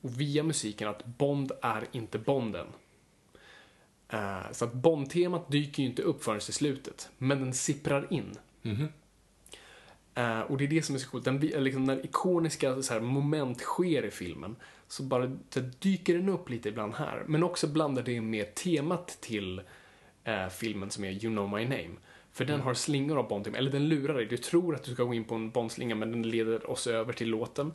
och 0.00 0.20
via 0.20 0.42
musiken, 0.42 0.88
att 0.88 1.04
Bond 1.04 1.52
är 1.62 1.86
inte 1.92 2.18
Bonden. 2.18 2.66
Eh, 4.08 4.52
så 4.52 4.64
att 4.64 4.72
Bond-temat 4.72 5.50
dyker 5.50 5.82
ju 5.82 5.88
inte 5.88 6.02
upp 6.02 6.24
förrän 6.24 6.38
i 6.38 6.40
slutet, 6.40 7.10
men 7.18 7.40
den 7.40 7.54
sipprar 7.54 8.12
in. 8.12 8.38
Eh, 10.14 10.40
och 10.40 10.58
det 10.58 10.64
är 10.64 10.68
det 10.68 10.82
som 10.82 10.94
är 10.94 10.98
så 10.98 11.10
coolt. 11.10 11.24
Den, 11.24 11.38
liksom, 11.38 11.84
när 11.84 12.04
ikoniska 12.06 12.82
så 12.82 12.94
här, 12.94 13.00
moment 13.00 13.60
sker 13.60 14.04
i 14.04 14.10
filmen 14.10 14.56
så 14.88 15.02
bara 15.02 15.36
så 15.50 15.60
dyker 15.60 16.14
den 16.14 16.28
upp 16.28 16.50
lite 16.50 16.68
ibland 16.68 16.94
här. 16.94 17.24
Men 17.26 17.42
också 17.42 17.66
blandar 17.66 18.02
det 18.02 18.20
med 18.20 18.54
temat 18.54 19.18
till 19.20 19.62
eh, 20.24 20.48
filmen 20.48 20.90
som 20.90 21.04
är 21.04 21.10
You 21.10 21.34
know 21.34 21.50
my 21.50 21.64
name. 21.64 21.90
För 22.32 22.44
den 22.44 22.60
har 22.60 22.74
slingor 22.74 23.18
av 23.18 23.28
Bond, 23.28 23.46
eller 23.46 23.70
den 23.70 23.88
lurar 23.88 24.14
dig. 24.14 24.26
Du 24.26 24.36
tror 24.36 24.74
att 24.74 24.82
du 24.82 24.94
ska 24.94 25.04
gå 25.04 25.14
in 25.14 25.24
på 25.24 25.34
en 25.34 25.50
Bond-slinga 25.50 25.94
men 25.94 26.12
den 26.12 26.22
leder 26.22 26.70
oss 26.70 26.86
över 26.86 27.12
till 27.12 27.28
låten. 27.28 27.72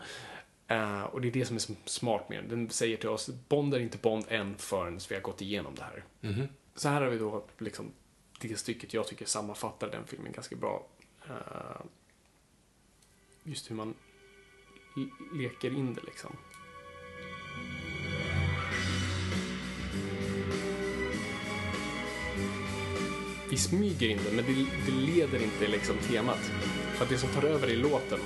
Eh, 0.68 1.04
och 1.04 1.22
det 1.22 1.28
är 1.28 1.32
det 1.32 1.46
som 1.46 1.56
är 1.56 1.90
smart 1.90 2.30
med 2.30 2.40
den. 2.40 2.50
Den 2.50 2.70
säger 2.70 2.98
till 2.98 3.10
oss, 3.10 3.30
Bond 3.50 3.74
är 3.74 3.80
inte 3.80 3.98
Bond 3.98 4.26
än 4.30 4.58
förrän 4.58 5.00
vi 5.10 5.16
har 5.16 5.22
gått 5.22 5.42
igenom 5.42 5.76
det 5.76 5.84
här. 5.84 6.04
Så 6.76 6.90
här 6.90 7.02
har 7.02 7.10
vi 7.10 7.18
då 7.18 7.46
liksom 7.58 7.92
det 8.40 8.60
stycket 8.60 8.94
jag 8.94 9.08
tycker 9.08 9.26
sammanfattar 9.26 9.90
den 9.92 10.06
filmen 10.08 10.32
ganska 10.32 10.56
bra. 10.56 10.88
Eh, 11.30 11.82
just 13.44 13.72
hur 13.72 13.76
man 13.76 13.94
leker 15.34 15.74
in 15.74 15.94
det 15.94 16.02
liksom. 16.06 16.36
Vi 23.50 23.58
smyger 23.58 24.10
in 24.10 24.20
det, 24.26 24.32
men 24.32 24.46
det, 24.46 24.66
det 24.86 24.92
leder 24.92 25.44
inte 25.44 25.68
liksom 25.68 25.98
temat. 25.98 26.52
För 26.94 27.04
att 27.04 27.10
det 27.10 27.18
som 27.18 27.30
tar 27.30 27.44
över 27.44 27.68
är 27.68 27.76
låten. 27.76 28.20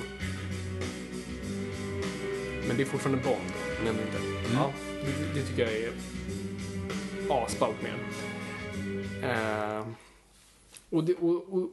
Men 2.68 2.76
det 2.76 2.82
är 2.82 2.86
fortfarande 2.86 3.22
Bond, 3.24 3.52
men 3.78 3.88
ändå 3.88 4.02
inte. 4.02 4.18
Ja, 4.54 4.72
det, 5.04 5.40
det 5.40 5.46
tycker 5.46 5.62
jag 5.62 5.72
är 5.72 5.92
asballt 7.30 7.76
med. 7.82 7.94
Eh, 9.22 9.86
och, 10.90 11.04
det, 11.04 11.14
och, 11.14 11.52
och, 11.52 11.70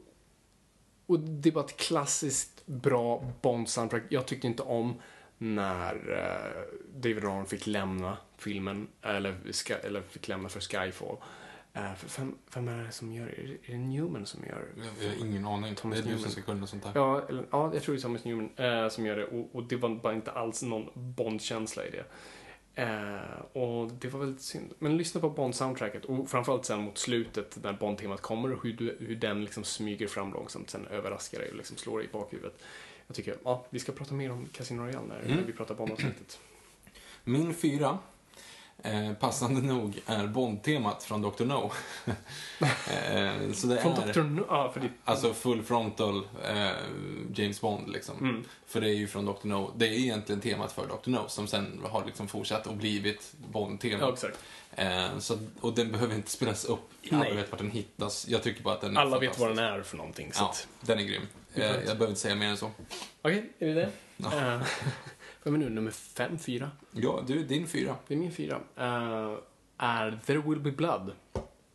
och 1.06 1.20
det 1.20 1.52
var 1.52 1.64
ett 1.64 1.78
klassiskt 1.78 2.66
bra 2.66 3.24
Bond-soundtrack. 3.42 4.04
Jag 4.10 4.26
tyckte 4.26 4.48
inte 4.48 4.64
om 4.64 5.02
när 5.38 5.94
eh, 5.94 6.62
David 6.96 7.24
Ron 7.24 7.46
fick 7.46 7.68
lämna 7.68 8.18
filmen, 8.38 8.88
eller, 9.02 9.36
eller 9.84 10.02
fick 10.02 10.28
lämna 10.28 10.50
för 10.50 10.60
Skyfall. 10.60 11.18
Eh, 11.80 11.92
vem, 12.18 12.36
vem 12.54 12.68
är 12.68 12.84
det 12.84 12.92
som 12.92 13.14
gör 13.14 13.26
det? 13.26 13.42
Är 13.42 13.58
det- 13.72 13.78
Newman 13.78 14.26
som 14.26 14.44
gör 14.46 14.68
Jag 14.78 15.10
har 15.10 15.26
ingen 15.26 15.46
aning. 15.46 15.76
Thomas 15.76 16.00
det 16.00 16.10
är 16.10 16.14
du 16.14 16.20
som 16.20 16.32
ska 16.32 16.42
kunna 16.42 16.68
sånt 16.68 16.86
här. 16.86 16.92
Ja, 16.96 17.22
eller, 17.30 17.46
ja, 17.52 17.74
jag 17.74 17.84
tror 17.84 17.96
det 17.96 18.00
är 18.00 18.02
Thomas 18.02 18.26
Newman 18.26 18.50
eh, 18.56 18.90
som 18.90 19.06
gör 19.06 19.16
det 19.18 19.26
och, 19.26 19.56
och 19.56 19.64
det 19.64 19.76
var 19.76 19.90
bara 19.90 20.14
inte 20.14 20.32
alls 20.32 20.64
någon 20.64 20.90
Bond-känsla 20.94 21.86
i 21.86 21.90
det. 21.92 22.04
Eh, 22.76 23.42
och 23.62 23.92
det 23.92 24.08
var 24.08 24.20
väldigt 24.20 24.42
synd. 24.42 24.74
Men 24.80 24.98
lyssna 24.98 25.22
på 25.22 25.30
Bond-soundtracket 25.30 26.06
och 26.06 26.30
framförallt 26.30 26.66
sen 26.66 26.80
mot 26.82 26.98
slutet 26.98 27.58
när 27.64 27.74
Bond-temat 27.74 28.22
kommer 28.22 28.54
och 28.54 28.64
hur, 28.64 28.74
du, 28.74 28.98
hur 29.00 29.16
den 29.16 29.44
liksom 29.44 29.64
smyger 29.64 30.08
fram 30.08 30.34
långsamt, 30.34 30.70
sen 30.70 30.88
överraskar 30.88 31.40
dig 31.40 31.50
och 31.50 31.56
liksom 31.58 31.78
slår 31.78 31.98
dig 31.98 32.08
i 32.08 32.12
bakhuvudet. 32.12 32.62
Jag 33.08 33.16
tycker, 33.16 33.36
ja, 33.44 33.66
vi 33.70 33.80
ska 33.80 33.92
prata 33.92 34.14
mer 34.14 34.32
om 34.32 34.46
Casino 34.54 34.82
Royale 34.82 35.08
när, 35.08 35.36
när 35.36 35.44
vi 35.44 35.54
pratar 35.54 35.76
Bond-avsnittet. 35.76 36.40
Min 37.24 37.54
fyra, 37.54 37.98
eh, 38.84 39.14
passande 39.14 39.62
nog, 39.62 40.02
är 40.06 40.28
Bond-temat 40.28 41.04
från 41.04 41.22
Dr. 41.22 41.46
No. 41.46 41.72
eh, 42.60 43.52
så 43.54 43.68
det 43.68 43.82
Från 43.82 43.94
är... 43.94 44.14
Dr. 44.14 44.22
No, 44.22 44.46
ja, 44.50 44.72
för 44.74 44.80
det, 44.80 44.90
Alltså 45.06 45.34
full 45.34 45.64
frontal 45.64 46.28
eh, 46.46 46.70
James 47.36 47.62
Bond 47.62 47.90
liksom. 47.90 48.18
Mm. 48.20 48.44
För 48.66 48.82
det 48.82 48.90
är 48.90 48.94
ju 48.96 49.08
från 49.08 49.26
Dr. 49.26 49.48
No. 49.48 49.74
Det 49.78 49.88
är 49.88 49.92
egentligen 49.92 50.42
temat 50.42 50.72
för 50.72 50.88
Dr. 50.88 51.10
No 51.10 51.26
som 51.28 51.48
sen 51.48 51.82
har 51.90 52.06
liksom 52.06 52.28
fortsatt 52.28 52.68
och 52.68 52.76
blivit 52.76 53.34
Bond-temat. 53.52 54.02
ja, 54.02 54.14
exakt. 54.14 54.40
Eh, 54.76 55.18
så, 55.20 55.38
och 55.62 55.74
den 55.74 55.92
behöver 55.92 56.16
inte 56.16 56.32
spelas 56.32 56.66
upp. 56.66 56.90
Alla 57.12 57.20
Nej. 57.24 57.36
vet 57.36 57.52
vart 57.52 57.60
den 57.60 57.72
hittas. 57.72 58.28
Jag 58.28 58.44
tycker 58.44 58.64
bara 58.64 58.74
att 58.74 58.82
den 58.82 58.98
är 58.98 59.02
Alla 59.02 59.20
vet 59.20 59.40
vad 59.40 59.50
den 59.50 59.60
är 59.60 59.82
för 59.82 59.98
någonting. 59.98 60.34
Så 60.34 60.44
Ja, 60.44 60.50
att, 60.50 60.68
den 60.82 61.00
är 61.00 61.04
grym. 61.04 61.22
Eh, 61.56 61.64
jag 61.66 61.84
behöver 61.84 62.08
inte 62.08 62.20
säga 62.22 62.36
mer 62.36 62.48
än 62.48 62.58
så. 62.58 62.72
Okej, 63.22 63.50
är 63.60 63.68
det 63.68 63.74
det? 63.74 63.90
Ja. 64.18 64.54
Eh, 64.54 64.62
Vem 65.44 65.54
är 65.54 65.58
nu 65.58 65.70
nummer 65.70 65.92
fem, 65.92 66.40
fyra? 66.40 66.72
Ja, 66.92 67.24
du, 67.28 67.44
din 67.44 67.68
fyra. 67.68 67.96
Det 68.08 68.14
är 68.14 68.18
min 68.18 68.32
fyra. 68.32 68.60
Eh, 68.78 69.38
är 69.78 70.20
There 70.26 70.42
Will 70.46 70.60
Be 70.60 70.72
Blood. 70.72 71.12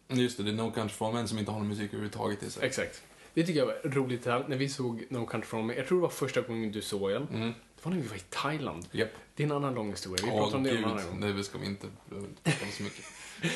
Just 0.09 0.37
det, 0.37 0.43
det 0.43 0.51
är 0.51 0.55
No 0.55 0.71
Country 0.71 0.95
for 0.95 1.13
Men 1.13 1.29
som 1.29 1.39
inte 1.39 1.51
har 1.51 1.59
någon 1.59 1.69
musik 1.69 1.89
överhuvudtaget 1.89 2.43
i 2.43 2.51
sig. 2.51 2.67
Exakt. 2.67 3.03
Det 3.35 3.47
tycker 3.47 3.61
jag 3.61 3.67
var 3.67 3.91
roligt 3.91 4.27
här, 4.27 4.45
när 4.49 4.57
vi 4.57 4.69
såg 4.69 5.05
No 5.11 5.27
Country 5.27 5.47
for 5.47 5.63
Men. 5.63 5.77
Jag 5.77 5.87
tror 5.87 5.99
det 5.99 6.03
var 6.03 6.09
första 6.09 6.41
gången 6.41 6.73
du 6.73 6.83
såg 6.83 7.11
den. 7.11 7.29
Mm. 7.33 7.49
Det 7.49 7.85
var 7.85 7.93
när 7.93 8.03
vi 8.03 8.09
var 8.09 8.17
i 8.17 8.23
Thailand. 8.31 8.87
Japp. 8.91 9.11
Det 9.35 9.43
är 9.43 9.47
en 9.47 9.53
annan 9.53 9.75
lång 9.75 9.91
historia. 9.91 10.27
Vi 10.27 10.31
pratar 10.31 10.57
om 10.57 10.63
det 10.63 10.71
gud. 10.71 10.79
en 10.79 10.85
annan 10.85 11.21
gång. 11.21 11.37
Det 11.37 11.45
ska 11.45 11.59
vi 11.59 11.67
inte 11.67 11.87
prata 12.45 12.67
så 12.73 12.83
mycket. 12.83 13.05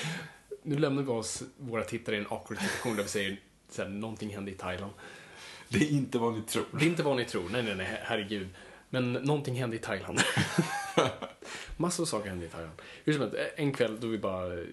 Nu 0.62 0.78
lämnar 0.78 1.02
vi 1.02 1.08
oss, 1.08 1.42
våra 1.58 1.84
tittare 1.84 2.16
i 2.16 2.18
en 2.18 2.26
awkward 2.30 2.58
situation 2.58 2.96
där 2.96 3.02
vi 3.02 3.08
säger 3.08 3.40
så 3.70 3.82
här, 3.82 3.88
någonting 3.88 4.34
hände 4.34 4.50
i 4.50 4.54
Thailand. 4.54 4.92
Det 5.68 5.78
är 5.78 5.90
inte 5.90 6.18
vad 6.18 6.34
ni 6.34 6.42
tror. 6.42 6.64
Det 6.72 6.84
är 6.84 6.88
inte 6.88 7.02
vad 7.02 7.16
ni 7.16 7.24
tror, 7.24 7.48
nej, 7.52 7.62
nej, 7.62 7.74
nej, 7.74 8.00
herregud. 8.02 8.48
Men 8.90 9.12
någonting 9.12 9.54
hände 9.54 9.76
i 9.76 9.78
Thailand. 9.78 10.20
Massor 11.76 12.02
av 12.02 12.06
saker 12.06 12.30
hände 12.30 12.46
i 12.46 12.48
Thailand. 12.48 12.82
Hur 13.04 13.12
som 13.12 13.22
helst, 13.22 13.36
en 13.56 13.72
kväll 13.72 14.00
då 14.00 14.06
vi 14.06 14.18
bara 14.18 14.54
eh, 14.54 14.64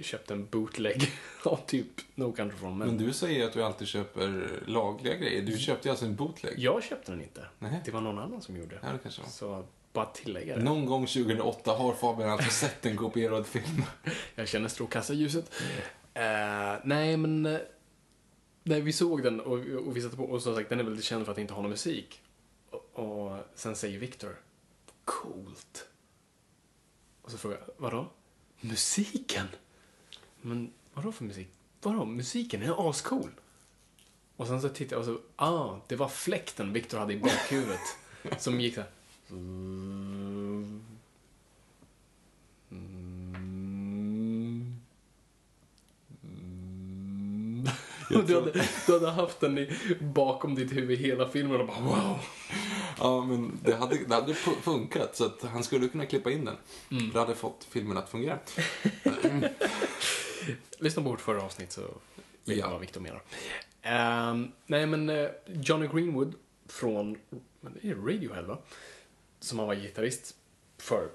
köpte 0.00 0.34
en 0.34 0.46
bootleg 0.46 1.12
av 1.44 1.60
typ 1.66 1.86
No 2.14 2.32
Country 2.32 2.58
for 2.58 2.70
Men. 2.70 2.88
Men 2.88 2.98
du 2.98 3.12
säger 3.12 3.46
att 3.46 3.52
du 3.52 3.62
alltid 3.62 3.88
köper 3.88 4.50
lagliga 4.66 5.14
grejer. 5.16 5.42
Du 5.42 5.58
köpte 5.58 5.88
ju 5.88 5.90
alltså 5.90 6.04
en 6.06 6.16
bootleg. 6.16 6.54
Jag 6.58 6.82
köpte 6.82 7.12
den 7.12 7.22
inte. 7.22 7.46
Nej. 7.58 7.80
Det 7.84 7.90
var 7.90 8.00
någon 8.00 8.18
annan 8.18 8.42
som 8.42 8.56
gjorde. 8.56 8.78
Ja, 8.82 8.92
det 8.92 8.98
kanske 9.02 9.22
var. 9.22 9.28
Så 9.28 9.64
bara 9.92 10.06
tillägga 10.06 10.56
det. 10.56 10.62
Någon 10.62 10.86
gång 10.86 11.06
2008 11.06 11.72
har 11.72 11.94
Fabian 11.94 12.30
alltså 12.30 12.50
sett 12.50 12.86
en 12.86 12.96
kopierad 12.96 13.46
film. 13.46 13.84
Jag 14.34 14.48
känner 14.48 14.68
strålkastarljuset. 14.68 15.52
Eh, 16.14 16.22
nej, 16.84 17.16
men... 17.16 17.46
Uh, 17.46 17.58
nej, 18.62 18.80
vi 18.80 18.92
såg 18.92 19.22
den 19.22 19.40
och, 19.40 19.58
och 19.86 19.96
vi 19.96 20.00
satte 20.00 20.16
på 20.16 20.24
och 20.24 20.42
som 20.42 20.54
sagt, 20.54 20.68
den 20.68 20.80
är 20.80 20.84
väldigt 20.84 21.04
känd 21.04 21.24
för 21.24 21.32
att 21.32 21.38
inte 21.38 21.54
ha 21.54 21.62
någon 21.62 21.70
musik. 21.70 22.22
Och, 22.92 23.38
sen 23.54 23.76
säger 23.76 23.98
Victor, 23.98 24.40
coolt. 25.04 25.88
Och 27.22 27.30
så 27.30 27.38
frågar 27.38 27.58
jag, 27.58 27.66
vadå? 27.76 28.08
Musiken? 28.60 29.46
Men 30.40 30.72
vadå 30.94 31.12
för 31.12 31.24
musik? 31.24 31.48
Vadå? 31.82 32.04
Musiken 32.04 32.60
den 32.60 32.68
är 32.68 32.90
ascool. 32.90 33.30
Och 34.36 34.46
sen 34.46 34.62
så 34.62 34.68
tittade 34.68 34.94
jag 34.94 35.00
och 35.00 35.20
så, 35.20 35.44
ah, 35.44 35.76
det 35.86 35.96
var 35.96 36.08
fläkten 36.08 36.72
Victor 36.72 36.98
hade 36.98 37.12
i 37.12 37.18
bakhuvudet. 37.18 37.80
som 38.38 38.60
gick 38.60 38.74
så 38.74 38.80
här. 38.80 38.90
Mm. 39.30 40.84
Mm. 42.70 44.02
Mm. 46.22 47.68
Och 48.16 48.24
du, 48.24 48.34
hade, 48.34 48.52
du 48.86 48.92
hade 48.92 49.10
haft 49.10 49.40
den 49.40 49.58
i, 49.58 49.76
bakom 50.00 50.54
ditt 50.54 50.72
huvud 50.72 50.98
hela 50.98 51.28
filmen 51.28 51.60
och 51.60 51.66
bara 51.66 51.80
wow. 51.80 52.18
Ja, 52.98 53.24
men 53.24 53.58
det 53.64 53.74
hade, 53.74 53.96
det 54.04 54.14
hade 54.14 54.32
fu- 54.34 54.60
funkat 54.62 55.16
så 55.16 55.24
att 55.26 55.42
han 55.42 55.64
skulle 55.64 55.88
kunna 55.88 56.06
klippa 56.06 56.30
in 56.30 56.44
den. 56.44 56.56
Mm. 56.90 57.10
Det 57.12 57.18
hade 57.18 57.34
fått 57.34 57.66
filmen 57.70 57.96
att 57.96 58.08
fungera. 58.10 58.38
Lyssna 60.78 61.02
på 61.02 61.08
vårt 61.08 61.20
förra 61.20 61.42
avsnitt 61.42 61.72
så 61.72 61.80
vet 62.44 62.56
Ja. 62.58 62.70
vad 62.70 62.80
Victor 62.80 63.00
menar. 63.00 63.22
Ehm, 63.82 64.52
nej 64.66 64.86
men 64.86 65.08
eh, 65.10 65.28
Johnny 65.46 65.86
Greenwood 65.86 66.34
från 66.68 67.16
men 67.60 67.78
det 67.82 67.88
är 67.90 67.94
Radiohead 67.94 68.42
va? 68.42 68.58
Som 69.40 69.58
han 69.58 69.68
var 69.68 69.74
gitarrist 69.74 70.34
för. 70.78 71.08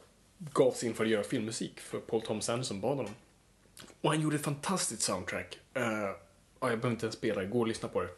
Gav 0.53 0.71
sig 0.71 0.89
in 0.89 0.95
för 0.95 1.03
att 1.03 1.09
göra 1.09 1.23
filmmusik 1.23 1.79
för 1.79 1.99
Paul 1.99 2.21
Thomas 2.21 2.49
Anderson 2.49 2.81
bad 2.81 2.97
honom. 2.97 3.11
Och 4.01 4.09
han 4.09 4.21
gjorde 4.21 4.35
ett 4.35 4.43
fantastiskt 4.43 5.01
soundtrack. 5.01 5.59
Uh, 5.77 5.83
ja, 6.59 6.69
jag 6.69 6.79
behöver 6.79 6.89
inte 6.89 7.05
ens 7.05 7.15
spela 7.15 7.41
det, 7.41 7.47
gå 7.47 7.59
och 7.59 7.67
lyssna 7.67 7.89
på 7.89 8.01
det. 8.01 8.09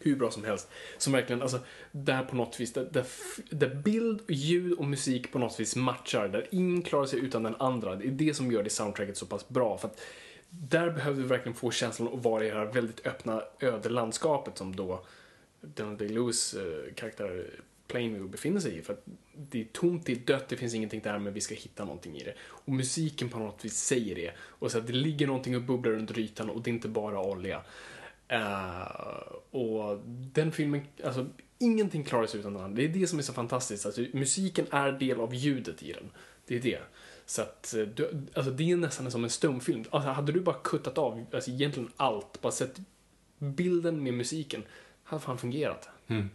Hur 0.00 0.16
bra 0.16 0.30
som 0.30 0.44
helst. 0.44 0.68
Som 0.98 1.12
verkligen, 1.12 1.42
alltså, 1.42 1.60
där 1.92 2.24
på 2.24 2.36
något 2.36 2.60
vis, 2.60 2.72
där, 2.72 2.88
där, 2.92 3.06
där 3.50 3.74
bild, 3.74 4.22
ljud 4.28 4.72
och 4.72 4.84
musik 4.84 5.32
på 5.32 5.38
något 5.38 5.60
vis 5.60 5.76
matchar. 5.76 6.28
Där 6.28 6.46
ingen 6.50 6.82
klarar 6.82 7.06
sig 7.06 7.18
utan 7.18 7.42
den 7.42 7.56
andra. 7.58 7.96
Det 7.96 8.06
är 8.06 8.10
det 8.10 8.34
som 8.34 8.52
gör 8.52 8.62
det 8.62 8.70
soundtracket 8.70 9.16
så 9.16 9.26
pass 9.26 9.48
bra. 9.48 9.78
För 9.78 9.88
att 9.88 10.00
där 10.50 10.90
behöver 10.90 11.22
vi 11.22 11.28
verkligen 11.28 11.56
få 11.56 11.70
känslan 11.70 12.08
att 12.14 12.24
vara 12.24 12.44
i 12.44 12.50
det 12.50 12.56
här 12.56 12.64
väldigt 12.64 13.06
öppna 13.06 13.42
ödelandskapet 13.60 14.58
som 14.58 14.76
då 14.76 15.04
Daniel 15.60 15.96
Day-Lewis 15.98 16.54
eh, 16.54 16.94
karaktär 16.94 17.50
Plainview 17.88 18.30
befinner 18.30 18.60
sig 18.60 18.78
i. 18.78 18.82
För 18.82 18.92
att 18.92 19.04
det 19.32 19.60
är 19.60 19.64
tomt, 19.64 20.06
det 20.06 20.12
är 20.12 20.16
dött, 20.16 20.48
det 20.48 20.56
finns 20.56 20.74
ingenting 20.74 21.00
där, 21.00 21.18
men 21.18 21.32
vi 21.32 21.40
ska 21.40 21.54
hitta 21.54 21.84
någonting 21.84 22.16
i 22.16 22.24
det. 22.24 22.34
Och 22.40 22.72
musiken 22.72 23.28
på 23.28 23.38
något 23.38 23.64
vis 23.64 23.76
säger 23.76 24.14
det. 24.14 24.32
Och 24.38 24.70
så 24.70 24.78
att 24.78 24.86
det 24.86 24.92
ligger 24.92 25.26
någonting 25.26 25.56
och 25.56 25.62
bubblar 25.62 25.92
under 25.92 26.18
ytan 26.18 26.50
och 26.50 26.62
det 26.62 26.70
är 26.70 26.72
inte 26.72 26.88
bara 26.88 27.22
olja. 27.22 27.62
Uh, 28.32 29.60
och 29.60 30.00
den 30.06 30.52
filmen, 30.52 30.80
alltså 31.04 31.26
ingenting 31.58 32.04
klarar 32.04 32.26
sig 32.26 32.40
utan 32.40 32.54
den. 32.54 32.74
Det 32.74 32.84
är 32.84 32.88
det 32.88 33.06
som 33.06 33.18
är 33.18 33.22
så 33.22 33.32
fantastiskt. 33.32 33.86
Alltså, 33.86 34.04
musiken 34.12 34.66
är 34.70 34.92
del 34.92 35.20
av 35.20 35.34
ljudet 35.34 35.82
i 35.82 35.92
den. 35.92 36.10
Det 36.46 36.56
är 36.56 36.60
det. 36.60 36.80
Så 37.26 37.42
att, 37.42 37.74
eh, 37.74 37.82
du, 37.82 38.26
alltså 38.34 38.52
det 38.52 38.70
är 38.70 38.76
nästan 38.76 39.10
som 39.10 39.24
en 39.24 39.30
stumfilm. 39.30 39.84
Alltså 39.90 40.10
hade 40.10 40.32
du 40.32 40.40
bara 40.40 40.56
kuttat 40.64 40.98
av, 40.98 41.26
alltså 41.32 41.50
egentligen 41.50 41.90
allt, 41.96 42.40
bara 42.40 42.52
sett 42.52 42.80
bilden 43.38 44.02
med 44.02 44.14
musiken, 44.14 44.62
hade 45.02 45.22
fan 45.22 45.38
fungerat. 45.38 45.88
Mm. 46.06 46.30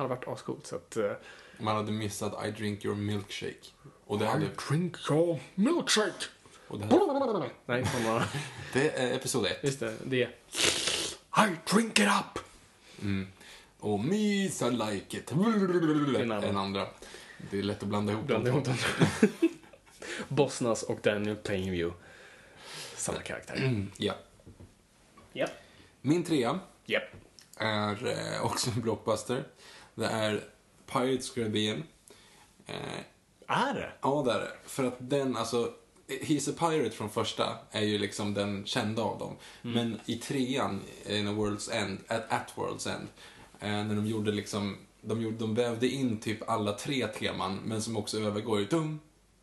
Hade 0.00 0.08
varit 0.14 0.28
ascoolt. 0.28 0.66
Så 0.66 0.76
att, 0.76 0.96
eh, 0.96 1.12
Man 1.58 1.76
hade 1.76 1.92
missat 1.92 2.46
I 2.46 2.50
drink 2.50 2.84
your 2.84 2.96
milkshake. 2.96 3.66
Och 4.06 4.18
det 4.18 4.26
hade... 4.26 4.46
drink 4.68 5.10
your 5.10 5.40
milkshake. 5.54 6.24
Och 6.68 6.78
det, 6.78 6.84
hade, 6.84 7.50
Nej, 7.66 7.84
bara, 8.04 8.24
det 8.72 8.90
är 8.90 9.16
episod 9.16 9.46
ett. 9.46 9.58
just 9.62 9.80
det, 9.80 9.94
det. 10.04 10.28
I 11.36 11.56
drink 11.72 11.98
it 11.98 12.06
up! 12.06 12.38
Och 13.80 14.00
Miss 14.00 14.62
I 14.62 14.70
like 14.70 15.16
it. 15.16 15.32
en 15.32 16.32
annan. 16.32 16.44
En 16.44 16.56
andra. 16.56 16.86
Det 17.50 17.58
är 17.58 17.62
lätt 17.62 17.82
att 17.82 17.88
blanda 17.88 18.12
ihop 18.12 18.26
Bland 18.26 18.44
dem. 18.44 18.64
Bosnas 20.28 20.82
och 20.82 20.98
Daniel 21.02 21.36
Plainview. 21.36 21.96
Samma 22.96 23.18
karaktär. 23.20 23.86
Ja. 23.96 24.14
Japp. 25.32 25.50
Min 26.00 26.24
trea 26.24 26.58
Japp. 26.84 27.04
är 27.56 28.06
eh, 28.06 28.44
också 28.44 28.70
en 28.70 28.80
blockbuster. 28.80 29.44
Det 30.00 30.06
är 30.06 30.44
Pirates 30.86 31.30
Caribbean. 31.30 31.82
Eh, 32.66 33.00
Är 33.46 33.74
det? 33.74 33.92
ja, 34.02 34.22
det 34.26 34.32
är 34.32 34.38
det. 34.38 34.52
För 34.64 34.84
att 34.84 34.96
den, 34.98 35.36
alltså, 35.36 35.72
He's 36.08 36.50
a 36.50 36.54
Pirate 36.58 36.96
från 36.96 37.10
första 37.10 37.56
är 37.70 37.82
ju 37.82 37.98
liksom 37.98 38.34
den 38.34 38.66
kända 38.66 39.02
av 39.02 39.18
dem. 39.18 39.36
Men 39.62 40.00
i 40.06 40.16
trean, 40.16 40.80
in 41.06 41.28
a 41.28 41.32
World's 41.32 41.72
End, 41.72 41.98
at, 42.06 42.32
at 42.32 42.52
World's 42.56 42.88
End, 42.88 43.08
eh, 43.60 43.86
när 43.86 43.94
de 43.94 44.06
gjorde 44.06 44.32
liksom, 44.32 44.76
de, 45.00 45.22
gjorde, 45.22 45.36
de 45.36 45.54
vävde 45.54 45.88
in 45.88 46.18
typ 46.18 46.48
alla 46.48 46.72
tre 46.72 47.06
teman, 47.06 47.58
men 47.64 47.82
som 47.82 47.96
också 47.96 48.18
övergår 48.20 48.60
i 48.60 48.64
dum, 48.64 49.00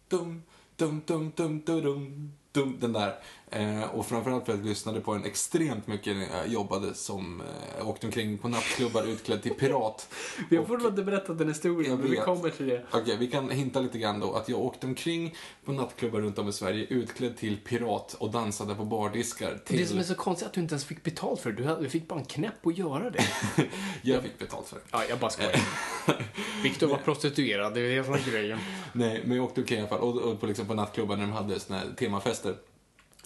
dum, 0.08 0.44
dum, 0.76 1.02
dum, 1.06 1.32
dum, 1.36 1.62
dum, 1.66 1.82
dum, 1.82 2.34
dum, 2.52 2.78
den 2.80 2.94
där. 2.94 3.20
Eh, 3.52 3.84
och 3.84 4.06
framförallt 4.06 4.46
för 4.46 4.54
att 4.54 4.60
jag 4.60 4.68
lyssnade 4.68 5.02
på 5.02 5.14
den 5.14 5.26
extremt 5.26 5.88
mycket 5.88 6.18
när 6.18 6.38
jag 6.38 6.48
jobbade 6.48 6.94
som, 6.94 7.42
eh, 7.80 7.90
åkte 7.90 8.06
omkring 8.06 8.38
på 8.38 8.48
nattklubbar 8.48 9.04
utklädd 9.04 9.44
till 9.44 9.54
pirat. 9.54 10.14
Vi 10.50 10.58
har 10.58 10.66
fortfarande 10.66 11.04
berättat 11.04 11.38
den 11.38 11.48
historien, 11.48 12.00
men 12.00 12.12
vi 12.12 12.18
kommer 12.18 12.50
till 12.50 12.68
det. 12.68 12.84
Okej, 12.92 13.18
vi 13.20 13.28
kan 13.28 13.50
hinta 13.50 13.80
lite 13.80 13.98
grann 13.98 14.20
då 14.20 14.34
att 14.34 14.50
jag 14.50 14.60
åkte 14.60 14.88
omkring 14.88 15.36
på 15.66 15.72
nattklubbar 15.72 16.20
runt 16.20 16.40
om 16.40 16.50
i 16.50 16.54
Sverige 16.54 16.86
utklädd 16.86 17.38
till 17.38 17.58
pirat 17.58 18.16
och 18.20 18.32
dansade 18.32 18.76
på 18.76 18.86
bardiskar 18.86 19.60
till... 19.66 19.78
Det 19.78 19.86
som 19.86 20.00
är 20.00 20.04
så 20.04 20.16
konstigt 20.16 20.46
är 20.46 20.50
att 20.50 20.54
du 20.54 20.62
inte 20.62 20.74
ens 20.74 20.86
fick 20.86 21.04
betalt 21.04 21.40
för 21.40 21.52
det. 21.52 21.78
Du 21.82 21.90
fick 21.90 22.08
bara 22.08 22.20
en 22.20 22.26
knäpp 22.26 22.68
att 22.68 22.78
göra 22.78 23.10
det. 23.10 23.26
Jag 24.02 24.24
fick 24.24 24.40
betalt 24.40 24.68
för 24.68 24.76
det. 24.76 24.82
Ja, 24.92 25.04
jag 25.10 25.20
bara 25.20 25.32
skojar. 25.32 25.62
Viktor 26.64 26.88
var 26.88 26.98
prostituerad, 26.98 27.74
det 27.74 27.80
är 27.80 27.98
det 27.98 28.04
som 28.04 28.14
är 28.14 28.32
grejen. 28.32 28.60
Nej, 28.94 29.22
men 29.26 29.38
jag 29.38 29.46
åkte 29.46 29.62
omkring 29.62 29.78
i 29.78 29.82
alla 29.82 29.90
fall 29.90 30.00
och, 30.00 30.22
och 30.22 30.40
på, 30.40 30.46
liksom 30.46 30.68
på 30.68 30.74
nattklubbar 30.74 31.16
när 31.16 31.24
de 31.24 31.32
hade 31.32 31.60
såna 31.60 31.80
här 31.80 31.88
temafester. 31.98 32.56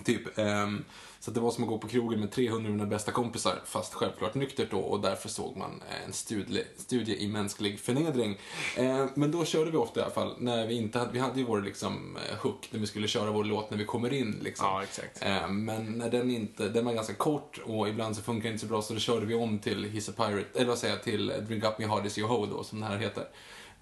Typ. 0.03 0.37
ehm, 0.37 0.83
så 1.21 1.31
det 1.31 1.39
var 1.39 1.51
som 1.51 1.63
att 1.63 1.69
gå 1.69 1.77
på 1.77 1.87
krogen 1.87 2.19
med 2.19 2.31
300 2.31 2.67
av 2.69 2.75
mina 2.75 2.85
bästa 2.85 3.11
kompisar, 3.11 3.61
fast 3.65 3.93
självklart 3.93 4.35
nyktert 4.35 4.71
då 4.71 4.79
och 4.79 5.01
därför 5.01 5.29
såg 5.29 5.57
man 5.57 5.83
en 6.05 6.13
studie, 6.13 6.63
studie 6.77 7.15
i 7.15 7.27
mänsklig 7.27 7.79
förnedring. 7.79 8.37
Eh, 8.77 9.05
men 9.13 9.31
då 9.31 9.45
körde 9.45 9.71
vi 9.71 9.77
ofta 9.77 9.99
i 9.99 10.03
alla 10.03 10.13
fall, 10.13 10.35
när 10.39 10.67
vi 10.67 10.75
inte 10.75 10.99
hade, 10.99 11.11
vi 11.11 11.19
hade 11.19 11.39
ju 11.39 11.45
vår 11.45 11.61
liksom 11.61 12.17
eh, 12.29 12.37
hook 12.37 12.69
när 12.71 12.79
vi 12.79 12.87
skulle 12.87 13.07
köra 13.07 13.31
vår 13.31 13.43
låt 13.43 13.71
när 13.71 13.77
vi 13.77 13.85
kommer 13.85 14.13
in 14.13 14.39
liksom. 14.41 14.65
Ja, 14.65 14.83
exakt. 14.83 15.23
Eh, 15.23 15.47
men 15.47 15.85
när 15.85 16.09
den 16.09 16.31
inte, 16.31 16.69
den 16.69 16.85
var 16.85 16.93
ganska 16.93 17.13
kort 17.13 17.59
och 17.65 17.89
ibland 17.89 18.15
så 18.15 18.21
funkar 18.21 18.43
det 18.43 18.53
inte 18.53 18.65
så 18.65 18.69
bra 18.69 18.81
så 18.81 18.93
då 18.93 18.99
körde 18.99 19.25
vi 19.25 19.35
om 19.35 19.59
till 19.59 19.85
He's 19.85 20.09
a 20.09 20.13
Pirate, 20.17 20.59
eller 20.59 20.69
vad 20.69 20.77
säger 20.77 20.93
jag, 20.93 21.03
till 21.03 21.27
Drink 21.27 21.63
Up 21.63 21.79
Me 21.79 21.85
Hard 21.85 22.05
Is 22.05 22.17
Your 22.17 22.29
Ho 22.29 22.45
då, 22.45 22.63
som 22.63 22.79
den 22.79 22.91
här 22.91 22.97
heter. 22.97 23.27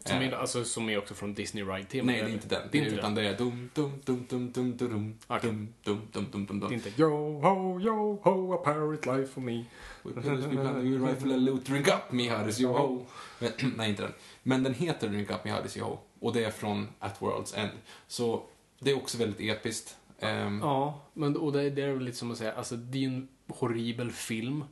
Som 0.05 0.17
Eh, 0.17 0.27
är, 0.27 0.31
alltså, 0.31 0.63
som 0.63 0.89
är 0.89 0.97
också 0.97 1.13
från 1.13 1.34
Disney 1.34 1.63
Ride-temat. 1.63 2.05
Nej, 2.05 2.21
det 2.23 2.30
är 2.30 2.34
inte 2.34 2.47
den. 2.47 2.61
Det 2.71 2.77
är 2.77 2.84
inte 2.84 2.95
utan 2.95 3.15
den. 3.15 3.23
det 3.23 3.30
är 3.30 3.38
dum, 3.38 3.69
dum, 3.73 3.91
dum, 4.05 4.26
dum, 4.30 4.51
dum, 4.51 4.77
dum, 4.77 4.88
dum, 4.88 5.17
dum, 5.41 5.73
dum, 5.84 6.07
dum, 6.11 6.27
dum, 6.31 6.45
dum, 6.45 6.59
Det 6.59 6.65
är 6.65 6.69
dum. 6.69 6.73
inte 6.73 7.01
Yo 7.01 7.39
ho, 7.41 7.80
yo 7.81 8.19
ho, 8.23 8.53
a 8.53 8.57
pirate 8.65 9.17
life 9.17 9.34
for 9.34 9.41
me. 9.41 9.65
We 10.03 10.11
pillars, 10.21 10.45
we 10.45 10.51
plunder, 10.51 10.73
we 10.81 11.11
rifle 11.11 11.34
and 11.34 11.45
loot, 11.45 11.65
drink 11.65 11.88
up 11.88 12.11
me 12.11 12.30
does 12.30 12.61
you 12.61 12.73
ho. 12.73 13.05
Men, 13.39 13.51
nej, 13.77 13.89
inte 13.89 14.01
den. 14.01 14.13
Men 14.43 14.63
den 14.63 14.73
heter 14.73 15.07
Drink 15.09 15.31
up 15.31 15.43
me 15.45 15.51
does 15.61 15.77
you 15.77 15.85
ho. 15.88 15.97
Och 16.19 16.34
det 16.34 16.43
är 16.43 16.51
från 16.51 16.88
At 16.99 17.19
World's 17.19 17.57
End. 17.59 17.71
Så 18.07 18.43
det 18.80 18.91
är 18.91 18.97
också 18.97 19.17
väldigt 19.17 19.39
episkt. 19.57 19.95
Ehm, 20.19 20.59
Ja, 20.63 21.01
men 21.13 21.38
och 21.38 21.51
det, 21.53 21.69
det 21.69 21.81
är 21.81 21.93
väl 21.93 22.03
lite 22.03 22.17
som 22.17 22.31
att 22.31 22.38
säga, 22.38 22.53
alltså 22.53 22.76
det 22.76 22.97
är 22.97 23.01
ju 23.01 23.07
en 23.07 23.27
horribel 23.47 24.11
film. 24.11 24.63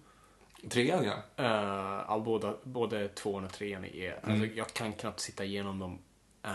Trean, 0.69 1.03
ja. 1.03 1.13
Uh, 1.43 2.11
all, 2.11 2.21
båda, 2.21 2.55
både 2.63 3.07
tvåan 3.07 3.43
och 3.45 3.53
trean 3.53 3.85
är, 3.85 4.11
alltså 4.13 4.29
Mm. 4.31 4.49
jag 4.55 4.67
kan 4.73 4.93
knappt 4.93 5.19
sitta 5.19 5.45
igenom 5.45 5.79
dem. 5.79 5.99
Eh, 6.43 6.51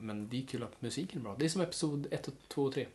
men 0.00 0.28
det 0.28 0.42
är 0.42 0.46
kul 0.46 0.62
att 0.62 0.82
musiken 0.82 1.18
är 1.18 1.22
bra. 1.22 1.34
Det 1.38 1.44
är 1.44 1.48
som 1.48 1.60
episod 1.60 2.06
1, 2.10 2.28
2 2.48 2.62
och 2.64 2.74
3. 2.74 2.86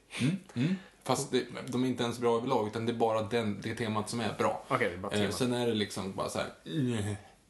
Mm. 0.55 0.75
Fast 1.03 1.31
det, 1.31 1.45
de 1.67 1.83
är 1.83 1.87
inte 1.87 2.03
ens 2.03 2.19
bra 2.19 2.37
överlag, 2.37 2.67
utan 2.67 2.85
det 2.85 2.91
är 2.91 2.97
bara 2.97 3.21
den, 3.21 3.61
det 3.61 3.75
temat 3.75 4.09
som 4.09 4.19
är 4.19 4.33
bra. 4.37 4.63
Okej, 4.67 4.89
det 4.89 4.93
är 4.95 4.97
bara 4.97 5.11
Eh, 5.11 5.19
tema. 5.19 5.31
sen 5.31 5.53
är 5.53 5.67
det 5.67 5.73
liksom 5.73 6.13
bara 6.15 6.29
så 6.29 6.39
här. 6.39 6.47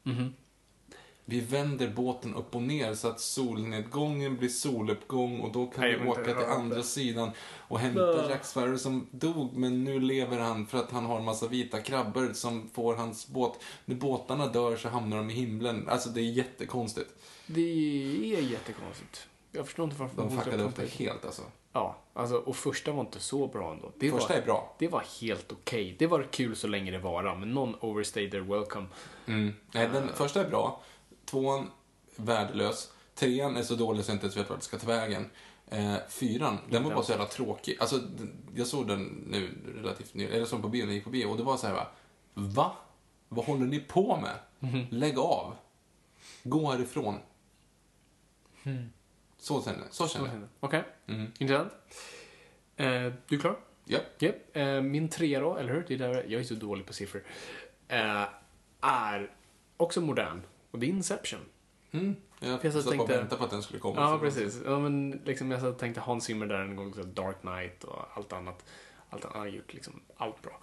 Mhm. 0.02 0.34
Vi 1.24 1.40
vänder 1.40 1.88
båten 1.88 2.34
upp 2.34 2.54
och 2.54 2.62
ner 2.62 2.94
så 2.94 3.08
att 3.08 3.20
solnedgången 3.20 4.36
blir 4.36 4.48
soluppgång 4.48 5.40
och 5.40 5.52
då 5.52 5.66
kan 5.66 5.84
Nej, 5.84 5.98
vi 5.98 6.08
åka 6.08 6.24
till 6.24 6.34
andra 6.34 6.76
det. 6.76 6.82
sidan 6.82 7.30
och 7.58 7.78
hämta 7.78 8.30
Jack 8.30 8.44
Sparrow 8.44 8.76
som 8.76 9.06
dog 9.10 9.56
men 9.56 9.84
nu 9.84 10.00
lever 10.00 10.38
han 10.38 10.66
för 10.66 10.78
att 10.78 10.90
han 10.90 11.04
har 11.04 11.18
en 11.18 11.24
massa 11.24 11.48
vita 11.48 11.80
krabbor 11.80 12.32
som 12.32 12.70
får 12.74 12.94
hans 12.94 13.28
båt. 13.28 13.58
När 13.84 13.96
båtarna 13.96 14.46
dör 14.46 14.76
så 14.76 14.88
hamnar 14.88 15.16
de 15.16 15.30
i 15.30 15.34
himlen. 15.34 15.88
Alltså 15.88 16.08
det 16.08 16.20
är 16.20 16.30
jättekonstigt. 16.32 17.10
Det 17.46 17.60
är 18.36 18.40
jättekonstigt. 18.40 19.26
Jag 19.52 19.66
förstår 19.66 19.84
inte 19.84 19.96
varför 19.96 20.16
De 20.16 20.30
fuckade 20.30 20.62
upp 20.62 20.76
det 20.76 20.86
helt 20.86 21.24
alltså. 21.24 21.42
Ja, 21.72 21.96
alltså, 22.12 22.36
och 22.36 22.56
första 22.56 22.92
var 22.92 23.00
inte 23.00 23.20
så 23.20 23.46
bra 23.46 23.72
ändå. 23.72 23.92
Det 23.98 24.10
Första 24.10 24.28
var, 24.28 24.40
är 24.40 24.44
bra. 24.44 24.74
Det 24.78 24.88
var 24.88 25.04
helt 25.20 25.52
okej. 25.52 25.96
Det 25.98 26.06
var 26.06 26.22
kul 26.30 26.56
så 26.56 26.66
länge 26.66 26.90
det 26.90 26.98
var, 26.98 27.36
men 27.36 27.54
någon 27.54 27.74
overstayed 27.80 28.30
their 28.30 28.40
welcome. 28.40 28.86
Mm. 29.26 29.54
Nej, 29.72 29.88
den 29.92 30.08
första 30.14 30.40
är 30.40 30.48
bra. 30.48 30.80
Tvåan, 31.24 31.70
värdelös. 32.16 32.92
Trean 33.14 33.56
är 33.56 33.62
så 33.62 33.74
dålig 33.74 34.04
så 34.04 34.10
jag 34.10 34.14
inte 34.16 34.26
ens 34.26 34.36
vet 34.36 34.50
vart 34.50 34.58
det 34.58 34.64
ska 34.64 34.78
ta 34.78 34.86
vägen. 34.86 35.30
Eh, 35.68 35.96
fyran, 36.08 36.58
den 36.70 36.84
var 36.84 36.94
bara 36.94 37.02
så 37.04 37.12
jävla 37.12 37.26
tråkig. 37.26 37.76
Alltså, 37.80 38.00
jag 38.54 38.66
såg 38.66 38.88
den 38.88 39.24
nu 39.30 39.50
relativt 39.76 40.14
nyligen, 40.14 40.30
eller 40.32 40.40
jag 40.40 40.48
såg 40.48 40.62
på 40.62 40.68
bio 40.68 40.80
när 40.82 40.86
jag 40.88 40.94
gick 40.94 41.04
på 41.04 41.10
bio 41.10 41.26
och 41.26 41.36
det 41.36 41.42
var 41.42 41.56
så 41.56 41.66
här 41.66 41.74
va, 41.74 41.86
va? 42.34 42.72
Vad 43.28 43.44
håller 43.44 43.66
ni 43.66 43.80
på 43.80 44.16
med? 44.16 44.38
Lägg 44.90 45.18
av. 45.18 45.54
Gå 46.42 46.70
härifrån. 46.70 47.18
Så 49.38 49.62
känner 49.62 49.86
så 49.90 50.08
känner 50.08 50.28
jag. 50.28 50.42
Okej, 50.60 50.84
Mm. 51.06 51.32
intressant. 51.38 51.72
Eh, 52.76 53.12
du 53.28 53.36
är 53.36 53.40
klar? 53.40 53.56
Japp. 53.84 54.02
Japp. 54.22 54.56
Eh, 54.56 54.80
min 54.80 55.08
trea 55.08 55.40
då, 55.40 55.56
eller 55.56 55.74
hur? 55.74 55.84
Det 55.88 55.94
är 55.94 55.98
där, 55.98 56.24
jag 56.28 56.40
är 56.40 56.44
så 56.44 56.54
dålig 56.54 56.86
på 56.86 56.92
siffror. 56.92 57.24
Eh, 57.88 58.24
är 58.80 59.30
också 59.76 60.00
modern. 60.00 60.42
Och 60.74 60.80
det 60.80 60.86
är 60.86 60.88
Inception. 60.88 61.40
Mm. 61.90 62.16
Jag 62.40 62.50
Jag 62.64 62.72
satt 62.72 62.72
bara 62.72 62.78
och 62.78 62.90
tänkte- 62.96 63.16
väntade 63.18 63.38
på 63.38 63.44
att 63.44 63.50
den 63.50 63.62
skulle 63.62 63.80
komma. 63.80 64.00
Ja, 64.00 64.18
precis. 64.18 64.60
Ja, 64.64 64.78
men 64.78 65.20
liksom 65.24 65.50
jag 65.50 65.60
så 65.60 65.72
tänkte 65.72 66.00
Hans 66.00 66.24
Zimmer 66.24 66.46
där 66.46 66.60
en 66.60 66.76
gång, 66.76 66.94
så 66.94 67.02
Dark 67.02 67.40
Knight 67.40 67.84
och 67.84 67.98
allt 68.14 68.32
annat. 68.32 68.64
Allt 69.10 69.24
annat. 69.24 69.34
Han 69.36 69.42
har 69.42 69.48
gjort 69.48 69.74
liksom 69.74 70.00
allt 70.16 70.42
bra. 70.42 70.60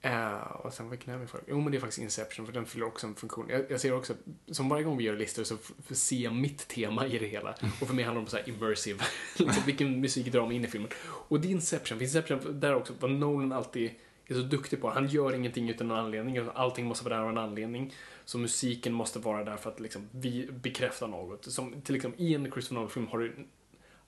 Eh, 0.00 0.32
och 0.36 0.72
sen 0.74 0.90
vilken 0.90 1.14
är 1.14 1.18
min 1.18 1.28
för? 1.28 1.40
Jo, 1.48 1.60
men 1.60 1.72
det 1.72 1.78
är 1.78 1.80
faktiskt 1.80 2.02
Inception, 2.02 2.46
för 2.46 2.52
den 2.52 2.66
fyller 2.66 2.86
också 2.86 3.06
en 3.06 3.14
funktion. 3.14 3.46
Jag, 3.48 3.70
jag 3.70 3.80
ser 3.80 3.92
också, 3.94 4.14
som 4.50 4.68
varje 4.68 4.84
gång 4.84 4.96
vi 4.96 5.04
gör 5.04 5.16
listor 5.16 5.44
så 5.44 5.56
ser 5.94 6.16
jag 6.16 6.34
mitt 6.34 6.68
tema 6.68 7.06
i 7.06 7.18
det 7.18 7.26
hela. 7.26 7.54
Och 7.80 7.86
för 7.86 7.94
mig 7.94 8.04
handlar 8.04 8.20
det 8.20 8.24
om 8.24 8.30
så 8.30 8.36
här 8.36 8.48
immersive, 8.48 9.04
liksom, 9.38 9.62
vilken 9.66 10.00
musik 10.00 10.32
drar 10.32 10.46
mig 10.46 10.56
in 10.56 10.64
i 10.64 10.68
filmen. 10.68 10.90
Och 11.06 11.40
det 11.40 11.48
är 11.48 11.50
Inception, 11.50 11.98
för 11.98 12.04
Inception, 12.04 12.60
där 12.60 12.74
också, 12.74 12.92
vad 13.00 13.10
Nolan 13.10 13.52
alltid 13.52 13.90
är 14.34 14.38
så 14.38 14.42
duktig 14.42 14.80
på. 14.80 14.90
Han 14.90 15.08
gör 15.08 15.34
ingenting 15.34 15.68
utan 15.68 15.90
en 15.90 15.96
anledning, 15.96 16.48
allting 16.54 16.86
måste 16.86 17.04
vara 17.04 17.16
där 17.16 17.22
av 17.22 17.30
en 17.30 17.38
anledning. 17.38 17.94
Så 18.24 18.38
musiken 18.38 18.92
måste 18.92 19.18
vara 19.18 19.44
där 19.44 19.56
för 19.56 19.70
att 19.70 19.80
liksom 19.80 20.08
vi 20.10 20.48
bekräfta 20.52 21.06
något. 21.06 21.44
Som 21.44 21.80
till 21.80 21.96
exempel 21.96 22.20
i 22.20 22.34
en 22.34 22.52
Christopher 22.52 22.74
Nolan-film 22.74 23.06
har 23.06 23.18
du 23.18 23.34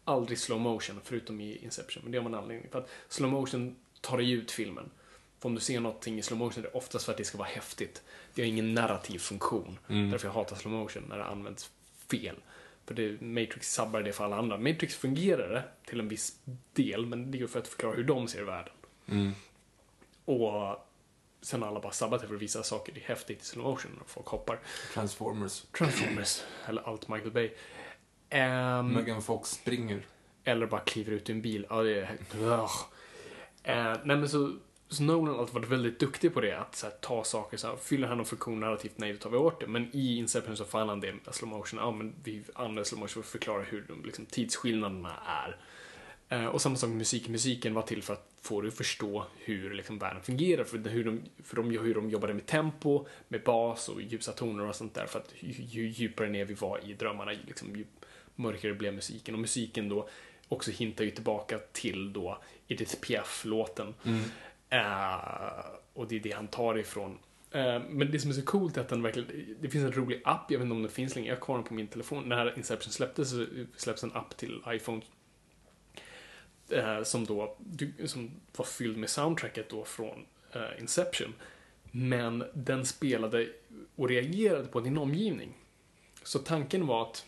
aldrig 0.05 0.39
slow 0.39 0.61
motion, 0.61 1.01
förutom 1.05 1.40
i 1.40 1.57
Inception. 1.57 2.03
Men 2.03 2.12
det 2.12 2.19
har 2.19 2.23
man 2.23 2.35
anledning 2.35 2.70
för 2.70 2.78
att 2.78 2.90
slow 3.09 3.31
motion 3.31 3.77
tar 4.01 4.16
dig 4.16 4.31
ut 4.31 4.51
filmen. 4.51 4.90
För 5.40 5.49
om 5.49 5.55
du 5.55 5.61
ser 5.61 5.81
någonting 5.81 6.19
i 6.19 6.23
slow 6.23 6.39
motion 6.39 6.65
är 6.65 6.69
det 6.69 6.78
oftast 6.78 7.05
för 7.05 7.12
att 7.12 7.19
det 7.19 7.24
ska 7.24 7.39
vara 7.39 7.49
häftigt. 7.49 8.03
Det 8.35 8.43
har 8.43 8.47
ingen 8.47 8.74
narrativ 8.74 9.19
funktion. 9.19 9.78
Därför 9.86 10.28
jag 10.28 10.35
hatar 10.35 10.57
slow 10.57 10.73
motion 10.73 11.03
när 11.09 11.19
det 11.19 11.24
används 11.24 11.70
fel. 12.11 12.36
För 12.86 12.95
det, 12.95 13.20
Matrix 13.20 13.73
sabbar 13.73 14.03
det 14.03 14.12
för 14.12 14.24
alla 14.24 14.36
andra. 14.36 14.59
Matrix 14.59 14.97
fungerar 14.97 15.49
det 15.49 15.65
till 15.90 16.01
en 16.01 16.09
viss 16.09 16.39
del, 16.73 17.07
men 17.07 17.31
det 17.31 17.39
är 17.39 17.40
ju 17.40 17.49
för 17.49 17.59
att 17.59 17.69
förklara 17.69 17.95
hur 17.95 18.05
de 18.05 18.28
ser 18.28 18.43
världen. 18.43 18.73
Mm. 19.07 19.32
Och 20.29 20.77
sen 21.41 21.63
alla 21.63 21.81
bara 21.81 21.93
sabbat 21.93 22.27
för 22.27 22.35
att 22.35 22.43
visa 22.43 22.63
saker 22.63 22.93
det 22.93 23.01
är 23.01 23.09
häftigt 23.09 23.43
i 23.43 23.45
slow 23.45 23.65
motion 23.65 23.99
och 24.01 24.11
folk 24.11 24.27
hoppar. 24.27 24.61
Transformers. 24.95 25.63
Transformers, 25.79 26.43
eller 26.67 26.89
allt 26.89 27.09
Michael 27.09 27.31
Bay. 27.31 27.51
Ehm, 28.31 28.95
Megan 28.95 29.23
Fox 29.23 29.51
springer. 29.51 30.07
eller 30.45 30.67
bara 30.67 30.81
kliver 30.81 31.13
ut 31.13 31.31
ur 31.31 31.35
en 31.35 31.43
bil. 31.43 31.67
Ja, 31.71 31.83
det 31.83 32.01
är... 32.01 32.11
Eh, 33.63 33.97
nej 34.05 34.17
men 34.17 34.29
så, 34.29 34.57
så 34.89 35.03
Nolan 35.03 35.35
har 35.35 35.41
alltid 35.41 35.55
varit 35.55 35.69
väldigt 35.69 36.01
duktig 36.01 36.35
på 36.35 36.41
det, 36.41 36.59
att 36.59 36.77
så 36.77 36.87
här, 36.87 36.95
ta 37.01 37.25
saker 37.25 37.57
så 37.57 37.69
här, 37.69 37.77
fyller 37.77 38.09
han 38.09 38.17
någon 38.17 38.27
funktion 38.27 38.61
narrativt, 38.61 38.99
nej 38.99 39.13
då 39.13 39.19
tar 39.19 39.31
vi 39.31 39.39
bort 39.39 39.61
det. 39.61 39.67
Men 39.67 39.91
i 39.93 40.17
Inception 40.17 40.57
så 40.57 40.65
fann 40.65 40.89
han 40.89 41.01
det 41.01 41.13
med 41.13 41.35
slow 41.35 41.51
motion, 41.51 41.81
ja 41.81 41.91
men 41.91 42.15
vi 42.25 42.43
använder 42.55 42.85
slow 42.85 43.01
motion 43.01 43.23
för 43.23 43.29
att 43.29 43.33
förklara 43.33 43.63
hur 43.63 43.85
de, 43.89 44.05
liksom, 44.05 44.27
tidsskillnaderna 44.27 45.13
är. 45.27 45.57
Eh, 46.29 46.47
och 46.47 46.63
samma 46.63 46.77
sak 46.77 46.89
med 46.89 46.99
musik, 46.99 47.29
musiken 47.29 47.75
var 47.75 47.83
till 47.83 48.03
för 48.03 48.13
att 48.13 48.31
få 48.43 48.61
dig 48.61 48.69
att 48.69 48.75
förstå 48.75 49.27
hur 49.37 49.75
liksom, 49.75 49.99
världen 49.99 50.23
fungerar, 50.23 50.65
för 50.65 50.79
hur 50.79 51.05
de, 51.05 51.23
för 51.45 51.57
de, 51.57 51.71
hur 51.71 51.95
de 51.95 52.11
jobbade 52.11 52.35
med 52.35 52.47
tempo, 52.47 53.07
med 53.29 53.43
bas 53.43 53.89
och 53.89 54.03
ljusa 54.03 54.33
toner 54.33 54.67
och 54.67 54.75
sånt 54.75 54.95
där, 54.95 55.07
för 55.07 55.19
att 55.19 55.33
ju, 55.41 55.53
ju 55.53 55.89
djupare 55.89 56.29
ner 56.29 56.45
vi 56.45 56.55
var 56.55 56.81
i 56.85 56.93
drömmarna, 56.93 57.33
liksom, 57.47 57.77
ju 57.77 57.85
mörkare 58.35 58.75
blev 58.75 58.95
musiken. 58.95 59.35
Och 59.35 59.41
musiken 59.41 59.89
då 59.89 60.09
också 60.49 60.71
hintar 60.71 61.05
ju 61.05 61.11
tillbaka 61.11 61.59
till 61.73 62.13
då 62.13 62.39
Edith 62.69 62.97
Piaf-låten. 63.01 63.95
Eh, 64.71 65.65
och 65.93 66.09
det 66.09 66.17
är 66.17 66.21
det 66.21 66.33
han 66.33 66.49
tar 66.49 66.79
ifrån. 66.79 67.19
Eh, 67.51 67.83
men 67.89 68.11
det 68.11 68.21
som 68.21 68.31
är 68.31 68.35
så 68.35 68.43
coolt 68.43 68.77
är 68.77 68.81
att 68.81 68.89
den 68.89 69.03
verkligen, 69.03 69.57
det 69.61 69.69
finns 69.69 69.85
en 69.85 69.93
rolig 69.93 70.23
app, 70.25 70.51
jag 70.51 70.59
vet 70.59 70.65
inte 70.65 70.75
om 70.75 70.83
den 70.83 70.91
finns 70.91 71.15
längre, 71.15 71.29
jag 71.29 71.37
har 71.37 71.41
kvar 71.41 71.55
den 71.55 71.65
på 71.65 71.75
min 71.75 71.87
telefon. 71.87 72.29
När 72.29 72.57
Inception 72.57 72.93
släpptes 72.93 73.31
så 73.31 73.47
släpps 73.77 74.03
en 74.03 74.13
app 74.13 74.37
till 74.37 74.63
iPhone 74.69 75.03
eh, 76.70 77.03
som 77.03 77.24
då 77.24 77.57
som 78.07 78.31
var 78.57 78.65
fylld 78.65 78.97
med 78.97 79.11
soundtracket 79.11 79.69
då 79.69 79.85
från 79.85 80.27
eh, 80.53 80.81
Inception. 80.81 81.35
Men 81.90 82.45
den 82.55 82.86
spelade 82.86 83.49
och 83.97 84.09
reagerade 84.09 84.69
på 84.69 84.81
din 84.81 84.99
omgivning. 84.99 85.55
Så 86.23 86.39
tanken 86.39 86.86
var 86.86 87.03
att 87.03 87.27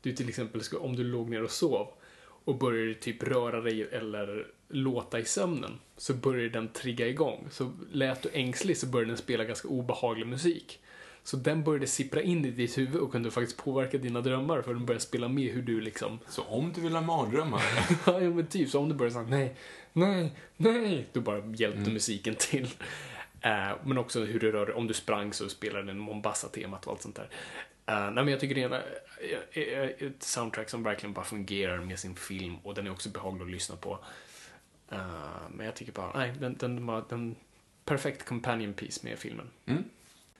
du 0.00 0.12
till 0.12 0.28
exempel, 0.28 0.62
ska, 0.62 0.78
om 0.78 0.96
du 0.96 1.04
låg 1.04 1.30
ner 1.30 1.42
och 1.42 1.50
sov 1.50 1.88
och 2.18 2.58
började 2.58 2.94
typ 2.94 3.22
röra 3.22 3.60
dig 3.60 3.82
eller 3.82 4.46
låta 4.68 5.18
i 5.18 5.24
sömnen 5.24 5.78
så 5.96 6.14
började 6.14 6.48
den 6.48 6.68
trigga 6.68 7.08
igång. 7.08 7.48
Så 7.50 7.72
lät 7.92 8.22
du 8.22 8.28
ängslig 8.32 8.76
så 8.76 8.86
började 8.86 9.10
den 9.10 9.16
spela 9.16 9.44
ganska 9.44 9.68
obehaglig 9.68 10.26
musik. 10.26 10.80
Så 11.26 11.36
den 11.36 11.64
började 11.64 11.86
sippra 11.86 12.22
in 12.22 12.44
i 12.44 12.50
ditt 12.50 12.78
huvud 12.78 12.96
och 13.00 13.12
kunde 13.12 13.30
faktiskt 13.30 13.56
påverka 13.56 13.98
dina 13.98 14.20
drömmar 14.20 14.62
för 14.62 14.74
den 14.74 14.86
började 14.86 15.04
spela 15.04 15.28
med 15.28 15.52
hur 15.52 15.62
du 15.62 15.80
liksom 15.80 16.18
Så 16.28 16.42
om 16.42 16.72
du 16.72 16.80
vill 16.80 16.92
ha 16.94 17.00
mardrömmar, 17.00 17.62
Ja, 18.06 18.20
men 18.20 18.46
typ. 18.46 18.68
Så 18.70 18.78
om 18.80 18.88
du 18.88 18.94
börjar 18.94 19.10
säga 19.12 19.22
nej, 19.28 19.54
nej, 19.92 20.32
nej, 20.56 21.06
då 21.12 21.20
bara 21.20 21.46
hjälpte 21.46 21.90
musiken 21.90 22.34
till. 22.34 22.68
Eh, 23.40 23.70
men 23.84 23.98
också 23.98 24.24
hur 24.24 24.40
du 24.40 24.52
rör 24.52 24.66
dig. 24.66 24.74
Om 24.74 24.86
du 24.86 24.94
sprang 24.94 25.32
så 25.32 25.48
spelade 25.48 25.84
den 25.86 25.98
Mombasa-temat 25.98 26.86
och 26.86 26.92
allt 26.92 27.02
sånt 27.02 27.16
där. 27.16 27.28
Eh, 27.86 28.04
nej, 28.04 28.24
men 28.24 28.28
jag 28.28 28.40
tycker 28.40 28.54
det 28.54 28.62
är 28.62 28.66
en- 28.66 29.82
eh, 29.84 30.06
ett 30.08 30.22
soundtrack 30.22 30.70
som 30.70 30.82
verkligen 30.82 31.12
bara 31.12 31.24
fungerar 31.24 31.78
med 31.78 31.98
sin 31.98 32.14
film 32.14 32.56
och 32.62 32.74
den 32.74 32.86
är 32.86 32.90
också 32.90 33.08
behaglig 33.08 33.44
att 33.44 33.50
lyssna 33.50 33.76
på. 33.76 33.98
Men 35.50 35.66
jag 35.66 35.74
tycker 35.76 35.92
bara, 35.92 36.18
nej, 36.18 36.32
den, 36.40 36.56
den 36.58 36.86
var 36.86 37.04
den 37.08 37.36
perfekt 37.84 38.24
companion 38.24 38.72
piece 38.72 39.00
med 39.04 39.18
filmen. 39.18 39.50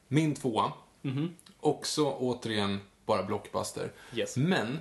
Min 0.08 0.34
tvåa, 0.34 0.72
Mhm. 1.02 1.28
också 1.60 2.10
återigen 2.12 2.80
bara 3.06 3.22
blockbuster. 3.22 3.92
Yes. 4.14 4.36
Men, 4.36 4.78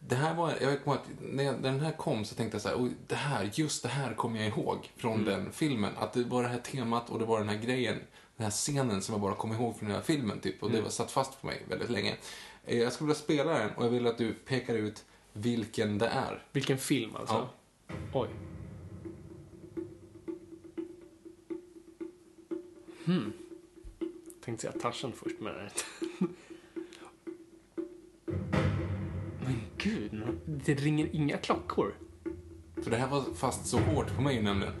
det 0.00 0.14
här 0.14 0.34
var, 0.34 0.54
jag 0.60 0.84
kommer 0.84 1.00
när 1.20 1.44
jag- 1.44 1.60
när 1.60 1.70
den 1.72 1.80
här 1.80 1.92
kom 1.92 2.24
så 2.24 2.34
tänkte 2.34 2.54
jag 2.54 2.62
så 2.62 2.68
här, 2.68 2.76
"Oj, 2.82 2.90
det 3.06 3.14
här, 3.14 3.50
just 3.54 3.82
det 3.82 3.88
här 3.88 4.14
kommer 4.14 4.38
jag 4.38 4.48
ihåg 4.48 4.90
från 4.96 5.12
Mm. 5.14 5.24
den 5.24 5.52
filmen. 5.52 5.92
Att 5.96 6.12
det 6.12 6.24
var 6.24 6.42
det 6.42 6.48
här 6.48 6.58
temat 6.58 7.10
och 7.10 7.18
det 7.18 7.24
var 7.24 7.38
den 7.38 7.48
här 7.48 7.56
grejen, 7.58 7.96
den 8.36 8.44
här 8.44 8.50
scenen 8.50 9.02
som 9.02 9.12
jag 9.12 9.20
bara 9.22 9.34
kom 9.34 9.52
ihåg 9.52 9.76
från 9.78 9.88
den 9.88 9.96
här 9.96 10.02
filmen 10.04 10.40
typ. 10.40 10.62
Och 10.62 10.68
det 10.68 10.74
Mm. 10.74 10.84
var 10.84 10.90
satt 10.90 11.10
fast 11.10 11.40
på 11.40 11.46
mig 11.46 11.62
väldigt 11.68 11.90
länge. 11.90 12.16
Eh, 12.66 12.78
Jag 12.78 12.92
skulle 12.92 13.08
vilja 13.08 13.20
spela 13.22 13.58
den 13.58 13.70
och 13.70 13.84
jag 13.84 13.90
vill 13.90 14.06
att 14.06 14.18
du 14.18 14.34
pekar 14.34 14.74
ut 14.74 15.04
vilken 15.32 15.98
det 15.98 16.06
är. 16.08 16.42
Vilken 16.52 16.78
film 16.78 17.16
alltså? 17.16 17.48
Oj. 18.14 18.28
Hmm. 23.04 23.32
Tänkte 24.48 24.66
säga 24.66 24.80
Tarzan 24.80 25.12
först, 25.12 25.40
men... 25.40 25.54
men 29.40 29.60
gud, 29.76 30.22
det 30.44 30.74
ringer 30.74 31.08
inga 31.12 31.36
klockor. 31.36 31.94
För 32.82 32.90
det 32.90 32.96
här 32.96 33.08
var 33.08 33.24
fast 33.34 33.66
så 33.66 33.78
hårt 33.78 34.16
på 34.16 34.22
mig 34.22 34.42
nämligen. 34.42 34.74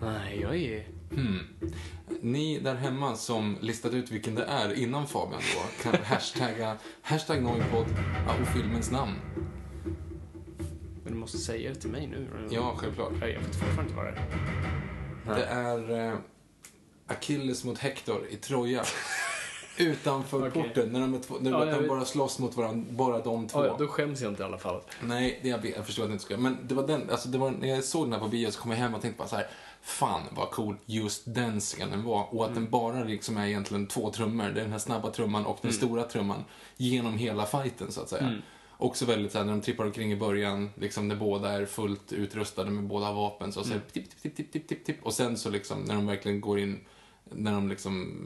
Nej, 0.00 0.40
jag 0.40 0.56
är... 0.56 0.86
Ni 2.20 2.60
där 2.60 2.74
hemma 2.74 3.16
som 3.16 3.58
listat 3.60 3.92
ut 3.94 4.10
vilken 4.10 4.34
det 4.34 4.44
är 4.44 4.74
innan 4.74 5.06
Fabian 5.06 5.42
då 5.54 5.90
kan 5.90 6.02
hashtagga 6.04 6.76
hashtag 7.02 7.42
Noipod 7.42 7.86
och 8.26 8.48
filmens 8.54 8.90
namn. 8.90 9.14
Du 11.24 11.26
måste 11.26 11.38
säga 11.38 11.70
det 11.70 11.80
till 11.80 11.90
mig 11.90 12.06
nu. 12.06 12.28
Ja, 12.50 12.74
självklart. 12.76 13.12
Jag 13.20 13.28
vet 13.28 13.54
fortfarande 13.56 13.82
inte 13.82 13.94
vad 13.94 14.04
det 14.04 14.10
är. 15.32 15.36
Det 15.36 15.44
är 15.44 16.08
eh, 16.12 16.18
Achilles 17.06 17.64
mot 17.64 17.78
Hector 17.78 18.26
i 18.30 18.36
Troja. 18.36 18.84
Utanför 19.78 20.48
Okej. 20.48 20.62
porten, 20.62 20.88
när 20.88 21.00
de, 21.00 21.20
två, 21.20 21.34
när 21.40 21.50
Ja, 21.50 21.78
de 21.80 21.88
bara 21.88 22.04
slåss 22.04 22.38
mot 22.38 22.56
varandra, 22.56 22.92
bara 22.92 23.18
de 23.18 23.48
två. 23.48 23.64
Ja, 23.64 23.76
då 23.78 23.88
skäms 23.88 24.20
jag 24.20 24.32
inte 24.32 24.42
i 24.42 24.46
alla 24.46 24.58
fall. 24.58 24.80
Nej, 25.02 25.40
det 25.42 25.48
jag, 25.48 25.66
jag 25.66 25.86
förstår 25.86 26.02
att 26.02 26.08
jag 26.08 26.14
inte 26.14 26.24
ska. 26.24 26.36
Men 26.36 26.58
det 26.62 26.74
var 26.74 26.86
den, 26.86 27.10
alltså 27.10 27.28
det 27.28 27.38
var, 27.38 27.50
när 27.50 27.68
jag 27.68 27.84
såg 27.84 28.04
den 28.04 28.12
här 28.12 28.20
på 28.20 28.28
bio 28.28 28.50
så 28.50 28.60
kom 28.60 28.70
jag 28.70 28.78
hem 28.78 28.94
och 28.94 29.02
tänkte 29.02 29.18
bara 29.18 29.28
så 29.28 29.36
här, 29.36 29.46
fan 29.82 30.22
vad 30.30 30.50
cool 30.50 30.76
just 30.86 31.22
den 31.26 31.60
scenen 31.60 32.04
var. 32.04 32.34
Och 32.34 32.44
att 32.44 32.54
den 32.54 32.70
bara 32.70 33.04
liksom 33.04 33.36
är 33.36 33.46
egentligen 33.46 33.86
två 33.86 34.10
trummor. 34.10 34.44
Det 34.44 34.60
är 34.60 34.64
den 34.64 34.72
här 34.72 34.78
snabba 34.78 35.10
trumman 35.10 35.46
och 35.46 35.58
den 35.62 35.72
stora 35.72 36.02
trumman 36.02 36.44
genom 36.76 37.18
hela 37.18 37.46
fighten 37.46 37.92
så 37.92 38.00
att 38.00 38.08
säga. 38.08 38.40
Också 38.78 39.04
väldigt 39.04 39.32
så 39.32 39.38
här, 39.38 39.44
när 39.44 39.52
de 39.52 39.60
trippar 39.60 39.84
omkring 39.84 40.12
i 40.12 40.16
början, 40.16 40.70
liksom 40.74 41.08
när 41.08 41.16
båda 41.16 41.50
är 41.52 41.66
fullt 41.66 42.12
utrustade 42.12 42.70
med 42.70 42.84
båda 42.84 43.12
vapen, 43.12 43.52
så 43.52 43.64
säger 43.64 43.80
tipp, 43.92 44.10
tipp, 44.10 44.22
tipp, 44.22 44.36
tipp, 44.36 44.52
tipp, 44.52 44.68
tipp, 44.68 44.84
tipp. 44.84 44.96
Och 45.02 45.14
sen 45.14 45.36
så 45.38 45.50
liksom, 45.50 45.80
när 45.82 45.94
de 45.94 46.06
verkligen 46.06 46.40
går 46.40 46.58
in, 46.60 46.80
när 47.30 47.52
de 47.52 47.68
liksom 47.68 48.22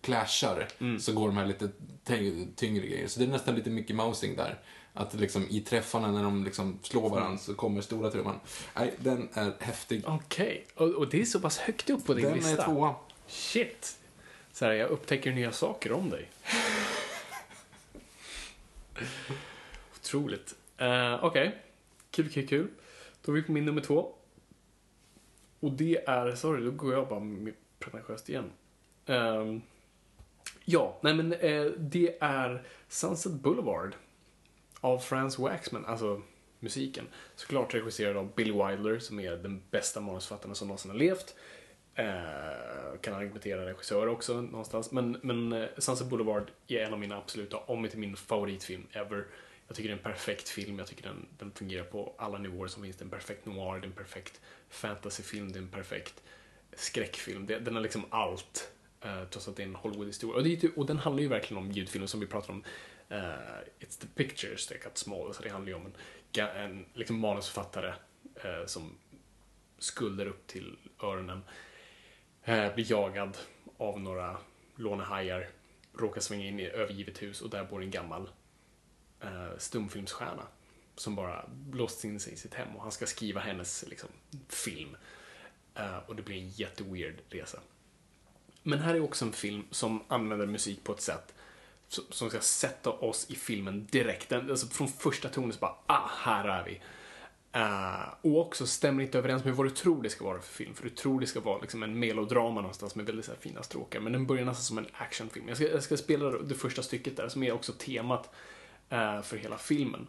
clashar, 0.00 0.68
så 1.00 1.12
går 1.12 1.26
de 1.28 1.36
här 1.36 1.46
lite 1.46 1.68
ty- 2.04 2.46
tyngre 2.56 2.86
grejer. 2.86 3.08
Så 3.08 3.20
det 3.20 3.26
är 3.26 3.30
nästan 3.30 3.54
lite 3.54 3.70
Mickey 3.70 3.94
Mousing 3.94 4.36
där. 4.36 4.58
Att 4.94 5.14
liksom 5.14 5.46
i 5.50 5.60
träffarna 5.60 6.12
när 6.12 6.22
de 6.22 6.44
liksom 6.44 6.78
slår 6.82 7.10
varandra 7.10 7.38
så 7.38 7.54
kommer 7.54 7.80
stora 7.80 8.10
trumman. 8.10 8.40
Nej, 8.76 8.94
den 8.98 9.28
är 9.32 9.52
häftig. 9.60 10.02
Okej, 10.06 10.66
och, 10.74 10.88
och 10.90 11.08
det 11.08 11.20
är 11.20 11.24
så 11.24 11.40
pass 11.40 11.58
högt 11.58 11.90
upp 11.90 12.06
på 12.06 12.14
din 12.14 12.24
Den 12.24 12.34
lista? 12.34 12.62
är 12.62 12.66
tvåa. 12.66 12.94
Shit. 13.26 13.96
Så 14.52 14.64
här, 14.64 14.72
jag 14.72 14.90
upptäcker 14.90 15.32
nya 15.32 15.52
saker 15.52 15.92
om 15.92 16.10
dig. 16.10 16.30
Otroligt. 20.02 20.54
Uh, 20.80 21.24
Okej. 21.24 21.62
Kul, 22.10 22.30
kul, 22.30 22.48
kul. 22.48 22.68
Då 23.22 23.32
är 23.32 23.36
vi 23.36 23.42
på 23.42 23.52
min 23.52 23.64
nummer 23.64 23.80
två. 23.80 24.14
Och 25.60 25.72
det 25.72 26.04
är, 26.06 26.34
sorry, 26.34 26.64
då 26.64 26.70
går 26.70 26.92
jag 26.92 27.08
bara 27.08 27.20
med 27.20 27.54
pretentiöst 27.78 28.28
igen. 28.28 28.50
Ehm, 29.06 29.62
ja, 30.64 30.98
nej 31.02 31.14
men 31.14 31.34
uh, 31.34 31.72
det 31.78 32.16
är 32.20 32.62
Sunset 32.88 33.32
Boulevard 33.32 33.94
av 34.80 34.98
Franz 34.98 35.38
Waxman, 35.38 35.86
alltså 35.86 36.22
musiken. 36.60 37.06
Såklart 37.36 37.74
regisserad 37.74 38.16
av 38.16 38.34
Billy 38.34 38.52
Wilder 38.52 38.98
som 38.98 39.20
är 39.20 39.36
den 39.36 39.62
bästa 39.70 40.00
manusförfattaren 40.00 40.54
som 40.54 40.68
någonsin 40.68 40.90
har 40.90 40.98
levt. 40.98 41.34
Eh, 41.94 43.00
kan 43.00 43.14
argumentera 43.14 43.66
regissör 43.66 44.06
också 44.06 44.40
någonstans. 44.40 44.92
Men, 44.92 45.16
men 45.22 45.52
eh, 45.52 45.68
Sunset 45.78 46.06
Boulevard 46.06 46.50
är 46.68 46.78
en 46.78 46.92
av 46.92 46.98
mina 46.98 47.16
absoluta, 47.16 47.56
om 47.56 47.84
inte 47.84 47.98
min 47.98 48.16
favoritfilm 48.16 48.86
ever. 48.92 49.26
Jag 49.72 49.76
tycker 49.76 49.88
det 49.88 49.94
är 49.94 49.96
en 49.96 50.02
perfekt 50.02 50.48
film, 50.48 50.78
jag 50.78 50.86
tycker 50.86 51.02
den, 51.02 51.26
den 51.38 51.52
fungerar 51.52 51.84
på 51.84 52.14
alla 52.18 52.38
nivåer 52.38 52.68
som 52.68 52.82
finns. 52.82 52.96
Det 52.96 53.02
är 53.02 53.04
en 53.04 53.10
perfekt 53.10 53.46
noir, 53.46 53.80
det 53.80 53.86
är 53.86 53.88
en 53.88 53.92
perfekt 53.92 54.40
fantasyfilm, 54.68 55.52
det 55.52 55.58
är 55.58 55.62
en 55.62 55.68
perfekt 55.68 56.22
skräckfilm. 56.72 57.46
Det, 57.46 57.58
den 57.58 57.74
har 57.74 57.82
liksom 57.82 58.04
allt. 58.10 58.72
Uh, 59.04 59.24
trots 59.24 59.48
att 59.48 59.56
det 59.56 59.62
är 59.62 59.66
en 59.66 59.74
Hollywood-historia. 59.74 60.36
Och, 60.36 60.44
det 60.44 60.56
typ, 60.56 60.78
och 60.78 60.86
den 60.86 60.98
handlar 60.98 61.22
ju 61.22 61.28
verkligen 61.28 61.62
om 61.62 61.72
ljudfilmen 61.72 62.08
som 62.08 62.20
vi 62.20 62.26
pratar 62.26 62.52
om. 62.52 62.64
Uh, 63.10 63.18
It's 63.80 64.00
the 64.00 64.06
pictures 64.14 64.66
that 64.66 64.84
got 64.84 64.98
small. 64.98 65.34
Så 65.34 65.42
det 65.42 65.48
handlar 65.48 65.68
ju 65.68 65.74
om 65.74 65.86
en, 65.86 66.46
en 66.46 66.86
liksom 66.94 67.18
manusförfattare 67.18 67.94
uh, 68.44 68.66
som 68.66 68.98
skulder 69.78 70.26
upp 70.26 70.46
till 70.46 70.76
öronen. 71.02 71.42
uh, 72.48 72.74
blir 72.74 72.90
jagad 72.90 73.38
av 73.76 74.00
några 74.00 74.36
lånehajar. 74.76 75.48
Råkar 75.98 76.20
svänga 76.20 76.46
in 76.46 76.60
i 76.60 76.64
ett 76.64 76.74
övergivet 76.74 77.22
hus 77.22 77.42
och 77.42 77.50
där 77.50 77.64
bor 77.64 77.82
en 77.82 77.90
gammal 77.90 78.28
eh, 79.22 79.58
stumfilmsstjärna. 79.58 80.42
Som 80.96 81.14
bara 81.14 81.48
låst 81.72 82.04
in 82.04 82.20
sig 82.20 82.32
i 82.32 82.36
sitt 82.36 82.54
hem 82.54 82.76
och 82.76 82.82
han 82.82 82.92
ska 82.92 83.06
skriva 83.06 83.40
hennes 83.40 83.84
liksom, 83.88 84.08
film. 84.48 84.96
Eh, 85.74 85.98
och 86.06 86.16
det 86.16 86.22
blir 86.22 86.36
en 86.36 86.48
jätteweird 86.48 87.14
resa. 87.28 87.58
Men 88.62 88.78
här 88.78 88.94
är 88.94 89.00
också 89.00 89.24
en 89.24 89.32
film 89.32 89.64
som 89.70 90.02
använder 90.08 90.46
musik 90.46 90.84
på 90.84 90.92
ett 90.92 91.00
sätt 91.00 91.34
som, 91.88 92.30
ska 92.30 92.40
sätta 92.40 92.90
oss 92.90 93.26
i 93.30 93.34
filmen 93.34 93.86
direkt. 93.90 94.32
Alltså 94.32 94.66
från 94.66 94.88
första 94.88 95.28
tonen 95.28 95.52
så 95.52 95.58
bara, 95.58 95.74
ah, 95.86 96.08
här 96.08 96.48
är 96.48 96.64
vi. 96.64 96.80
Uh, 97.56 98.14
och 98.22 98.46
också 98.46 98.66
stämmer 98.66 99.02
inte 99.02 99.18
överens 99.18 99.44
med 99.44 99.54
vad 99.54 99.66
du 99.66 99.70
tror 99.70 100.02
det 100.02 100.10
ska 100.10 100.24
vara 100.24 100.40
för 100.40 100.54
film. 100.54 100.74
För 100.74 100.84
du 100.84 100.90
tror 100.90 101.20
det 101.20 101.26
ska 101.26 101.40
vara 101.40 101.60
liksom 101.60 101.82
en 101.82 101.98
melodrama 101.98 102.60
någonstans 102.60 102.94
med 102.94 103.06
väldigt 103.06 103.24
så 103.24 103.32
här, 103.32 103.38
fina 103.38 103.62
stråkar. 103.62 104.00
Men 104.00 104.12
den 104.12 104.26
börjar 104.26 104.44
nästan 104.44 104.62
som 104.62 104.78
en 104.78 104.86
actionfilm. 104.92 105.48
Jag 105.48 105.56
ska, 105.56 105.68
jag 105.68 105.82
ska 105.82 105.96
spela 105.96 106.30
det 106.30 106.54
första 106.54 106.82
stycket 106.82 107.16
där 107.16 107.28
som 107.28 107.42
är 107.42 107.52
också 107.52 107.72
temat 107.72 108.30
Eh, 108.92 109.22
för 109.22 109.36
hela 109.36 109.58
filmen. 109.58 110.06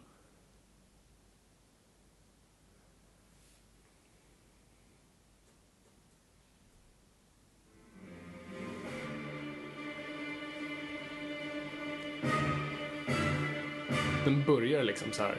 Den 14.24 14.44
börjar 14.46 14.82
liksom 14.82 15.12
så 15.12 15.22
här. 15.22 15.38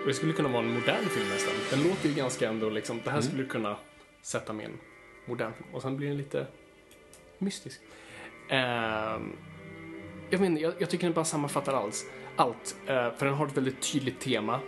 Och 0.00 0.06
det 0.06 0.14
skulle 0.14 0.32
kunna 0.32 0.48
vara 0.48 0.64
en 0.64 0.74
modern 0.74 1.08
film 1.08 1.28
nästan. 1.28 1.54
Den 1.70 1.88
låter 1.88 2.08
ju 2.08 2.14
ganska 2.14 2.48
ändå 2.48 2.70
liksom, 2.70 3.00
det 3.04 3.10
här 3.10 3.18
mm. 3.18 3.30
skulle 3.30 3.44
kunna 3.44 3.76
sätta 4.22 4.52
med 4.52 4.66
en 4.66 4.78
modern 5.26 5.52
film. 5.52 5.74
Och 5.74 5.82
sen 5.82 5.96
blir 5.96 6.08
den 6.08 6.16
lite 6.16 6.46
mystisk. 7.38 7.80
Ehm, 8.48 9.36
jag, 10.30 10.40
menar, 10.40 10.60
jag, 10.60 10.74
jag 10.78 10.90
tycker 10.90 11.06
den 11.06 11.14
bara 11.14 11.24
sammanfattar 11.24 11.74
alls, 11.74 12.04
allt. 12.36 12.76
Eh, 12.86 13.12
för 13.12 13.26
den 13.26 13.34
har 13.34 13.46
ett 13.46 13.56
väldigt 13.56 13.92
tydligt 13.92 14.20
tema. 14.20 14.60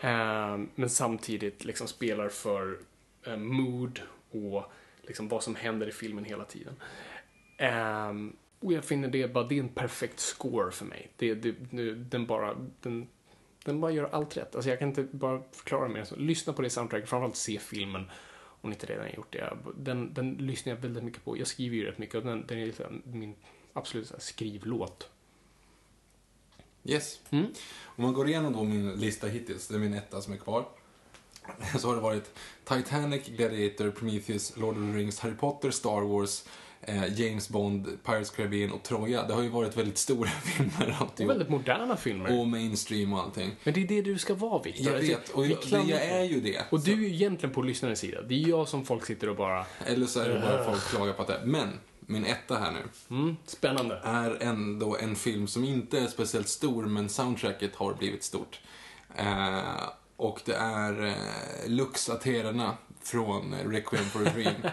Ehm, 0.00 0.68
men 0.74 0.90
samtidigt 0.90 1.64
liksom 1.64 1.88
spelar 1.88 2.28
för 2.28 2.78
eh, 3.26 3.36
mood 3.36 4.00
och 4.30 4.64
liksom 5.02 5.28
vad 5.28 5.42
som 5.42 5.54
händer 5.54 5.88
i 5.88 5.92
filmen 5.92 6.24
hela 6.24 6.44
tiden. 6.44 6.74
Ehm, 7.56 8.36
och 8.60 8.72
jag 8.72 8.84
finner 8.84 9.08
det 9.08 9.32
bara, 9.32 9.44
det 9.44 9.54
är 9.54 9.60
en 9.60 9.68
perfekt 9.68 10.20
score 10.20 10.70
för 10.70 10.84
mig. 10.84 11.10
Det, 11.16 11.34
det, 11.34 11.54
det, 11.70 11.94
den 11.94 12.26
bara, 12.26 12.56
den, 12.80 13.08
den 13.64 13.80
bara 13.80 13.90
gör 13.90 14.08
allt 14.12 14.36
rätt. 14.36 14.54
Alltså 14.54 14.70
jag 14.70 14.78
kan 14.78 14.88
inte 14.88 15.02
bara 15.02 15.42
förklara 15.52 15.88
mer. 15.88 16.04
Så 16.04 16.16
lyssna 16.16 16.52
på 16.52 16.62
det 16.62 16.70
soundtracket, 16.70 17.08
framförallt 17.08 17.36
se 17.36 17.58
filmen 17.58 18.10
om 18.60 18.70
ni 18.70 18.74
inte 18.74 18.86
redan 18.86 19.14
gjort 19.16 19.32
det. 19.32 19.56
Den, 19.76 20.14
den 20.14 20.34
lyssnar 20.34 20.72
jag 20.72 20.80
väldigt 20.80 21.04
mycket 21.04 21.24
på. 21.24 21.38
Jag 21.38 21.46
skriver 21.46 21.76
ju 21.76 21.84
rätt 21.84 21.98
mycket 21.98 22.14
och 22.14 22.22
den, 22.22 22.46
den 22.46 22.58
är 22.58 22.66
liksom 22.66 23.02
min 23.04 23.34
absolut 23.72 24.06
så 24.06 24.14
här 24.14 24.20
skrivlåt. 24.20 25.08
Yes. 26.84 27.20
Mm. 27.30 27.46
Om 27.82 28.04
man 28.04 28.12
går 28.12 28.28
igenom 28.28 28.52
då 28.52 28.64
min 28.64 28.92
lista 28.94 29.26
hittills, 29.26 29.68
det 29.68 29.74
är 29.74 29.78
min 29.78 29.94
etta 29.94 30.22
som 30.22 30.32
är 30.32 30.36
kvar. 30.36 30.68
Så 31.78 31.88
har 31.88 31.94
det 31.94 32.00
varit 32.00 32.30
Titanic, 32.64 33.26
Gladiator, 33.26 33.90
Prometheus, 33.90 34.56
Lord 34.56 34.76
of 34.76 34.92
the 34.92 34.98
Rings, 34.98 35.18
Harry 35.18 35.34
Potter, 35.34 35.70
Star 35.70 36.00
Wars, 36.00 36.48
James 37.16 37.48
Bond, 37.48 37.98
Pirates 38.04 38.30
Caribbean 38.30 38.72
och 38.72 38.82
Troja. 38.82 39.22
Det 39.26 39.34
har 39.34 39.42
ju 39.42 39.48
varit 39.48 39.76
väldigt 39.76 39.98
stora 39.98 40.28
filmer 40.44 40.88
Och 40.96 41.00
alltihop. 41.00 41.30
väldigt 41.30 41.48
moderna 41.48 41.96
filmer. 41.96 42.40
Och 42.40 42.46
mainstream 42.48 43.12
och 43.12 43.20
allting. 43.20 43.50
Men 43.64 43.74
det 43.74 43.80
är 43.82 43.86
det 43.86 44.02
du 44.02 44.18
ska 44.18 44.34
vara, 44.34 44.62
Victor. 44.62 44.86
Jag 44.86 44.94
Alltså, 44.94 45.12
vet, 45.12 45.28
och 45.28 45.46
jag, 45.46 45.50
jag 45.50 46.00
på- 46.00 46.04
är 46.14 46.24
ju 46.24 46.40
det. 46.40 46.62
Och 46.70 46.80
du 46.80 46.92
är 46.92 46.96
ju 46.96 47.14
egentligen 47.14 47.54
på 47.54 47.62
lyssnarens 47.62 47.98
sida. 47.98 48.22
Det 48.22 48.34
är 48.44 48.48
jag 48.48 48.68
som 48.68 48.84
folk 48.84 49.06
sitter 49.06 49.28
och 49.28 49.36
bara... 49.36 49.66
Eller 49.86 50.06
så 50.06 50.20
är 50.20 50.28
det 50.28 50.40
bara 50.40 50.64
folk 50.64 50.82
klagar 50.88 51.12
på 51.12 51.22
att 51.22 51.28
det 51.28 51.34
är. 51.34 51.44
Men, 51.46 51.68
min 52.00 52.24
etta 52.24 52.58
här 52.58 52.72
nu. 52.72 53.16
Mm, 53.16 53.36
spännande. 53.46 54.00
är 54.04 54.36
ändå 54.42 54.96
en 54.96 55.16
film 55.16 55.46
som 55.46 55.64
inte 55.64 55.98
är 56.00 56.06
speciellt 56.06 56.48
stor, 56.48 56.84
men 56.86 57.08
soundtracket 57.08 57.74
har 57.74 57.94
blivit 57.94 58.24
stort. 58.24 58.60
Eh, 59.16 59.58
och 60.20 60.40
det 60.44 60.54
är 60.54 61.06
eh, 61.06 61.68
Lux 61.70 62.08
Aterna 62.08 62.76
från 63.02 63.54
Requiem 63.54 64.04
for 64.04 64.26
a 64.26 64.30
Dream. 64.34 64.54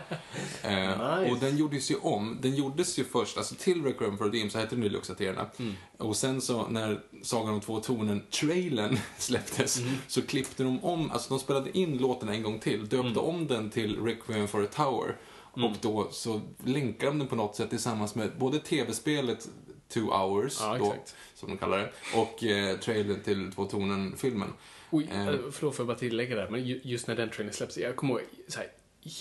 eh, 0.61 1.19
Nice. 1.19 1.31
Och 1.31 1.37
den 1.39 1.57
gjordes 1.57 1.91
ju 1.91 1.95
om. 1.95 2.37
Den 2.41 2.55
gjordes 2.55 2.99
ju 2.99 3.03
först, 3.03 3.37
alltså 3.37 3.55
till 3.55 3.83
Requiem 3.83 4.17
for 4.17 4.25
a 4.25 4.29
Dream 4.29 4.49
så 4.49 4.59
hette 4.59 4.75
den 4.75 4.83
ju 4.83 4.89
Lux 4.89 5.09
Aterna. 5.09 5.45
Mm. 5.59 5.73
Och 5.97 6.15
sen 6.15 6.41
så 6.41 6.67
när 6.67 6.99
Sagan 7.23 7.53
om 7.53 7.61
två 7.61 7.79
tornen, 7.79 8.21
trailern, 8.31 8.97
släpptes 9.17 9.79
Mm. 9.79 9.93
så 10.07 10.21
klippte 10.21 10.63
de 10.63 10.83
om, 10.83 11.11
alltså 11.11 11.29
de 11.29 11.39
spelade 11.39 11.77
in 11.77 11.97
låten 11.97 12.29
en 12.29 12.43
gång 12.43 12.59
till, 12.59 12.79
döpte 12.81 12.97
Mm. 12.97 13.17
om 13.17 13.47
den 13.47 13.69
till 13.69 14.03
Requiem 14.03 14.47
for 14.47 14.63
a 14.63 14.67
Tower. 14.75 15.15
Och 15.51 15.71
då 15.81 16.07
så 16.11 16.41
länkar 16.63 17.07
de 17.07 17.19
den 17.19 17.27
på 17.27 17.35
något 17.35 17.55
sätt 17.55 17.69
tillsammans 17.69 18.15
med 18.15 18.31
både 18.37 18.59
tv-spelet 18.59 19.47
Two 19.89 19.99
Hours, 20.11 20.57
Ja, 20.61 20.77
då, 20.77 20.95
som 21.35 21.49
de 21.49 21.57
kallar 21.57 21.77
det, 21.77 21.91
och 22.15 22.43
eh, 22.43 22.77
trailern 22.77 23.19
till 23.23 23.51
Två 23.55 23.65
Tornen-filmen. 23.65 24.53
Oj, 24.89 25.07
Eh. 25.11 25.27
eh, 25.27 25.35
förlåt 25.51 25.75
för 25.75 25.83
att 25.83 25.87
bara 25.87 25.97
tillägga 25.97 26.35
där, 26.35 26.49
men 26.49 26.65
ju- 26.65 26.79
just 26.83 27.07
när 27.07 27.15
den 27.15 27.29
trailern 27.29 27.53
släpps, 27.53 27.77
jag 27.77 27.95
kommer 27.95 28.13
ihåg, 28.13 28.21
så 28.47 28.59
här, 28.59 28.67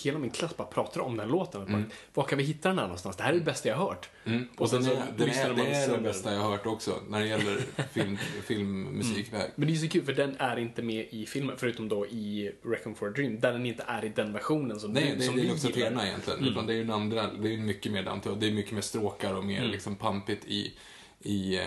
hela 0.03 0.19
min 0.19 0.29
klass 0.29 0.57
bara 0.57 0.67
pratar 0.67 1.01
om 1.01 1.17
den 1.17 1.29
låten. 1.29 1.61
Och 1.61 1.67
Bara, 1.69 1.83
Var 2.13 2.23
kan 2.23 2.37
vi 2.37 2.43
hitta 2.43 2.69
den 2.69 2.77
här 2.77 2.85
någonstans? 2.85 3.15
Det 3.17 3.23
här 3.23 3.33
är 3.33 3.35
det 3.39 3.45
bästa 3.45 3.69
jag 3.69 3.75
har 3.75 3.87
hört. 3.87 4.09
Mm. 4.25 4.47
Och, 4.55 4.61
Och 4.61 4.69
sen 4.69 4.83
så 4.83 4.91
är, 4.91 4.95
den 4.95 5.29
är, 5.29 5.47
man 5.47 5.55
det 5.57 5.71
är 5.71 5.91
det 5.91 5.97
bästa 6.03 6.33
jag 6.33 6.41
har 6.41 6.49
hört 6.51 6.65
också, 6.65 6.99
när 7.09 7.19
det 7.19 7.27
gäller 7.27 7.57
film, 7.93 8.17
filmmusikväg. 8.43 9.51
Men 9.55 9.67
det 9.67 9.73
är 9.73 9.77
så 9.77 9.87
kul, 9.89 10.05
för 10.05 10.13
den 10.13 10.35
är 10.39 10.57
inte 10.59 10.81
med 10.81 11.07
i 11.11 11.25
filmen, 11.25 11.55
förutom 11.57 11.89
då 11.89 12.07
i 12.07 12.51
Reckon 12.65 12.95
for 12.95 13.07
a 13.07 13.11
Dream, 13.11 13.39
där 13.39 13.53
den 13.53 13.65
inte 13.65 13.83
är 13.87 14.05
i 14.05 14.09
den 14.09 14.33
versionen 14.33 14.79
som, 14.79 14.91
Nej, 14.91 15.09
du, 15.11 15.15
det, 15.15 15.21
som 15.23 15.35
det 15.35 15.41
är 15.41 15.45
ju 15.45 15.51
också. 15.51 15.67
Athena 15.67 16.07
egentligen. 16.07 16.43
Utan 16.45 16.65
det 16.65 16.73
är 16.73 16.75
ju 16.75 16.81
en 16.81 16.91
andra, 16.91 17.33
det 17.33 17.53
är 17.53 17.57
mycket 17.57 17.91
mer 17.91 18.21
och 18.25 18.37
det 18.37 18.47
är 18.47 18.51
mycket 18.51 18.71
mer 18.73 18.81
stråkar 18.81 19.33
och 19.33 19.43
mer 19.45 19.63
liksom 19.65 19.95
pampigt 19.95 20.45
i, 20.45 20.73
i, 21.19 21.59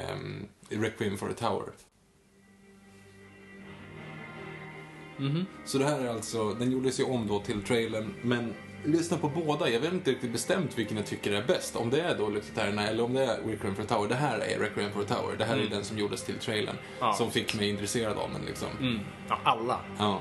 i 0.71 0.77
Requiem 0.77 1.17
for 1.19 1.31
a 1.31 1.35
Tower. 1.39 1.73
Så 5.65 5.79
det 5.79 5.85
här 5.85 6.01
är 6.01 6.09
alltså, 6.09 6.51
den 6.55 6.73
gjordes 6.73 7.01
ju 7.01 7.05
om 7.05 7.27
då 7.27 7.41
till 7.41 7.63
trailern, 7.63 8.15
men 8.23 8.55
lyssna 8.85 9.17
på 9.17 9.29
båda. 9.29 9.69
Jag 9.69 9.81
vet 9.81 9.93
inte 9.93 10.11
riktigt 10.11 10.33
bestämt 10.33 10.79
vilken 10.79 10.97
jag 10.97 11.07
tycker 11.07 11.33
är 11.33 11.43
bäst. 11.47 11.77
Om 11.77 11.91
det 11.91 12.01
är 12.01 12.19
då 12.19 12.29
Luxaterna 12.29 12.87
eller 12.89 13.05
om 13.05 13.15
det 13.15 13.25
är 13.25 13.39
Requiem 13.47 13.75
for 13.75 13.83
a 13.83 13.87
Tower. 13.89 14.09
Det 14.09 14.15
här 14.15 14.39
är 14.39 14.59
Requiem 14.59 14.93
for 14.93 15.01
a 15.03 15.05
Tower. 15.09 15.37
Det 15.39 15.45
här 15.45 15.57
är 15.59 15.67
den 15.71 15.85
som 15.85 15.99
gjordes 15.99 16.23
till 16.23 16.39
trailern. 16.39 16.77
Ja. 17.01 17.13
Som 17.13 17.31
fick 17.31 17.55
mig 17.55 17.69
intresserad 17.71 18.17
av 18.19 18.31
den 18.33 18.43
liksom. 18.47 18.69
Mm. 18.81 18.99
Ja, 19.29 19.39
alla. 19.45 19.81
Ja. 19.99 20.21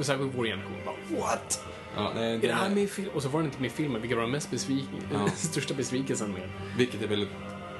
Särskilt 0.00 0.32
vår 0.36 0.44
generation 0.46 0.76
bara, 0.84 1.20
what? 1.20 1.64
ja 1.96 2.12
nej, 2.14 2.34
Är 2.34 2.38
det 2.38 2.52
här 2.52 2.70
är- 2.70 2.74
med 2.74 2.90
film? 2.90 3.08
Och 3.14 3.22
så 3.22 3.28
var 3.28 3.40
den 3.40 3.46
inte 3.48 3.60
med 3.62 3.70
i 3.70 3.74
filmen, 3.74 4.00
vilket 4.02 4.16
var 4.16 4.22
den 4.22 4.32
mest 4.32 4.50
besviken, 4.50 5.00
Ja. 5.12 5.28
största 5.36 5.74
besvikelsen 5.74 6.32
med. 6.32 6.48
Vilket 6.76 7.02
är 7.02 7.06
väldigt 7.06 7.28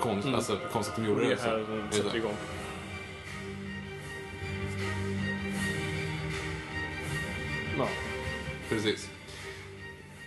konst, 0.01 0.29
alltså, 0.29 0.59
konstigt 0.73 0.95
att 0.99 1.05
de 1.05 1.09
gjorde 1.09 1.21
Det 1.21 1.27
det. 1.27 1.33
är 1.33 1.37
så. 1.37 1.43
här 1.45 1.57
är 1.59 1.91
sätter 1.91 2.11
så. 2.11 2.17
igång. 2.17 2.35
Ja. 7.79 7.89
Precis. 8.69 9.11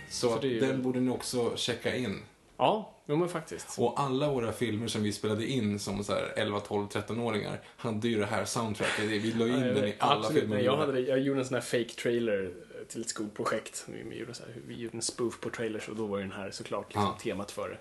Så, 0.08 0.40
Så 0.40 0.46
ju- 0.46 0.60
den 0.60 0.82
borde 0.82 1.00
ni 1.00 1.10
också 1.10 1.56
checka 1.56 1.96
in. 1.96 2.22
Ja, 2.56 2.92
jo 3.06 3.16
men 3.16 3.28
faktiskt. 3.28 3.78
Och 3.78 4.00
alla 4.00 4.30
våra 4.32 4.52
filmer 4.52 4.86
som 4.88 5.02
vi 5.02 5.12
spelade 5.12 5.46
in 5.46 5.78
som 5.78 6.04
så 6.04 6.12
här 6.12 6.32
11, 6.36 6.60
12, 6.60 6.86
13-åringar 6.88 7.60
hade 7.76 8.08
ju 8.08 8.18
det 8.18 8.26
här 8.26 8.44
soundtracket. 8.44 9.04
Vi 9.04 9.32
la 9.32 9.46
in 9.46 9.60
den 9.60 9.84
i 9.88 9.94
alla 9.98 10.16
Absolut, 10.20 10.40
filmer 10.40 10.56
nej, 10.56 10.64
jag, 10.64 10.76
hade, 10.76 11.00
jag 11.00 11.18
gjorde 11.20 11.40
en 11.40 11.46
sån 11.46 11.54
här 11.54 11.60
fake 11.62 11.88
trailer 12.02 12.52
till 12.88 13.00
ett 13.00 13.08
skolprojekt. 13.08 13.84
Vi, 13.88 14.02
vi, 14.10 14.18
gjorde 14.18 14.34
så 14.34 14.42
här, 14.42 14.54
vi 14.66 14.74
gjorde 14.74 14.96
en 14.96 15.02
spoof 15.02 15.40
på 15.40 15.50
trailers 15.50 15.88
och 15.88 15.96
då 15.96 16.06
var 16.06 16.18
ju 16.18 16.22
den 16.24 16.32
här 16.32 16.50
såklart 16.50 16.86
liksom 16.88 17.02
Ja. 17.02 17.18
temat 17.22 17.50
för 17.50 17.68
det. 17.68 17.78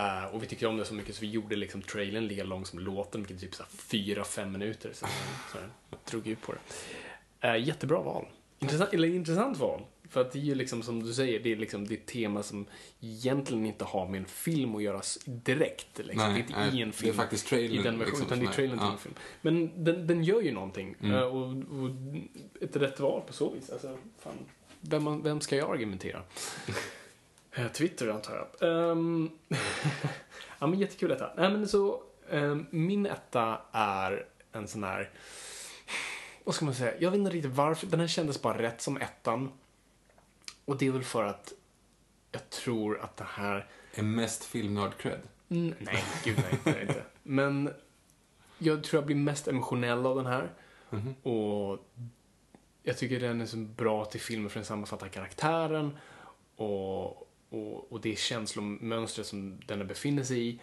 Eh, 0.00 0.24
och 0.34 0.42
vi 0.42 0.46
tyckte 0.46 0.66
om 0.66 0.76
det 0.76 0.84
så 0.84 0.94
mycket 0.94 1.14
så 1.14 1.20
vi 1.20 1.30
gjorde 1.30 1.56
liksom 1.56 1.82
trailern 1.82 2.26
lika 2.26 2.44
lång 2.44 2.66
som 2.66 2.78
låten, 2.78 3.20
vilket 3.22 3.36
är 3.36 3.40
typ 3.40 3.54
så 3.54 3.62
här 3.62 3.70
fyra, 3.70 4.24
fem 4.24 4.52
minuter. 4.52 4.90
Så, 4.94 5.06
så 5.52 5.58
här, 5.58 5.68
drog 6.10 6.26
ut 6.26 6.40
på 6.42 6.52
det. 6.52 7.48
Eh, 7.48 7.66
jättebra 7.66 8.00
val. 8.02 8.26
Intressant, 8.60 8.94
eller 8.94 9.08
intressant 9.08 9.58
val. 9.58 9.82
För 10.10 10.20
att 10.20 10.32
det 10.32 10.38
är 10.38 10.42
ju 10.42 10.54
liksom 10.54 10.82
som 10.82 11.02
du 11.02 11.14
säger, 11.14 11.40
det 11.40 11.52
är 11.52 11.56
liksom 11.56 11.86
det 11.86 12.06
tema 12.06 12.42
som 12.42 12.66
egentligen 13.00 13.66
inte 13.66 13.84
har 13.84 14.08
med 14.08 14.18
en 14.18 14.26
film 14.26 14.74
att 14.74 14.82
göra 14.82 15.00
direkt. 15.24 15.98
Liksom. 15.98 16.16
Nej, 16.16 16.32
det 16.32 16.38
är 16.38 16.40
inte 16.40 16.58
nej, 16.58 16.78
i 16.78 16.82
en 16.82 16.90
det 16.90 16.96
är 16.96 17.02
film. 17.02 17.14
faktiskt 17.14 17.46
trailern, 17.46 17.80
I 17.80 17.82
den 17.82 17.98
versionen, 17.98 18.06
liksom, 18.08 18.26
utan 18.26 18.38
det 18.38 18.44
är 18.44 18.52
trailern 18.52 18.78
till 18.78 18.86
ja. 18.86 18.92
en 18.92 18.98
film. 18.98 19.14
Men 19.42 19.84
den, 19.84 20.06
den 20.06 20.24
gör 20.24 20.40
ju 20.40 20.52
någonting. 20.52 20.96
Mm. 21.00 21.14
Eh, 21.14 21.22
och, 21.22 21.46
och 21.48 21.90
ett 22.60 22.76
rätt 22.76 23.00
val 23.00 23.22
på 23.26 23.32
så 23.32 23.50
vis. 23.50 23.70
Alltså, 23.70 23.98
fan, 24.18 24.34
vem, 24.80 25.22
vem 25.22 25.40
ska 25.40 25.56
jag 25.56 25.70
argumentera? 25.70 26.22
Eh, 27.52 27.68
Twitter 27.68 28.08
antar 28.08 28.48
jag. 28.60 28.68
Um, 28.68 29.30
ja 30.58 30.66
men 30.66 30.78
jättekul 30.78 31.08
detta. 31.08 31.30
Nej 31.36 31.50
men 31.50 31.68
så, 31.68 32.02
ehm, 32.30 32.66
min 32.70 33.06
etta 33.06 33.60
är 33.72 34.26
en 34.52 34.68
sån 34.68 34.84
här, 34.84 35.10
vad 36.44 36.54
ska 36.54 36.64
man 36.64 36.74
säga, 36.74 36.94
jag 36.98 37.10
vet 37.10 37.18
inte 37.18 37.30
riktigt 37.30 37.52
varför, 37.54 37.86
den 37.86 38.00
här 38.00 38.06
kändes 38.06 38.42
bara 38.42 38.62
rätt 38.62 38.80
som 38.80 38.96
ettan. 38.96 39.52
Och 40.64 40.78
det 40.78 40.86
är 40.86 40.90
väl 40.90 41.04
för 41.04 41.24
att 41.24 41.52
jag 42.32 42.50
tror 42.50 43.00
att 43.00 43.16
det 43.16 43.26
här 43.28 43.66
Är 43.94 44.02
mest 44.02 44.44
filmnörd-cred. 44.44 45.20
Mm, 45.48 45.74
nej, 45.78 46.04
gud 46.24 46.38
nej, 46.38 46.60
det 46.64 46.70
är 46.70 46.80
inte. 46.80 47.04
Men 47.22 47.70
jag 48.58 48.84
tror 48.84 48.98
jag 48.98 49.06
blir 49.06 49.16
mest 49.16 49.48
emotionell 49.48 50.06
av 50.06 50.16
den 50.16 50.26
här. 50.26 50.50
Och 51.22 51.78
jag 52.82 52.98
tycker 52.98 53.20
den 53.20 53.40
är 53.40 53.46
så 53.46 53.56
bra 53.56 54.04
till 54.04 54.20
filmen 54.20 54.50
för 54.50 54.58
den 54.58 54.64
sammanfattar 54.64 55.08
karaktären 55.08 55.96
och, 56.56 57.06
och, 57.50 57.92
och 57.92 58.00
det 58.00 58.18
känslomönstret 58.18 59.26
som 59.26 59.60
den 59.66 59.86
befinner 59.86 60.22
sig 60.22 60.48
i. 60.48 60.60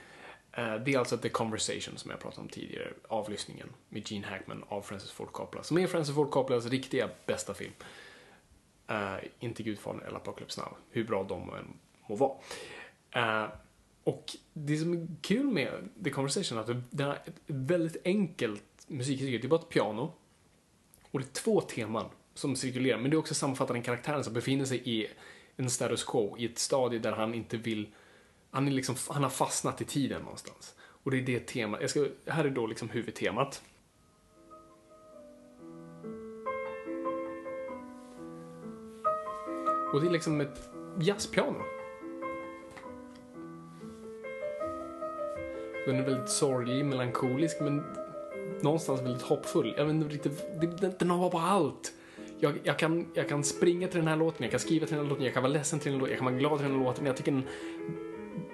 Eh, 0.52 0.76
det 0.76 0.94
är 0.94 1.00
alltså 1.00 1.18
The 1.18 1.30
Conversation 1.30 1.98
som 1.98 2.12
jag 2.12 2.20
pratade 2.20 2.42
om 2.42 2.50
tidigare, 2.50 2.94
avlyssningen 3.08 3.70
med 3.90 4.12
Gene 4.12 4.28
Hackman 4.28 4.64
av 4.68 4.82
Francis 4.82 5.12
Ford 5.12 5.32
Coppola. 5.32 5.64
Som 5.64 5.78
är 5.78 5.88
Francis 5.88 6.16
Ford 6.16 6.32
Coppolas 6.32 6.66
riktiga 6.66 7.10
bästa 7.26 7.54
film. 7.54 7.74
Uh, 8.92 9.18
inte 9.40 9.64
Gudfadern 9.64 10.02
eller 10.08 10.18
Apocalypse 10.18 10.62
Now, 10.62 10.78
hur 10.90 11.04
bra 11.04 11.24
de 11.24 11.54
än 11.54 11.74
må 12.08 12.16
vara. 12.16 12.38
Uh, 13.16 13.50
och 14.04 14.36
det 14.54 14.78
som 14.78 14.94
är 14.94 15.08
kul 15.22 15.46
med 15.46 15.90
The 16.04 16.10
Conversation 16.10 16.58
är 16.58 16.62
att 16.62 16.68
det 16.92 17.04
är 17.04 17.14
ett 17.14 17.42
väldigt 17.46 17.98
enkelt 18.06 18.64
musikstycke. 18.88 19.38
Det 19.38 19.48
är 19.48 19.50
bara 19.50 19.60
ett 19.60 19.70
piano 19.70 20.14
och 21.12 21.20
det 21.20 21.26
är 21.26 21.34
två 21.34 21.62
teman 21.62 22.06
som 22.34 22.56
cirkulerar, 22.56 22.98
men 22.98 23.12
det 23.12 23.16
är 23.16 23.20
också 23.20 23.34
sammanfattar 23.34 23.74
den 23.74 23.84
karaktären 23.84 24.24
som 24.24 24.34
befinner 24.34 24.66
sig 24.66 24.82
i 24.86 25.08
en 25.56 25.70
status 25.70 26.04
quo, 26.04 26.38
i 26.38 26.46
ett 26.46 26.58
stadie 26.58 27.00
där 27.00 27.12
han 27.12 27.34
inte 27.34 27.58
vill, 27.58 27.88
han, 28.52 28.68
är 28.68 28.72
liksom, 28.72 28.96
han 29.10 29.24
har 29.24 29.30
fastnat 29.30 29.82
i 29.82 29.86
tiden 29.86 30.22
någonstans. 30.22 30.76
Och 31.04 31.12
det 31.12 31.18
är 31.18 31.22
det 31.22 31.40
temat, 31.40 31.82
jag 31.82 31.90
ska, 31.90 32.08
här 32.26 32.46
är 32.46 32.50
då 32.50 32.68
liksom 32.68 32.90
huvudtemat. 32.90 33.62
Och 39.94 40.02
det 40.02 40.08
är 40.08 40.12
liksom 40.12 40.42
ett 40.42 40.70
jazzpiano. 41.00 41.64
Den 45.86 45.96
är 45.96 46.04
väldigt 46.04 46.30
sorglig, 46.30 46.86
melankolisk, 46.86 47.58
men 47.62 47.84
någonstans 48.62 49.02
väldigt 49.02 49.22
hoppfull. 49.22 49.74
Jag 49.78 49.86
vet 49.86 49.94
inte 49.94 50.16
riktigt, 50.16 50.62
den, 50.82 50.94
den 51.00 51.10
har 51.10 51.30
bara 51.30 51.44
allt. 51.44 51.94
Jag, 52.40 52.60
jag, 52.64 52.80
kan, 52.80 53.08
jag 53.14 53.30
kan 53.30 53.44
springa 53.44 53.88
till 53.88 54.00
den 54.00 54.08
här 54.08 54.16
låten, 54.16 54.44
jag 54.44 54.52
kan 54.52 54.60
skriva 54.60 54.86
till 54.86 54.96
den 54.96 55.06
här 55.06 55.10
låten, 55.10 55.26
jag 55.26 55.34
kan 55.34 55.44
vara 55.44 55.54
ledsen 55.54 55.80
till 55.80 55.92
den 55.92 55.94
här 55.94 56.00
låten, 56.00 56.12
jag 56.12 56.20
kan 56.20 56.26
vara 56.26 56.40
glad 56.40 56.60
till 56.60 56.68
den 56.68 56.78
här 56.78 56.86
låten. 56.86 57.06
Jag 57.06 57.18
tycker 57.18 57.32
den, 57.32 57.44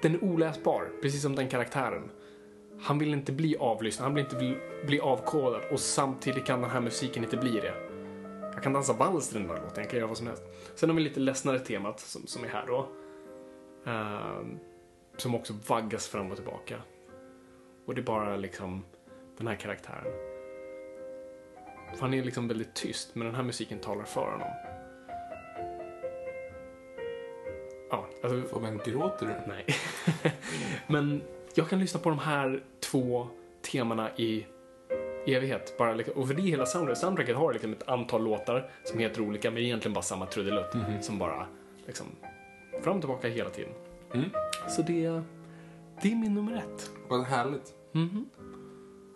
den 0.03 0.15
är 0.15 0.23
oläsbar, 0.23 0.91
precis 1.01 1.21
som 1.21 1.35
den 1.35 1.49
karaktären. 1.49 2.11
Han 2.81 2.99
vill 2.99 3.13
inte 3.13 3.31
bli 3.31 3.57
avlyssnad, 3.57 4.05
han 4.05 4.15
vill 4.15 4.23
inte 4.23 4.35
bli, 4.35 4.57
bli 4.85 4.99
avkodad 4.99 5.61
och 5.71 5.79
samtidigt 5.79 6.45
kan 6.45 6.61
den 6.61 6.69
här 6.69 6.81
musiken 6.81 7.23
inte 7.23 7.37
bli 7.37 7.51
det. 7.51 7.73
Jag 8.53 8.63
kan 8.63 8.73
dansa 8.73 8.93
vals 8.93 9.29
till 9.29 9.39
den 9.39 9.47
där 9.47 9.55
låten, 9.55 9.83
jag 9.83 9.89
kan 9.89 9.99
göra 9.99 10.07
vad 10.07 10.17
som 10.17 10.27
helst. 10.27 10.43
Sen 10.75 10.89
har 10.89 10.95
vi 10.95 11.01
lite 11.01 11.19
ledsnare 11.19 11.59
temat 11.59 11.99
som, 11.99 12.27
som 12.27 12.43
är 12.43 12.47
här 12.47 12.65
då. 12.67 12.89
Uh, 13.87 14.57
som 15.17 15.35
också 15.35 15.53
vaggas 15.67 16.07
fram 16.07 16.31
och 16.31 16.37
tillbaka. 16.37 16.81
Och 17.85 17.95
det 17.95 18.01
är 18.01 18.05
bara 18.05 18.37
liksom 18.37 18.85
den 19.37 19.47
här 19.47 19.55
karaktären. 19.55 20.13
För 21.93 22.01
han 22.01 22.13
är 22.13 22.23
liksom 22.23 22.47
väldigt 22.47 22.73
tyst, 22.73 23.15
men 23.15 23.25
den 23.25 23.35
här 23.35 23.43
musiken 23.43 23.79
talar 23.79 24.03
för 24.03 24.31
honom. 24.31 24.72
Ja, 27.93 28.05
alltså... 28.23 28.41
Fabian, 28.53 28.79
gråter 28.85 29.25
du? 29.25 29.51
Nej. 29.51 29.65
men 30.87 31.21
jag 31.53 31.69
kan 31.69 31.79
lyssna 31.79 31.99
på 31.99 32.09
de 32.09 32.19
här 32.19 32.63
två 32.79 33.27
temana 33.71 34.09
i 34.15 34.45
evighet. 35.27 35.77
Bara 35.77 35.93
liksom, 35.93 36.21
och 36.21 36.27
för 36.27 36.33
det 36.33 36.41
är 36.41 36.43
hela 36.43 36.65
soundtracket. 36.65 37.01
Soundtracket 37.01 37.35
har 37.35 37.53
liksom 37.53 37.73
ett 37.73 37.89
antal 37.89 38.23
låtar 38.23 38.69
som 38.83 38.99
heter 38.99 39.21
olika, 39.21 39.51
men 39.51 39.63
egentligen 39.63 39.93
bara 39.93 40.01
samma 40.01 40.25
trudelutt. 40.25 40.75
Som 41.01 41.19
bara 41.19 41.47
liksom 41.85 42.05
fram 42.83 42.95
och 42.95 43.01
tillbaka 43.01 43.27
hela 43.27 43.49
tiden. 43.49 43.71
Mm. 44.13 44.29
Så 44.69 44.81
det, 44.81 45.21
det 46.01 46.11
är 46.11 46.15
min 46.15 46.33
nummer 46.33 46.55
ett. 46.57 46.91
Vad 47.07 47.23
härligt. 47.23 47.73
Mhm. 47.91 48.29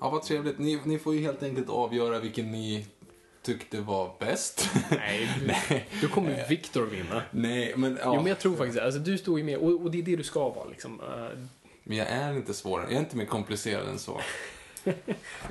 Ja, 0.01 0.09
vad 0.09 0.21
trevligt. 0.21 0.59
Ni, 0.59 0.81
ni 0.83 0.99
får 0.99 1.15
ju 1.15 1.21
helt 1.21 1.43
enkelt 1.43 1.69
avgöra 1.69 2.19
vilken 2.19 2.51
ni 2.51 2.87
tyckte 3.47 3.81
var 3.81 4.15
bäst. 4.19 4.69
Nej, 4.91 5.29
du, 5.39 5.81
då 6.07 6.13
kommer 6.13 6.49
Victor 6.49 6.85
vinna. 6.85 7.21
Nej, 7.31 7.73
men 7.77 7.97
ja. 8.01 8.11
Jo, 8.15 8.15
men 8.15 8.25
jag 8.25 8.39
tror 8.39 8.55
faktiskt. 8.55 8.79
Alltså, 8.79 8.99
du 8.99 9.17
står 9.17 9.39
ju 9.39 9.45
med 9.45 9.57
och, 9.57 9.81
och 9.81 9.91
det 9.91 9.99
är 9.99 10.03
det 10.03 10.15
du 10.15 10.23
ska 10.23 10.49
vara 10.49 10.65
liksom. 10.69 11.01
Eh, 11.01 11.39
Men 11.83 11.97
jag 11.97 12.07
är 12.07 12.33
inte 12.33 12.53
svårare. 12.53 12.85
Jag 12.85 12.95
är 12.95 12.99
inte 12.99 13.17
mer 13.17 13.25
komplicerad 13.25 13.87
än 13.87 13.99
så. 13.99 14.21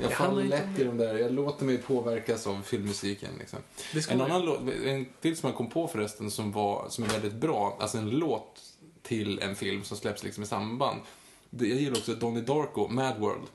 Jag 0.02 0.12
faller 0.12 0.44
lätt 0.44 0.78
i 0.78 0.84
de 0.84 0.96
där. 0.96 1.18
Jag 1.18 1.32
låter 1.32 1.64
mig 1.64 1.78
påverkas 1.78 2.46
av 2.46 2.62
filmmusiken. 2.62 3.30
Liksom. 3.38 3.58
En 4.10 4.20
annan 4.20 4.44
låt, 4.44 4.60
en 4.84 5.06
till 5.20 5.36
som 5.36 5.48
jag 5.48 5.56
kom 5.56 5.70
på 5.70 5.88
förresten 5.88 6.30
som, 6.30 6.52
var, 6.52 6.86
som 6.88 7.04
är 7.04 7.08
väldigt 7.08 7.34
bra, 7.34 7.76
alltså 7.80 7.98
en 7.98 8.10
låt 8.10 8.62
till 9.02 9.38
en 9.38 9.56
film 9.56 9.84
som 9.84 9.96
släpps 9.96 10.24
liksom 10.24 10.42
i 10.42 10.46
samband. 10.46 11.00
Jag 11.50 11.68
gillar 11.68 11.98
också 11.98 12.14
Donnie 12.14 12.40
Darko, 12.40 12.88
Mad 12.88 13.18
World. 13.18 13.46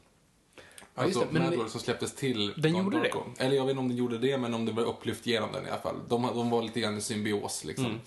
Ja, 0.95 1.05
just 1.05 1.17
Alltså 1.17 1.33
det, 1.33 1.39
men 1.39 1.51
det- 1.51 1.57
World 1.57 1.69
som 1.71 1.79
släpptes 1.81 2.15
till 2.15 2.53
Den 2.57 2.77
gjorde 2.77 2.99
det? 2.99 3.43
Eller 3.43 3.55
jag 3.55 3.63
vet 3.65 3.69
inte 3.71 3.79
om 3.79 3.87
den 3.87 3.97
gjorde 3.97 4.17
det, 4.17 4.37
men 4.37 4.53
om 4.53 4.65
det 4.65 4.71
var 4.71 4.83
upplyft 4.83 5.25
genom 5.25 5.51
den 5.51 5.65
i 5.65 5.69
alla 5.69 5.81
fall. 5.81 5.95
De, 6.09 6.21
de 6.33 6.49
var 6.49 6.61
lite 6.61 6.79
grann 6.79 6.97
i 6.97 7.01
symbios 7.01 7.63
liksom. 7.65 7.85
Mm. 7.85 7.99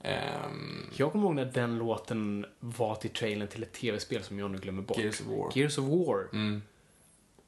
Ehm, 0.00 0.86
Jag 0.96 1.12
kommer 1.12 1.24
ihåg 1.24 1.34
när 1.34 1.44
den 1.44 1.78
låten 1.78 2.46
var 2.60 2.94
till 2.94 3.10
trailern 3.10 3.48
till 3.48 3.62
ett 3.62 3.72
tv-spel 3.72 4.22
som 4.22 4.38
jag 4.38 4.50
nu 4.50 4.58
glömmer 4.58 4.82
bort. 4.82 4.98
Gears 4.98 5.20
of 5.20 5.26
War. 5.26 5.52
Gears 5.54 5.78
of 5.78 5.84
War. 5.84 6.28
Mm. 6.32 6.62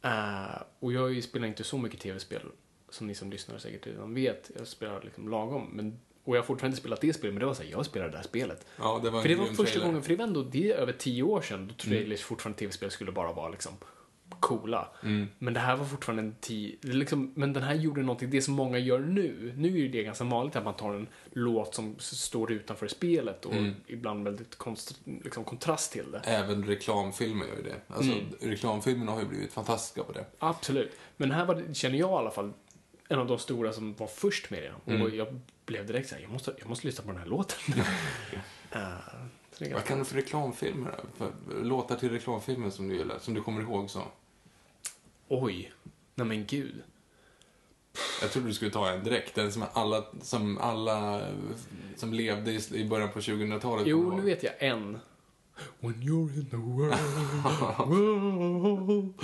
Eh, 0.02 0.62
och 0.78 0.92
jag 0.92 1.22
spelar 1.24 1.48
inte 1.48 1.64
så 1.64 1.78
mycket 1.78 2.00
tv-spel, 2.00 2.42
som 2.88 3.06
ni 3.06 3.14
som 3.14 3.30
lyssnar 3.30 3.58
säkert 3.58 3.86
redan 3.86 4.14
vet. 4.14 4.50
Jag 4.58 4.66
spelar 4.66 5.02
liksom 5.02 5.28
lagom. 5.28 5.68
Men, 5.72 6.00
och 6.24 6.36
jag 6.36 6.40
har 6.42 6.46
fortfarande 6.46 6.74
inte 6.74 6.80
spelat 6.80 7.00
det 7.00 7.12
spelet, 7.12 7.34
men 7.34 7.40
det 7.40 7.46
var 7.46 7.54
så 7.54 7.62
här, 7.62 7.70
jag 7.70 7.86
spelade 7.86 8.10
det 8.10 8.16
här 8.16 8.24
spelet. 8.24 8.66
Ja, 8.78 9.00
det 9.04 9.10
var 9.10 9.22
För 9.22 9.28
det 9.28 9.34
var 9.34 9.46
första 9.46 9.64
trailer. 9.64 9.86
gången, 9.86 10.02
för 10.02 10.08
det 10.10 10.16
var 10.16 10.24
ändå, 10.24 10.42
det 10.42 10.72
är 10.72 10.76
över 10.76 10.92
tio 10.92 11.22
år 11.22 11.40
sedan, 11.42 11.58
då 11.58 11.62
Mm. 11.64 11.76
trailers 11.98 12.22
fortfarande 12.22 12.58
tv-spel 12.58 12.90
skulle 12.90 13.12
bara 13.12 13.32
vara 13.32 13.48
liksom 13.48 13.72
coola. 14.40 14.88
Mm. 15.02 15.28
Men 15.38 15.54
det 15.54 15.60
här 15.60 15.76
var 15.76 15.84
fortfarande 15.84 16.22
en 16.22 16.34
tio, 16.40 16.76
är 16.82 16.88
liksom, 16.88 17.32
men 17.36 17.52
den 17.52 17.62
här 17.62 17.74
gjorde 17.74 18.00
någonting, 18.00 18.30
det 18.30 18.42
som 18.42 18.54
många 18.54 18.78
gör 18.78 18.98
nu. 18.98 19.54
Nu 19.56 19.68
är 19.68 19.72
ju 19.78 19.88
det 19.88 20.02
ganska 20.02 20.24
vanligt 20.24 20.56
att 20.56 20.64
man 20.64 20.74
tar 20.74 20.94
en 20.94 21.06
låt 21.32 21.74
som 21.74 21.94
står 21.98 22.52
utanför 22.52 22.88
spelet 22.88 23.44
och 23.46 23.52
Mm. 23.54 23.74
ibland 23.86 24.24
väldigt 24.24 24.56
konst, 24.56 25.00
liksom 25.04 25.44
kontrast 25.44 25.92
till 25.92 26.10
det. 26.12 26.18
Även 26.24 26.64
reklamfilmer 26.66 27.46
gör 27.46 27.56
ju 27.56 27.62
det. 27.62 27.76
Alltså, 27.88 28.12
Mm. 28.12 28.24
reklamfilmerna 28.40 29.12
har 29.12 29.20
ju 29.20 29.26
blivit 29.26 29.52
fantastiska 29.52 30.02
på 30.02 30.12
det. 30.12 30.24
Absolut. 30.38 30.92
Men 31.16 31.30
här 31.30 31.44
var 31.44 31.54
det, 31.54 31.74
känner 31.74 31.98
jag 31.98 32.10
i 32.10 32.14
alla 32.14 32.30
fall, 32.30 32.52
en 33.08 33.18
av 33.18 33.26
de 33.26 33.38
stora 33.38 33.72
som 33.72 33.94
var 33.94 34.06
först 34.06 34.50
med 34.50 34.62
det. 34.62 34.72
Och 34.84 34.92
Mm. 34.92 35.16
jag 35.16 35.40
blev 35.66 35.86
direkt 35.86 36.08
såhär, 36.08 36.22
jag 36.22 36.30
måste, 36.32 36.54
jag 36.58 36.68
måste 36.68 36.86
lyssna 36.86 37.04
på 37.04 37.10
den 37.10 37.20
här 37.20 37.26
låten. 37.28 37.58
Är 38.70 39.74
Vad 39.74 39.84
kan 39.84 39.98
du 39.98 40.04
för 40.04 40.14
reklamfilmer 40.14 40.94
låtar 41.62 41.96
till 41.96 42.10
reklamfilmer 42.10 42.70
som 42.70 42.88
du 42.88 42.96
gillar, 42.96 43.18
som 43.18 43.34
du 43.34 43.42
kommer 43.42 43.60
ihåg 43.62 43.90
så? 43.90 44.02
Oj. 45.32 45.72
Nej 46.14 46.26
men 46.26 46.46
gud. 46.46 46.82
Jag 48.22 48.30
trodde 48.30 48.48
du 48.48 48.54
skulle 48.54 48.70
ta 48.70 48.90
en 48.90 49.04
direkt, 49.04 49.34
den 49.34 49.52
som 49.52 49.64
alla, 49.72 50.04
som 50.22 50.58
alla 50.58 51.20
som 51.96 52.12
levde 52.12 52.60
i, 52.74 52.84
början 52.88 53.08
på 53.12 53.20
2000-talet 53.20 53.86
Jo, 53.86 54.16
nu 54.16 54.22
vet 54.22 54.42
jag 54.42 54.52
en. 54.58 54.98
When 55.80 55.94
you're 55.94 56.34
in 56.38 56.46
the 56.50 56.56
world, 56.56 56.94
world, 57.86 59.14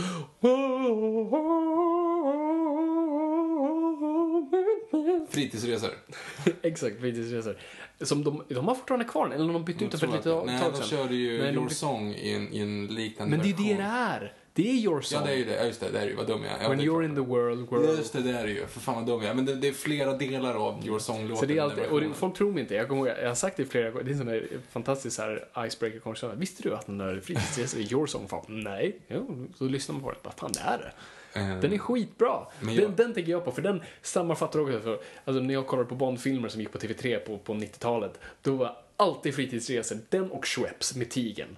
Fritidsresor. 5.30 5.90
Exakt, 6.62 7.00
fritidsresor. 7.00 7.56
Som 8.00 8.24
de, 8.24 8.42
de 8.48 8.68
har 8.68 8.74
fortfarande 8.74 9.04
kvar 9.04 9.30
eller 9.30 9.44
har 9.46 9.52
de 9.52 9.64
bytt 9.64 9.82
ut 9.82 9.90
den 9.90 10.00
för 10.00 10.06
ett 10.06 10.12
litet 10.14 10.46
Nej, 10.46 10.60
tag 10.60 10.72
de 10.72 10.76
sedan? 10.78 10.86
körde 10.86 11.14
ju 11.14 11.38
Nej, 11.38 11.46
de 11.46 11.52
Your 11.54 11.62
bytte- 11.64 11.74
Song 11.74 12.12
i 12.14 12.32
en, 12.34 12.52
i 12.52 12.58
en 12.58 12.86
liknande 12.86 13.36
Men 13.36 13.46
det 13.46 13.50
är 13.50 13.52
version. 13.52 13.68
det 13.68 13.82
det 13.82 13.88
är. 13.88 14.34
Det 14.56 14.70
är 14.70 14.74
your 14.74 15.00
song. 15.00 15.18
Ja, 15.20 15.26
det 15.26 15.32
är 15.32 15.36
ju 15.36 15.44
det. 15.44 15.56
Ja, 15.56 15.64
just 15.64 15.80
det. 15.80 15.90
Det 15.90 15.98
är 16.00 16.06
ju. 16.06 16.14
Vad 16.14 16.26
dum 16.26 16.42
jag 16.44 16.52
är. 16.52 16.62
Ja, 16.62 16.68
When 16.68 16.80
you're 16.80 17.04
in 17.04 17.14
the 17.14 17.20
world, 17.20 17.70
world. 17.70 17.98
Just 17.98 18.12
det, 18.12 18.22
det 18.22 18.30
är 18.30 18.46
det 18.46 18.52
ju. 18.52 18.66
För 18.66 18.80
fan 18.80 18.94
vad 18.94 19.06
dum 19.06 19.20
jag 19.22 19.30
är. 19.30 19.34
Men 19.34 19.44
det, 19.46 19.54
det 19.54 19.68
är 19.68 19.72
flera 19.72 20.12
delar 20.16 20.54
av 20.54 20.86
Your 20.86 20.98
Song-låten. 20.98 21.36
Så 21.36 21.46
det 21.46 21.52
är 21.52 21.56
i 21.56 21.60
alltid, 21.60 21.82
den 21.82 21.92
och 21.92 22.00
det, 22.00 22.08
folk 22.14 22.36
tror 22.36 22.52
mig 22.52 22.60
inte. 22.60 22.74
Jag, 22.74 22.88
kommer, 22.88 23.06
ihåg- 23.06 23.18
jag 23.22 23.28
har 23.28 23.34
sagt 23.34 23.56
det 23.56 23.64
flera 23.64 23.90
gånger. 23.90 24.04
Det 24.04 24.10
är 24.10 24.12
en 24.12 24.18
sån 24.18 24.26
där 24.26 24.48
fantastisk 24.72 25.16
så 25.16 25.22
här 25.22 25.48
icebreaker 25.66 25.98
konversation. 25.98 26.38
Visste 26.40 26.62
du 26.62 26.74
att 26.74 26.86
den 26.86 26.98
där 26.98 27.20
fritidsresan 27.20 27.80
är 27.82 27.92
your 27.92 28.06
song? 28.06 28.28
Fan, 28.28 28.44
nej. 28.48 28.96
Jo, 29.08 29.46
så 29.58 29.64
lyssnar 29.64 29.92
man 29.92 30.02
på 30.02 30.10
det. 30.10 30.16
Vad 30.22 30.34
fan, 30.34 30.52
det 30.52 30.60
är 30.60 30.78
det. 30.78 30.92
Eh, 31.40 31.60
Den 31.60 31.72
är 31.72 31.78
skitbra. 31.78 32.46
Men 32.60 32.74
Den, 32.76 32.84
jag- 32.84 32.92
den 32.96 33.14
tänker 33.14 33.32
jag 33.32 33.44
på, 33.44 33.52
för 33.52 33.62
den 33.62 33.82
sammanfattar 34.02 34.58
också. 34.60 34.80
För, 34.80 34.98
alltså, 35.24 35.42
när 35.42 35.54
jag 35.54 35.66
kollade 35.66 35.88
på 35.88 35.94
Bond-filmer 35.94 36.48
som 36.48 36.60
gick 36.60 36.72
på 36.72 36.78
TV3 36.78 37.18
på, 37.18 37.38
på 37.38 37.54
90-talet, 37.54 38.20
då 38.42 38.52
var 38.54 38.76
alltid 38.96 39.34
fritidsresor 39.34 39.98
den 40.08 40.30
och 40.30 40.46
Schweppes 40.46 40.96
med 40.96 41.10
tigern. 41.10 41.56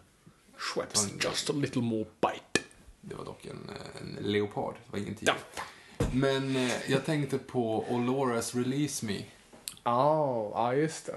Schweppes, 0.57 1.09
just 1.25 1.51
a 1.51 1.53
little 1.57 1.83
more 1.83 2.05
bite. 2.21 2.67
Det 3.09 3.15
var 3.15 3.25
dock 3.25 3.47
en, 3.47 3.71
en 4.01 4.19
leopard. 4.33 4.75
Det 4.75 4.93
var 4.93 4.99
ingen 4.99 5.15
tiger. 5.15 5.35
Men 6.13 6.57
eh, 6.57 6.91
jag 6.91 7.05
tänkte 7.05 7.39
på 7.39 7.85
Oloras 7.89 8.55
Release 8.55 9.07
Me. 9.07 9.23
Ja, 9.85 10.51
ja 10.55 10.75
just 10.75 11.07
det. 11.07 11.17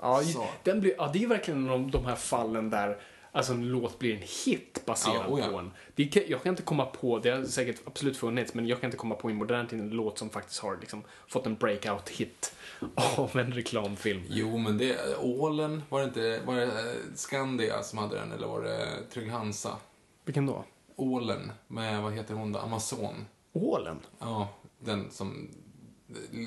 Ja, 0.00 0.22
ju- 0.22 0.32
Så. 0.32 0.46
den 0.62 0.80
blir, 0.80 0.94
ja, 0.98 1.10
det 1.12 1.24
är 1.24 1.28
verkligen 1.28 1.66
de, 1.66 1.90
de 1.90 2.04
här 2.04 2.16
fallen 2.16 2.70
där 2.70 2.98
alltså 3.32 3.52
en 3.52 3.68
låt 3.68 3.98
blir 3.98 4.14
en 4.14 4.22
hit 4.44 4.82
baserad 4.86 5.16
Ja, 5.16 5.26
oh 5.28 5.40
ja. 5.40 5.46
på 5.48 5.56
en. 5.58 5.70
Det 5.94 6.04
kan, 6.04 6.22
jag 6.28 6.42
kan 6.42 6.50
inte 6.50 6.62
komma 6.62 6.86
på, 6.86 7.18
det 7.18 7.30
har 7.30 7.44
säkert 7.44 7.80
absolut 7.86 8.16
funnits, 8.16 8.54
men 8.54 8.66
jag 8.66 8.80
kan 8.80 8.88
inte 8.88 8.96
komma 8.96 9.14
på 9.14 9.30
i 9.30 9.34
modern 9.34 9.66
tid 9.66 9.80
en 9.80 9.90
låt 9.90 10.18
som 10.18 10.30
faktiskt 10.30 10.60
har 10.60 10.76
liksom 10.80 11.02
fått 11.28 11.46
en 11.46 11.54
breakout 11.54 12.08
hit 12.08 12.54
av 13.16 13.36
en 13.38 13.52
reklamfilm. 13.52 14.22
Jo, 14.28 14.58
men 14.58 14.78
det... 14.78 15.16
Ålen, 15.16 15.82
var 15.88 16.00
det 16.00 16.04
inte... 16.06 16.40
Var 16.46 16.54
det 16.56 16.62
eh, 16.64 16.96
Skandia 17.14 17.82
som 17.82 17.98
hade 17.98 18.16
den, 18.16 18.32
eller 18.32 18.46
var 18.46 18.62
det 18.62 18.86
Trygg 19.12 19.30
Hansa? 19.30 19.76
Vilken 20.24 20.46
då? 20.46 20.64
Ålen, 20.96 21.52
med, 21.66 22.02
vad 22.02 22.12
heter 22.12 22.34
hon 22.34 22.52
då? 22.52 22.58
Amazon. 22.58 23.26
Ålen? 23.52 24.00
Ja, 24.18 24.48
den 24.78 25.10
som... 25.10 25.48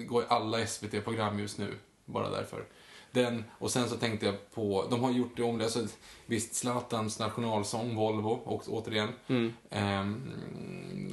Går 0.08 0.24
i 0.24 0.26
alla 0.30 0.66
SVT-program 0.66 1.40
just 1.40 1.58
nu, 1.58 1.76
bara 2.06 2.30
därför. 2.30 2.66
Den, 3.12 3.44
och 3.52 3.72
sen 3.72 3.90
så 3.90 3.96
tänkte 3.96 4.26
jag 4.26 4.52
på, 4.54 4.86
de 4.90 5.04
har 5.04 5.12
gjort 5.12 5.38
det 5.38 5.44
om 5.44 5.58
det, 5.58 5.64
alltså, 5.64 5.88
visst 6.26 6.56
Zlatans 6.56 7.20
nationalsång, 7.20 7.96
Volvo, 7.96 8.30
och, 8.30 8.64
återigen. 8.68 9.10
Mm. 9.28 9.54
Ehm, 9.70 10.22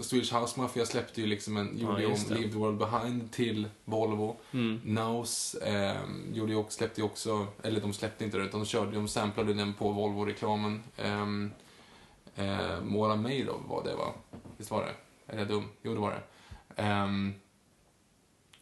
Swedish 0.02 0.34
House 0.34 0.60
Mafia 0.60 0.86
släppte 0.86 1.20
ju 1.20 1.26
liksom 1.26 1.56
en, 1.56 1.78
gjorde 1.78 2.02
Ja, 2.02 2.08
om. 2.08 2.16
Leave 2.28 2.48
the 2.48 2.58
World 2.58 2.78
Behind 2.78 3.32
till 3.32 3.68
Volvo. 3.84 4.36
Mm. 4.52 4.80
Naus 4.84 5.56
ehm, 5.62 6.34
gjorde 6.34 6.52
ju 6.52 6.58
också, 6.58 6.76
släppte 6.76 7.00
ju 7.00 7.04
också, 7.04 7.46
eller 7.62 7.80
de 7.80 7.92
släppte 7.92 8.24
inte 8.24 8.38
det, 8.38 8.44
utan 8.44 8.60
de 8.60 8.66
körde, 8.66 8.92
de 8.92 9.08
samplade 9.08 9.54
den 9.54 9.74
på 9.74 9.92
Volvo-reklamen. 9.92 10.82
Um, 11.04 11.52
eh, 12.36 12.80
Mora 12.82 13.16
Made 13.16 13.50
of 13.50 13.60
var 13.68 13.84
det 13.84 13.94
va? 13.94 14.12
Visst 14.56 14.70
var 14.70 14.84
det? 14.84 14.94
Är 15.32 15.38
jag 15.38 15.48
dum? 15.48 15.64
Jo, 15.82 15.94
det 15.94 16.00
var 16.00 16.10
det. 16.10 16.22
Ehm, 16.82 17.34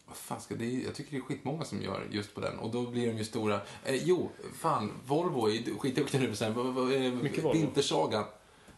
vad 0.06 0.16
fan 0.16 0.40
ska 0.40 0.55
det, 0.55 0.72
jag 0.72 0.94
tycker 0.94 1.10
det 1.10 1.16
är 1.16 1.20
skitmånga 1.20 1.64
som 1.64 1.82
gör 1.82 2.06
just 2.10 2.34
på 2.34 2.40
den 2.40 2.59
och 2.59 2.70
då 2.70 2.90
blir 2.90 3.06
de 3.06 3.18
ju 3.18 3.24
stora. 3.24 3.60
Eh, 3.84 3.94
jo, 3.94 4.30
fan, 4.55 4.92
Volvo 5.06 5.46
är 5.48 5.52
ju 5.52 5.78
skitduktiga 5.78 6.20
nu 6.20 6.34
sen. 6.36 6.52
Eh. 6.52 7.52
Vintersaga. 7.52 8.24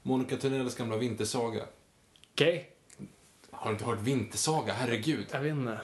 Monica 0.03 0.37
Tunnells 0.37 0.77
gamla 0.77 0.97
Vintersaga. 0.97 1.65
Okej, 2.33 2.71
Har 3.51 3.67
du 3.71 3.73
inte 3.73 3.85
hört 3.85 4.01
Vintersaga? 4.01 4.73
Herregud. 4.73 5.27
jag 5.33 5.41
vet 5.41 5.53
inte. 5.53 5.81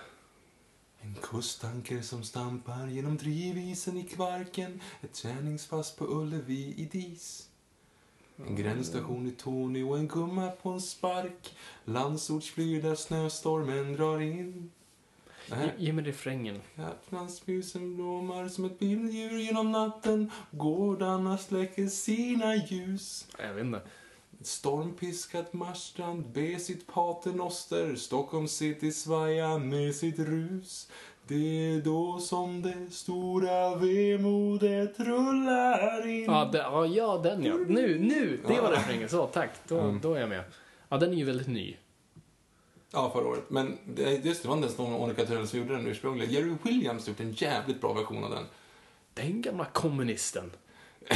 En 1.00 1.14
kusttanker 1.22 2.00
som 2.00 2.22
stampar 2.24 2.86
genom 2.86 3.16
drivisen 3.16 3.96
i 3.96 4.02
Kvarken. 4.02 4.80
Ett 5.00 5.12
träningspass 5.12 5.96
på 5.96 6.04
Ullevi 6.06 6.74
i 6.76 6.84
dis. 6.84 7.48
En 8.36 8.56
gränsstation 8.56 9.26
i 9.26 9.30
Tony 9.30 9.82
och 9.82 9.98
en 9.98 10.08
gumma 10.08 10.50
på 10.50 10.68
en 10.68 10.80
spark. 10.80 11.56
Landsortsflyg 11.84 12.82
där 12.82 12.94
snöstormen 12.94 13.92
drar 13.92 14.20
in. 14.20 14.70
Ge, 15.46 15.84
ge 15.86 15.92
mig 15.92 16.04
refrängen. 16.04 16.60
Lapplandsmusen 16.74 17.96
blommar 17.96 18.48
som 18.48 18.64
ett 18.64 18.82
vilddjur 18.82 19.38
genom 19.38 19.72
natten. 19.72 20.30
Gårdarna 20.50 21.38
släcker 21.38 21.86
sina 21.86 22.56
ljus. 22.56 23.26
Jag 23.38 23.54
vet 23.54 23.64
inte. 23.64 23.80
Stormpiskat 24.40 25.52
Marstrand 25.52 26.32
ber 26.32 26.58
sitt 26.58 26.86
paternoster. 26.86 27.96
Stockholm 27.96 28.48
city 28.48 28.92
svaja 28.92 29.58
med 29.58 29.94
sitt 29.94 30.18
rus. 30.18 30.88
Det 31.32 31.74
är 31.74 31.80
då 31.80 32.18
som 32.18 32.62
det 32.62 32.90
stora 32.90 33.74
vemodet 33.74 35.00
rullar 35.00 36.06
in. 36.06 36.24
Ja, 36.24 36.48
det, 36.52 36.58
ja, 36.58 36.86
ja, 36.86 37.20
den 37.22 37.44
ja. 37.44 37.54
Nu, 37.68 37.98
nu! 37.98 38.40
Det 38.48 38.60
var 38.60 38.70
refrängen. 38.70 39.08
Så, 39.08 39.26
tack. 39.26 39.50
Då, 39.68 39.98
då 40.02 40.14
är 40.14 40.20
jag 40.20 40.28
med. 40.28 40.44
Ja, 40.88 40.96
den 40.96 41.12
är 41.12 41.16
ju 41.16 41.24
väldigt 41.24 41.48
ny. 41.48 41.76
Ja, 42.90 43.10
förra 43.10 43.28
året. 43.28 43.44
Men 43.48 43.78
det, 43.84 44.24
just 44.24 44.42
det, 44.42 44.48
var 44.48 44.56
inte 44.56 44.66
ens 44.66 44.78
Monica 44.78 45.26
Törell 45.26 45.48
som 45.48 45.58
gjorde 45.58 45.76
den 45.76 45.86
ursprungligen. 45.86 46.34
Jerry 46.34 46.54
Williams 46.62 47.08
gjort 47.08 47.20
en 47.20 47.32
jävligt 47.32 47.80
bra 47.80 47.92
version 47.92 48.24
av 48.24 48.30
den. 48.30 48.44
Den 49.14 49.42
gamla 49.42 49.64
kommunisten. 49.64 50.50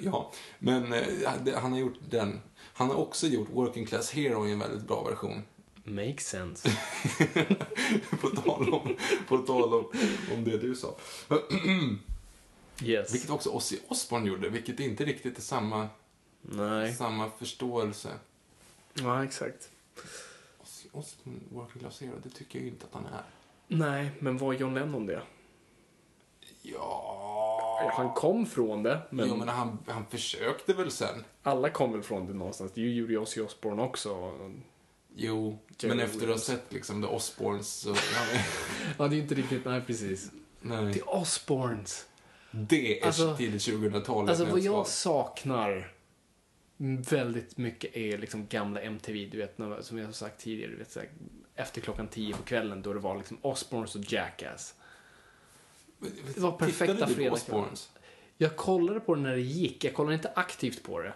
ja, 0.00 0.32
men 0.58 0.92
eh, 0.92 1.02
han 1.56 1.72
har 1.72 1.78
gjort 1.78 1.98
den. 2.10 2.40
Han 2.72 2.88
har 2.88 2.96
också 2.96 3.26
gjort 3.26 3.48
Working 3.52 3.86
Class 3.86 4.10
Hero 4.10 4.46
i 4.48 4.52
en 4.52 4.58
väldigt 4.58 4.88
bra 4.88 5.02
version. 5.04 5.42
Makes 5.84 6.26
sense. 6.26 6.68
på 8.20 8.28
tal 8.28 8.74
om, 8.74 8.96
på 9.28 9.38
tal 9.38 9.74
om, 9.74 9.84
om 10.34 10.44
det 10.44 10.58
du 10.58 10.74
sa. 10.74 10.94
Yes. 12.82 13.14
Vilket 13.14 13.30
också 13.30 13.50
Ozzy 13.50 13.78
Osbourne 13.88 14.28
gjorde, 14.28 14.48
vilket 14.48 14.80
inte 14.80 15.04
riktigt 15.04 15.38
är 15.38 15.42
samma, 15.42 15.88
Nej. 16.42 16.94
samma 16.94 17.30
förståelse. 17.30 18.08
Ja, 18.94 19.24
exakt. 19.24 19.70
Ozzy 20.62 20.88
Osbourne, 20.92 21.40
Working 21.48 21.80
Class 21.80 22.00
Hero, 22.00 22.14
det 22.22 22.30
tycker 22.30 22.58
jag 22.58 22.64
ju 22.64 22.70
inte 22.70 22.86
att 22.86 22.94
han 22.94 23.06
är. 23.06 23.24
Nej, 23.68 24.10
men 24.18 24.38
var 24.38 24.52
John 24.52 24.74
Lennon 24.74 25.06
det? 25.06 25.22
Ja... 26.62 27.59
Han 27.88 28.12
kom 28.14 28.46
från 28.46 28.82
det, 28.82 28.98
men, 29.10 29.28
Jo, 29.28 29.36
men 29.36 29.48
han, 29.48 29.78
han 29.86 30.06
försökte 30.06 30.72
väl 30.74 30.90
sen. 30.90 31.24
alla 31.42 31.70
kom 31.70 31.92
väl 31.92 32.02
från 32.02 32.26
det 32.26 32.34
någonstans. 32.34 32.72
Det 32.74 32.80
gjorde 32.80 33.12
ju 33.12 33.18
Ozzy 33.18 33.40
Osbourne 33.40 33.82
också. 33.82 34.32
Jo, 35.14 35.58
Jerry 35.78 35.94
men 35.96 36.04
efter 36.04 36.22
att 36.22 36.28
ha 36.32 36.38
sett 36.38 36.72
liksom 36.72 37.02
The 37.02 37.08
Osbournes 37.08 37.72
så... 37.74 37.90
Ja, 37.94 38.40
Ja, 38.98 39.08
det 39.08 39.16
är 39.16 39.20
inte 39.20 39.34
riktigt, 39.34 39.64
nej 39.64 39.80
precis. 39.86 40.30
nej. 40.60 40.94
The 40.94 41.02
Osbournes. 41.02 42.06
Det 42.50 43.00
är 43.02 43.06
Alltså- 43.06 43.36
tidigt 43.36 43.62
2000-talet. 43.62 44.28
Alltså 44.30 44.44
vad 44.44 44.58
jag 44.60 44.74
jag 44.74 44.86
sa- 44.86 44.92
saknar 44.92 45.92
väldigt 47.10 47.56
mycket 47.56 47.96
är 47.96 48.18
liksom 48.18 48.46
gamla 48.46 48.80
MTV, 48.80 49.26
du 49.32 49.38
vet, 49.38 49.58
när- 49.58 49.82
som 49.82 49.98
jag 49.98 50.06
har 50.06 50.12
sagt 50.12 50.40
tidigare, 50.40 50.70
du 50.70 50.76
vet, 50.76 50.96
här, 50.96 51.08
efter 51.54 51.80
klockan 51.80 52.08
tio 52.08 52.34
på 52.36 52.42
kvällen 52.42 52.82
då 52.82 52.92
det 52.92 52.98
var 53.00 53.16
liksom 53.16 53.38
Osbournes 53.42 53.94
och 53.94 54.12
Jackass. 54.12 54.74
Det 56.34 56.40
var 56.40 56.52
perfekta 56.52 57.06
fredagskvällar. 57.06 57.68
Jag 58.38 58.56
kollade 58.56 59.00
på 59.00 59.14
det 59.14 59.20
när 59.20 59.32
det 59.32 59.40
gick, 59.40 59.84
jag 59.84 59.94
kollade 59.94 60.14
inte 60.14 60.32
aktivt 60.34 60.82
på 60.82 60.98
det. 61.00 61.12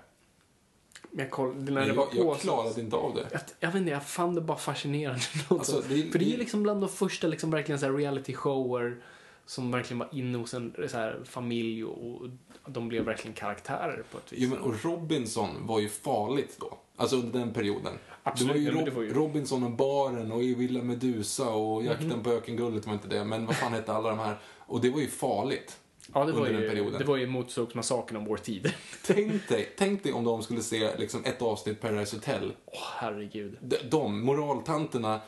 Men 1.10 1.18
jag 1.24 1.30
kollade, 1.30 1.72
när 1.72 1.80
det 1.80 1.86
Jag, 1.86 1.94
var 1.94 2.06
på. 2.06 2.16
jag 2.16 2.40
klarade 2.40 2.80
inte 2.80 2.96
av 2.96 3.14
det. 3.14 3.26
Jag, 3.32 3.40
jag 3.60 3.68
vet 3.68 3.76
inte, 3.80 3.90
jag 3.90 4.06
fann 4.06 4.34
det 4.34 4.40
bara 4.40 4.58
fascinerande. 4.58 5.20
Alltså, 5.48 5.82
det 5.88 6.12
För 6.12 6.18
det 6.18 6.34
är 6.34 6.38
liksom 6.38 6.62
bland 6.62 6.80
de 6.80 6.88
första 6.88 7.26
liksom 7.26 7.50
verkligen 7.50 7.78
så 7.78 7.90
reality 7.90 8.32
shower 8.34 9.02
som 9.46 9.70
verkligen 9.70 9.98
var 9.98 10.08
inne 10.12 10.38
hos 10.38 10.54
en 10.54 10.74
så 10.88 10.96
här 10.96 11.20
familj 11.24 11.84
och, 11.84 12.20
och 12.62 12.70
de 12.70 12.88
blev 12.88 13.04
verkligen 13.04 13.34
karaktärer 13.34 14.02
på 14.12 14.18
ett 14.18 14.32
vis. 14.32 14.38
Jo, 14.42 14.50
men, 14.50 14.58
och 14.58 14.84
Robinson 14.84 15.66
var 15.66 15.80
ju 15.80 15.88
farligt 15.88 16.56
då. 16.60 16.78
Alltså 16.96 17.16
under 17.16 17.38
den 17.38 17.52
perioden. 17.52 17.92
Absolut, 18.22 18.52
det 18.54 18.58
var 18.60 18.70
ju, 18.72 18.78
Rob- 18.80 18.84
det 18.84 18.90
var 18.90 19.02
ju- 19.02 19.12
Robinson 19.14 19.64
och 19.64 19.70
baren 19.70 20.32
och 20.32 20.40
Villa 20.42 20.82
Medusa 20.82 21.48
och 21.50 21.84
Jakten 21.84 22.08
Mhm. 22.08 22.22
på 22.22 22.30
ökenguldet 22.30 22.86
var 22.86 22.92
inte 22.92 23.08
det. 23.08 23.24
Men 23.24 23.46
vad 23.46 23.56
fan 23.56 23.72
hette 23.72 23.92
alla 23.92 24.08
de 24.08 24.18
här? 24.18 24.36
Och 24.66 24.80
det 24.80 24.90
var 24.90 25.00
ju 25.00 25.08
farligt. 25.08 25.80
ja, 26.14 26.24
det 26.24 26.32
var, 26.32 26.40
under 26.40 26.52
den 26.52 26.62
ju, 26.62 26.68
perioden. 26.68 26.98
det 26.98 27.04
var 27.04 27.16
ju 27.16 27.26
Motorsågsmassakern 27.26 28.16
om 28.16 28.24
vår 28.24 28.36
tid. 28.36 28.72
Tänk 29.06 29.48
dig, 29.48 29.72
tänk 29.78 30.02
dig 30.02 30.12
om 30.12 30.24
de 30.24 30.42
skulle 30.42 30.62
se 30.62 30.96
liksom 30.96 31.24
ett 31.24 31.42
avsnitt 31.42 31.80
Paradise 31.80 32.16
Hotel. 32.16 32.52
Åh, 32.66 32.78
herregud. 32.96 33.58
De, 33.60 33.76
de 33.90 34.24
moraltanterna 34.24 35.20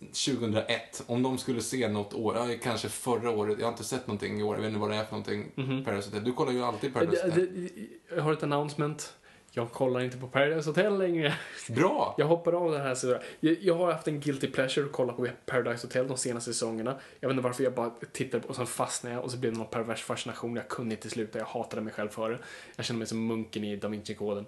2001, 0.00 1.02
om 1.06 1.22
de 1.22 1.38
skulle 1.38 1.60
se 1.60 1.88
något 1.88 2.14
år, 2.14 2.58
kanske 2.62 2.88
förra 2.88 3.30
året, 3.30 3.56
jag 3.58 3.66
har 3.66 3.72
inte 3.72 3.84
sett 3.84 4.06
någonting 4.06 4.40
i 4.40 4.42
år, 4.42 4.54
jag 4.54 4.62
vet 4.62 4.68
inte 4.68 4.80
vad 4.80 4.90
det 4.90 4.96
är 4.96 5.04
för 5.04 5.12
någonting, 5.12 5.50
Paradise 5.84 6.08
Hotel. 6.08 6.24
Du 6.24 6.32
kollar 6.32 6.52
ju 6.52 6.62
alltid 6.62 6.94
Paradise 6.94 7.24
Hotel. 7.24 7.68
Jag 8.16 8.22
har 8.22 8.32
ett 8.32 8.42
announcement. 8.42 9.14
Jag 9.52 9.72
kollar 9.72 10.00
inte 10.00 10.16
på 10.16 10.26
Paradise 10.28 10.68
Hotel 10.68 10.98
längre. 10.98 11.34
Bra! 11.68 12.14
Jag 12.18 12.26
hoppar 12.26 12.52
av 12.52 12.72
det 12.72 12.78
här. 12.78 12.94
Så 12.94 13.18
jag, 13.40 13.56
jag 13.60 13.74
har 13.74 13.92
haft 13.92 14.08
en 14.08 14.20
guilty 14.20 14.46
pleasure 14.46 14.86
att 14.86 14.92
kolla 14.92 15.12
på 15.12 15.28
Paradise 15.46 15.86
Hotel 15.86 16.08
de 16.08 16.16
senaste 16.16 16.52
säsongerna. 16.52 16.98
Jag 17.20 17.28
vet 17.28 17.34
inte 17.34 17.44
varför 17.44 17.64
jag 17.64 17.74
bara 17.74 17.90
tittade 18.12 18.48
och 18.48 18.56
sen 18.56 18.66
fastnade 18.66 19.14
jag 19.14 19.24
och 19.24 19.30
så 19.30 19.38
blev 19.38 19.52
det 19.52 19.58
någon 19.58 19.66
pervers 19.66 20.02
fascination. 20.02 20.56
Jag 20.56 20.68
kunde 20.68 20.94
inte 20.94 21.10
sluta. 21.10 21.38
Jag 21.38 21.46
hatade 21.46 21.82
mig 21.82 21.92
själv 21.92 22.08
för 22.08 22.30
det. 22.30 22.38
Jag 22.76 22.84
kände 22.84 22.98
mig 22.98 23.06
som 23.06 23.26
munken 23.26 23.64
i 23.64 23.76
Da 23.76 23.88
Vinci-koden. 23.88 24.46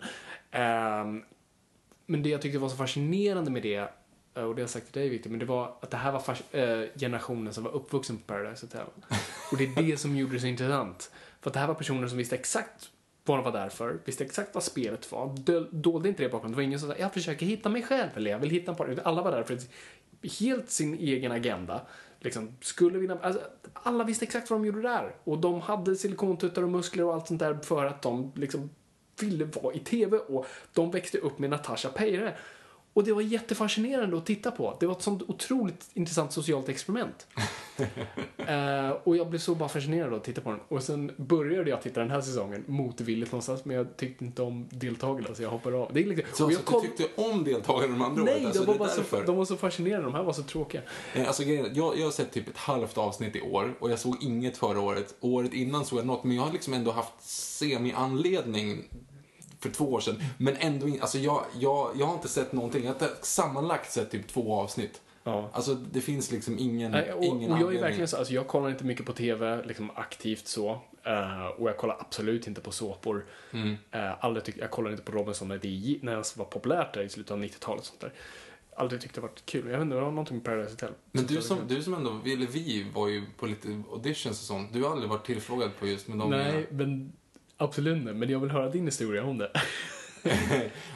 Ehm, 0.50 1.22
men 2.06 2.22
det 2.22 2.28
jag 2.28 2.42
tyckte 2.42 2.58
var 2.58 2.68
så 2.68 2.76
fascinerande 2.76 3.50
med 3.50 3.62
det, 3.62 3.76
eh, 3.76 3.84
och 4.34 4.34
det 4.34 4.42
har 4.42 4.60
jag 4.60 4.70
sagt 4.70 4.92
till 4.92 5.00
dig 5.00 5.08
Victor, 5.08 5.30
men 5.30 5.38
det 5.38 5.46
var 5.46 5.76
att 5.80 5.90
det 5.90 5.96
här 5.96 6.12
var 6.12 6.22
eh, 6.60 6.88
generationen 6.98 7.52
som 7.52 7.64
var 7.64 7.70
uppvuxen 7.70 8.18
på 8.18 8.22
Paradise 8.26 8.66
Hotel. 8.66 8.86
Och 9.52 9.58
det 9.58 9.64
är 9.64 9.82
det 9.82 9.96
som 9.96 10.16
gjorde 10.16 10.32
det 10.32 10.40
så 10.40 10.46
intressant. 10.46 11.12
För 11.40 11.50
att 11.50 11.54
det 11.54 11.60
här 11.60 11.66
var 11.66 11.74
personer 11.74 12.08
som 12.08 12.18
visste 12.18 12.36
exakt 12.36 12.90
vad 13.24 13.38
de 13.38 13.44
var 13.44 13.52
där 13.52 13.68
för, 13.68 14.00
visste 14.04 14.24
exakt 14.24 14.54
vad 14.54 14.62
spelet 14.62 15.12
var, 15.12 15.36
dolde 15.70 16.08
inte 16.08 16.22
det 16.22 16.28
bakom. 16.28 16.50
Det 16.50 16.56
var 16.56 16.62
ingen 16.62 16.80
som 16.80 16.88
sa 16.88 16.96
jag 16.98 17.12
försöker 17.12 17.46
hitta 17.46 17.68
mig 17.68 17.82
själv 17.82 18.08
eller 18.14 18.30
jag 18.30 18.38
vill 18.38 18.50
hitta 18.50 18.70
en 18.70 18.76
partner. 18.76 19.00
Alla 19.04 19.22
var 19.22 19.30
där 19.30 19.42
för 19.42 19.58
helt 20.40 20.70
sin 20.70 20.94
egen 20.94 21.32
agenda. 21.32 21.80
Liksom, 22.20 22.56
skulle 22.60 22.98
vinna, 22.98 23.18
alltså, 23.22 23.40
alla 23.72 24.04
visste 24.04 24.24
exakt 24.24 24.50
vad 24.50 24.60
de 24.60 24.66
gjorde 24.66 24.82
där. 24.82 25.14
Och 25.24 25.38
de 25.38 25.60
hade 25.60 25.96
silikontuttar 25.96 26.62
och 26.62 26.68
muskler 26.68 27.04
och 27.04 27.14
allt 27.14 27.26
sånt 27.26 27.40
där 27.40 27.54
för 27.54 27.84
att 27.84 28.02
de 28.02 28.32
liksom 28.34 28.70
ville 29.20 29.44
vara 29.44 29.74
i 29.74 29.78
TV 29.78 30.16
och 30.16 30.46
de 30.72 30.90
växte 30.90 31.18
upp 31.18 31.38
med 31.38 31.50
Natasha 31.50 31.88
Peire. 31.88 32.36
Och 32.94 33.04
det 33.04 33.12
var 33.12 33.22
jättefascinerande 33.22 34.16
att 34.16 34.26
titta 34.26 34.50
på. 34.50 34.76
Det 34.80 34.86
var 34.86 34.94
ett 34.94 35.02
sånt 35.02 35.22
otroligt 35.22 35.90
intressant 35.94 36.32
socialt 36.32 36.68
experiment. 36.68 37.26
Eh, 38.36 38.90
och 39.04 39.16
jag 39.16 39.28
blev 39.30 39.38
så 39.38 39.54
bara 39.54 39.68
fascinerad 39.68 40.14
att 40.14 40.24
titta 40.24 40.40
på 40.40 40.50
den. 40.50 40.60
Och 40.68 40.82
sen 40.82 41.12
började 41.16 41.70
jag 41.70 41.82
titta 41.82 42.00
den 42.00 42.10
här 42.10 42.20
säsongen 42.20 42.64
motvilligt 42.66 43.32
någonstans, 43.32 43.64
men 43.64 43.76
jag 43.76 43.96
tyckte 43.96 44.24
inte 44.24 44.42
om 44.42 44.68
deltagarna 44.70 45.34
så 45.34 45.42
jag 45.42 45.50
hoppade 45.50 45.76
av. 45.76 45.90
Det 45.92 46.00
är 46.00 46.04
liksom, 46.04 46.26
Så 46.36 46.44
och 46.44 46.52
jag 46.52 46.56
alltså, 46.58 46.72
koll- 46.72 46.82
du 46.82 46.88
tyckte 46.88 47.22
om 47.22 47.44
deltagarna 47.44 47.92
de 47.92 48.02
andra 48.02 48.22
Nej, 48.24 48.34
året? 48.34 48.46
Alltså, 48.46 48.60
de, 48.64 48.66
var 48.66 48.78
bara 48.78 48.88
så, 48.88 49.22
de 49.26 49.36
var 49.36 49.44
så 49.44 49.56
fascinerande. 49.56 50.06
De 50.08 50.14
här 50.14 50.22
var 50.22 50.32
så 50.32 50.42
tråkiga. 50.42 50.82
Eh, 51.14 51.26
Alltså, 51.26 51.42
jag, 51.42 51.76
jag 51.98 52.04
har 52.04 52.10
sett 52.10 52.32
typ 52.32 52.48
ett 52.48 52.56
halvt 52.56 52.98
avsnitt 52.98 53.36
i 53.36 53.40
år 53.40 53.74
och 53.78 53.90
jag 53.90 53.98
såg 53.98 54.16
inget 54.22 54.56
förra 54.56 54.80
året. 54.80 55.14
Året 55.20 55.52
innan 55.54 55.84
såg 55.84 55.98
jag 55.98 56.06
något, 56.06 56.24
men 56.24 56.36
jag 56.36 56.42
har 56.42 56.52
liksom 56.52 56.74
ändå 56.74 56.90
haft 56.90 57.12
semi-anledning 57.20 58.84
för 59.62 59.70
två 59.70 59.92
år 59.92 60.00
sedan. 60.00 60.16
Men 60.38 60.56
ändå 60.56 60.88
inte, 60.88 61.02
alltså 61.02 61.18
jag, 61.18 61.44
jag, 61.58 61.90
jag 61.98 62.06
har 62.06 62.14
inte 62.14 62.28
sett 62.28 62.52
någonting. 62.52 62.84
Jag 62.84 62.94
har 62.94 63.10
sammanlagt 63.22 63.92
sett 63.92 64.10
typ 64.10 64.28
två 64.28 64.54
avsnitt. 64.54 65.00
Ja. 65.24 65.50
Alltså 65.52 65.74
det 65.74 66.00
finns 66.00 66.30
liksom 66.30 66.58
ingen, 66.58 66.90
Nej, 66.90 67.12
och, 67.12 67.24
ingen 67.24 67.52
och 67.52 67.60
jag 67.60 67.74
är 67.74 67.80
verkligen 67.80 68.08
så, 68.08 68.16
alltså 68.16 68.34
jag 68.34 68.46
kollar 68.46 68.70
inte 68.70 68.84
mycket 68.84 69.06
på 69.06 69.12
TV, 69.12 69.64
liksom 69.64 69.90
aktivt 69.94 70.46
så. 70.46 70.80
Eh, 71.04 71.46
och 71.46 71.68
jag 71.68 71.76
kollar 71.76 71.96
absolut 72.00 72.46
inte 72.46 72.60
på 72.60 72.70
såpor. 72.70 73.24
Mm. 73.52 73.68
Uh, 73.70 74.24
aldrig 74.24 74.44
tyck, 74.44 74.56
jag 74.58 74.70
kollar 74.70 74.90
inte 74.90 75.02
på 75.02 75.12
Robinson 75.12 75.48
när 75.48 75.58
det, 75.58 75.98
när 76.02 76.16
det 76.16 76.36
var 76.36 76.44
populärt 76.44 76.94
där 76.94 77.02
i 77.02 77.08
slutet 77.08 77.30
av 77.30 77.42
90-talet 77.42 77.80
och 77.80 77.86
sånt 77.86 78.00
där. 78.00 78.12
Aldrig 78.76 79.00
tyckte 79.00 79.20
det 79.20 79.26
varit 79.26 79.46
kul. 79.46 79.64
Jag 79.64 79.72
vet 79.72 79.82
inte, 79.82 79.94
det 79.94 80.00
var 80.00 80.10
någonting 80.10 80.36
med 80.36 80.44
Paradise 80.44 80.70
Hotel. 80.70 80.92
Men 81.12 81.26
du 81.26 81.42
som, 81.42 81.58
du 81.68 81.82
som 81.82 81.94
ändå, 81.94 82.20
eller 82.24 82.46
vi 82.46 82.86
var 82.94 83.08
ju 83.08 83.22
på 83.38 83.46
lite 83.46 83.82
auditions 83.92 84.40
och 84.40 84.46
sånt. 84.46 84.72
Du 84.72 84.82
har 84.82 84.90
aldrig 84.90 85.10
varit 85.10 85.26
tillfrågad 85.26 85.70
på 85.78 85.86
just 85.86 86.08
med 86.08 86.18
de 86.18 86.30
Nej, 86.30 86.66
men 86.70 87.12
absolut 87.62 87.96
inte. 87.96 88.12
Men 88.12 88.30
jag 88.30 88.38
vill 88.38 88.50
höra 88.50 88.68
din 88.68 88.84
historia 88.84 89.24
om 89.24 89.38
det. 89.38 89.50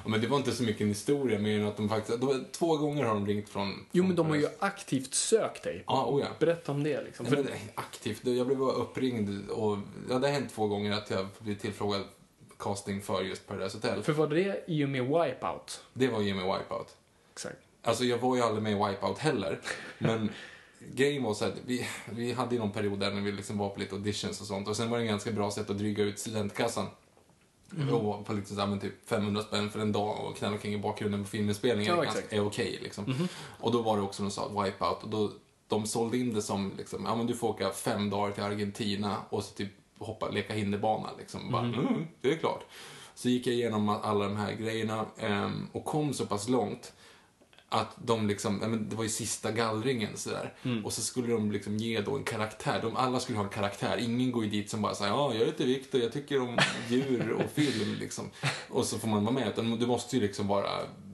ja, 0.04 0.08
men 0.08 0.20
det 0.20 0.26
var 0.26 0.36
inte 0.36 0.52
så 0.52 0.62
mycket 0.62 0.80
en 0.80 0.88
historia, 0.88 1.38
mer 1.38 1.60
än 1.60 1.66
att 1.66 1.76
de 1.76 1.88
faktiskt, 1.88 2.20
de, 2.20 2.44
två 2.52 2.76
gånger 2.76 3.04
har 3.04 3.14
de 3.14 3.26
ringt 3.26 3.48
från... 3.48 3.86
Jo, 3.92 4.02
från 4.02 4.06
men 4.06 4.16
de 4.16 4.28
har 4.28 4.36
ju 4.36 4.46
aktivt 4.58 5.14
sökt 5.14 5.62
dig. 5.62 5.84
Ja, 5.86 6.06
oh 6.06 6.20
ja. 6.20 6.26
Berätta 6.38 6.72
om 6.72 6.82
det 6.82 7.02
liksom. 7.02 7.26
Nej, 7.30 7.44
men, 7.44 7.52
aktivt. 7.74 8.26
Jag 8.26 8.46
blev 8.46 8.58
bara 8.58 8.72
uppringd 8.72 9.50
och 9.50 9.78
ja, 10.10 10.18
det 10.18 10.26
har 10.26 10.34
hänt 10.34 10.52
två 10.54 10.66
gånger 10.66 10.92
att 10.92 11.10
jag 11.10 11.26
blivit 11.38 11.62
tillfrågad 11.62 12.02
casting 12.58 13.02
för 13.02 13.22
just 13.22 13.46
Paradise 13.46 13.76
Hotel. 13.76 14.02
för 14.02 14.12
var 14.12 14.26
det 14.26 14.64
i 14.66 14.84
och 14.84 14.88
med 14.88 15.02
Wipeout? 15.02 15.80
Det 15.92 16.08
var 16.08 16.20
Jimmy 16.20 16.42
Wipeout. 16.42 16.96
Exakt. 17.32 17.56
Alltså 17.82 18.04
jag 18.04 18.18
var 18.18 18.36
ju 18.36 18.42
aldrig 18.42 18.62
med 18.62 18.72
i 18.72 18.74
Wipeout 18.74 19.18
heller. 19.18 19.60
Men 19.98 20.30
grejen 20.94 21.22
var 21.22 21.34
så 21.34 21.44
att 21.44 21.54
vi, 21.66 21.86
vi 22.10 22.32
hade 22.32 22.58
någon 22.58 22.70
period 22.70 22.98
där 23.00 23.10
när 23.10 23.20
vi 23.20 23.32
liksom 23.32 23.58
var 23.58 23.68
på 23.68 23.80
lite 23.80 23.94
auditions 23.94 24.40
och 24.40 24.46
sånt. 24.46 24.68
Och 24.68 24.76
sen 24.76 24.90
var 24.90 24.98
det 24.98 25.04
en 25.04 25.08
ganska 25.08 25.32
bra 25.32 25.50
sätt 25.50 25.70
att 25.70 25.78
dryga 25.78 26.04
ut 26.04 26.18
studentkassan. 26.18 26.86
Mhm. 27.70 27.88
Och 27.88 28.26
på 28.26 28.32
lite 28.32 28.54
så 28.54 28.60
här, 28.60 28.78
typ 28.78 29.08
500 29.08 29.42
spänn 29.42 29.70
för 29.70 29.80
en 29.80 29.92
dag 29.92 30.24
och 30.24 30.36
knalla 30.36 30.56
kring 30.56 30.74
i 30.74 30.78
bakgrunden 30.78 31.24
på 31.24 31.30
filminspelningen 31.30 31.96
Ja, 31.96 32.04
är. 32.04 32.38
Mhm. 32.38 32.46
okej 32.46 32.78
liksom. 32.82 33.28
Och 33.60 33.72
då 33.72 33.82
var 33.82 33.96
det 33.96 34.02
också 34.02 34.16
som 34.16 34.30
sa 34.30 34.62
Wipeout 34.62 35.02
och 35.02 35.08
då 35.08 35.30
de 35.68 35.86
sålde 35.86 36.18
in 36.18 36.34
det 36.34 36.42
som, 36.42 36.72
liksom, 36.78 37.04
ja 37.04 37.16
men 37.16 37.26
du 37.26 37.34
får 37.34 37.48
åka 37.48 37.70
fem 37.70 38.10
dagar 38.10 38.32
till 38.32 38.42
Argentina 38.42 39.16
och 39.30 39.44
så 39.44 39.54
typ 39.54 39.70
hoppa, 39.98 40.28
leka 40.28 40.54
hinderbana 40.54 41.08
liksom. 41.18 41.52
Bara, 41.52 41.62
mm, 41.62 42.06
det 42.20 42.32
är 42.32 42.36
klart. 42.36 42.64
Så 43.14 43.28
gick 43.28 43.46
jag 43.46 43.54
igenom 43.54 43.88
alla 43.88 44.24
de 44.24 44.36
här 44.36 44.52
grejerna 44.52 45.06
ehm, 45.18 45.68
och 45.72 45.84
kom 45.84 46.14
så 46.14 46.26
pass 46.26 46.48
långt 46.48 46.92
att 47.68 47.96
de 48.04 48.28
liksom, 48.28 48.56
men 48.56 48.88
det 48.88 48.96
var 48.96 49.02
ju 49.02 49.08
sista 49.08 49.52
gallringen 49.52 50.16
sådär. 50.16 50.54
Och 50.84 50.92
så 50.92 51.00
skulle 51.00 51.32
de 51.32 51.52
liksom 51.52 51.76
ge 51.76 52.00
då 52.00 52.16
en 52.16 52.24
karaktär. 52.24 52.80
De 52.82 52.96
alla 52.96 53.20
skulle 53.20 53.38
ha 53.38 53.44
en 53.44 53.50
karaktär. 53.50 53.96
Ingen 53.96 54.32
går 54.32 54.44
ju 54.44 54.50
dit 54.50 54.70
som 54.70 54.82
bara 54.82 54.94
säger 54.94 55.12
ja, 55.12 55.34
jag 55.34 55.46
heter 55.46 55.66
Viktor, 55.66 56.00
jag 56.00 56.12
tycker 56.12 56.40
om 56.40 56.58
djur 56.88 57.32
och 57.32 57.50
film 57.50 57.96
liksom. 58.00 58.30
Och 58.68 58.84
så 58.84 58.98
får 58.98 59.08
man 59.08 59.24
vara 59.24 59.34
med. 59.34 59.48
Utan 59.48 59.78
du 59.78 59.86
måste 59.86 60.16
ju 60.16 60.22
liksom 60.22 60.48
vara 60.48 60.70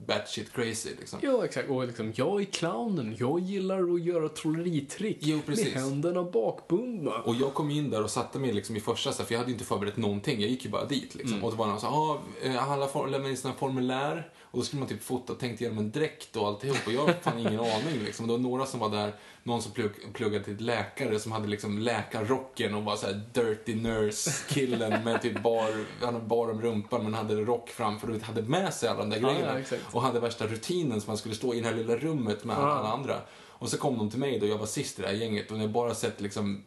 batshit 0.07 0.53
crazy 0.53 0.89
liksom. 0.99 1.19
Ja, 1.21 1.45
exakt. 1.45 1.69
Och 1.69 1.87
liksom, 1.87 2.13
jag 2.15 2.41
är 2.41 2.45
clownen. 2.45 3.15
Jag 3.19 3.39
gillar 3.39 3.93
att 3.93 4.01
göra 4.01 4.29
trolleritrick. 4.29 5.17
Jo, 5.19 5.39
precis. 5.45 5.73
Med 5.73 5.83
händerna 5.83 6.23
bakbundna. 6.23 7.11
Och 7.11 7.35
jag 7.35 7.53
kom 7.53 7.69
in 7.69 7.89
där 7.89 8.03
och 8.03 8.09
satte 8.09 8.39
mig 8.39 8.53
liksom 8.53 8.75
i 8.75 8.79
första, 8.79 9.11
för 9.11 9.33
jag 9.33 9.39
hade 9.39 9.51
inte 9.51 9.65
förberett 9.65 9.97
någonting. 9.97 10.41
Jag 10.41 10.49
gick 10.49 10.65
ju 10.65 10.71
bara 10.71 10.85
dit 10.85 11.15
liksom. 11.15 11.43
Och 11.43 11.51
det 11.51 11.57
var 11.57 11.67
någon 11.67 11.79
så 11.79 11.87
ah, 11.87 12.21
eh, 12.43 12.71
alla 12.71 13.05
lämnar 13.07 13.29
in 13.29 13.37
sina 13.37 13.53
formulär. 13.53 14.29
Och 14.53 14.59
då 14.59 14.65
skulle 14.65 14.79
man 14.79 14.89
typ 14.89 15.03
fota, 15.03 15.33
tänkt 15.33 15.61
igenom 15.61 15.77
en 15.77 15.91
dräkt 15.91 16.35
och 16.35 16.47
alltihop. 16.47 16.77
Och 16.87 16.93
jag 16.93 16.99
hade 17.05 17.13
fan 17.21 17.39
ingen 17.39 17.59
aning 17.59 18.03
liksom. 18.05 18.27
Det 18.27 18.33
var 18.33 18.39
några 18.39 18.65
som 18.65 18.79
var 18.79 18.89
där, 18.89 19.13
någon 19.43 19.61
som 19.61 19.71
plugg, 19.71 19.91
pluggade 20.13 20.43
till 20.43 20.65
läkare 20.65 21.19
som 21.19 21.31
hade 21.31 21.47
liksom 21.47 21.79
läkarrocken 21.79 22.73
och 22.75 22.83
var 22.83 22.95
så 22.95 23.05
här 23.05 23.21
dirty 23.33 23.75
nurse-killen 23.75 25.03
med 25.03 25.21
typ 25.21 25.43
bar, 25.43 25.85
han 26.01 26.13
hade 26.13 26.25
bar 26.25 26.51
om 26.51 26.61
rumpan 26.61 27.03
men 27.03 27.13
hade 27.13 27.35
rock 27.35 27.69
framför 27.69 28.09
och 28.09 28.21
hade 28.21 28.41
med 28.41 28.73
sig 28.73 28.89
alla 28.89 28.99
de 28.99 29.09
där 29.09 29.19
Ja, 29.21 29.29
grejerna. 29.33 29.59
ja, 29.71 29.77
och 29.91 30.01
hade 30.01 30.19
värsta 30.19 30.47
rutinen 30.47 31.01
som 31.01 31.09
man 31.11 31.17
skulle 31.17 31.35
stå 31.35 31.53
i 31.53 31.61
det 31.61 31.67
här 31.67 31.75
lilla 31.75 31.95
rummet 31.95 32.43
med 32.43 32.57
alla 32.57 32.91
andra. 32.93 33.21
Och 33.47 33.69
så 33.69 33.77
kom 33.77 33.97
de 33.97 34.09
till 34.09 34.19
mig 34.19 34.39
då, 34.39 34.45
jag 34.47 34.57
var 34.57 34.65
sist 34.65 34.99
i 34.99 35.01
det 35.01 35.07
här 35.07 35.15
gänget 35.15 35.51
och 35.51 35.57
jag 35.57 35.69
bara 35.71 35.95
sett 35.95 36.21
liksom 36.21 36.63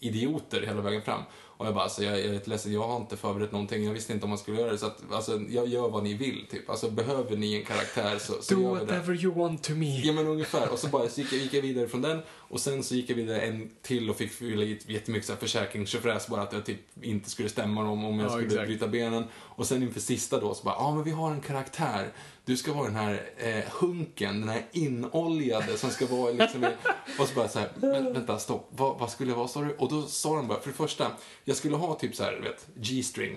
idioter 0.00 0.60
hela 0.62 0.80
vägen 0.80 1.02
fram. 1.02 1.22
Och 1.58 1.66
jag 1.66 1.74
bara, 1.74 1.84
alltså, 1.84 2.04
jag, 2.04 2.18
jag 2.20 2.26
är 2.34 2.40
ledsen, 2.48 2.72
jag 2.72 2.88
har 2.88 2.96
inte 2.96 3.16
förberett 3.16 3.52
någonting, 3.52 3.84
jag 3.84 3.92
visste 3.92 4.12
inte 4.12 4.24
om 4.24 4.30
man 4.30 4.38
skulle 4.38 4.60
göra 4.60 4.72
det. 4.72 4.78
Så 4.78 4.86
att, 4.86 4.98
alltså, 5.12 5.40
jag 5.50 5.68
gör 5.68 5.88
vad 5.88 6.02
ni 6.04 6.14
vill, 6.14 6.46
typ. 6.50 6.70
Alltså, 6.70 6.90
behöver 6.90 7.36
ni 7.36 7.54
en 7.54 7.64
karaktär 7.64 8.18
så, 8.18 8.32
så 8.42 8.54
Do 8.54 8.62
gör 8.62 8.74
det. 8.74 8.80
whatever 8.84 9.24
you 9.24 9.34
want 9.34 9.62
to 9.62 9.72
me. 9.72 10.00
Ja 10.00 10.12
men 10.12 10.26
ungefär. 10.26 10.68
Och 10.72 10.78
så 10.78 10.88
bara 10.88 11.08
så 11.08 11.20
gick, 11.20 11.32
jag, 11.32 11.40
gick 11.40 11.54
jag 11.54 11.62
vidare 11.62 11.88
från 11.88 12.02
den 12.02 12.20
och 12.30 12.60
sen 12.60 12.82
så 12.82 12.94
gick 12.94 13.10
jag 13.10 13.16
vidare 13.16 13.40
en 13.40 13.70
till 13.82 14.10
och 14.10 14.16
fick 14.16 14.30
fylla 14.32 14.62
i 14.62 14.78
jättemycket 14.86 15.26
så 15.26 15.32
här 15.32 15.38
bara 16.30 16.42
att 16.42 16.52
jag 16.52 16.64
typ 16.66 17.04
inte 17.04 17.30
skulle 17.30 17.48
stämma 17.48 17.82
dem 17.82 18.04
om 18.04 18.18
jag 18.18 18.26
Ja, 18.26 18.30
skulle 18.30 18.46
exakt. 18.46 18.66
bryta 18.66 18.88
benen. 18.88 19.24
Och 19.34 19.66
sen 19.66 19.82
inför 19.82 20.00
sista 20.00 20.40
då 20.40 20.54
så 20.54 20.64
bara, 20.64 20.74
ja 20.74 20.94
men 20.94 21.04
vi 21.04 21.10
har 21.10 21.30
en 21.30 21.40
karaktär. 21.40 22.12
Du 22.46 22.56
ska 22.56 22.72
vara 22.72 22.84
den 22.86 22.96
här 22.96 23.22
eh, 23.36 23.64
hunken, 23.80 24.40
den 24.40 24.48
här 24.48 24.66
inoljade 24.72 25.76
som 25.78 25.90
ska 25.90 26.06
vara 26.06 26.30
liksom 26.32 26.64
Och 27.18 27.28
så 27.28 27.34
bara 27.34 27.48
så 27.48 27.58
här, 27.58 27.68
"Men 27.74 28.12
vänta 28.12 28.38
stopp, 28.38 28.68
vad, 28.76 28.98
vad 28.98 29.10
skulle 29.10 29.30
jag 29.30 29.36
vara 29.38 29.48
sa 29.48 29.60
du? 29.62 29.74
Och 29.78 29.88
då 29.90 30.02
sa 30.02 30.36
de 30.36 30.48
bara, 30.48 30.60
för 30.60 30.68
det 30.70 30.76
första, 30.76 31.10
jag 31.44 31.56
skulle 31.56 31.76
ha 31.76 31.94
typ 31.94 32.14
så 32.16 32.22
här, 32.22 32.40
vet, 32.42 32.66
G-string. 32.74 33.36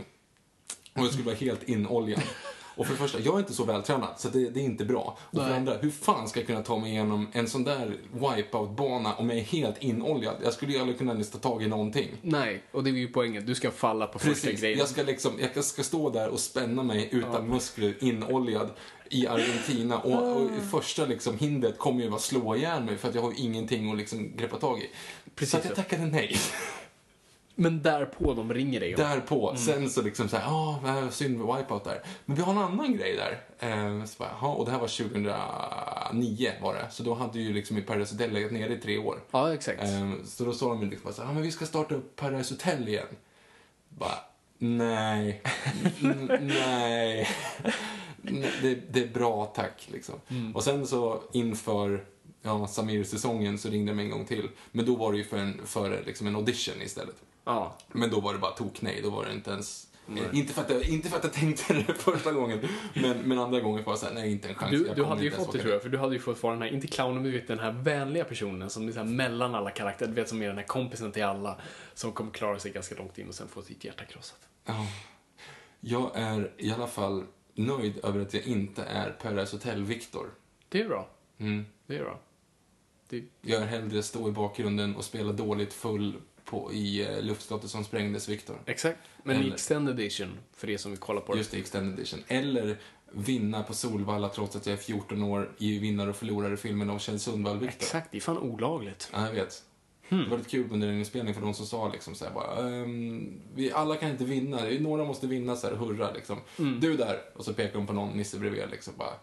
Och 0.94 1.02
jag 1.03 1.07
skulle 1.11 1.26
vara 1.26 1.36
helt 1.36 1.69
inoljad. 1.69 2.22
Och 2.76 2.86
för 2.86 2.94
det 2.94 2.99
första, 2.99 3.19
jag 3.19 3.36
är 3.36 3.40
inte 3.40 3.53
så 3.53 3.64
vältränad, 3.64 4.10
så 4.18 4.30
det, 4.30 4.49
det 4.49 4.60
är 4.60 4.64
inte 4.64 4.86
bra. 4.86 5.18
Och 5.22 5.38
för 5.40 5.49
det 5.49 5.56
andra, 5.56 5.77
hur 5.77 5.90
fan 5.91 6.27
ska 6.30 6.40
jag 6.40 6.48
kunna 6.48 6.61
ta 6.64 6.77
mig 6.77 6.91
igenom 6.91 7.27
en 7.31 7.48
sån 7.48 7.64
där 7.64 7.98
wipeout-bana 8.14 9.15
om 9.15 9.30
jag 9.30 9.40
är 9.40 9.44
helt 9.44 9.84
inoljad? 9.84 10.36
Jag 10.44 10.53
skulle 10.53 10.72
ju 10.73 10.80
aldrig 10.80 10.98
kunna 10.98 11.11
ens 11.11 11.31
ta 11.31 11.38
tag 11.38 11.64
i 11.64 11.68
någonting. 11.68 12.10
Nej, 12.22 12.64
och 12.72 12.84
det 12.84 12.90
är 12.90 12.94
ju 12.94 13.07
poängen. 13.07 13.45
Du 13.45 13.56
ska 13.56 13.72
falla 13.72 14.07
på 14.07 14.19
första 14.19 14.48
Precis, 14.48 14.61
grejen. 14.61 14.80
jag 14.80 14.88
ska, 14.88 15.03
liksom, 15.03 15.31
jag 15.56 15.64
ska 15.64 15.84
stå 15.84 16.10
där 16.10 16.27
och 16.30 16.40
spänna 16.40 16.84
mig 16.84 17.10
utan 17.11 17.48
muskler, 17.48 17.95
inoljad 17.99 18.69
i 19.10 19.27
Argentina. 19.27 19.99
Och, 19.99 20.41
och 20.41 20.49
första 20.72 21.06
liksom, 21.06 21.38
hindret 21.38 21.77
kommer 21.77 22.03
ju 22.03 22.10
vara 22.10 22.19
slå 22.19 22.56
ihjäl 22.56 22.84
mig 22.84 22.98
för 22.98 23.10
att 23.10 23.15
jag 23.15 23.22
har 23.22 23.31
ju 23.31 23.38
ingenting 23.38 23.91
att 23.91 23.98
liksom, 23.98 24.38
greppa 24.38 24.57
tag 24.57 24.80
i. 24.80 24.90
Precis 25.36 25.52
så 25.52 25.57
att 25.57 25.65
jag 25.65 25.76
tackade 25.76 26.06
nej. 26.06 26.38
Men 27.56 27.81
därpå 27.81 28.34
de 28.34 28.53
ringer 28.53 28.80
dig. 28.80 28.94
Därpå, 28.94 29.56
sen 29.57 29.90
så 29.90 30.02
liksom 30.02 30.30
såhär, 30.30 30.44
ja, 30.44 30.81
ah, 30.86 31.11
synd 31.11 31.38
med 31.38 31.57
Wipeout 31.57 31.84
där. 31.84 32.02
Men 32.26 32.36
vi 32.36 32.41
har 32.41 32.52
en 32.52 32.57
annan 32.57 32.98
grej 32.98 33.15
där. 33.18 33.41
Eh, 33.69 34.06
så 34.06 34.15
bara, 34.18 34.30
"Jaha", 34.41 34.53
och 34.53 34.65
det 34.65 34.72
här 34.72 34.80
var 34.80 34.88
2009 34.88 36.52
var 36.61 36.73
det. 36.76 36.88
Så 36.91 37.03
då 37.03 37.14
hade 37.14 37.40
ju 37.40 37.53
liksom 37.53 37.77
i 37.77 37.81
Paradise 37.81 38.14
Hotel 38.14 38.31
legat 38.34 38.52
nere 38.52 38.73
i 38.73 38.77
tre 38.77 38.98
år. 38.98 39.19
Ja, 39.31 39.53
exakt. 39.53 39.84
Eh, 39.84 40.11
så 40.26 40.44
då 40.45 40.53
sa 40.53 40.69
de 40.69 40.81
ju 40.81 40.90
liksom 40.90 41.03
bara 41.03 41.14
så 41.14 41.22
här, 41.22 41.30
ah, 41.30 41.34
men 41.34 41.44
vi 41.44 41.52
ska 41.52 41.65
starta 41.65 41.95
upp 41.95 42.15
Paradise 42.15 42.53
Hotel 42.53 42.88
igen. 42.88 43.07
Bara, 43.90 44.19
nej, 44.57 45.41
nej. 46.41 47.27
Nej, 48.21 48.51
det, 48.61 48.75
det 48.75 49.03
är 49.03 49.07
bra 49.07 49.45
tack, 49.45 49.87
liksom. 49.91 50.15
Och 50.53 50.63
sen 50.63 50.87
så 50.87 51.23
inför 51.33 52.05
ja, 52.41 52.67
Samir-säsongen 52.67 53.57
så 53.57 53.69
ringde 53.69 53.91
de 53.91 53.99
en 53.99 54.09
gång 54.09 54.25
till. 54.25 54.49
Men 54.71 54.85
då 54.85 54.95
var 54.95 55.11
det 55.11 55.17
ju 55.17 55.23
för 55.23 55.37
en, 55.37 55.61
för 55.65 56.03
liksom 56.05 56.27
en 56.27 56.35
audition 56.35 56.81
istället. 56.81 57.15
Ja. 57.45 57.77
Men 57.87 58.09
då 58.09 58.19
var 58.19 58.33
det 58.33 58.39
bara 58.39 58.51
tok 58.51 58.81
nej, 58.81 58.99
då 59.03 59.09
var 59.09 59.25
det 59.25 59.33
inte 59.33 59.51
ens... 59.51 59.85
Inte 60.33 60.53
för, 60.53 60.61
att 60.61 60.69
jag, 60.69 60.89
inte 60.89 61.09
för 61.09 61.17
att 61.17 61.23
jag 61.23 61.33
tänkte 61.33 61.73
det 61.87 61.93
första 61.93 62.31
gången, 62.31 62.67
men, 62.93 63.17
men 63.17 63.39
andra 63.39 63.59
gången 63.59 63.83
var 63.83 63.91
jag 63.91 63.99
såhär, 63.99 64.13
nej 64.13 64.31
inte 64.31 64.49
en 64.49 64.55
chans. 64.55 64.71
Du, 64.71 64.93
du 64.95 65.03
hade 65.03 65.23
ju 65.23 65.31
fått 65.31 65.51
det 65.51 65.59
tror 65.59 65.73
jag, 65.73 65.81
för 65.81 65.89
du 65.89 65.97
hade 65.97 66.13
ju 66.13 66.19
fått 66.19 66.43
vara 66.43 66.53
den 66.53 66.61
här, 66.61 66.69
inte 66.73 66.87
clownen, 66.87 67.15
men 67.15 67.23
du 67.23 67.31
vet 67.31 67.47
den 67.47 67.59
här 67.59 67.71
vänliga 67.71 68.23
personen 68.23 68.69
som 68.69 68.87
är 68.87 68.91
så 68.91 68.97
här 68.97 69.05
mellan 69.05 69.55
alla 69.55 69.71
karaktärer, 69.71 70.09
du 70.09 70.15
vet 70.15 70.29
som 70.29 70.41
är 70.41 70.47
den 70.47 70.57
här 70.57 70.63
kompisen 70.63 71.11
till 71.11 71.23
alla, 71.23 71.57
som 71.93 72.11
kommer 72.11 72.31
klara 72.31 72.59
sig 72.59 72.71
ganska 72.71 72.95
långt 72.95 73.17
in 73.17 73.27
och 73.27 73.35
sen 73.35 73.47
få 73.47 73.61
sitt 73.61 73.83
hjärta 73.83 74.05
krossat. 74.05 74.39
Ja. 74.65 74.87
Jag 75.79 76.11
är 76.13 76.51
i 76.57 76.71
alla 76.71 76.87
fall 76.87 77.25
nöjd 77.60 77.99
över 78.06 78.19
att 78.22 78.34
jag 78.34 78.44
inte 78.44 78.84
är 78.84 79.11
Paradise 79.11 79.56
Hotel-Viktor. 79.56 80.30
Det 80.69 80.81
är 80.81 80.88
bra. 80.88 81.10
Mm. 81.38 81.65
Det 81.88 81.98
är 81.98 82.03
bra. 82.03 82.19
Det, 83.10 83.23
Jag 83.41 83.61
är 83.61 83.65
hellre 83.65 84.03
stå 84.03 84.30
i 84.30 84.31
bakgrunden 84.31 84.95
och 84.95 85.06
spela 85.06 85.31
dåligt 85.34 85.73
full 85.73 86.15
på, 86.45 86.73
i 86.73 87.07
uh, 87.07 87.22
luftslottet 87.22 87.69
som 87.69 87.84
sprängdes, 87.84 88.30
Viktor. 88.30 88.57
exakt. 88.65 88.99
Men 89.23 89.36
i 89.36 89.40
Eller- 89.40 89.53
extended 89.53 89.99
edition, 89.99 90.38
för 90.53 90.69
er 90.69 90.77
som 90.77 90.91
vill 90.91 90.99
kolla 90.99 91.22
på 91.22 91.31
det. 91.34 91.38
Just 91.38 91.52
det, 91.52 91.57
Extended 91.57 91.94
Edition. 91.99 92.19
Eller 92.27 92.77
vinna 93.11 93.64
på 93.64 93.73
Solvalla 93.73 94.30
trots 94.30 94.56
att 94.56 94.65
jag 94.65 94.73
är 94.73 94.77
14 94.77 95.23
år 95.23 95.52
i 95.57 95.80
vinnare 95.80 96.10
och 96.10 96.15
förlorare-filmen 96.15 96.90
av 96.90 96.99
Kjell 96.99 97.19
Sundvall-Viktor. 97.19 97.68
Exakt, 97.84 98.11
det 98.11 98.18
är 98.18 98.22
fan 98.22 98.38
olagligt. 98.38 99.10
Ja, 99.14 99.26
jag 99.26 99.34
vet. 99.34 99.64
Hmm. 100.10 100.23
Det 100.23 100.30
var 100.30 100.38
lite 100.38 100.49
kul 100.49 100.68
under 100.72 100.88
en 100.88 100.99
inspelning 100.99 101.34
för 101.34 101.41
de 101.41 101.53
som 101.53 101.65
sa 101.65 101.90
liksom 101.91 102.15
så 102.15 102.26
här 102.26 102.31
bara, 102.31 102.69
ehm, 102.69 103.41
vi 103.56 103.72
alla 103.72 103.95
kan 103.95 104.10
inte 104.10 104.23
vinna, 104.26 104.60
några 104.80 105.03
måste 105.06 105.27
vinna 105.27 105.56
så 105.56 105.68
här, 105.68 105.76
hurra 105.76 106.11
liksom. 106.11 106.38
Mm. 106.60 106.80
Du 106.80 106.98
där! 106.98 107.19
Och 107.36 107.45
så 107.45 107.53
pekar 107.53 107.73
de 107.73 107.88
på 107.88 107.94
någon 107.94 108.18
nisse 108.18 108.40
bredvid 108.40 108.64
liksom 108.72 108.94
bara, 108.98 109.14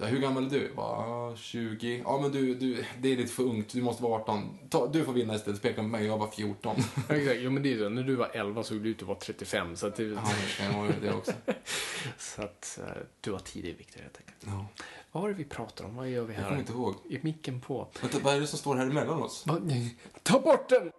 "Ja, 0.00 0.06
hur 0.06 0.18
gammal 0.20 0.46
är 0.46 0.50
du? 0.50 0.70
Bara, 0.76 0.96
"Ah, 0.98 1.36
20. 1.36 2.02
Ja 2.04 2.18
men 2.22 2.32
du, 2.32 2.54
du, 2.54 2.84
det 2.98 3.12
är 3.12 3.16
lite 3.16 3.32
för 3.32 3.42
ungt, 3.42 3.72
du 3.72 3.82
måste 3.82 4.02
vara 4.02 4.20
18. 4.22 4.58
Ta, 4.70 4.86
du 4.86 5.04
får 5.04 5.12
vinna 5.12 5.34
istället, 5.34 5.62
pekar 5.62 5.82
på 5.82 5.88
mig, 5.88 6.06
jag 6.06 6.18
var 6.18 6.28
14. 6.28 6.76
Exakt, 7.08 7.38
jo 7.40 7.50
men 7.50 7.62
det 7.62 7.68
är 7.68 7.70
ju 7.70 7.78
så. 7.78 7.88
När 7.88 8.02
du 8.02 8.14
var 8.16 8.30
11 8.34 8.62
såg 8.62 8.82
du 8.82 8.88
ut 8.88 9.02
att 9.02 9.08
vara 9.08 9.18
35, 9.18 9.76
så 9.76 9.86
att 9.86 9.96
det... 9.96 10.02
ja, 10.02 10.20
det 10.58 10.62
kan 10.64 10.78
vara 10.80 10.92
det 11.02 11.12
också. 11.12 11.32
Så 12.18 12.42
att 12.42 12.78
eh, 12.82 13.02
du 13.20 13.30
var 13.30 13.38
tidig 13.38 13.76
Viktor 13.78 14.00
helt 14.00 14.18
enkelt. 14.18 14.36
Ja. 14.46 14.66
Vad 15.18 15.22
var 15.22 15.28
det 15.28 15.34
vi 15.34 15.44
pratade 15.44 15.88
om? 15.88 15.96
Vad 15.96 16.08
gör 16.08 16.24
vi 16.24 16.32
här? 16.32 16.40
Jag 16.40 16.48
kommer 16.48 16.60
inte 16.60 16.72
ihåg. 16.72 16.94
Är 17.10 17.18
micken 17.22 17.60
på? 17.60 17.88
Vänta, 18.00 18.18
vad 18.22 18.36
är 18.36 18.40
det 18.40 18.46
som 18.46 18.58
står 18.58 18.76
här 18.76 18.86
emellan 18.86 19.22
oss? 19.22 19.46
Va? 19.46 19.60
Ta 20.22 20.40
bort 20.40 20.68
den! 20.68 20.90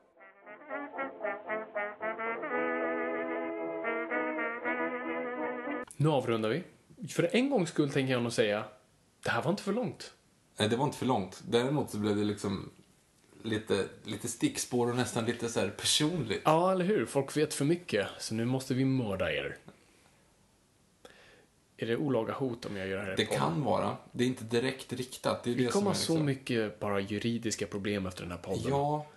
Nu 5.98 6.10
avrundar 6.10 6.50
vi. 6.50 6.64
För 7.08 7.30
en 7.36 7.50
gångs 7.50 7.70
skull 7.70 7.90
tänker 7.90 8.14
jag 8.14 8.24
nog 8.24 8.32
säga, 8.32 8.64
det 9.24 9.30
här 9.30 9.41
var 9.41 9.52
inte 9.52 9.64
för 9.64 9.74
långt. 9.74 10.14
Nej, 10.58 10.70
det 10.70 10.76
var 10.76 10.86
inte 10.86 10.98
för 10.98 11.06
långt. 11.06 11.44
Däremot 11.50 11.90
så 11.90 11.98
blev 11.98 12.16
det 12.16 12.24
liksom 12.24 12.70
lite, 13.44 13.86
lite 14.04 14.28
stickspår 14.28 14.90
och 14.90 14.96
nästan 14.96 15.26
lite 15.26 15.50
så 15.50 15.60
här 15.60 15.70
personligt. 15.70 16.41
Ja, 16.46 16.72
eller 16.72 16.86
hur? 16.86 17.06
Folk 17.06 17.38
vet 17.38 17.54
för 17.54 17.66
mycket, 17.66 18.08
så 18.18 18.34
nu 18.34 18.46
måste 18.46 18.74
vi 18.74 18.86
mörda 18.86 19.32
er. 19.32 19.58
Är 21.81 21.85
det 21.88 21.97
olaga 21.97 22.34
hot 22.34 22.65
om 22.65 22.77
jag 22.77 22.88
gör 22.88 22.97
det 22.97 23.03
här? 23.03 23.15
Det 23.15 23.26
kan 23.26 23.64
vara. 23.64 23.97
Det 24.11 24.23
är 24.23 24.27
inte 24.27 24.43
direkt 24.43 24.93
riktat. 24.93 25.43
Det 25.43 25.51
är 25.51 25.56
Vi 25.56 25.64
det 25.64 25.72
kommer 25.72 25.88
ha 25.88 25.93
så 25.93 26.14
liksom- 26.14 26.26
mycket 26.26 26.80
bara 26.80 26.99
juridiska 26.99 27.68
problem 27.68 28.06
efter 28.06 28.22
den 28.22 28.31
här 28.31 28.38
podden. 28.38 28.69
Ja, 28.69 29.07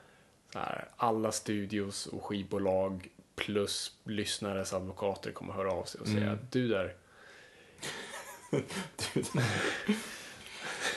här, 0.54 0.88
alla 0.96 1.32
studios 1.32 2.06
och 2.06 2.24
skivbolag 2.24 3.08
plus 3.36 3.92
lyssnares 4.04 4.72
advokater 4.72 5.32
kommer 5.32 5.52
höra 5.52 5.72
av 5.72 5.84
sig 5.84 6.00
och 6.00 6.06
säga 6.06 6.38
du 6.50 6.68
där, 6.68 6.94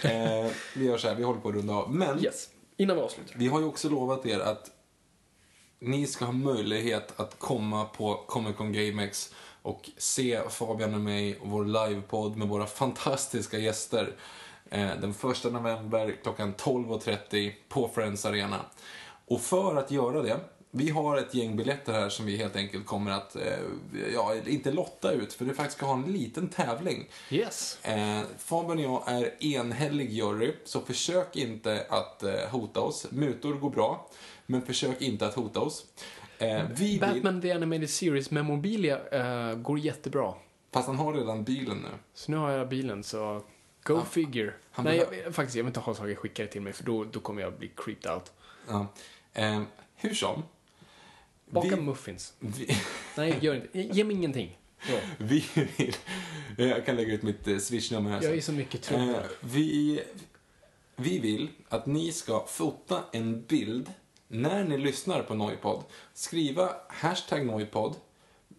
eh, 0.03 0.51
vi 0.75 0.85
gör 0.85 0.97
så 0.97 1.07
här. 1.07 1.15
Vi 1.15 1.23
håller 1.23 1.39
på 1.39 1.49
att 1.49 1.55
runda 1.55 1.73
av. 1.73 1.95
Men 1.95 2.23
yes. 2.23 2.49
Innan 2.77 2.95
vi 2.95 3.01
avslutar. 3.01 3.35
vi 3.37 3.47
har 3.47 3.59
ju 3.59 3.65
också 3.65 3.89
lovat 3.89 4.25
er 4.25 4.39
att 4.39 4.71
ni 5.79 6.07
ska 6.07 6.25
ha 6.25 6.31
möjlighet 6.31 7.19
att 7.19 7.39
komma 7.39 7.85
på 7.85 8.23
Comic 8.27 8.55
Con 8.55 8.73
GameX 8.73 9.33
och 9.65 9.89
se 9.97 10.41
Fabian 10.49 10.93
och 10.93 11.01
mig 11.01 11.37
och 11.39 11.47
vår 11.47 11.65
livepodd 11.65 12.37
med 12.37 12.47
våra 12.47 12.65
fantastiska 12.81 13.57
gäster 13.57 14.15
eh, 14.69 14.89
den 15.01 15.09
1 15.11 15.43
november 15.53 16.15
klockan 16.23 16.53
12.30 16.53 17.53
på 17.69 17.89
Friends 17.95 18.25
Arena. 18.25 18.59
Och 19.27 19.41
för 19.41 19.75
att 19.75 19.91
göra 19.91 20.21
det, 20.21 20.39
vi 20.71 20.89
har 20.89 21.17
ett 21.17 21.33
gäng 21.33 21.55
biljetter 21.55 21.93
här 21.93 22.09
som 22.09 22.25
vi 22.25 22.37
helt 22.37 22.55
enkelt 22.55 22.85
kommer 22.85 23.11
att, 23.11 23.35
eh, 23.35 23.41
ja, 24.13 24.35
inte 24.45 24.71
lotta 24.71 25.11
ut, 25.11 25.33
för 25.33 25.45
det 25.45 25.53
faktiskt 25.53 25.77
ska 25.77 25.85
ha 25.85 25.93
en 25.93 26.13
liten 26.13 26.47
tävling. 26.47 27.09
Yes. 27.29 27.79
Eh, 27.83 28.21
Fabian 28.37 28.77
och 28.77 28.83
jag 28.83 29.21
är 29.21 29.43
enhällig 29.43 30.11
jury, 30.11 30.53
så 30.65 30.81
försök 30.81 31.35
inte 31.35 31.85
att 31.89 32.23
hota 32.51 32.79
oss. 32.79 33.07
Mutor 33.11 33.53
går 33.53 33.69
bra, 33.69 34.09
men 34.45 34.61
försök 34.61 35.01
inte 35.01 35.27
att 35.27 35.33
hota 35.33 35.59
oss. 35.59 35.85
Eh, 36.37 36.63
vi 36.75 36.99
Batman 36.99 37.41
The 37.41 37.51
Animated 37.51 37.89
Series 37.89 38.31
med 38.31 38.45
Mobilia 38.45 38.99
eh, 39.09 39.55
går 39.55 39.79
jättebra. 39.79 40.33
fast 40.73 40.87
han 40.87 40.95
har 40.97 41.13
redan 41.13 41.43
bilen 41.43 41.77
nu. 41.77 41.89
Så 42.13 42.31
nu 42.31 42.37
har 42.37 42.51
jag 42.51 42.69
bilen, 42.69 43.03
så 43.03 43.43
go 43.83 44.01
figure. 44.11 44.53
han 44.71 44.85
Nej, 44.85 44.99
behö- 44.99 45.23
jag, 45.25 45.35
faktiskt, 45.35 45.55
jag 45.55 45.63
vill 45.63 45.69
inte 45.69 45.79
ha 45.79 45.93
saker 45.95 46.15
skickade 46.15 46.49
till 46.49 46.61
mig, 46.61 46.73
för 46.73 46.83
då, 46.83 47.03
då 47.03 47.19
kommer 47.19 47.41
jag 47.41 47.53
bli 47.57 47.71
creeped 47.75 48.11
out. 48.11 48.31
Ja. 48.67 48.87
Eh, 49.33 49.61
hur 49.95 50.13
som. 50.13 50.43
Baka 51.49 51.75
Vi- 51.75 51.81
muffins. 51.81 52.33
Vi, 52.39 52.77
Nej, 53.17 53.37
gör 53.41 53.55
inte. 53.55 53.79
Ge 53.81 54.03
mig 54.03 54.15
ingenting. 54.15 54.57
Bra. 54.87 54.97
vi 55.17 55.45
vill... 55.77 55.95
Jag 56.57 56.85
kan 56.85 56.95
lägga 56.95 57.13
ut 57.13 57.23
mitt 57.23 57.47
eh, 57.47 57.57
swishnummer 57.57 58.09
här 58.11 58.23
Jag 58.23 58.35
är 58.37 58.41
så 58.41 58.51
mycket 58.51 58.81
trubbel. 58.81 59.09
Eh, 59.09 59.21
vi, 59.41 60.01
vi 60.95 61.19
vill 61.19 61.49
att 61.69 61.85
ni 61.85 62.11
ska 62.11 62.45
fota 62.47 63.03
en 63.11 63.41
bild 63.41 63.91
när 64.41 64.63
ni 64.63 64.77
lyssnar 64.77 65.21
på 65.21 65.33
Noipod. 65.33 65.83
Skriva 66.13 66.69
hashtag 66.87 67.45
Noipod, 67.45 67.95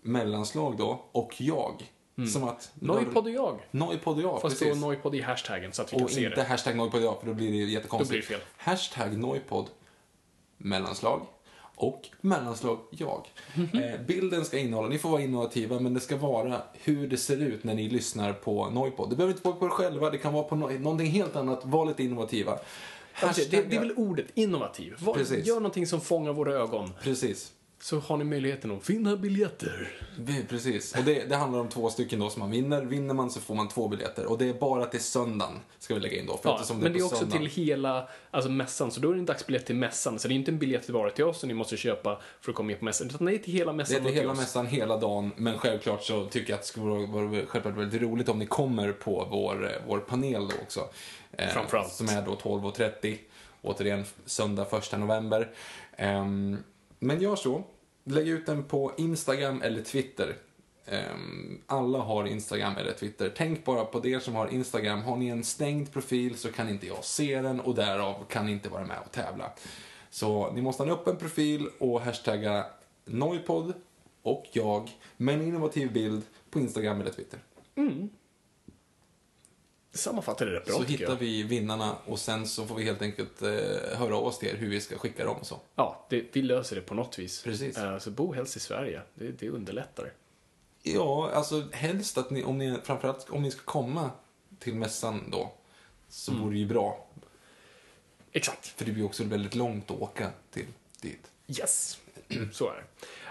mellanslag 0.03 0.77
då, 0.77 1.05
och 1.13 1.41
jag. 1.41 1.93
Som 2.33 2.45
att... 2.45 2.71
Noipod 2.75 3.25
och 3.25 3.31
jag. 3.31 3.61
Noipod 3.71 4.17
och 4.17 4.23
jag, 4.23 4.31
Mm. 4.31 4.41
Fast 4.41 4.59
precis. 4.59 4.81
då 4.81 4.87
Noipod 4.87 5.15
i 5.15 5.21
hashtaggen 5.21 5.73
så 5.73 5.83
att 5.83 5.93
vi 5.93 5.97
kan 5.97 6.05
och 6.05 6.11
se 6.11 6.25
inte 6.25 6.37
det. 6.37 6.45
hashtag 6.45 6.77
Noipod 6.77 7.01
och 7.01 7.07
jag, 7.07 7.21
för 7.21 7.27
då 7.27 7.35
blir 7.35 7.51
det 7.51 7.57
jättekonstigt. 7.57 8.09
Då 8.09 8.29
blir 8.29 8.39
det 8.39 8.45
fel. 8.45 8.49
Hashtag 8.57 9.19
Noipod, 9.19 9.67
mellanslag 10.57 11.21
och 11.75 12.09
mellanslag 12.21 12.79
jag. 12.91 13.27
Eh, 13.83 14.01
bilden 14.07 14.45
ska 14.45 14.59
innehålla, 14.59 14.89
ni 14.89 14.99
får 14.99 15.09
vara 15.09 15.23
innovativa, 15.23 15.81
men 15.81 15.95
det 15.95 16.01
ska 16.01 16.17
vara 16.17 16.63
hur 16.73 17.09
det 17.09 17.17
ser 17.17 17.43
ut 17.43 17.65
när 17.65 17.75
ni 17.75 17.89
lyssnar 17.89 18.33
på 18.33 18.71
Noipod. 18.71 19.11
Det 19.11 19.17
behöver 19.17 19.35
inte 19.35 19.49
vara 19.49 19.57
på 19.57 19.67
er 19.67 19.71
själva, 19.71 20.11
det 20.11 20.19
kan 20.19 20.33
vara 20.33 20.45
på 20.45 20.57
no 20.57 20.79
någonting 20.79 21.07
helt 21.11 21.37
annat. 21.37 21.61
Var 21.65 21.87
lite 21.87 22.03
innovativa. 22.05 22.59
Det, 23.21 23.63
det 23.71 23.77
är 23.77 23.81
väl 23.81 23.93
ordet, 23.97 24.27
innovativ. 24.35 24.95
Var, 24.99 25.15
Precis. 25.15 25.47
gör 25.47 25.55
någonting 25.55 25.87
som 25.87 26.01
fångar 26.01 26.33
våra 26.33 26.53
ögon. 26.55 26.93
Precis. 27.03 27.53
Så 27.81 27.99
har 27.99 28.17
ni 28.17 28.25
möjligheten 28.25 28.71
att 28.71 28.91
vinna 28.91 29.17
biljetter. 29.17 29.89
Precis. 30.49 30.95
Och 30.97 31.05
det, 31.05 31.25
det 31.29 31.37
handlar 31.37 31.61
om 31.61 31.69
två 31.69 31.91
stycken 31.91 32.21
då 32.21 32.31
som 32.31 32.41
man 32.41 32.51
vinner. 32.51 32.83
Vinner 32.85 33.15
man 33.15 33.31
så 33.31 33.41
får 33.41 33.55
man 33.55 33.69
två 33.69 33.89
biljetter. 33.89 34.27
Och 34.27 34.39
det 34.39 34.49
är 34.49 34.55
bara 34.55 34.87
till 34.87 35.01
söndagen, 35.01 35.53
ska 35.79 35.95
vi 35.95 36.01
lägga 36.01 36.19
in 36.21 36.27
då. 36.27 36.37
För 36.37 36.49
Ja, 36.49 36.55
eftersom 36.55 36.79
men 36.79 36.93
det 36.93 36.99
är 36.99 37.05
också 37.05 37.17
söndagen. 37.17 37.43
till 37.51 37.65
hela 37.65 38.09
alltså 38.31 38.51
mässan, 38.51 38.91
så 38.91 39.01
då 39.01 39.11
är 39.11 39.13
det 39.15 39.19
en 39.21 39.27
dagsbiljett 39.27 39.67
till 39.67 39.77
mässan. 39.77 40.19
Så 40.19 40.29
det 40.29 40.35
är 40.35 40.37
inte 40.37 40.51
en 40.51 40.59
biljett 40.59 40.87
bara 40.89 41.11
till 41.11 41.25
oss 41.25 41.41
som 41.41 41.49
ni 41.49 41.55
måste 41.55 41.77
köpa 41.77 42.21
för 42.41 42.51
att 42.51 42.57
komma 42.57 42.67
med 42.67 42.79
på 42.79 42.85
mässan, 42.85 43.07
utan 43.07 43.27
det 43.27 43.35
är 43.35 43.39
till 43.39 43.53
hela 43.53 43.73
mässan 43.73 43.95
Det 44.03 44.09
är 44.09 44.13
till 44.13 44.21
hela 44.21 44.33
oss. 44.33 44.39
mässan 44.39 44.67
hela 44.67 44.97
dagen, 44.97 45.31
men 45.37 45.59
självklart 45.59 46.05
så 46.05 46.27
tycker 46.27 46.51
jag 46.51 46.57
att 46.57 46.63
det 46.63 46.69
skulle 46.69 46.87
vara, 46.87 47.07
vara 47.07 47.47
självklart 47.47 47.77
väldigt 47.77 48.03
roligt 48.03 48.29
om 48.29 48.39
ni 48.39 48.47
kommer 48.47 48.93
på 48.93 49.29
vår, 49.31 49.65
eh, 49.65 49.71
vår 49.89 49.99
panel 49.99 50.49
då 50.49 50.55
också. 50.63 50.81
Eh, 51.39 51.49
Framförallt. 51.49 51.93
Som 51.93 52.09
är 52.09 52.23
då 52.23 52.35
12.30, 52.35 53.19
återigen 53.63 54.05
söndag 54.25 54.67
1 54.73 54.99
november. 54.99 55.53
Ehm, 55.97 56.59
men 56.99 57.21
gör 57.21 57.37
så, 57.37 57.65
lägg 58.05 58.29
ut 58.29 58.47
den 58.47 58.65
på 58.65 58.93
Instagram 58.97 59.63
eller 59.63 59.83
Twitter. 59.83 60.37
Ehm, 60.87 61.61
alla 61.67 61.99
har 61.99 62.27
Instagram 62.27 62.77
eller 62.77 62.93
Twitter. 62.93 63.33
Tänk 63.37 63.65
bara 63.65 63.85
på 63.85 64.01
det 64.01 64.21
som 64.21 64.35
har 64.35 64.49
Instagram. 64.49 65.03
Har 65.03 65.17
ni 65.17 65.29
en 65.29 65.45
stängd 65.45 65.93
profil 65.93 66.37
så 66.39 66.53
kan 66.53 66.69
inte 66.69 66.87
jag 66.87 67.05
se 67.05 67.43
den 67.43 67.61
och 67.61 67.75
därav 67.75 68.25
kan 68.29 68.47
ni 68.47 68.53
inte 68.53 68.69
vara 68.69 68.85
med 68.85 68.99
och 69.05 69.13
tävla. 69.13 69.53
Så 70.11 70.53
ni 70.53 70.63
måste 70.63 70.83
ha 70.83 70.91
en 70.91 70.95
öppen 70.97 71.17
profil 71.17 71.69
och 71.79 72.01
hashtagga 72.01 72.67
Noipod 73.05 73.73
och 74.23 74.47
jag 74.53 74.91
med 75.17 75.35
en 75.35 75.43
innovativ 75.43 75.93
bild 75.93 76.23
på 76.51 76.61
Instagram 76.61 77.01
eller 77.01 77.11
Twitter. 77.11 77.41
Sammanfattar 79.97 80.47
det 80.47 80.53
rätt 80.53 80.65
bra 80.67 80.75
så 80.75 80.83
hittar 80.83 81.17
vi 81.17 81.43
vinnarna 81.43 81.97
och 82.07 82.19
sen 82.19 82.47
så 82.47 82.67
får 82.67 82.75
vi 82.75 82.85
helt 82.85 83.03
enkelt 83.03 83.43
eh, 83.43 83.49
höra 83.99 84.17
av 84.17 84.27
oss 84.27 84.39
till 84.39 84.49
er 84.49 84.55
hur 84.57 84.69
vi 84.71 84.81
ska 84.81 84.99
skicka 84.99 85.25
dem 85.25 85.37
och 85.37 85.47
så. 85.47 85.61
Ja, 85.75 86.07
det, 86.11 86.25
vi 86.33 86.43
löser 86.43 86.77
det 86.77 86.83
på 86.83 86.95
något 86.95 87.19
vis. 87.19 87.43
Precis. 87.43 87.79
Eh, 87.79 87.99
så 87.99 88.11
bo 88.11 88.33
helst 88.33 88.57
i 88.57 88.61
Sverige. 88.61 89.03
Det, 89.15 89.29
det 89.31 89.49
underlättar. 89.51 90.13
Ja, 90.83 91.31
alltså 91.35 91.65
helst 91.73 92.19
att 92.19 92.31
ni, 92.31 92.45
om 92.45 92.59
ni, 92.59 92.79
framförallt 92.85 93.31
om 93.31 93.43
ni 93.43 93.51
ska 93.51 93.63
komma 93.65 94.11
till 94.59 94.75
mässan 94.75 95.31
då, 95.31 95.53
så 96.09 96.31
Mm. 96.33 96.43
vore 96.45 96.55
det 96.55 96.59
ju 96.61 96.67
bra. 96.67 97.07
Exakt. 98.33 98.67
För 98.67 98.85
det 98.85 98.93
blir 98.93 99.05
också 99.05 99.25
väldigt 99.25 99.55
långt 99.55 99.91
att 99.91 100.01
åka 100.01 100.31
till 100.51 100.67
dit. 101.01 101.31
Yes. 101.49 101.99
Så 102.53 102.69
är 102.71 102.75
det. 102.75 102.85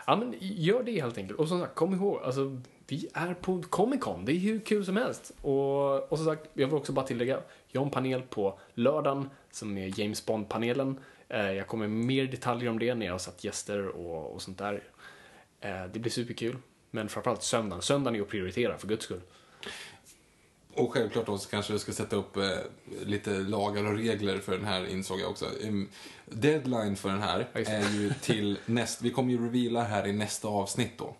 Ja, 0.07 0.15
men 0.15 0.35
gör 0.39 0.83
det 0.83 1.01
helt 1.01 1.17
enkelt. 1.17 1.39
Och 1.39 1.47
som 1.47 1.61
sagt, 1.61 1.75
kom 1.75 1.93
ihåg, 1.93 2.21
alltså, 2.23 2.61
vi 2.87 3.07
är 3.13 3.33
på 3.33 3.61
Comic 3.61 4.01
Con. 4.01 4.25
Det 4.25 4.31
är 4.31 4.39
hur 4.39 4.59
kul 4.59 4.85
som 4.85 4.97
helst. 4.97 5.31
Och, 5.41 6.11
och 6.11 6.17
som 6.17 6.25
sagt, 6.25 6.49
jag 6.53 6.67
vill 6.67 6.75
också 6.75 6.91
bara 6.91 7.05
tillägga, 7.05 7.39
jag 7.67 7.81
har 7.81 7.85
en 7.85 7.91
panel 7.91 8.21
på 8.21 8.59
lördagen 8.73 9.29
som 9.51 9.77
är 9.77 9.99
James 9.99 10.25
Bond-panelen. 10.25 10.99
Eh, 11.29 11.51
jag 11.51 11.67
kommer 11.67 11.87
med 11.87 12.05
mer 12.05 12.25
detaljer 12.25 12.69
om 12.69 12.79
det 12.79 12.95
när 12.95 13.05
jag 13.05 13.13
har 13.13 13.19
satt 13.19 13.43
gäster 13.43 13.87
och, 13.87 14.33
och 14.33 14.41
sånt 14.41 14.57
där. 14.57 14.83
Eh, 15.61 15.85
det 15.93 15.99
blir 15.99 16.11
superkul. 16.11 16.57
Men 16.91 17.09
framförallt 17.09 17.43
söndagen. 17.43 17.81
Söndagen 17.81 18.15
är 18.15 18.21
att 18.21 18.29
prioritera, 18.29 18.77
för 18.77 18.87
guds 18.87 19.03
skull. 19.03 19.21
Och 20.73 20.93
självklart 20.93 21.25
då 21.25 21.37
så 21.37 21.49
kanske 21.49 21.73
vi 21.73 21.79
ska 21.79 21.91
sätta 21.91 22.15
upp 22.15 22.37
eh, 22.37 22.49
lite 23.05 23.29
lagar 23.29 23.85
och 23.85 23.97
regler 23.97 24.39
för 24.39 24.51
den 24.51 24.65
här 24.65 24.87
insåg 24.87 25.19
jag 25.19 25.29
också. 25.29 25.45
Um, 25.63 25.89
deadline 26.25 26.95
för 26.95 27.09
den 27.09 27.21
här 27.21 27.47
är 27.53 27.89
ju 27.93 28.13
till 28.21 28.59
näst, 28.65 29.01
vi 29.01 29.09
kommer 29.09 29.31
ju 29.31 29.45
reveala 29.45 29.83
här 29.83 30.07
i 30.07 30.13
nästa 30.13 30.47
avsnitt 30.47 30.97
då. 30.97 31.15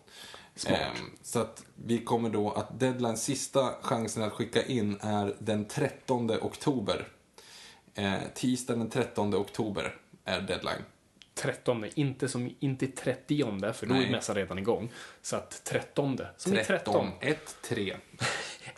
Smart. 0.56 0.80
Ehm, 0.80 1.10
så 1.22 1.38
att 1.40 1.64
vi 1.74 1.98
kommer 2.04 2.30
då 2.30 2.50
att 2.50 2.80
deadline, 2.80 3.16
sista 3.16 3.74
chansen 3.82 4.22
att 4.22 4.32
skicka 4.32 4.62
in 4.64 4.98
är 5.00 5.36
den 5.38 5.64
13 5.64 6.30
oktober. 6.30 7.08
Eh, 7.94 8.14
tisdagen 8.34 8.78
den 8.78 8.90
13 8.90 9.34
oktober 9.34 9.96
är 10.24 10.40
deadline. 10.40 10.82
13, 11.34 11.84
inte 11.94 12.28
som 12.28 12.54
inte 12.60 12.86
30 12.86 13.72
för 13.72 13.86
då 13.86 13.94
Nej. 13.94 14.06
är 14.06 14.10
mässan 14.10 14.36
redan 14.36 14.58
igång. 14.58 14.92
Så 15.22 15.36
att 15.36 15.64
13, 15.64 16.20
som 16.36 16.52
är 16.52 16.64
13. 16.64 17.10
1, 17.20 17.56
3. 17.62 17.96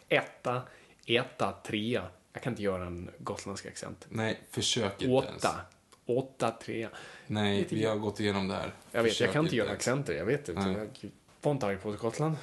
Etta, 0.09 0.63
etta, 1.07 1.53
trea. 1.53 2.05
Jag 2.33 2.43
kan 2.43 2.53
inte 2.53 2.63
göra 2.63 2.87
en 2.87 3.11
gotländsk 3.19 3.67
accent. 3.67 4.07
Nej, 4.09 4.41
försök 4.51 5.03
inte 5.03 5.05
ens. 5.05 5.45
Åtta, 5.45 5.61
åtta, 6.07 6.51
trea. 6.51 6.91
Nej, 7.27 7.67
vi 7.71 7.85
har 7.85 7.97
gått 7.97 8.21
igenom 8.21 8.49
det 8.49 8.55
här. 8.55 8.75
Jag 8.91 9.03
vet, 9.03 9.13
Försök 9.13 9.27
jag 9.27 9.33
kan 9.33 9.45
inte 9.45 9.57
göra 9.57 9.67
ens. 9.69 9.79
accenter, 9.79 10.15
jag 10.15 10.25
vet 10.25 10.49
inte. 10.49 10.69
Jag 10.69 11.11
på 11.43 11.97
Gotland. 12.01 12.37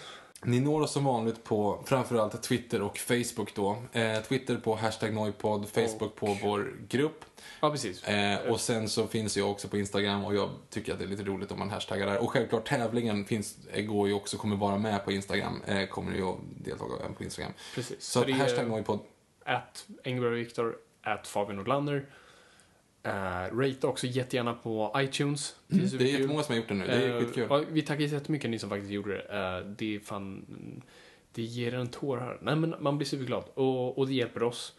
Ni 0.44 0.60
når 0.60 0.82
oss 0.82 0.92
som 0.92 1.06
vanligt 1.06 1.44
på 1.44 1.84
framförallt 1.86 2.44
Twitter 2.44 2.82
och 2.82 2.98
Facebook 2.98 3.56
då. 3.56 3.78
Eh, 3.92 4.22
Twitter 4.22 4.56
på 4.56 4.76
hashtag 4.76 5.14
Noipod, 5.14 5.68
Facebook 5.70 6.16
på 6.16 6.38
vår 6.44 6.74
grupp. 6.90 7.26
Ja, 7.62 7.72
precis. 7.72 8.04
Eh, 8.04 8.52
och 8.52 8.60
sen 8.60 8.90
så 8.90 9.08
finns 9.08 9.38
jag 9.38 9.52
också 9.52 9.68
på 9.68 9.78
Instagram 9.78 10.26
och 10.26 10.36
jag 10.36 10.50
tycker 10.70 10.94
att 10.94 11.00
det 11.00 11.06
är 11.06 11.10
lite 11.10 11.24
roligt 11.24 11.52
om 11.52 11.60
man 11.60 11.70
hashtaggar 11.70 12.08
där. 12.08 12.18
Och 12.18 12.32
självklart 12.32 12.68
tävlingen 12.68 13.26
finns, 13.26 13.58
eh, 13.74 13.86
går 13.86 14.08
ju 14.08 14.14
också, 14.14 14.38
kommer 14.38 14.56
vara 14.56 14.78
med 14.78 15.06
på 15.06 15.12
Instagram. 15.12 15.62
Eh, 15.66 15.88
kommer 15.88 16.16
ju 16.16 16.24
att 16.24 16.38
delta 16.66 16.86
på 17.18 17.24
Instagram. 17.24 17.52
Precis. 17.76 18.04
Så 18.04 18.24
Så 18.24 18.32
hashtag 18.32 18.68
Noipod. 18.68 19.00
At 19.46 19.86
Engberg 20.04 20.34
Viktor, 20.34 20.76
at 21.04 21.28
Fabian 21.28 21.56
Nordlander. 21.56 22.06
Uh, 23.06 23.57
rate 23.60 23.88
också 23.88 24.07
jättegärna 24.07 24.53
på 24.53 24.94
iTunes. 24.98 25.56
Det 25.68 25.77
är 25.77 26.02
jättemånga 26.02 26.44
som 26.44 26.53
har 26.53 26.57
gjort 26.57 26.68
det 26.68 26.73
nu, 26.73 26.88
det 26.88 26.94
är 26.94 27.10
Eh, 27.10 27.19
skitkul. 27.19 27.65
vi 27.69 27.82
tackar 27.82 28.03
jättemycket 28.03 28.49
ni 28.49 28.60
som 28.60 28.69
faktiskt 28.69 28.91
gjorde 28.91 29.14
det. 29.14 29.22
Eh, 29.22 29.65
det 29.65 29.95
är 29.95 29.99
fan... 29.99 30.45
Det 31.32 31.41
ger 31.41 31.73
en 31.73 31.88
tår 31.88 32.18
här. 32.18 32.38
Nej, 32.41 32.56
men 32.56 32.76
man 32.80 32.98
blir 32.98 33.07
superglad. 33.07 33.44
Och, 33.53 33.98
och 33.98 34.07
det 34.07 34.14
hjälper 34.14 34.44
oss. 34.44 34.73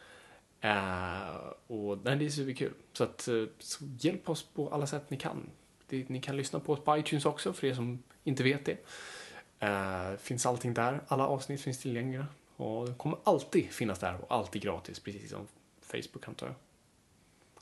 Och 1.67 1.99
nej, 2.05 2.17
det 2.17 2.25
är 2.25 2.29
superkul. 2.31 2.73
Så 2.93 3.05
att, 3.05 3.29
så 3.59 3.85
hjälp 3.99 4.29
oss 4.29 4.43
på 4.43 4.69
alla 4.69 4.87
sätt 4.87 5.11
ni 5.11 5.17
kan. 5.17 5.51
Det, 5.89 6.09
ni 6.09 6.21
kan 6.21 6.37
lyssna 6.37 6.61
på 6.61 6.73
oss 6.73 6.81
på 6.85 6.99
iTunes 6.99 7.27
också, 7.27 7.53
för 7.53 7.67
er 7.67 7.75
som 7.75 8.03
inte 8.25 8.43
vet 8.43 8.65
det. 8.65 10.19
Finns 10.21 10.47
allting 10.47 10.75
där. 10.75 11.01
Alla 11.09 11.27
avsnitt 11.27 11.61
finns 11.61 11.79
tillgängliga. 11.79 12.27
Och 12.57 12.87
det 12.89 12.95
kommer 12.95 13.19
alltid 13.25 13.71
finnas 13.71 13.99
där 13.99 14.17
och 14.21 14.35
alltid 14.35 14.63
gratis, 14.63 15.01
precis 15.01 15.31
som 15.31 15.47
Facebook 15.81 16.29
antar 16.29 16.47
jag. 16.47 16.55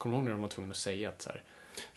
Kommer 0.05 0.17
du 0.17 0.19
ihåg 0.19 0.25
när 0.25 0.33
de 0.33 0.43
var 0.43 0.49
tvungna 0.49 0.71
att 0.71 0.77
säga 0.77 1.09
att 1.09 1.23
så 1.23 1.29
här, 1.31 1.43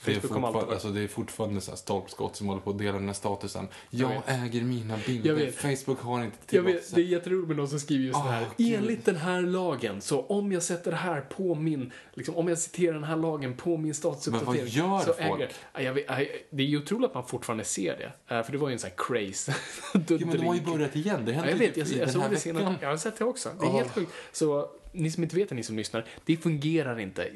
Det 0.06 0.12
är, 0.12 0.16
Facebook 0.16 0.34
kommer 0.34 0.48
alltid 0.48 0.74
alltså, 0.74 0.90
det 0.90 1.02
är 1.02 1.08
fortfarande 1.08 1.62
så 1.62 1.76
stolpskott 1.76 2.36
som 2.36 2.48
håller 2.48 2.62
på 2.62 2.70
att 2.70 2.78
dela 2.78 2.92
den 2.98 3.06
här 3.08 3.14
statusen. 3.14 3.68
Jag, 3.90 4.12
Jag 4.12 4.22
äger 4.46 4.62
mina 4.62 4.98
bilder, 5.06 5.38
Jag. 5.38 5.54
Facebook 5.54 6.00
har 6.02 6.24
inte 6.24 6.38
Jag 6.40 6.48
tillåtelse. 6.66 6.96
det 6.96 7.02
är 7.02 7.06
jätteroligt 7.06 7.48
med 7.48 7.58
någon 7.58 7.68
som 7.68 7.80
skriver 7.80 8.06
just 8.06 8.24
det 8.24 8.30
här. 8.30 8.42
Åh, 8.48 8.54
Gud. 8.58 8.74
Enligt 8.76 9.06
den 9.06 9.16
här 9.16 9.42
lagen, 9.42 10.02
så 10.02 10.22
om 10.22 10.52
jag 10.52 10.64
sätter 10.64 10.92
det 10.92 10.98
här 10.98 11.22
på 11.22 11.56
min, 11.56 11.92
liksom, 12.14 12.36
om 12.36 12.48
jag 12.48 12.58
citerar 12.60 12.94
den 12.94 13.04
här 13.04 13.16
lagen 13.18 13.54
på 13.58 13.78
min 13.78 13.94
statusuppdatering. 13.94 14.74
Men 14.76 14.90
vad 14.90 15.00
gör 15.00 15.06
så 15.06 15.14
folk? 15.14 15.42
äger, 15.42 15.52
Ja, 15.74 15.82
jag 15.82 15.94
vet, 15.94 16.06
ja, 16.08 16.16
det 16.50 16.64
är 16.64 16.68
ju 16.68 16.78
otroligt 16.78 17.08
att 17.10 17.14
man 17.16 17.26
fortfarande 17.26 17.64
ser 17.64 17.98
det. 18.28 18.44
För 18.44 18.52
det 18.52 18.58
var 18.58 18.70
ju 18.70 18.74
en 18.74 18.80
sån 18.80 18.90
här 18.90 18.98
craze. 18.98 19.56
Ja, 19.94 20.00
men 20.20 20.38
de 20.38 20.46
har 20.48 20.56
ju 20.56 20.62
börjat 20.62 20.96
igen. 20.96 21.26
Det 21.26 21.32
Ja, 21.32 21.36
hände 21.38 21.52
jag 21.52 21.58
vet, 21.58 21.78
jag, 21.78 21.88
i 21.88 21.98
jag 21.98 22.08
den 22.08 22.14
såg 22.14 22.24
det 22.30 22.38
senare. 22.38 22.76
Jag 22.82 22.90
har 22.90 22.98
sett 22.98 23.18
det 23.18 23.26
också. 23.26 23.50
Det 23.60 23.66
är 23.66 23.70
helt 23.72 23.92
sjukt. 23.94 24.12
Så 24.32 24.70
ni 24.98 25.12
som 25.12 25.24
inte 25.24 25.36
vet 25.36 25.50
det, 25.50 25.56
ni 25.56 25.64
som 25.64 25.78
lyssnar, 25.78 26.06
det 26.26 26.38
fungerar 26.38 27.00
inte. 27.00 27.32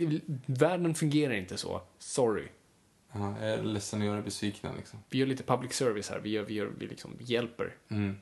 Världen 0.45 0.95
fungerar 0.95 1.33
inte 1.33 1.57
så. 1.57 1.81
Sorry. 1.99 2.47
Ja, 3.11 3.35
jag 3.41 3.49
är 3.49 3.63
ledsen 3.63 3.99
att 4.01 4.05
göra 4.05 4.17
er 4.17 4.21
besvikna 4.21 4.73
liksom. 4.77 4.99
Vi 5.09 5.17
gör 5.17 5.27
lite 5.27 5.43
public 5.43 5.73
service 5.73 6.09
här. 6.09 6.19
Vi, 6.19 6.29
gör, 6.29 6.43
vi, 6.43 6.53
gör, 6.53 6.71
vi 6.77 6.87
liksom 6.87 7.17
hjälper. 7.19 7.75
Mm. 7.89 8.17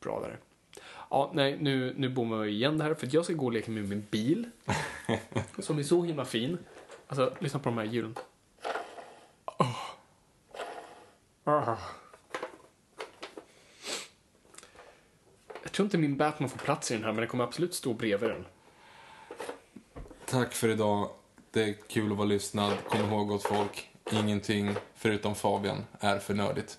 Bra 0.00 0.20
där. 0.20 0.38
Ja, 1.10 1.30
nej, 1.34 1.58
nu, 1.60 1.94
nu 1.96 2.08
bommar 2.08 2.36
vi 2.36 2.50
igen 2.50 2.78
det 2.78 2.84
här 2.84 2.94
för 2.94 3.06
att 3.06 3.12
jag 3.12 3.24
ska 3.24 3.34
gå 3.34 3.46
och 3.46 3.52
leka 3.52 3.70
med 3.70 3.88
min 3.88 4.06
bil. 4.10 4.50
som 5.58 5.78
är 5.78 5.82
så 5.82 6.02
himla 6.02 6.24
fin. 6.24 6.58
Alltså, 7.06 7.36
lyssna 7.38 7.60
på 7.60 7.68
de 7.68 7.78
här 7.78 7.84
ljuden. 7.84 8.14
Oh. 9.58 9.76
Ah. 11.44 11.78
Jag 15.66 15.72
tror 15.72 15.86
inte 15.86 15.98
min 15.98 16.16
Batman 16.16 16.48
får 16.48 16.58
plats 16.58 16.90
i 16.90 16.94
den 16.94 17.04
här, 17.04 17.12
men 17.12 17.20
den 17.20 17.28
kommer 17.28 17.44
absolut 17.44 17.74
stå 17.74 17.94
bredvid 17.94 18.30
den. 18.30 18.44
Tack 20.26 20.52
för 20.52 20.68
idag. 20.68 21.10
Det 21.50 21.62
är 21.62 21.74
kul 21.88 22.12
att 22.12 22.18
vara 22.18 22.28
lyssnad. 22.28 22.72
Kom 22.88 23.00
ihåg 23.00 23.28
gott 23.28 23.42
folk. 23.42 23.90
Ingenting 24.12 24.74
förutom 24.94 25.34
Fabian 25.34 25.84
är 26.00 26.18
för 26.18 26.34
nördigt. 26.34 26.78